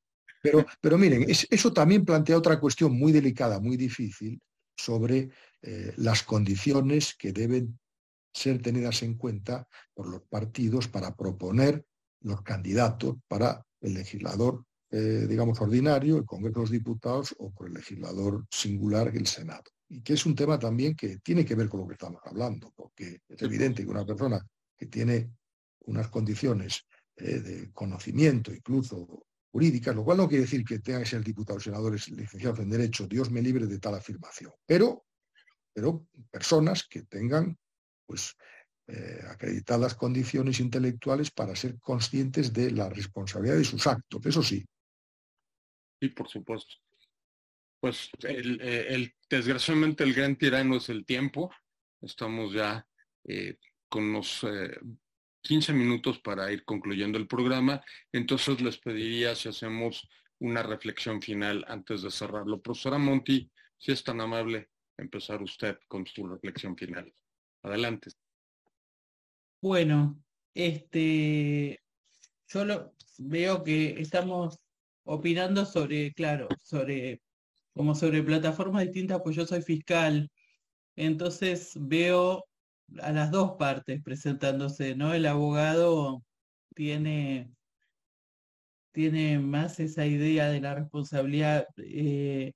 Pero, 0.44 0.64
pero 0.80 1.00
miren, 1.00 1.26
eso 1.28 1.74
también 1.74 2.06
plantea 2.06 2.38
otra 2.38 2.60
cuestión 2.60 2.92
muy 2.92 3.12
delicada, 3.12 3.60
muy 3.60 3.76
difícil, 3.76 4.40
sobre 4.78 5.32
eh, 5.64 5.94
las 5.98 6.22
condiciones 6.22 7.16
que 7.16 7.34
deben 7.34 7.80
ser 8.32 8.62
tenidas 8.62 9.02
en 9.02 9.18
cuenta 9.18 9.68
por 9.96 10.08
los 10.08 10.22
partidos 10.30 10.88
para 10.88 11.16
proponer 11.16 11.88
los 12.22 12.42
candidatos 12.42 13.18
para 13.28 13.64
el 13.82 13.94
legislador, 13.94 14.66
eh, 14.92 15.26
digamos, 15.28 15.60
ordinario, 15.62 16.18
el 16.18 16.26
Congreso 16.26 16.60
de 16.60 16.64
los 16.64 16.72
Diputados 16.72 17.36
o 17.38 17.52
por 17.52 17.68
el 17.68 17.74
legislador 17.74 18.46
singular, 18.50 19.12
el 19.16 19.28
Senado. 19.28 19.64
Y 19.88 20.02
que 20.02 20.14
es 20.14 20.26
un 20.26 20.36
tema 20.36 20.60
también 20.60 20.96
que 20.96 21.18
tiene 21.18 21.46
que 21.46 21.56
ver 21.56 21.70
con 21.70 21.82
lo 21.82 21.88
que 21.88 21.94
estamos 21.94 22.22
hablando, 22.26 22.72
porque 22.76 23.22
es 23.28 23.42
evidente 23.42 23.84
que 23.84 23.90
una 23.90 24.06
persona 24.06 24.46
que 24.78 24.88
tiene 24.88 25.32
unas 25.82 26.10
condiciones 26.10 26.86
eh, 27.16 27.40
de 27.40 27.72
conocimiento, 27.74 28.54
incluso 28.54 29.26
jurídicas, 29.52 29.96
lo 29.96 30.04
cual 30.04 30.18
no 30.18 30.28
quiere 30.28 30.44
decir 30.44 30.64
que 30.64 30.80
tenga 30.80 31.00
que 31.00 31.06
ser 31.06 31.24
diputado 31.24 31.58
o 31.58 31.62
senadores 31.62 32.08
licenciados 32.10 32.60
en 32.60 32.70
Derecho, 32.70 33.08
Dios 33.08 33.32
me 33.32 33.42
libre 33.42 33.66
de 33.66 33.80
tal 33.80 33.96
afirmación, 33.96 34.52
pero, 34.66 35.06
pero 35.74 36.06
personas 36.30 36.88
que 36.88 37.04
tengan 37.04 37.58
pues, 38.06 38.36
eh, 38.92 39.22
acreditadas 39.30 39.94
condiciones 39.94 40.60
intelectuales 40.60 41.30
para 41.30 41.56
ser 41.56 41.80
conscientes 41.80 42.52
de 42.52 42.72
la 42.72 42.90
responsabilidad 42.90 43.58
de 43.58 43.64
sus 43.64 43.86
actos, 43.86 44.26
eso 44.26 44.42
sí. 44.42 44.66
Sí, 46.02 46.10
por 46.10 46.28
supuesto. 46.28 46.74
Pues 47.80 48.10
el, 48.24 48.60
eh, 48.64 49.14
desgraciadamente 49.30 50.04
el 50.04 50.16
gran 50.16 50.36
tirano 50.36 50.78
es 50.78 50.90
el 50.90 51.06
tiempo. 51.06 51.52
Estamos 52.02 52.52
ya 52.52 52.84
eh, 53.26 53.60
con 53.88 54.06
unos 54.06 54.44
15 55.42 55.72
minutos 55.74 56.18
para 56.20 56.52
ir 56.52 56.66
concluyendo 56.66 57.20
el 57.20 57.28
programa. 57.28 57.84
Entonces 58.12 58.60
les 58.60 58.80
pediría 58.80 59.36
si 59.36 59.50
hacemos 59.50 60.10
una 60.40 60.64
reflexión 60.64 61.22
final 61.22 61.64
antes 61.68 62.02
de 62.02 62.10
cerrarlo. 62.10 62.60
Profesora 62.60 62.98
Monti, 62.98 63.52
si 63.78 63.92
es 63.92 64.04
tan 64.04 64.20
amable, 64.20 64.70
empezar 64.98 65.44
usted 65.44 65.78
con 65.88 66.08
su 66.08 66.28
reflexión 66.28 66.76
final. 66.76 67.14
Adelante. 67.62 68.10
Bueno, 69.62 70.22
este, 70.54 71.80
yo 72.48 72.66
lo, 72.66 72.94
veo 73.18 73.64
que 73.64 74.00
estamos 74.02 74.60
opinando 75.04 75.66
sobre, 75.66 76.14
claro, 76.14 76.48
sobre, 76.64 77.22
como 77.74 77.96
sobre 77.96 78.24
plataformas 78.24 78.84
distintas, 78.86 79.22
pues 79.24 79.36
yo 79.36 79.46
soy 79.46 79.62
fiscal, 79.62 80.30
entonces 80.96 81.74
veo 81.76 82.46
a 83.02 83.12
las 83.12 83.32
dos 83.32 83.54
partes 83.58 84.02
presentándose, 84.04 84.96
¿no? 84.96 85.14
El 85.14 85.26
abogado 85.28 86.24
tiene, 86.76 87.52
tiene 88.92 89.40
más 89.40 89.80
esa 89.80 90.06
idea 90.06 90.50
de 90.50 90.62
la 90.62 90.76
responsabilidad. 90.76 91.68
Eh, 91.78 92.54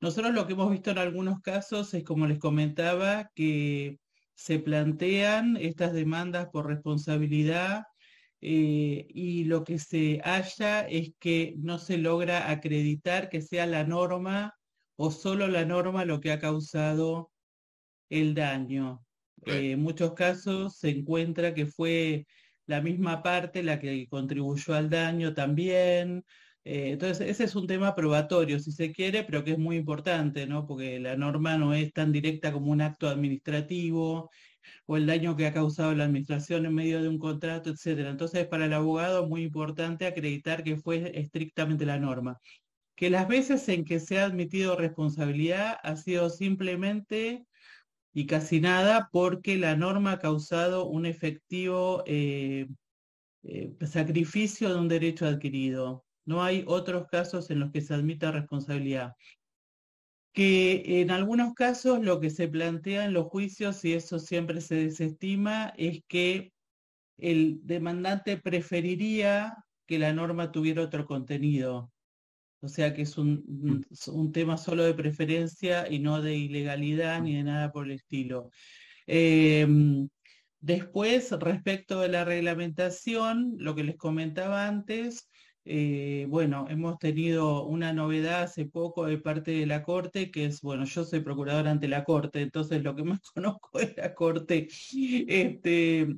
nosotros 0.00 0.34
lo 0.34 0.46
que 0.46 0.54
hemos 0.54 0.70
visto 0.70 0.90
en 0.90 0.98
algunos 0.98 1.40
casos 1.40 1.94
es, 1.94 2.04
como 2.04 2.26
les 2.26 2.38
comentaba, 2.38 3.30
que 3.34 3.98
se 4.36 4.58
plantean 4.60 5.56
estas 5.56 5.92
demandas 5.92 6.48
por 6.52 6.66
responsabilidad 6.66 7.84
eh, 8.40 9.06
y 9.08 9.44
lo 9.44 9.64
que 9.64 9.78
se 9.78 10.20
halla 10.22 10.82
es 10.82 11.12
que 11.18 11.54
no 11.56 11.78
se 11.78 11.98
logra 11.98 12.50
acreditar 12.50 13.30
que 13.30 13.40
sea 13.40 13.66
la 13.66 13.84
norma 13.84 14.54
o 14.96 15.10
solo 15.10 15.48
la 15.48 15.64
norma 15.64 16.04
lo 16.04 16.20
que 16.20 16.32
ha 16.32 16.38
causado 16.38 17.32
el 18.10 18.34
daño. 18.34 19.02
en 19.46 19.80
muchos 19.80 20.12
casos 20.14 20.76
se 20.78 20.90
encuentra 20.90 21.54
que 21.54 21.66
fue 21.66 22.26
la 22.66 22.80
misma 22.80 23.22
parte 23.22 23.62
la 23.62 23.78
que 23.80 24.06
contribuyó 24.08 24.74
al 24.74 24.90
daño 24.90 25.34
también. 25.34 26.24
Eh, 26.68 26.90
entonces, 26.92 27.28
ese 27.28 27.44
es 27.44 27.54
un 27.54 27.68
tema 27.68 27.94
probatorio, 27.94 28.58
si 28.58 28.72
se 28.72 28.92
quiere, 28.92 29.22
pero 29.22 29.44
que 29.44 29.52
es 29.52 29.58
muy 29.58 29.76
importante, 29.76 30.46
¿no? 30.48 30.66
Porque 30.66 30.98
la 30.98 31.16
norma 31.16 31.56
no 31.56 31.74
es 31.74 31.92
tan 31.92 32.10
directa 32.10 32.52
como 32.52 32.72
un 32.72 32.80
acto 32.80 33.08
administrativo 33.08 34.30
o 34.86 34.96
el 34.96 35.06
daño 35.06 35.36
que 35.36 35.46
ha 35.46 35.52
causado 35.54 35.94
la 35.94 36.04
administración 36.04 36.66
en 36.66 36.74
medio 36.74 37.00
de 37.00 37.08
un 37.08 37.18
contrato, 37.18 37.70
etcétera. 37.70 38.10
Entonces, 38.10 38.48
para 38.48 38.66
el 38.66 38.72
abogado 38.72 39.22
es 39.22 39.28
muy 39.28 39.42
importante 39.44 40.06
acreditar 40.06 40.64
que 40.64 40.76
fue 40.76 41.12
estrictamente 41.14 41.86
la 41.86 41.98
norma. 42.00 42.38
Que 42.96 43.10
las 43.10 43.28
veces 43.28 43.68
en 43.68 43.84
que 43.84 44.00
se 44.00 44.18
ha 44.20 44.24
admitido 44.26 44.76
responsabilidad 44.76 45.78
ha 45.84 45.96
sido 45.96 46.30
simplemente 46.30 47.44
y 48.12 48.26
casi 48.26 48.60
nada 48.60 49.08
porque 49.12 49.56
la 49.56 49.76
norma 49.76 50.12
ha 50.12 50.18
causado 50.18 50.86
un 50.88 51.06
efectivo 51.06 52.02
eh, 52.06 52.66
eh, 53.44 53.72
sacrificio 53.86 54.70
de 54.70 54.80
un 54.80 54.88
derecho 54.88 55.26
adquirido. 55.26 56.05
No 56.26 56.42
hay 56.42 56.64
otros 56.66 57.06
casos 57.08 57.50
en 57.50 57.60
los 57.60 57.72
que 57.72 57.80
se 57.80 57.94
admita 57.94 58.30
responsabilidad 58.30 59.14
que 60.36 61.00
en 61.00 61.10
algunos 61.10 61.54
casos 61.54 62.04
lo 62.04 62.20
que 62.20 62.28
se 62.28 62.46
plantea 62.46 63.06
en 63.06 63.14
los 63.14 63.28
juicios, 63.28 63.82
y 63.86 63.94
eso 63.94 64.18
siempre 64.18 64.60
se 64.60 64.74
desestima, 64.74 65.72
es 65.78 66.02
que 66.08 66.52
el 67.16 67.60
demandante 67.62 68.36
preferiría 68.36 69.56
que 69.86 69.98
la 69.98 70.12
norma 70.12 70.52
tuviera 70.52 70.82
otro 70.82 71.06
contenido. 71.06 71.90
O 72.60 72.68
sea 72.68 72.92
que 72.92 73.02
es 73.02 73.16
un, 73.16 73.82
tema 74.34 74.58
solo 74.58 74.84
de 74.84 74.92
preferencia 74.92 75.90
y 75.90 76.00
no 76.00 76.20
de 76.20 76.34
ilegalidad 76.36 77.22
ni 77.22 77.36
de 77.36 77.44
nada 77.44 77.72
por 77.72 77.86
el 77.86 77.92
estilo. 77.92 78.50
Em, 79.06 80.06
después, 80.60 81.32
respecto 81.32 82.00
de 82.00 82.08
la 82.08 82.26
reglamentación, 82.26 83.54
lo 83.58 83.74
que 83.74 83.84
les 83.84 83.96
comentaba 83.96 84.68
antes, 84.68 85.30
eh, 85.68 86.26
bueno, 86.28 86.66
hemos 86.70 86.96
tenido 87.00 87.64
una 87.64 87.92
novedad 87.92 88.44
hace 88.44 88.66
poco 88.66 89.06
de 89.06 89.18
parte 89.18 89.50
de 89.50 89.66
la 89.66 89.82
Corte, 89.82 90.30
que 90.30 90.44
es, 90.46 90.62
bueno, 90.62 90.84
yo 90.84 91.04
soy 91.04 91.20
procurador 91.20 91.66
ante 91.66 91.88
la 91.88 92.04
Corte, 92.04 92.40
entonces 92.40 92.84
lo 92.84 92.94
que 92.94 93.02
más 93.02 93.20
conozco 93.34 93.78
de 93.80 93.92
la 93.96 94.14
Corte 94.14 94.68
este, 95.28 96.16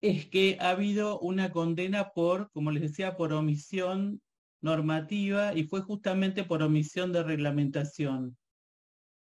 es 0.00 0.26
que 0.28 0.56
ha 0.58 0.70
habido 0.70 1.20
una 1.20 1.50
condena 1.52 2.12
por, 2.14 2.50
como 2.52 2.70
les 2.70 2.82
decía, 2.82 3.16
por 3.16 3.34
omisión 3.34 4.22
normativa 4.62 5.54
y 5.54 5.64
fue 5.64 5.82
justamente 5.82 6.44
por 6.44 6.62
omisión 6.62 7.12
de 7.12 7.22
reglamentación. 7.24 8.38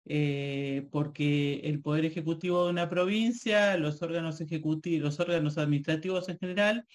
Eh, 0.07 0.87
porque 0.93 1.61
el 1.65 1.81
Poder 1.81 2.05
Ejecutivo 2.05 2.65
de 2.65 2.71
una 2.71 2.89
provincia, 2.89 3.77
los 3.79 4.01
órganos 4.03 4.41
ejecutivos, 4.41 5.03
los 5.03 5.21
órganos 5.21 5.59
administrativos 5.59 6.29
en 6.29 6.39
general, 6.39 6.87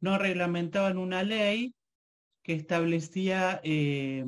no 0.00 0.18
reglamentaban 0.18 0.98
una 0.98 1.22
ley 1.22 1.74
que 2.44 2.52
establecía, 2.52 3.60
eh, 3.64 4.24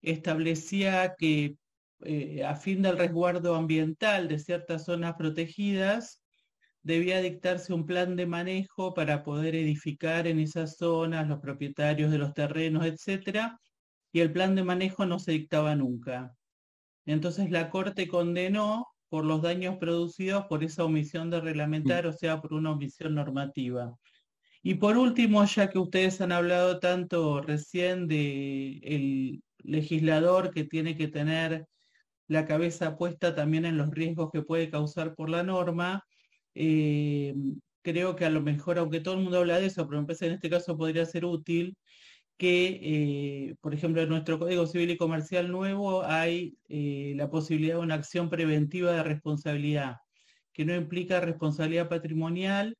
establecía 0.00 1.14
que 1.18 1.56
eh, 2.04 2.44
a 2.44 2.54
fin 2.56 2.80
del 2.80 2.96
resguardo 2.96 3.54
ambiental 3.54 4.28
de 4.28 4.38
ciertas 4.38 4.84
zonas 4.84 5.14
protegidas, 5.16 6.22
debía 6.82 7.20
dictarse 7.20 7.72
un 7.72 7.86
plan 7.86 8.14
de 8.14 8.26
manejo 8.26 8.94
para 8.94 9.24
poder 9.24 9.56
edificar 9.56 10.26
en 10.26 10.38
esas 10.38 10.76
zonas, 10.76 11.28
los 11.28 11.40
propietarios 11.40 12.10
de 12.10 12.18
los 12.18 12.34
terrenos, 12.34 12.86
etcétera, 12.86 13.58
y 14.12 14.20
el 14.20 14.32
plan 14.32 14.54
de 14.54 14.64
manejo 14.64 15.06
no 15.06 15.18
se 15.18 15.32
dictaba 15.32 15.74
nunca. 15.74 16.34
Entonces 17.06 17.50
la 17.50 17.70
Corte 17.70 18.06
condenó 18.06 18.86
por 19.08 19.24
los 19.24 19.42
daños 19.42 19.76
producidos 19.78 20.44
por 20.46 20.62
esa 20.62 20.84
omisión 20.84 21.30
de 21.30 21.40
reglamentar, 21.40 22.06
o 22.06 22.12
sea, 22.12 22.40
por 22.40 22.54
una 22.54 22.72
omisión 22.72 23.14
normativa. 23.14 23.96
Y 24.66 24.76
por 24.76 24.96
último, 24.96 25.44
ya 25.44 25.68
que 25.68 25.78
ustedes 25.78 26.22
han 26.22 26.32
hablado 26.32 26.80
tanto 26.80 27.42
recién 27.42 28.08
de 28.08 28.78
el 28.82 29.42
legislador 29.58 30.52
que 30.52 30.64
tiene 30.64 30.96
que 30.96 31.08
tener 31.08 31.66
la 32.28 32.46
cabeza 32.46 32.96
puesta 32.96 33.34
también 33.34 33.66
en 33.66 33.76
los 33.76 33.90
riesgos 33.90 34.30
que 34.32 34.40
puede 34.42 34.70
causar 34.70 35.14
por 35.14 35.28
la 35.28 35.42
norma, 35.42 36.02
eh, 36.54 37.34
creo 37.82 38.16
que 38.16 38.24
a 38.24 38.30
lo 38.30 38.40
mejor, 38.40 38.78
aunque 38.78 39.00
todo 39.00 39.16
el 39.16 39.20
mundo 39.22 39.38
habla 39.40 39.58
de 39.60 39.66
eso, 39.66 39.86
pero 39.86 40.00
me 40.00 40.06
parece 40.06 40.28
en 40.28 40.32
este 40.32 40.48
caso 40.48 40.78
podría 40.78 41.04
ser 41.04 41.26
útil 41.26 41.76
que, 42.38 42.80
eh, 43.50 43.56
por 43.60 43.74
ejemplo, 43.74 44.00
en 44.02 44.08
nuestro 44.08 44.38
Código 44.38 44.66
Civil 44.66 44.92
y 44.92 44.96
Comercial 44.96 45.50
nuevo 45.52 46.04
hay 46.04 46.56
eh, 46.68 47.12
la 47.16 47.30
posibilidad 47.30 47.74
de 47.76 47.82
una 47.82 47.96
acción 47.96 48.30
preventiva 48.30 48.92
de 48.92 49.02
responsabilidad, 49.02 49.96
que 50.54 50.64
no 50.64 50.74
implica 50.74 51.20
responsabilidad 51.20 51.90
patrimonial, 51.90 52.76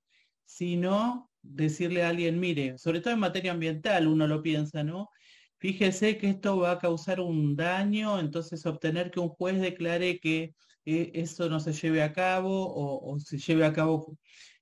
sino 0.47 1.31
decirle 1.45 2.03
a 2.03 2.09
alguien, 2.09 2.41
mire, 2.41 2.79
sobre 2.79 3.01
todo 3.01 3.15
en 3.15 3.21
materia 3.21 3.53
ambiental 3.53 4.09
uno 4.09 4.27
lo 4.27 4.43
piensa, 4.43 4.83
¿no? 4.83 5.11
Fíjese 5.59 6.19
que 6.19 6.31
esto 6.31 6.59
va 6.59 6.73
a 6.73 6.79
causar 6.79 7.21
un 7.21 7.57
daño, 7.57 8.19
entonces 8.21 8.67
obtener 8.67 9.11
que 9.11 9.21
un 9.21 9.29
juez 9.31 9.61
declare 9.61 10.19
que 10.19 10.55
eh, 10.85 11.11
eso 11.15 11.49
no 11.49 11.61
se 11.61 11.73
lleve 11.73 12.03
a 12.03 12.13
cabo 12.13 12.51
o, 12.75 13.19
se 13.19 13.39
lleve 13.39 13.65
a 13.65 13.73
cabo 13.73 14.19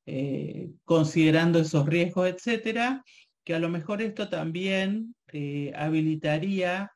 eh, 0.07 0.71
considerando 0.85 1.59
esos 1.61 1.87
riesgos, 1.87 2.29
etcétera, 2.29 3.05
que 3.45 3.55
a 3.55 3.59
lo 3.59 3.69
mejor 3.69 4.03
esto 4.03 4.29
también 4.29 5.15
eh, 5.33 5.73
habilitaría 5.75 6.93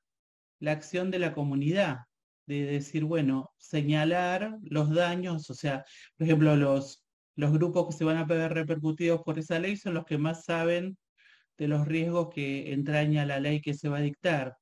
la 0.60 0.72
acción 0.72 1.10
de 1.10 1.18
la 1.18 1.32
comunidad, 1.34 1.98
de 2.46 2.64
decir, 2.64 3.04
bueno, 3.04 3.50
señalar 3.58 4.56
los 4.62 4.90
daños, 4.94 5.50
o 5.50 5.54
sea, 5.54 5.84
por 6.16 6.26
ejemplo, 6.26 6.56
los, 6.56 7.05
los 7.36 7.52
grupos 7.52 7.88
que 7.88 7.92
se 7.98 8.04
van 8.04 8.16
a 8.18 8.24
ver 8.24 8.52
repercutidos 8.52 9.22
por 9.22 9.38
esa 9.38 9.58
ley 9.58 9.76
son 9.76 9.94
los 9.94 10.04
que 10.06 10.18
más 10.18 10.44
saben 10.44 10.98
de 11.58 11.68
los 11.68 11.86
riesgos 11.86 12.30
que 12.34 12.72
entraña 12.72 13.26
la 13.26 13.40
ley 13.40 13.60
que 13.60 13.74
se 13.74 13.88
va 13.88 13.98
a 13.98 14.00
dictar. 14.02 14.56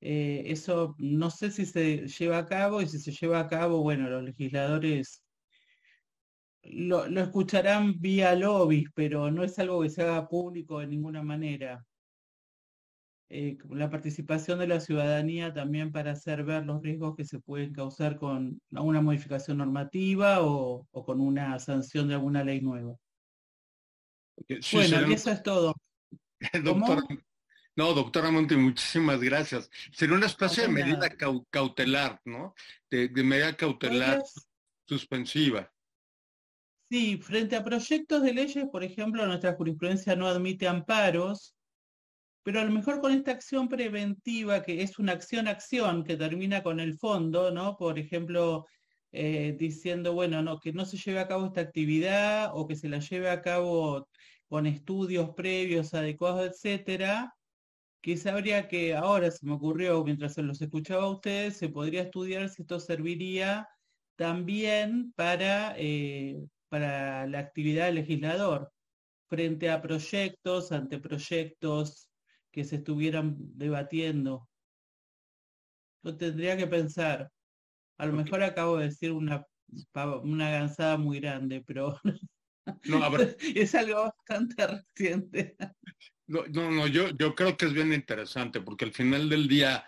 Eh, 0.00 0.44
eso 0.46 0.94
no 0.98 1.30
sé 1.30 1.50
si 1.50 1.66
se 1.66 2.06
lleva 2.08 2.38
a 2.38 2.46
cabo 2.46 2.82
y 2.82 2.88
si 2.88 2.98
se 2.98 3.12
lleva 3.12 3.40
a 3.40 3.48
cabo, 3.48 3.82
bueno, 3.82 4.08
los 4.10 4.22
legisladores 4.22 5.24
lo, 6.62 7.06
lo 7.08 7.20
escucharán 7.20 8.00
vía 8.00 8.34
lobbies, 8.34 8.88
pero 8.94 9.30
no 9.30 9.44
es 9.44 9.58
algo 9.58 9.82
que 9.82 9.90
se 9.90 10.02
haga 10.02 10.28
público 10.28 10.80
de 10.80 10.86
ninguna 10.88 11.22
manera. 11.22 11.84
Eh, 13.30 13.56
la 13.70 13.90
participación 13.90 14.58
de 14.58 14.66
la 14.66 14.80
ciudadanía 14.80 15.52
también 15.52 15.90
para 15.90 16.12
hacer 16.12 16.44
ver 16.44 16.66
los 16.66 16.82
riesgos 16.82 17.16
que 17.16 17.24
se 17.24 17.40
pueden 17.40 17.72
causar 17.72 18.16
con 18.16 18.60
una 18.70 19.00
modificación 19.00 19.58
normativa 19.58 20.42
o, 20.42 20.86
con 20.92 21.20
una 21.20 21.58
sanción 21.58 22.08
de 22.08 22.14
alguna 22.14 22.44
ley 22.44 22.60
nueva. 22.60 22.96
bueno, 24.72 25.12
eso 25.12 25.30
es 25.30 25.42
todo. 25.42 25.74
no, 27.76 27.94
doctora 27.94 28.30
Monte, 28.30 28.56
muchísimas 28.56 29.20
gracias. 29.20 29.70
Sería 29.92 30.16
una 30.16 30.26
especie 30.26 30.64
de 30.64 30.68
medida 30.68 31.08
cautelar, 31.50 32.20
¿no? 32.24 32.54
De, 32.90 33.08
medida 33.08 33.56
cautelar 33.56 34.22
suspensiva. 34.86 35.72
Sí, 36.90 37.16
frente 37.16 37.56
a 37.56 37.64
proyectos 37.64 38.22
de 38.22 38.34
leyes, 38.34 38.66
por 38.70 38.84
ejemplo, 38.84 39.26
nuestra 39.26 39.54
jurisprudencia 39.54 40.14
no 40.14 40.28
admite 40.28 40.68
amparos, 40.68 41.53
pero 42.44 42.60
a 42.60 42.64
lo 42.64 42.70
mejor 42.70 43.00
con 43.00 43.12
esta 43.12 43.32
acción 43.32 43.68
preventiva, 43.68 44.62
que 44.62 44.82
es 44.82 44.98
una 44.98 45.12
acción-acción 45.12 46.04
que 46.04 46.16
termina 46.16 46.62
con 46.62 46.78
el 46.78 46.96
fondo, 46.98 47.50
¿no? 47.50 47.76
Por 47.76 47.98
ejemplo, 47.98 48.66
eh, 49.12 49.56
diciendo, 49.58 50.12
bueno, 50.12 50.42
no, 50.42 50.60
que 50.60 50.72
no 50.72 50.84
se 50.84 50.98
lleve 50.98 51.20
a 51.20 51.28
cabo 51.28 51.46
esta 51.46 51.62
actividad 51.62 52.50
o 52.54 52.66
que 52.68 52.76
se 52.76 52.88
la 52.88 52.98
lleve 53.00 53.30
a 53.30 53.40
cabo 53.42 54.08
con 54.48 54.66
estudios 54.66 55.30
previos 55.34 55.94
adecuados, 55.94 56.46
etcétera, 56.46 57.34
quizá 58.02 58.32
habría 58.34 58.68
que, 58.68 58.94
ahora 58.94 59.30
se 59.30 59.46
me 59.46 59.52
ocurrió, 59.54 60.04
mientras 60.04 60.34
se 60.34 60.42
los 60.42 60.60
escuchaba 60.60 61.04
a 61.04 61.10
ustedes, 61.10 61.56
se 61.56 61.70
podría 61.70 62.02
estudiar 62.02 62.48
si 62.50 62.62
esto 62.62 62.78
serviría 62.78 63.66
también 64.16 65.12
para, 65.16 65.74
eh, 65.78 66.36
para 66.68 67.26
la 67.26 67.38
actividad 67.38 67.86
del 67.86 67.96
legislador, 67.96 68.70
frente 69.28 69.70
a 69.70 69.80
proyectos, 69.80 70.72
anteproyectos, 70.72 72.08
que 72.54 72.62
se 72.62 72.76
estuvieran 72.76 73.34
debatiendo. 73.58 74.48
Yo 76.04 76.16
tendría 76.16 76.56
que 76.56 76.68
pensar. 76.68 77.32
A 77.98 78.06
lo 78.06 78.12
mejor 78.12 78.44
acabo 78.44 78.76
de 78.76 78.84
decir 78.86 79.10
una, 79.10 79.44
una 80.22 80.50
gansada 80.50 80.96
muy 80.96 81.18
grande, 81.18 81.64
pero 81.66 82.00
es 83.56 83.74
algo 83.74 84.04
bastante 84.04 84.66
reciente. 84.68 85.56
No, 86.28 86.46
no, 86.46 86.86
yo, 86.86 87.08
yo 87.18 87.34
creo 87.34 87.56
que 87.56 87.66
es 87.66 87.72
bien 87.72 87.92
interesante 87.92 88.60
porque 88.60 88.84
al 88.84 88.92
final 88.92 89.28
del 89.28 89.48
día, 89.48 89.84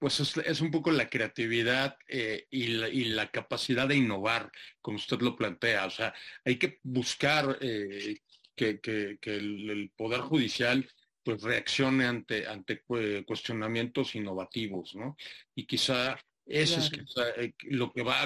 pues 0.00 0.18
es, 0.18 0.60
un 0.60 0.72
poco 0.72 0.90
la 0.90 1.08
creatividad 1.08 1.96
eh, 2.08 2.48
y, 2.50 2.66
la, 3.04 3.30
capacidad 3.30 3.86
de 3.86 3.96
innovar, 3.96 4.50
como 4.80 4.96
usted 4.96 5.20
lo 5.20 5.36
plantea. 5.36 5.86
O 5.86 5.90
sea, 5.90 6.12
hay 6.44 6.58
que 6.58 6.80
buscar 6.82 7.58
eh, 7.60 8.18
que, 8.56 9.18
el, 9.22 9.92
Poder 9.96 10.20
Judicial 10.20 10.88
pues 11.28 11.42
reaccione 11.42 12.06
ante, 12.06 12.46
ante 12.46 12.82
cuestionamientos 13.26 14.14
innovativos, 14.14 14.96
¿no? 14.96 15.14
Y 15.54 15.66
quizá 15.66 16.18
Eso 16.46 16.80
es 16.80 16.90
eh, 17.36 17.52
lo 17.64 17.92
que 17.92 18.02
va 18.02 18.24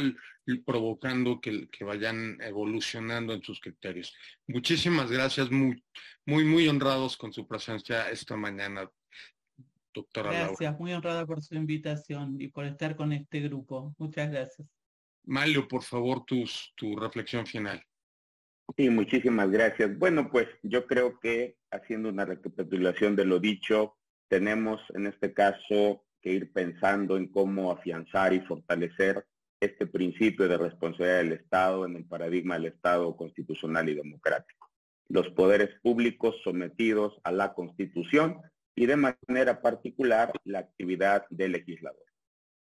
provocando 0.64 1.40
que, 1.40 1.68
que, 1.68 1.82
vayan 1.82 2.40
evolucionando 2.40 3.32
en 3.32 3.42
sus 3.42 3.58
criterios. 3.58 4.14
Muchísimas 4.46 5.10
gracias, 5.10 5.50
muy, 5.50 5.82
muy, 6.26 6.44
muy 6.44 6.68
honrados 6.68 7.16
con 7.16 7.32
su 7.32 7.44
presencia 7.44 8.08
esta 8.08 8.36
mañana, 8.36 8.88
doctora 9.92 10.30
Gracias, 10.30 10.78
muy 10.78 10.92
honrada 10.92 11.26
por 11.26 11.42
su 11.42 11.56
invitación 11.56 12.40
y 12.40 12.46
por 12.46 12.66
estar 12.66 12.94
con 12.94 13.12
este 13.12 13.40
grupo. 13.40 13.96
Muchas 13.98 14.30
gracias. 14.30 14.68
Malio, 15.24 15.66
por 15.66 15.82
favor, 15.82 16.24
tus, 16.24 16.72
tu 16.76 16.94
reflexión 16.94 17.48
final. 17.48 17.84
Sí, 18.76 18.88
muchísimas 18.88 19.50
gracias. 19.50 19.98
Bueno, 19.98 20.30
pues 20.30 20.48
yo 20.62 20.86
creo 20.86 21.18
que 21.20 21.56
haciendo 21.70 22.08
una 22.08 22.24
recapitulación 22.24 23.16
de 23.16 23.26
lo 23.26 23.38
dicho, 23.38 23.96
tenemos 24.28 24.80
en 24.94 25.06
este 25.06 25.34
caso 25.34 26.04
que 26.22 26.32
ir 26.32 26.52
pensando 26.52 27.16
en 27.16 27.26
cómo 27.28 27.70
afianzar 27.70 28.32
y 28.32 28.40
fortalecer 28.40 29.26
este 29.60 29.86
principio 29.86 30.48
de 30.48 30.56
responsabilidad 30.56 31.18
del 31.18 31.32
Estado 31.32 31.84
en 31.84 31.96
el 31.96 32.04
paradigma 32.04 32.54
del 32.54 32.66
Estado 32.66 33.14
constitucional 33.16 33.88
y 33.88 33.94
democrático. 33.94 34.70
Los 35.08 35.28
poderes 35.30 35.70
públicos 35.82 36.36
sometidos 36.42 37.20
a 37.24 37.32
la 37.32 37.52
Constitución 37.52 38.40
y 38.74 38.86
de 38.86 38.96
manera 38.96 39.60
particular 39.60 40.32
la 40.44 40.60
actividad 40.60 41.26
del 41.28 41.52
legislador. 41.52 42.11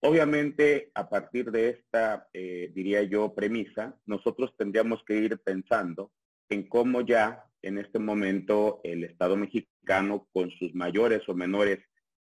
Obviamente, 0.06 0.92
a 0.96 1.08
partir 1.08 1.50
de 1.50 1.70
esta, 1.70 2.28
eh, 2.34 2.70
diría 2.76 3.04
yo, 3.04 3.34
premisa, 3.34 3.98
nosotros 4.06 4.54
tendríamos 4.58 5.02
que 5.06 5.16
ir 5.16 5.40
pensando 5.40 6.12
en 6.50 6.68
cómo 6.68 7.00
ya 7.00 7.46
en 7.62 7.78
este 7.78 8.00
momento 8.00 8.82
el 8.84 9.06
Estado 9.06 9.38
mexicano, 9.38 10.28
con 10.34 10.52
sus 10.52 10.76
mayores 10.76 11.22
o 11.30 11.34
menores 11.34 11.80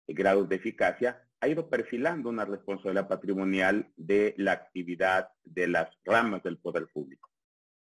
grados 0.07 0.51
de 0.51 0.57
eficacia, 0.57 1.27
ha 1.41 1.49
ido 1.49 1.71
perfilando 1.71 2.29
una 2.29 2.45
responsabilidad 2.45 3.09
patrimonial 3.09 3.91
de 3.97 4.35
la 4.37 4.53
actividad 4.53 5.31
de 5.43 5.69
las 5.69 5.89
ramas 6.05 6.43
del 6.43 6.59
poder 6.59 6.89
público. 6.93 7.31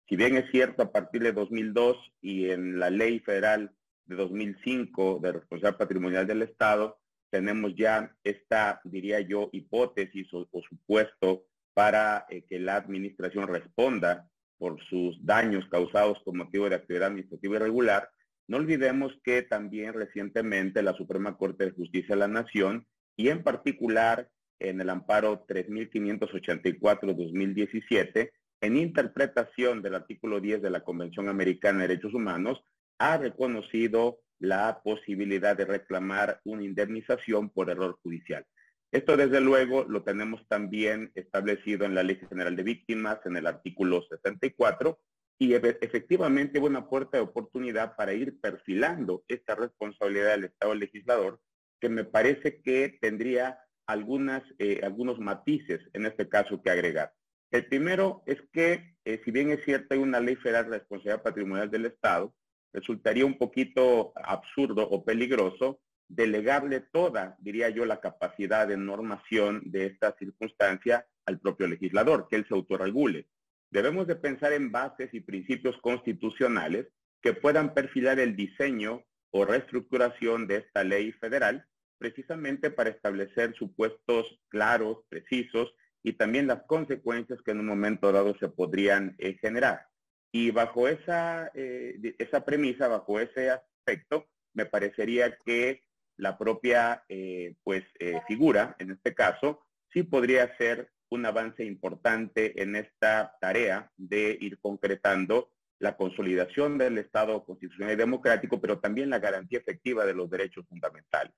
Si 0.09 0.16
bien 0.16 0.36
es 0.36 0.51
cierto, 0.51 0.85
a 0.85 0.90
partir 0.90 1.23
de 1.23 1.32
2002 1.32 1.98
y 2.23 2.48
en 2.48 2.78
la 2.81 2.89
ley 2.89 3.20
federal 3.20 3.77
de 4.06 4.16
2005 4.16 5.20
de 5.23 5.32
responsabilidad 5.32 5.77
patrimonial 5.77 6.27
del 6.27 6.40
Estado, 6.40 7.01
tenemos 7.32 7.74
ya 7.74 8.14
esta, 8.22 8.80
diría 8.84 9.18
yo, 9.20 9.48
hipótesis 9.52 10.32
o, 10.34 10.46
supuesto 10.68 11.46
para 11.72 12.26
eh, 12.28 12.44
que 12.46 12.60
la 12.60 12.76
administración 12.76 13.48
responda 13.48 14.28
por 14.59 14.78
sus 14.84 15.16
daños 15.24 15.64
causados 15.70 16.18
con 16.24 16.36
motivo 16.36 16.68
de 16.68 16.74
actividad 16.76 17.06
administrativa 17.06 17.56
irregular, 17.56 18.10
no 18.48 18.59
olvidemos 18.59 19.18
que 19.24 19.40
también 19.40 19.94
recientemente 19.94 20.82
la 20.82 20.92
Suprema 20.92 21.38
Corte 21.38 21.64
de 21.64 21.70
Justicia 21.70 22.14
de 22.14 22.20
la 22.20 22.28
Nación 22.28 22.86
y 23.16 23.30
en 23.30 23.42
particular 23.42 24.28
en 24.59 24.82
el 24.82 24.90
amparo 24.90 25.46
3584-2017, 25.46 28.30
en 28.60 28.76
interpretación 28.76 29.80
del 29.80 29.94
artículo 29.94 30.38
10 30.38 30.60
de 30.60 30.70
la 30.70 30.84
Convención 30.84 31.30
Americana 31.30 31.80
de 31.80 31.88
Derechos 31.88 32.12
Humanos, 32.12 32.62
ha 32.98 33.16
reconocido 33.16 34.18
la 34.43 34.81
posibilidad 34.82 35.56
de 35.56 35.64
reclamar 35.64 36.40
una 36.44 36.64
indemnización 36.64 37.48
por 37.48 37.70
error 37.70 37.98
judicial. 38.02 38.44
Esto 38.90 39.16
desde 39.16 39.40
luego 39.40 39.85
lo 39.85 40.02
tenemos 40.02 40.47
también 40.48 41.12
establecido 41.14 41.86
en 41.86 41.94
la 41.94 42.02
Ley 42.02 42.20
General 42.28 42.55
de 42.56 42.62
Víctimas 42.64 43.20
en 43.24 43.36
el 43.36 43.47
artículo 43.47 44.02
74 44.02 44.98
y 45.39 45.55
efectivamente 45.55 46.59
hubo 46.59 46.66
una 46.66 46.89
puerta 46.89 47.19
de 47.19 47.23
oportunidad 47.23 47.94
para 47.94 48.14
ir 48.14 48.40
perfilando 48.40 49.24
esta 49.28 49.55
responsabilidad 49.55 50.32
del 50.32 50.44
Estado 50.44 50.74
legislador 50.74 51.40
que 51.81 51.89
me 51.89 52.05
parece 52.05 52.60
que 52.62 52.98
tendría 53.01 53.60
algunas, 53.86 54.43
eh, 54.59 54.81
algunos 54.82 55.20
matices 55.20 55.81
en 55.93 56.06
este 56.06 56.28
caso 56.28 56.60
que 56.62 56.70
agregar. 56.70 57.12
El 57.52 57.66
primero 57.66 58.24
es 58.27 58.43
que, 58.52 58.97
eh, 59.05 59.20
si 59.24 59.31
bien 59.31 59.51
es 59.51 59.64
cierto, 59.64 59.94
hay 59.94 60.01
una 60.01 60.20
ley 60.20 60.35
federal 60.35 60.64
de 60.64 60.78
responsabilidad 60.78 61.23
patrimonial 61.23 61.70
del 61.70 61.86
Estado, 61.86 62.35
resultaría 62.73 63.27
un 63.27 63.39
poquito 63.39 64.12
absurdo 64.16 64.89
o 64.89 65.05
peligroso 65.05 65.81
delegarle 66.09 66.81
toda, 66.81 67.36
diría 67.40 67.70
yo, 67.70 67.86
la 67.86 68.01
capacidad 68.01 68.69
de 68.69 68.77
normación 68.77 69.62
de 69.65 69.86
esta 69.86 70.15
circunstancia 70.19 71.07
al 71.24 71.40
propio 71.40 71.66
legislador, 71.69 72.28
que 72.28 72.36
él 72.36 72.47
se 72.47 72.55
autorregule. 72.55 73.28
Debemos 73.70 74.07
de 74.07 74.16
pensar 74.16 74.53
en 74.53 74.70
bases 74.70 75.09
y 75.15 75.20
principios 75.20 75.77
constitucionales 75.78 76.89
que 77.23 77.32
puedan 77.32 77.73
perfilar 77.73 78.19
el 78.20 78.36
diseño 78.36 79.03
o 79.31 79.44
reestructuración 79.47 80.47
de 80.47 80.57
esta 80.57 80.85
ley 80.85 81.12
federal, 81.12 81.66
precisamente 81.97 82.70
para 82.70 82.90
establecer 82.90 83.55
supuestos 83.55 84.39
claros, 84.49 84.99
precisos 85.09 85.73
y 86.03 86.15
también 86.15 86.47
las 86.47 86.65
consecuencias 86.65 87.40
que 87.43 87.53
en 87.53 87.61
un 87.61 87.66
momento 87.66 88.12
dado 88.12 88.36
se 88.39 88.49
podrían 88.49 89.15
eh, 89.19 89.39
generar. 89.40 89.86
Y 90.32 90.50
bajo 90.50 90.88
esa, 90.88 91.50
eh, 91.54 92.14
esa 92.18 92.44
premisa, 92.44 92.88
bajo 92.88 93.20
ese 93.20 93.50
aspecto, 93.50 94.26
me 94.54 94.66
parecería 94.66 95.36
que 95.36 95.84
la 96.16 96.38
propia 96.38 97.04
eh, 97.09 97.54
pues, 97.62 97.84
eh, 97.98 98.20
figura, 98.26 98.74
en 98.78 98.92
este 98.92 99.14
caso, 99.14 99.66
sí 99.92 100.02
podría 100.02 100.56
ser 100.56 100.90
un 101.10 101.26
avance 101.26 101.64
importante 101.64 102.62
en 102.62 102.76
esta 102.76 103.36
tarea 103.40 103.90
de 103.98 104.38
ir 104.40 104.59
concretando 104.59 105.50
la 105.78 105.96
consolidación 105.96 106.78
del 106.78 106.96
Estado 106.96 107.44
constitucional 107.44 107.92
y 107.92 107.96
democrático, 107.96 108.60
pero 108.60 108.78
también 108.78 109.10
la 109.10 109.18
garantía 109.18 109.59
efectiva 109.59 110.06
de 110.06 110.14
los 110.14 110.30
derechos 110.30 110.64
fundamentales. 110.68 111.34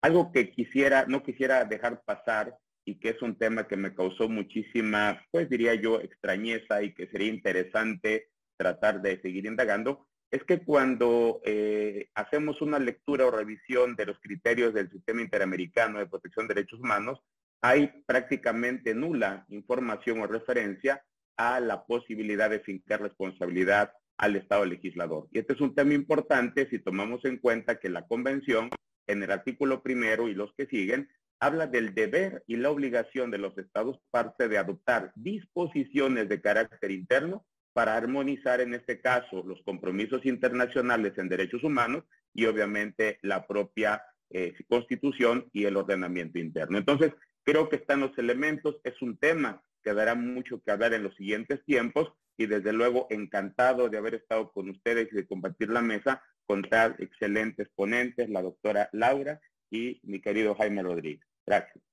Algo 0.00 0.32
que 0.32 0.50
quisiera, 0.50 1.04
no 1.06 1.22
quisiera 1.22 1.64
dejar 1.64 2.02
pasar 2.04 2.56
y 2.84 2.98
que 2.98 3.10
es 3.10 3.20
un 3.20 3.36
tema 3.36 3.66
que 3.66 3.76
me 3.76 3.94
causó 3.94 4.28
muchísima, 4.28 5.22
pues 5.30 5.50
diría 5.50 5.74
yo, 5.74 6.00
extrañeza 6.00 6.82
y 6.82 6.94
que 6.94 7.08
sería 7.08 7.28
interesante 7.28 8.28
tratar 8.58 9.00
de 9.00 9.20
seguir 9.22 9.46
indagando, 9.46 10.06
es 10.30 10.44
que 10.44 10.62
cuando 10.62 11.40
eh, 11.44 12.10
hacemos 12.14 12.60
una 12.60 12.78
lectura 12.78 13.24
o 13.26 13.30
revisión 13.30 13.96
de 13.96 14.06
los 14.06 14.18
criterios 14.20 14.74
del 14.74 14.90
sistema 14.90 15.22
interamericano 15.22 15.98
de 15.98 16.06
protección 16.06 16.46
de 16.46 16.54
derechos 16.54 16.80
humanos, 16.80 17.20
hay 17.62 18.04
prácticamente 18.06 18.94
nula 18.94 19.46
información 19.48 20.20
o 20.20 20.26
referencia 20.26 21.02
a 21.36 21.60
la 21.60 21.86
posibilidad 21.86 22.50
de 22.50 22.60
fincar 22.60 23.00
responsabilidad 23.00 23.92
al 24.18 24.36
Estado 24.36 24.64
legislador. 24.64 25.28
Y 25.32 25.38
este 25.38 25.54
es 25.54 25.60
un 25.60 25.74
tema 25.74 25.94
importante 25.94 26.68
si 26.68 26.78
tomamos 26.78 27.24
en 27.24 27.38
cuenta 27.38 27.78
que 27.78 27.88
la 27.88 28.06
Convención, 28.06 28.68
en 29.06 29.22
el 29.22 29.30
artículo 29.30 29.82
primero 29.82 30.28
y 30.28 30.34
los 30.34 30.52
que 30.54 30.66
siguen, 30.66 31.08
habla 31.40 31.66
del 31.68 31.94
deber 31.94 32.42
y 32.46 32.56
la 32.56 32.70
obligación 32.70 33.30
de 33.30 33.38
los 33.38 33.56
Estados 33.56 34.00
parte 34.10 34.48
de 34.48 34.58
adoptar 34.58 35.12
disposiciones 35.14 36.28
de 36.28 36.40
carácter 36.40 36.90
interno 36.90 37.46
para 37.78 37.94
armonizar 37.94 38.60
en 38.60 38.74
este 38.74 39.00
caso 39.00 39.44
los 39.46 39.62
compromisos 39.62 40.26
internacionales 40.26 41.16
en 41.16 41.28
derechos 41.28 41.62
humanos 41.62 42.02
y 42.34 42.46
obviamente 42.46 43.20
la 43.22 43.46
propia 43.46 44.02
eh, 44.30 44.52
constitución 44.68 45.48
y 45.52 45.64
el 45.64 45.76
ordenamiento 45.76 46.40
interno. 46.40 46.76
Entonces, 46.76 47.12
creo 47.44 47.68
que 47.68 47.76
están 47.76 48.00
los 48.00 48.18
elementos, 48.18 48.80
es 48.82 49.00
un 49.00 49.16
tema 49.16 49.62
que 49.84 49.94
dará 49.94 50.16
mucho 50.16 50.60
que 50.60 50.72
hablar 50.72 50.92
en 50.92 51.04
los 51.04 51.14
siguientes 51.14 51.64
tiempos 51.66 52.12
y 52.36 52.46
desde 52.46 52.72
luego 52.72 53.06
encantado 53.10 53.88
de 53.88 53.98
haber 53.98 54.16
estado 54.16 54.50
con 54.50 54.68
ustedes 54.70 55.12
y 55.12 55.14
de 55.14 55.28
compartir 55.28 55.70
la 55.70 55.80
mesa 55.80 56.20
con 56.46 56.62
tal 56.62 56.96
excelentes 56.98 57.68
ponentes, 57.76 58.28
la 58.28 58.42
doctora 58.42 58.88
Laura 58.90 59.40
y 59.70 60.00
mi 60.02 60.20
querido 60.20 60.56
Jaime 60.56 60.82
Rodríguez. 60.82 61.24
Gracias. 61.46 61.87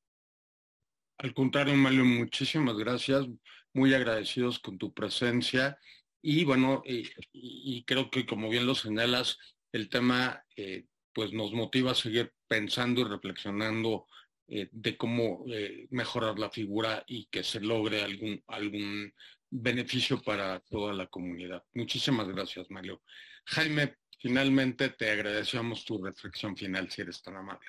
Al 1.18 1.34
contrario, 1.34 1.76
Mario, 1.76 2.06
muchísimas 2.06 2.76
gracias. 2.76 3.26
Muy 3.74 3.94
agradecidos 3.94 4.60
con 4.60 4.78
tu 4.78 4.94
presencia. 4.94 5.78
Y 6.22 6.44
bueno, 6.44 6.82
y, 6.86 7.84
creo 7.84 8.10
que 8.10 8.26
como 8.26 8.50
bien 8.50 8.66
lo 8.66 8.76
señalas, 8.76 9.38
el 9.72 9.90
tema 9.90 10.44
eh, 10.56 10.86
pues 11.14 11.32
nos 11.34 11.54
motiva 11.54 11.92
a 11.92 11.96
seguir 11.96 12.34
pensando 12.48 13.02
y 13.02 13.04
reflexionando 13.06 14.08
eh, 14.48 14.70
de 14.72 14.98
cómo 14.98 15.46
eh, 15.48 15.88
mejorar 15.92 16.38
la 16.38 16.50
figura 16.50 17.04
y 17.08 17.26
que 17.28 17.44
se 17.44 17.62
logre 17.62 18.04
algún, 18.04 18.44
algún 18.48 19.14
beneficio 19.50 20.22
para 20.22 20.60
toda 20.60 20.94
la 20.94 21.08
comunidad. 21.08 21.64
Muchísimas 21.74 22.28
gracias, 22.28 22.70
Mario. 22.70 23.02
Jaime, 23.46 23.96
finalmente 24.20 24.90
te 24.90 25.10
agradecemos 25.10 25.86
tu 25.86 26.04
reflexión 26.04 26.58
final, 26.58 26.92
si 26.92 27.02
eres 27.02 27.22
tan 27.22 27.38
amable. 27.38 27.68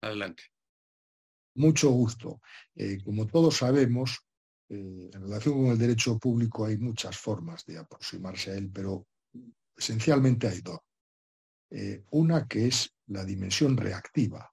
Adelante. 0.00 0.44
Mucho 1.56 1.90
gusto. 1.90 2.40
Eh, 2.74 2.98
como 3.02 3.26
todos 3.26 3.56
sabemos, 3.56 4.26
eh, 4.68 5.10
en 5.12 5.22
relación 5.22 5.54
con 5.54 5.66
el 5.66 5.78
derecho 5.78 6.18
público 6.18 6.66
hay 6.66 6.76
muchas 6.76 7.16
formas 7.16 7.64
de 7.64 7.78
aproximarse 7.78 8.50
a 8.50 8.54
él, 8.54 8.70
pero 8.72 9.06
esencialmente 9.76 10.48
hay 10.48 10.60
dos. 10.60 10.80
Eh, 11.70 12.04
una 12.10 12.46
que 12.46 12.66
es 12.66 12.94
la 13.06 13.24
dimensión 13.24 13.76
reactiva, 13.76 14.52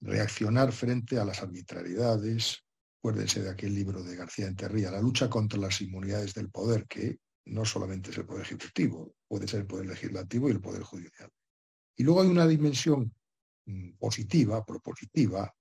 reaccionar 0.00 0.72
frente 0.72 1.18
a 1.18 1.24
las 1.24 1.42
arbitrariedades. 1.42 2.64
Acuérdense 3.00 3.42
de 3.42 3.50
aquel 3.50 3.74
libro 3.74 4.02
de 4.02 4.16
García 4.16 4.46
Enterría, 4.46 4.90
la 4.90 5.00
lucha 5.00 5.30
contra 5.30 5.58
las 5.58 5.80
inmunidades 5.80 6.34
del 6.34 6.50
poder, 6.50 6.86
que 6.86 7.18
no 7.46 7.64
solamente 7.64 8.10
es 8.10 8.18
el 8.18 8.26
poder 8.26 8.42
ejecutivo, 8.42 9.14
puede 9.26 9.48
ser 9.48 9.60
el 9.60 9.66
poder 9.66 9.86
legislativo 9.86 10.48
y 10.48 10.52
el 10.52 10.60
poder 10.60 10.82
judicial. 10.82 11.30
Y 11.96 12.04
luego 12.04 12.22
hay 12.22 12.28
una 12.28 12.46
dimensión 12.46 13.14
mm, 13.66 13.92
positiva, 13.98 14.64
propositiva, 14.64 15.54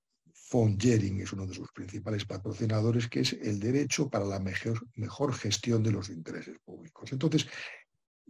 von 0.49 0.77
Jering 0.79 1.21
es 1.21 1.33
uno 1.33 1.45
de 1.45 1.53
sus 1.53 1.71
principales 1.71 2.25
patrocinadores, 2.25 3.07
que 3.07 3.21
es 3.21 3.33
el 3.33 3.59
derecho 3.59 4.09
para 4.09 4.25
la 4.25 4.39
mejor, 4.39 5.33
gestión 5.33 5.83
de 5.83 5.91
los 5.91 6.09
intereses 6.09 6.57
públicos. 6.63 7.11
Entonces, 7.11 7.47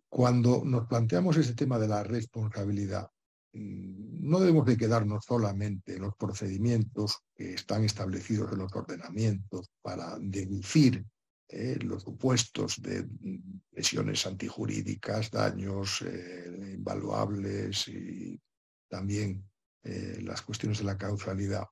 cuando 0.10 0.64
nos 0.66 0.88
planteamos 0.88 1.38
este 1.38 1.54
tema 1.54 1.78
de 1.78 1.88
la 1.88 2.04
responsabilidad, 2.04 3.10
mm, 3.54 4.28
no 4.30 4.40
debemos 4.40 4.66
de 4.66 4.78
quedarnos 4.78 5.26
solamente 5.26 5.96
en 5.96 6.02
los 6.02 6.16
procedimientos 6.16 7.20
que 7.36 7.54
están 7.54 7.84
establecidos 7.84 8.52
en 8.52 8.60
los 8.60 8.74
ordenamientos 8.74 9.70
para 9.82 10.18
deducir 10.20 11.06
eh, 11.50 11.78
los 11.82 12.04
supuestos 12.04 12.82
de 12.82 13.04
mm, 13.04 13.62
lesiones 13.72 14.26
antijurídicas, 14.26 15.30
daños 15.32 16.02
eh, 16.02 16.74
invaluables 16.74 17.88
y 17.88 18.42
también 18.90 19.48
eh, 19.84 20.20
las 20.22 20.42
cuestiones 20.42 20.80
de 20.80 20.84
la 20.84 20.98
causalidad, 20.98 21.66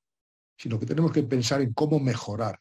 sino 0.57 0.79
que 0.79 0.85
tenemos 0.85 1.11
que 1.11 1.23
pensar 1.23 1.61
en 1.61 1.73
cómo 1.73 1.99
mejorar 1.99 2.59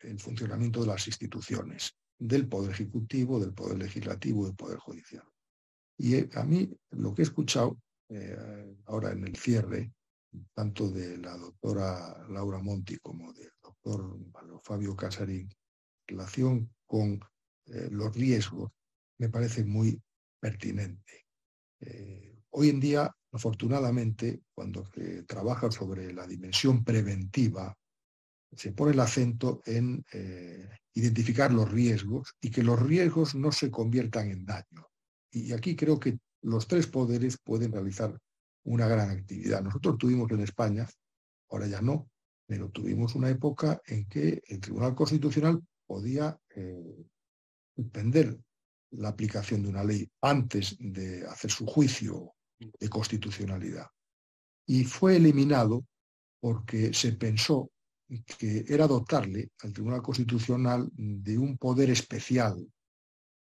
el 0.00 0.18
funcionamiento 0.18 0.80
de 0.80 0.88
las 0.88 1.06
instituciones, 1.06 1.94
del 2.18 2.48
Poder 2.48 2.72
Ejecutivo, 2.72 3.40
del 3.40 3.54
Poder 3.54 3.78
Legislativo, 3.78 4.46
del 4.46 4.54
Poder 4.54 4.78
Judicial. 4.78 5.24
Y 5.98 6.36
a 6.36 6.44
mí 6.44 6.70
lo 6.90 7.14
que 7.14 7.22
he 7.22 7.24
escuchado 7.24 7.78
ahora 8.86 9.12
en 9.12 9.26
el 9.26 9.36
cierre, 9.36 9.92
tanto 10.52 10.90
de 10.90 11.18
la 11.18 11.36
doctora 11.36 12.26
Laura 12.28 12.58
Monti 12.58 12.96
como 12.98 13.32
del 13.32 13.50
doctor 13.62 14.18
Fabio 14.62 14.94
Casarín, 14.94 15.48
relación 16.06 16.70
con 16.86 17.20
eh, 17.66 17.88
los 17.90 18.14
riesgos 18.14 18.70
me 19.18 19.28
parece 19.28 19.64
muy 19.64 20.00
pertinente. 20.40 21.26
Eh, 21.80 22.33
hoy 22.56 22.68
en 22.68 22.80
día, 22.80 23.10
afortunadamente, 23.32 24.42
cuando 24.54 24.86
se 24.94 25.24
trabaja 25.24 25.70
sobre 25.70 26.12
la 26.12 26.26
dimensión 26.26 26.84
preventiva, 26.84 27.76
se 28.52 28.72
pone 28.72 28.92
el 28.92 29.00
acento 29.00 29.60
en 29.66 30.04
eh, 30.12 30.68
identificar 30.94 31.52
los 31.52 31.70
riesgos 31.70 32.34
y 32.40 32.50
que 32.50 32.62
los 32.62 32.80
riesgos 32.80 33.34
no 33.34 33.50
se 33.50 33.70
conviertan 33.70 34.30
en 34.30 34.44
daño. 34.44 34.86
Y 35.32 35.52
aquí 35.52 35.74
creo 35.74 35.98
que 35.98 36.18
los 36.42 36.68
tres 36.68 36.86
poderes 36.86 37.38
pueden 37.42 37.72
realizar 37.72 38.16
una 38.64 38.86
gran 38.86 39.10
actividad. 39.10 39.62
Nosotros 39.62 39.98
tuvimos 39.98 40.30
en 40.30 40.40
España, 40.40 40.88
ahora 41.50 41.66
ya 41.66 41.80
no, 41.82 42.08
pero 42.46 42.70
tuvimos 42.70 43.16
una 43.16 43.30
época 43.30 43.80
en 43.86 44.06
que 44.06 44.42
el 44.46 44.60
Tribunal 44.60 44.94
Constitucional 44.94 45.60
podía 45.86 46.38
eh, 46.54 47.04
la 48.90 49.08
aplicación 49.08 49.62
de 49.62 49.68
una 49.70 49.82
ley 49.82 50.08
antes 50.20 50.76
de 50.78 51.26
hacer 51.26 51.50
su 51.50 51.66
juicio 51.66 52.34
de 52.58 52.88
constitucionalidad. 52.88 53.86
Y 54.66 54.84
fue 54.84 55.16
eliminado 55.16 55.84
porque 56.40 56.92
se 56.92 57.12
pensó 57.12 57.70
que 58.38 58.64
era 58.68 58.86
dotarle 58.86 59.50
al 59.60 59.72
Tribunal 59.72 60.02
Constitucional 60.02 60.88
de 60.94 61.38
un 61.38 61.56
poder 61.58 61.90
especial 61.90 62.66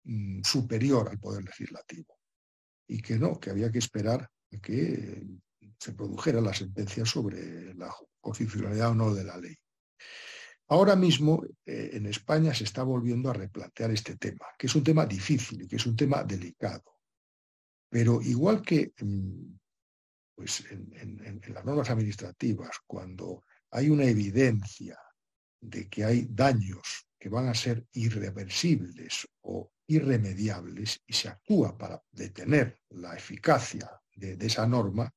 mm, 0.04 0.42
superior 0.42 1.08
al 1.08 1.18
poder 1.18 1.44
legislativo. 1.44 2.16
Y 2.88 3.00
que 3.00 3.18
no, 3.18 3.38
que 3.38 3.50
había 3.50 3.70
que 3.70 3.78
esperar 3.78 4.28
que 4.60 5.22
se 5.78 5.92
produjera 5.92 6.40
la 6.40 6.52
sentencia 6.52 7.04
sobre 7.04 7.74
la 7.74 7.94
constitucionalidad 8.20 8.90
o 8.90 8.94
no 8.94 9.14
de 9.14 9.24
la 9.24 9.36
ley. 9.38 9.56
Ahora 10.68 10.94
mismo 10.94 11.44
eh, 11.66 11.90
en 11.94 12.06
España 12.06 12.54
se 12.54 12.64
está 12.64 12.82
volviendo 12.82 13.30
a 13.30 13.34
replantear 13.34 13.90
este 13.90 14.16
tema, 14.16 14.46
que 14.58 14.66
es 14.66 14.74
un 14.74 14.84
tema 14.84 15.06
difícil 15.06 15.62
y 15.62 15.68
que 15.68 15.76
es 15.76 15.86
un 15.86 15.96
tema 15.96 16.22
delicado. 16.22 16.99
Pero 17.90 18.22
igual 18.22 18.62
que 18.62 18.92
pues 20.34 20.64
en, 20.70 21.40
las 21.52 21.64
normas 21.64 21.90
administrativas, 21.90 22.70
cuando 22.86 23.42
hay 23.72 23.90
una 23.90 24.04
evidencia 24.04 24.98
de 25.60 25.88
que 25.88 26.04
hay 26.04 26.26
daños 26.30 27.06
que 27.18 27.28
van 27.28 27.48
a 27.48 27.54
ser 27.54 27.86
irreversibles 27.92 29.28
o 29.42 29.72
irremediables 29.88 31.02
y 31.06 31.12
se 31.12 31.28
actúa 31.28 31.76
para 31.76 32.02
detener 32.10 32.80
la 32.90 33.14
eficacia 33.14 33.90
de 34.14 34.46
esa 34.46 34.66
norma, 34.66 35.12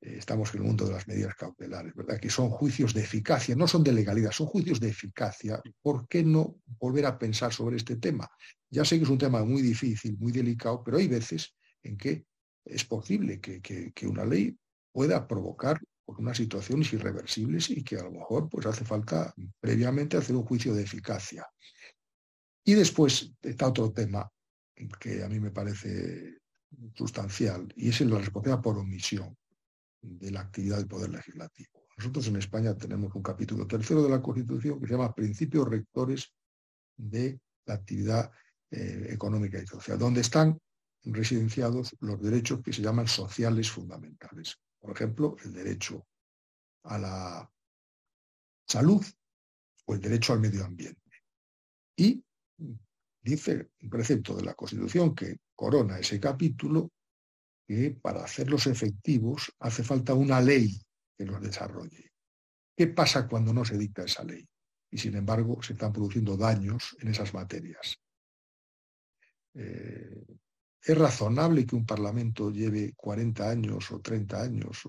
eh, 0.00 0.16
estamos 0.18 0.52
en 0.54 0.60
el 0.60 0.66
mundo 0.66 0.86
de 0.86 0.92
las 0.92 1.08
medidas 1.08 1.34
cautelares, 1.34 1.94
¿verdad? 1.94 2.18
Que 2.20 2.30
son 2.30 2.50
juicios 2.50 2.92
de 2.92 3.02
eficacia, 3.02 3.56
no 3.56 3.66
son 3.66 3.82
de 3.82 3.92
legalidad, 3.92 4.30
son 4.30 4.46
juicios 4.46 4.80
de 4.80 4.88
eficacia. 4.88 5.60
¿Por 5.82 6.06
qué 6.08 6.22
no 6.22 6.56
volver 6.78 7.06
a 7.06 7.18
pensar 7.18 7.52
sobre 7.52 7.76
este 7.76 7.96
tema? 7.96 8.28
Ya 8.70 8.84
sé 8.84 8.98
que 8.98 9.04
es 9.04 9.10
un 9.10 9.18
tema 9.18 9.44
muy 9.44 9.62
difícil, 9.62 10.16
muy 10.18 10.32
delicado, 10.32 10.82
pero 10.84 10.98
hay 10.98 11.08
veces 11.08 11.54
en 11.86 11.96
que 11.96 12.26
es 12.64 12.84
posible 12.84 13.40
que, 13.40 13.92
una 14.06 14.24
ley 14.24 14.56
pueda 14.92 15.26
provocar 15.26 15.80
unas 16.06 16.36
situaciones 16.36 16.92
irreversibles 16.92 17.70
y 17.70 17.82
que 17.82 17.96
a 17.96 18.04
lo 18.04 18.10
mejor 18.10 18.48
pues 18.48 18.66
hace 18.66 18.84
falta 18.84 19.34
previamente 19.60 20.16
hacer 20.16 20.36
un 20.36 20.44
juicio 20.44 20.74
de 20.74 20.82
eficacia. 20.82 21.46
Y 22.64 22.74
después 22.74 23.32
está 23.42 23.68
otro 23.68 23.92
tema 23.92 24.28
que 25.00 25.22
a 25.22 25.28
mí 25.28 25.40
me 25.40 25.50
parece 25.50 26.38
sustancial 26.94 27.72
y 27.76 27.88
es 27.88 28.00
la 28.00 28.18
responsabilidad 28.18 28.62
por 28.62 28.78
omisión 28.78 29.36
de 30.00 30.30
la 30.30 30.40
actividad 30.40 30.78
del 30.78 30.88
Poder 30.88 31.10
Legislativo. 31.10 31.86
Nosotros 31.96 32.26
en 32.28 32.36
España 32.36 32.76
tenemos 32.76 33.14
un 33.14 33.22
capítulo 33.22 33.66
tercero 33.66 34.02
de 34.02 34.10
la 34.10 34.20
Constitución 34.20 34.80
que 34.80 34.86
se 34.86 34.92
llama 34.92 35.14
Principios 35.14 35.68
Rectores 35.68 36.32
de 36.96 37.40
la 37.64 37.74
Actividad 37.74 38.30
eh, 38.70 39.08
Económica 39.10 39.58
y 39.60 39.66
Social, 39.66 39.98
donde 39.98 40.20
están 40.20 40.58
residenciados 41.12 41.96
los 42.00 42.20
derechos 42.20 42.62
que 42.62 42.72
se 42.72 42.82
llaman 42.82 43.06
sociales 43.06 43.70
fundamentales. 43.70 44.58
Por 44.80 44.92
ejemplo, 44.92 45.36
el 45.44 45.52
derecho 45.52 46.06
a 46.84 46.98
la 46.98 47.52
salud 48.66 49.04
o 49.86 49.94
el 49.94 50.00
derecho 50.00 50.32
al 50.32 50.40
medio 50.40 50.64
ambiente. 50.64 51.00
Y 51.96 52.22
dice 53.22 53.70
un 53.82 53.90
precepto 53.90 54.36
de 54.36 54.44
la 54.44 54.54
Constitución 54.54 55.14
que 55.14 55.38
corona 55.54 55.98
ese 55.98 56.20
capítulo 56.20 56.92
que 57.66 57.90
para 57.90 58.22
hacerlos 58.24 58.66
efectivos 58.66 59.52
hace 59.58 59.82
falta 59.82 60.14
una 60.14 60.40
ley 60.40 60.80
que 61.16 61.24
los 61.24 61.40
desarrolle. 61.40 62.12
¿Qué 62.76 62.88
pasa 62.88 63.26
cuando 63.26 63.52
no 63.52 63.64
se 63.64 63.78
dicta 63.78 64.04
esa 64.04 64.22
ley? 64.22 64.46
Y 64.90 64.98
sin 64.98 65.16
embargo 65.16 65.62
se 65.62 65.72
están 65.72 65.92
produciendo 65.92 66.36
daños 66.36 66.96
en 67.00 67.08
esas 67.08 67.34
materias. 67.34 67.98
Eh, 69.54 70.24
¿Es 70.86 70.96
razonable 70.96 71.66
que 71.66 71.74
un 71.74 71.84
Parlamento 71.84 72.48
lleve 72.48 72.94
40 72.94 73.50
años 73.50 73.90
o 73.90 74.00
30 74.00 74.40
años 74.40 74.82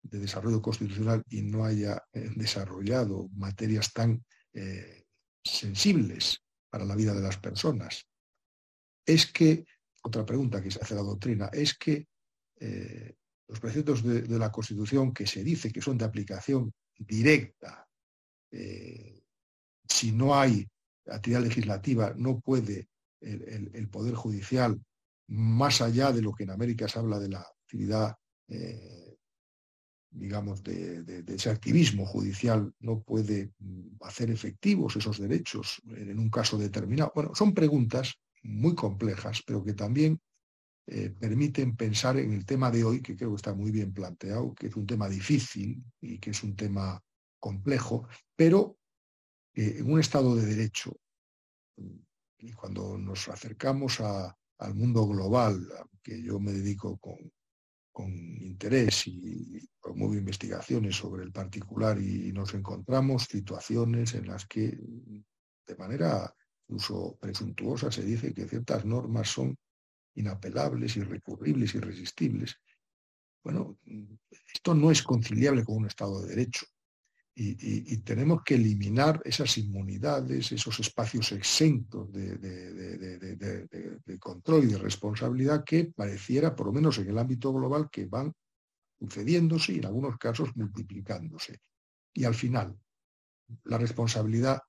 de 0.00 0.20
desarrollo 0.20 0.62
constitucional 0.62 1.22
y 1.28 1.42
no 1.42 1.66
haya 1.66 2.02
eh, 2.14 2.30
desarrollado 2.34 3.28
materias 3.34 3.92
tan 3.92 4.24
eh, 4.54 5.04
sensibles 5.44 6.42
para 6.70 6.86
la 6.86 6.96
vida 6.96 7.12
de 7.12 7.20
las 7.20 7.36
personas? 7.36 8.06
Es 9.04 9.26
que 9.26 9.66
otra 10.02 10.24
pregunta 10.24 10.62
que 10.62 10.70
se 10.70 10.80
hace 10.80 10.94
la 10.94 11.02
doctrina, 11.02 11.50
es 11.52 11.76
que 11.76 12.08
eh, 12.58 13.14
los 13.48 13.60
preceptos 13.60 14.02
de, 14.02 14.38
la 14.38 14.50
Constitución 14.50 15.12
que 15.12 15.26
se 15.26 15.44
dice 15.44 15.70
que 15.70 15.82
son 15.82 15.98
de 15.98 16.06
aplicación 16.06 16.72
directa, 16.96 17.86
si 19.86 20.12
no 20.12 20.34
hay 20.34 20.66
actividad 21.06 21.42
legislativa, 21.42 22.14
no 22.16 22.40
puede 22.40 22.88
el, 23.20 23.88
Poder 23.88 24.14
Judicial, 24.14 24.80
más 25.28 25.80
allá 25.80 26.12
de 26.12 26.22
lo 26.22 26.32
que 26.32 26.44
en 26.44 26.50
América 26.50 26.88
se 26.88 26.98
habla 26.98 27.18
de 27.18 27.28
la 27.28 27.40
actividad, 27.40 28.16
eh, 28.48 29.16
digamos, 30.10 30.62
de, 30.62 31.24
ese 31.26 31.50
activismo 31.50 32.06
judicial, 32.06 32.72
no 32.80 33.02
puede 33.02 33.52
mm, 33.58 33.96
hacer 34.00 34.30
efectivos 34.30 34.96
esos 34.96 35.18
derechos 35.18 35.82
en 35.88 36.18
un 36.18 36.30
caso 36.30 36.56
determinado. 36.56 37.12
Bueno, 37.14 37.34
son 37.34 37.52
preguntas 37.52 38.14
muy 38.42 38.74
complejas, 38.74 39.42
pero 39.46 39.62
que 39.62 39.74
también 39.74 40.20
eh, 40.86 41.10
permiten 41.10 41.76
pensar 41.76 42.16
en 42.16 42.32
el 42.32 42.46
tema 42.46 42.70
de 42.70 42.84
hoy, 42.84 43.02
que 43.02 43.14
creo 43.14 43.30
que 43.30 43.36
está 43.36 43.52
muy 43.52 43.70
bien 43.70 43.92
planteado, 43.92 44.54
que 44.54 44.68
es 44.68 44.76
un 44.76 44.86
tema 44.86 45.08
difícil 45.08 45.84
y 46.00 46.18
que 46.18 46.30
es 46.30 46.42
un 46.42 46.56
tema 46.56 47.02
complejo, 47.38 48.08
pero 48.34 48.78
en 49.54 49.90
un 49.90 49.98
Estado 49.98 50.36
de 50.36 50.46
Derecho, 50.46 50.96
y 52.38 52.52
cuando 52.52 52.96
nos 52.96 53.28
acercamos 53.28 54.00
al 54.58 54.74
mundo 54.74 55.06
global, 55.06 55.66
que 56.02 56.22
yo 56.22 56.38
me 56.40 56.52
dedico 56.52 56.96
con, 56.98 57.16
con 57.92 58.10
interés 58.10 59.06
y 59.06 59.68
promuevo 59.80 60.14
investigaciones 60.14 60.96
sobre 60.96 61.24
el 61.24 61.32
particular 61.32 62.00
y 62.00 62.32
nos 62.32 62.54
encontramos 62.54 63.24
situaciones 63.24 64.14
en 64.14 64.26
las 64.26 64.46
que 64.46 64.78
de 65.66 65.76
manera 65.76 66.34
incluso 66.68 67.16
presuntuosa, 67.18 67.90
se 67.90 68.02
dice 68.02 68.34
que 68.34 68.46
ciertas 68.46 68.84
normas 68.84 69.28
son 69.28 69.56
inapelables, 70.14 70.96
irrecurribles, 70.96 71.74
irresistibles. 71.74 72.56
Bueno, 73.42 73.78
esto 74.52 74.74
no 74.74 74.90
es 74.90 75.02
conciliable 75.02 75.64
con 75.64 75.76
un 75.78 75.86
Estado 75.86 76.20
de 76.22 76.28
Derecho. 76.28 76.66
Y, 77.40 77.98
tenemos 77.98 78.42
que 78.42 78.56
eliminar 78.56 79.22
esas 79.24 79.58
inmunidades, 79.58 80.50
esos 80.50 80.80
espacios 80.80 81.30
exentos 81.30 82.12
de, 82.12 82.36
de, 82.36 82.72
control 84.18 84.64
y 84.64 84.66
de 84.68 84.78
responsabilidad 84.78 85.64
que 85.64 85.92
pareciera, 85.94 86.54
por 86.54 86.66
lo 86.66 86.72
menos 86.72 86.98
en 86.98 87.08
el 87.08 87.18
ámbito 87.18 87.52
global, 87.52 87.88
que 87.90 88.06
van 88.06 88.32
sucediéndose 88.98 89.72
y 89.72 89.78
en 89.78 89.86
algunos 89.86 90.18
casos 90.18 90.56
multiplicándose. 90.56 91.60
Y 92.12 92.24
al 92.24 92.34
final, 92.34 92.76
la 93.64 93.78
responsabilidad 93.78 94.60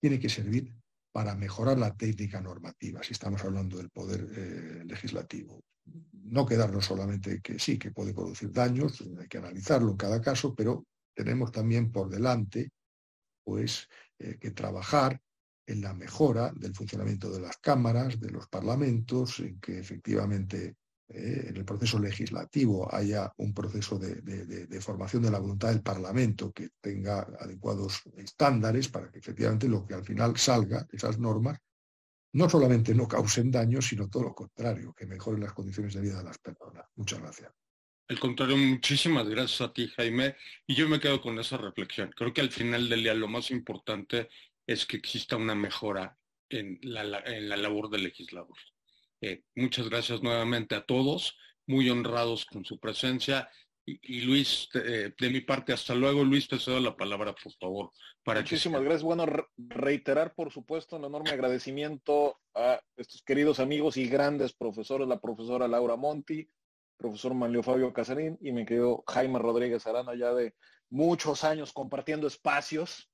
tiene 0.00 0.18
que 0.18 0.28
servir 0.28 0.74
para 1.12 1.34
mejorar 1.34 1.78
la 1.78 1.96
técnica 1.96 2.40
normativa, 2.40 3.02
si 3.02 3.12
estamos 3.12 3.42
hablando 3.44 3.78
del 3.78 3.90
poder 3.90 4.26
eh, 4.36 4.84
legislativo. 4.84 5.64
No 6.12 6.44
quedarnos 6.46 6.84
solamente 6.84 7.40
que 7.40 7.58
sí, 7.58 7.78
que 7.78 7.90
puede 7.90 8.12
producir 8.12 8.52
daños, 8.52 9.02
hay 9.18 9.26
que 9.26 9.38
analizarlo 9.38 9.90
en 9.90 9.96
cada 9.96 10.20
caso, 10.20 10.54
pero 10.54 10.86
tenemos 11.14 11.50
también 11.50 11.90
por 11.90 12.08
delante 12.08 12.70
pues, 13.42 13.88
eh, 14.18 14.36
que 14.38 14.50
trabajar 14.50 15.20
en 15.68 15.82
la 15.82 15.92
mejora 15.92 16.50
del 16.56 16.74
funcionamiento 16.74 17.30
de 17.30 17.40
las 17.40 17.58
cámaras, 17.58 18.18
de 18.18 18.30
los 18.30 18.48
parlamentos, 18.48 19.38
en 19.40 19.60
que 19.60 19.78
efectivamente 19.78 20.76
eh, 21.08 21.46
en 21.48 21.56
el 21.58 21.64
proceso 21.66 21.98
legislativo 21.98 22.92
haya 22.92 23.30
un 23.36 23.52
proceso 23.52 23.98
de, 23.98 24.80
formación 24.80 25.22
de 25.22 25.30
la 25.30 25.38
voluntad 25.38 25.68
del 25.68 25.82
Parlamento 25.82 26.52
que 26.52 26.70
tenga 26.80 27.20
adecuados 27.38 28.02
estándares 28.16 28.88
para 28.88 29.10
que 29.10 29.18
efectivamente 29.18 29.68
lo 29.68 29.86
que 29.86 29.94
al 29.94 30.04
final 30.04 30.38
salga, 30.38 30.86
esas 30.90 31.18
normas, 31.18 31.58
no 32.32 32.48
solamente 32.48 32.94
no 32.94 33.06
causen 33.06 33.50
daño, 33.50 33.82
sino 33.82 34.08
todo 34.08 34.24
lo 34.24 34.34
contrario, 34.34 34.94
que 34.94 35.06
mejoren 35.06 35.42
las 35.42 35.52
condiciones 35.52 35.92
de 35.94 36.00
vida 36.00 36.18
de 36.18 36.24
las 36.24 36.38
personas. 36.38 36.86
Muchas 36.96 37.20
gracias. 37.20 37.52
Al 38.10 38.18
contrario, 38.18 38.56
muchísimas 38.56 39.28
gracias 39.28 39.60
a 39.60 39.70
ti, 39.70 39.88
Jaime. 39.88 40.34
Y 40.66 40.74
yo 40.74 40.88
me 40.88 40.98
quedo 40.98 41.20
con 41.20 41.38
esa 41.38 41.58
reflexión. 41.58 42.10
Creo 42.16 42.32
que 42.32 42.40
al 42.40 42.50
final 42.50 42.88
del 42.88 43.02
día 43.02 43.12
lo 43.12 43.28
más 43.28 43.50
importante 43.50 44.30
es 44.68 44.84
que 44.84 44.98
exista 44.98 45.36
una 45.36 45.54
mejora 45.54 46.16
en 46.50 46.78
la, 46.82 47.20
en 47.24 47.48
la 47.48 47.56
labor 47.56 47.88
del 47.88 48.04
legislador. 48.04 48.56
Eh, 49.20 49.42
muchas 49.56 49.88
gracias 49.88 50.22
nuevamente 50.22 50.74
a 50.74 50.84
todos, 50.84 51.36
muy 51.66 51.88
honrados 51.88 52.44
con 52.44 52.64
su 52.64 52.78
presencia. 52.78 53.48
Y, 53.86 54.20
Luis, 54.20 54.68
eh, 54.74 55.14
de 55.18 55.30
mi 55.30 55.40
parte, 55.40 55.72
hasta 55.72 55.94
luego. 55.94 56.22
Luis, 56.22 56.46
te 56.46 56.58
cedo 56.58 56.78
la 56.78 56.94
palabra, 56.94 57.34
por 57.34 57.50
favor. 57.54 57.90
Para 58.22 58.42
Muchísimas 58.42 58.82
gracias. 58.82 59.02
Bueno, 59.02 59.24
reiterar, 59.56 60.34
por 60.34 60.52
supuesto, 60.52 60.96
un 60.96 61.06
enorme 61.06 61.30
agradecimiento 61.30 62.38
a 62.54 62.78
estos 62.98 63.22
queridos 63.22 63.60
amigos 63.60 63.96
y 63.96 64.06
grandes 64.06 64.52
profesores, 64.52 65.08
la 65.08 65.18
profesora 65.18 65.66
Laura 65.66 65.96
Monti, 65.96 66.46
profesor 66.98 67.32
Manlio 67.32 67.62
Fabio 67.62 67.94
Casarín 67.94 68.36
y 68.42 68.52
me 68.52 68.66
quedo 68.66 69.02
Jaime 69.06 69.38
Rodríguez 69.38 69.86
Arana, 69.86 70.14
ya 70.14 70.34
de 70.34 70.54
muchos 70.90 71.42
años 71.44 71.72
compartiendo 71.72 72.26
espacios 72.26 73.10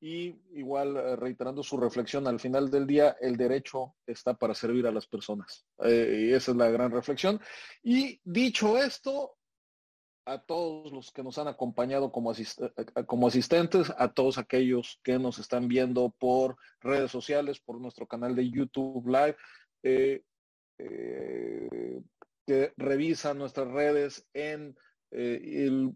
y 0.00 0.34
igual 0.52 0.96
eh, 0.96 1.16
reiterando 1.16 1.62
su 1.62 1.78
reflexión, 1.78 2.26
al 2.26 2.38
final 2.38 2.70
del 2.70 2.86
día 2.86 3.16
el 3.20 3.36
derecho 3.36 3.94
está 4.06 4.34
para 4.34 4.54
servir 4.54 4.86
a 4.86 4.92
las 4.92 5.06
personas. 5.06 5.64
Eh, 5.82 6.26
y 6.28 6.32
esa 6.32 6.50
es 6.50 6.56
la 6.56 6.70
gran 6.70 6.90
reflexión. 6.90 7.40
Y 7.82 8.20
dicho 8.24 8.76
esto, 8.76 9.36
a 10.26 10.38
todos 10.38 10.92
los 10.92 11.12
que 11.12 11.22
nos 11.22 11.38
han 11.38 11.48
acompañado 11.48 12.12
como, 12.12 12.32
eh, 12.32 12.36
como 13.06 13.28
asistentes, 13.28 13.92
a 13.96 14.12
todos 14.12 14.38
aquellos 14.38 15.00
que 15.02 15.18
nos 15.18 15.38
están 15.38 15.68
viendo 15.68 16.14
por 16.18 16.56
redes 16.80 17.10
sociales, 17.10 17.60
por 17.60 17.80
nuestro 17.80 18.06
canal 18.06 18.34
de 18.34 18.50
YouTube 18.50 19.06
Live, 19.06 19.36
que 19.82 20.24
revisan 22.76 23.38
nuestras 23.38 23.68
redes 23.68 24.26
en 24.34 24.76
el 25.10 25.94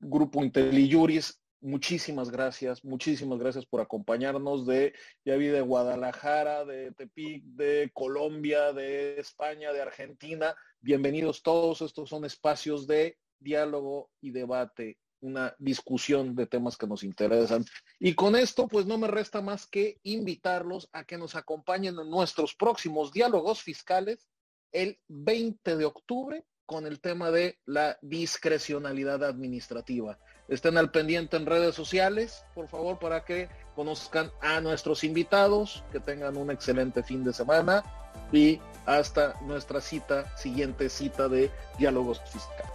grupo 0.00 0.42
IntelliJuris 0.42 1.38
muchísimas 1.60 2.30
gracias, 2.30 2.84
muchísimas 2.84 3.38
gracias 3.38 3.66
por 3.66 3.80
acompañarnos 3.80 4.66
de, 4.66 4.94
ya 5.24 5.36
de 5.36 5.60
Guadalajara, 5.60 6.64
de 6.64 6.92
Tepic, 6.92 7.42
de 7.44 7.90
Colombia, 7.92 8.72
de 8.72 9.18
España, 9.18 9.72
de 9.72 9.82
Argentina. 9.82 10.54
Bienvenidos 10.80 11.42
todos, 11.42 11.82
estos 11.82 12.08
son 12.08 12.24
espacios 12.24 12.86
de 12.86 13.18
diálogo 13.38 14.10
y 14.20 14.30
debate, 14.30 14.98
una 15.20 15.54
discusión 15.58 16.34
de 16.34 16.46
temas 16.46 16.76
que 16.76 16.86
nos 16.86 17.02
interesan. 17.02 17.64
Y 17.98 18.14
con 18.14 18.36
esto, 18.36 18.68
pues 18.68 18.86
no 18.86 18.98
me 18.98 19.08
resta 19.08 19.40
más 19.40 19.66
que 19.66 19.98
invitarlos 20.02 20.88
a 20.92 21.04
que 21.04 21.18
nos 21.18 21.34
acompañen 21.34 21.98
en 21.98 22.10
nuestros 22.10 22.54
próximos 22.54 23.12
diálogos 23.12 23.62
fiscales 23.62 24.28
el 24.72 24.98
20 25.08 25.76
de 25.76 25.84
octubre 25.84 26.44
con 26.66 26.86
el 26.86 27.00
tema 27.00 27.30
de 27.30 27.58
la 27.64 27.98
discrecionalidad 28.02 29.24
administrativa. 29.24 30.18
Estén 30.48 30.78
al 30.78 30.90
pendiente 30.90 31.36
en 31.36 31.44
redes 31.44 31.74
sociales, 31.74 32.44
por 32.54 32.68
favor, 32.68 32.98
para 32.98 33.24
que 33.24 33.48
conozcan 33.76 34.32
a 34.40 34.60
nuestros 34.60 35.04
invitados, 35.04 35.84
que 35.92 36.00
tengan 36.00 36.38
un 36.38 36.50
excelente 36.50 37.02
fin 37.02 37.22
de 37.22 37.34
semana 37.34 37.84
y 38.32 38.58
hasta 38.86 39.38
nuestra 39.42 39.80
cita, 39.82 40.34
siguiente 40.36 40.88
cita 40.88 41.28
de 41.28 41.50
diálogos 41.78 42.20
fiscales. 42.32 42.72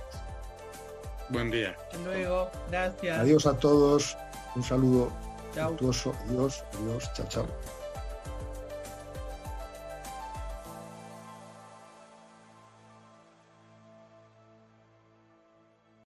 Buen 1.29 1.49
día. 1.49 1.75
Hasta 1.81 1.97
luego, 1.97 2.51
gracias. 2.69 3.19
Adiós 3.19 3.47
a 3.47 3.57
todos, 3.57 4.17
un 4.55 4.63
saludo. 4.63 5.11
Chao. 5.55 5.73
Adiós, 5.73 6.07
adiós, 6.07 7.13
chao, 7.15 7.27
chao. 7.27 7.47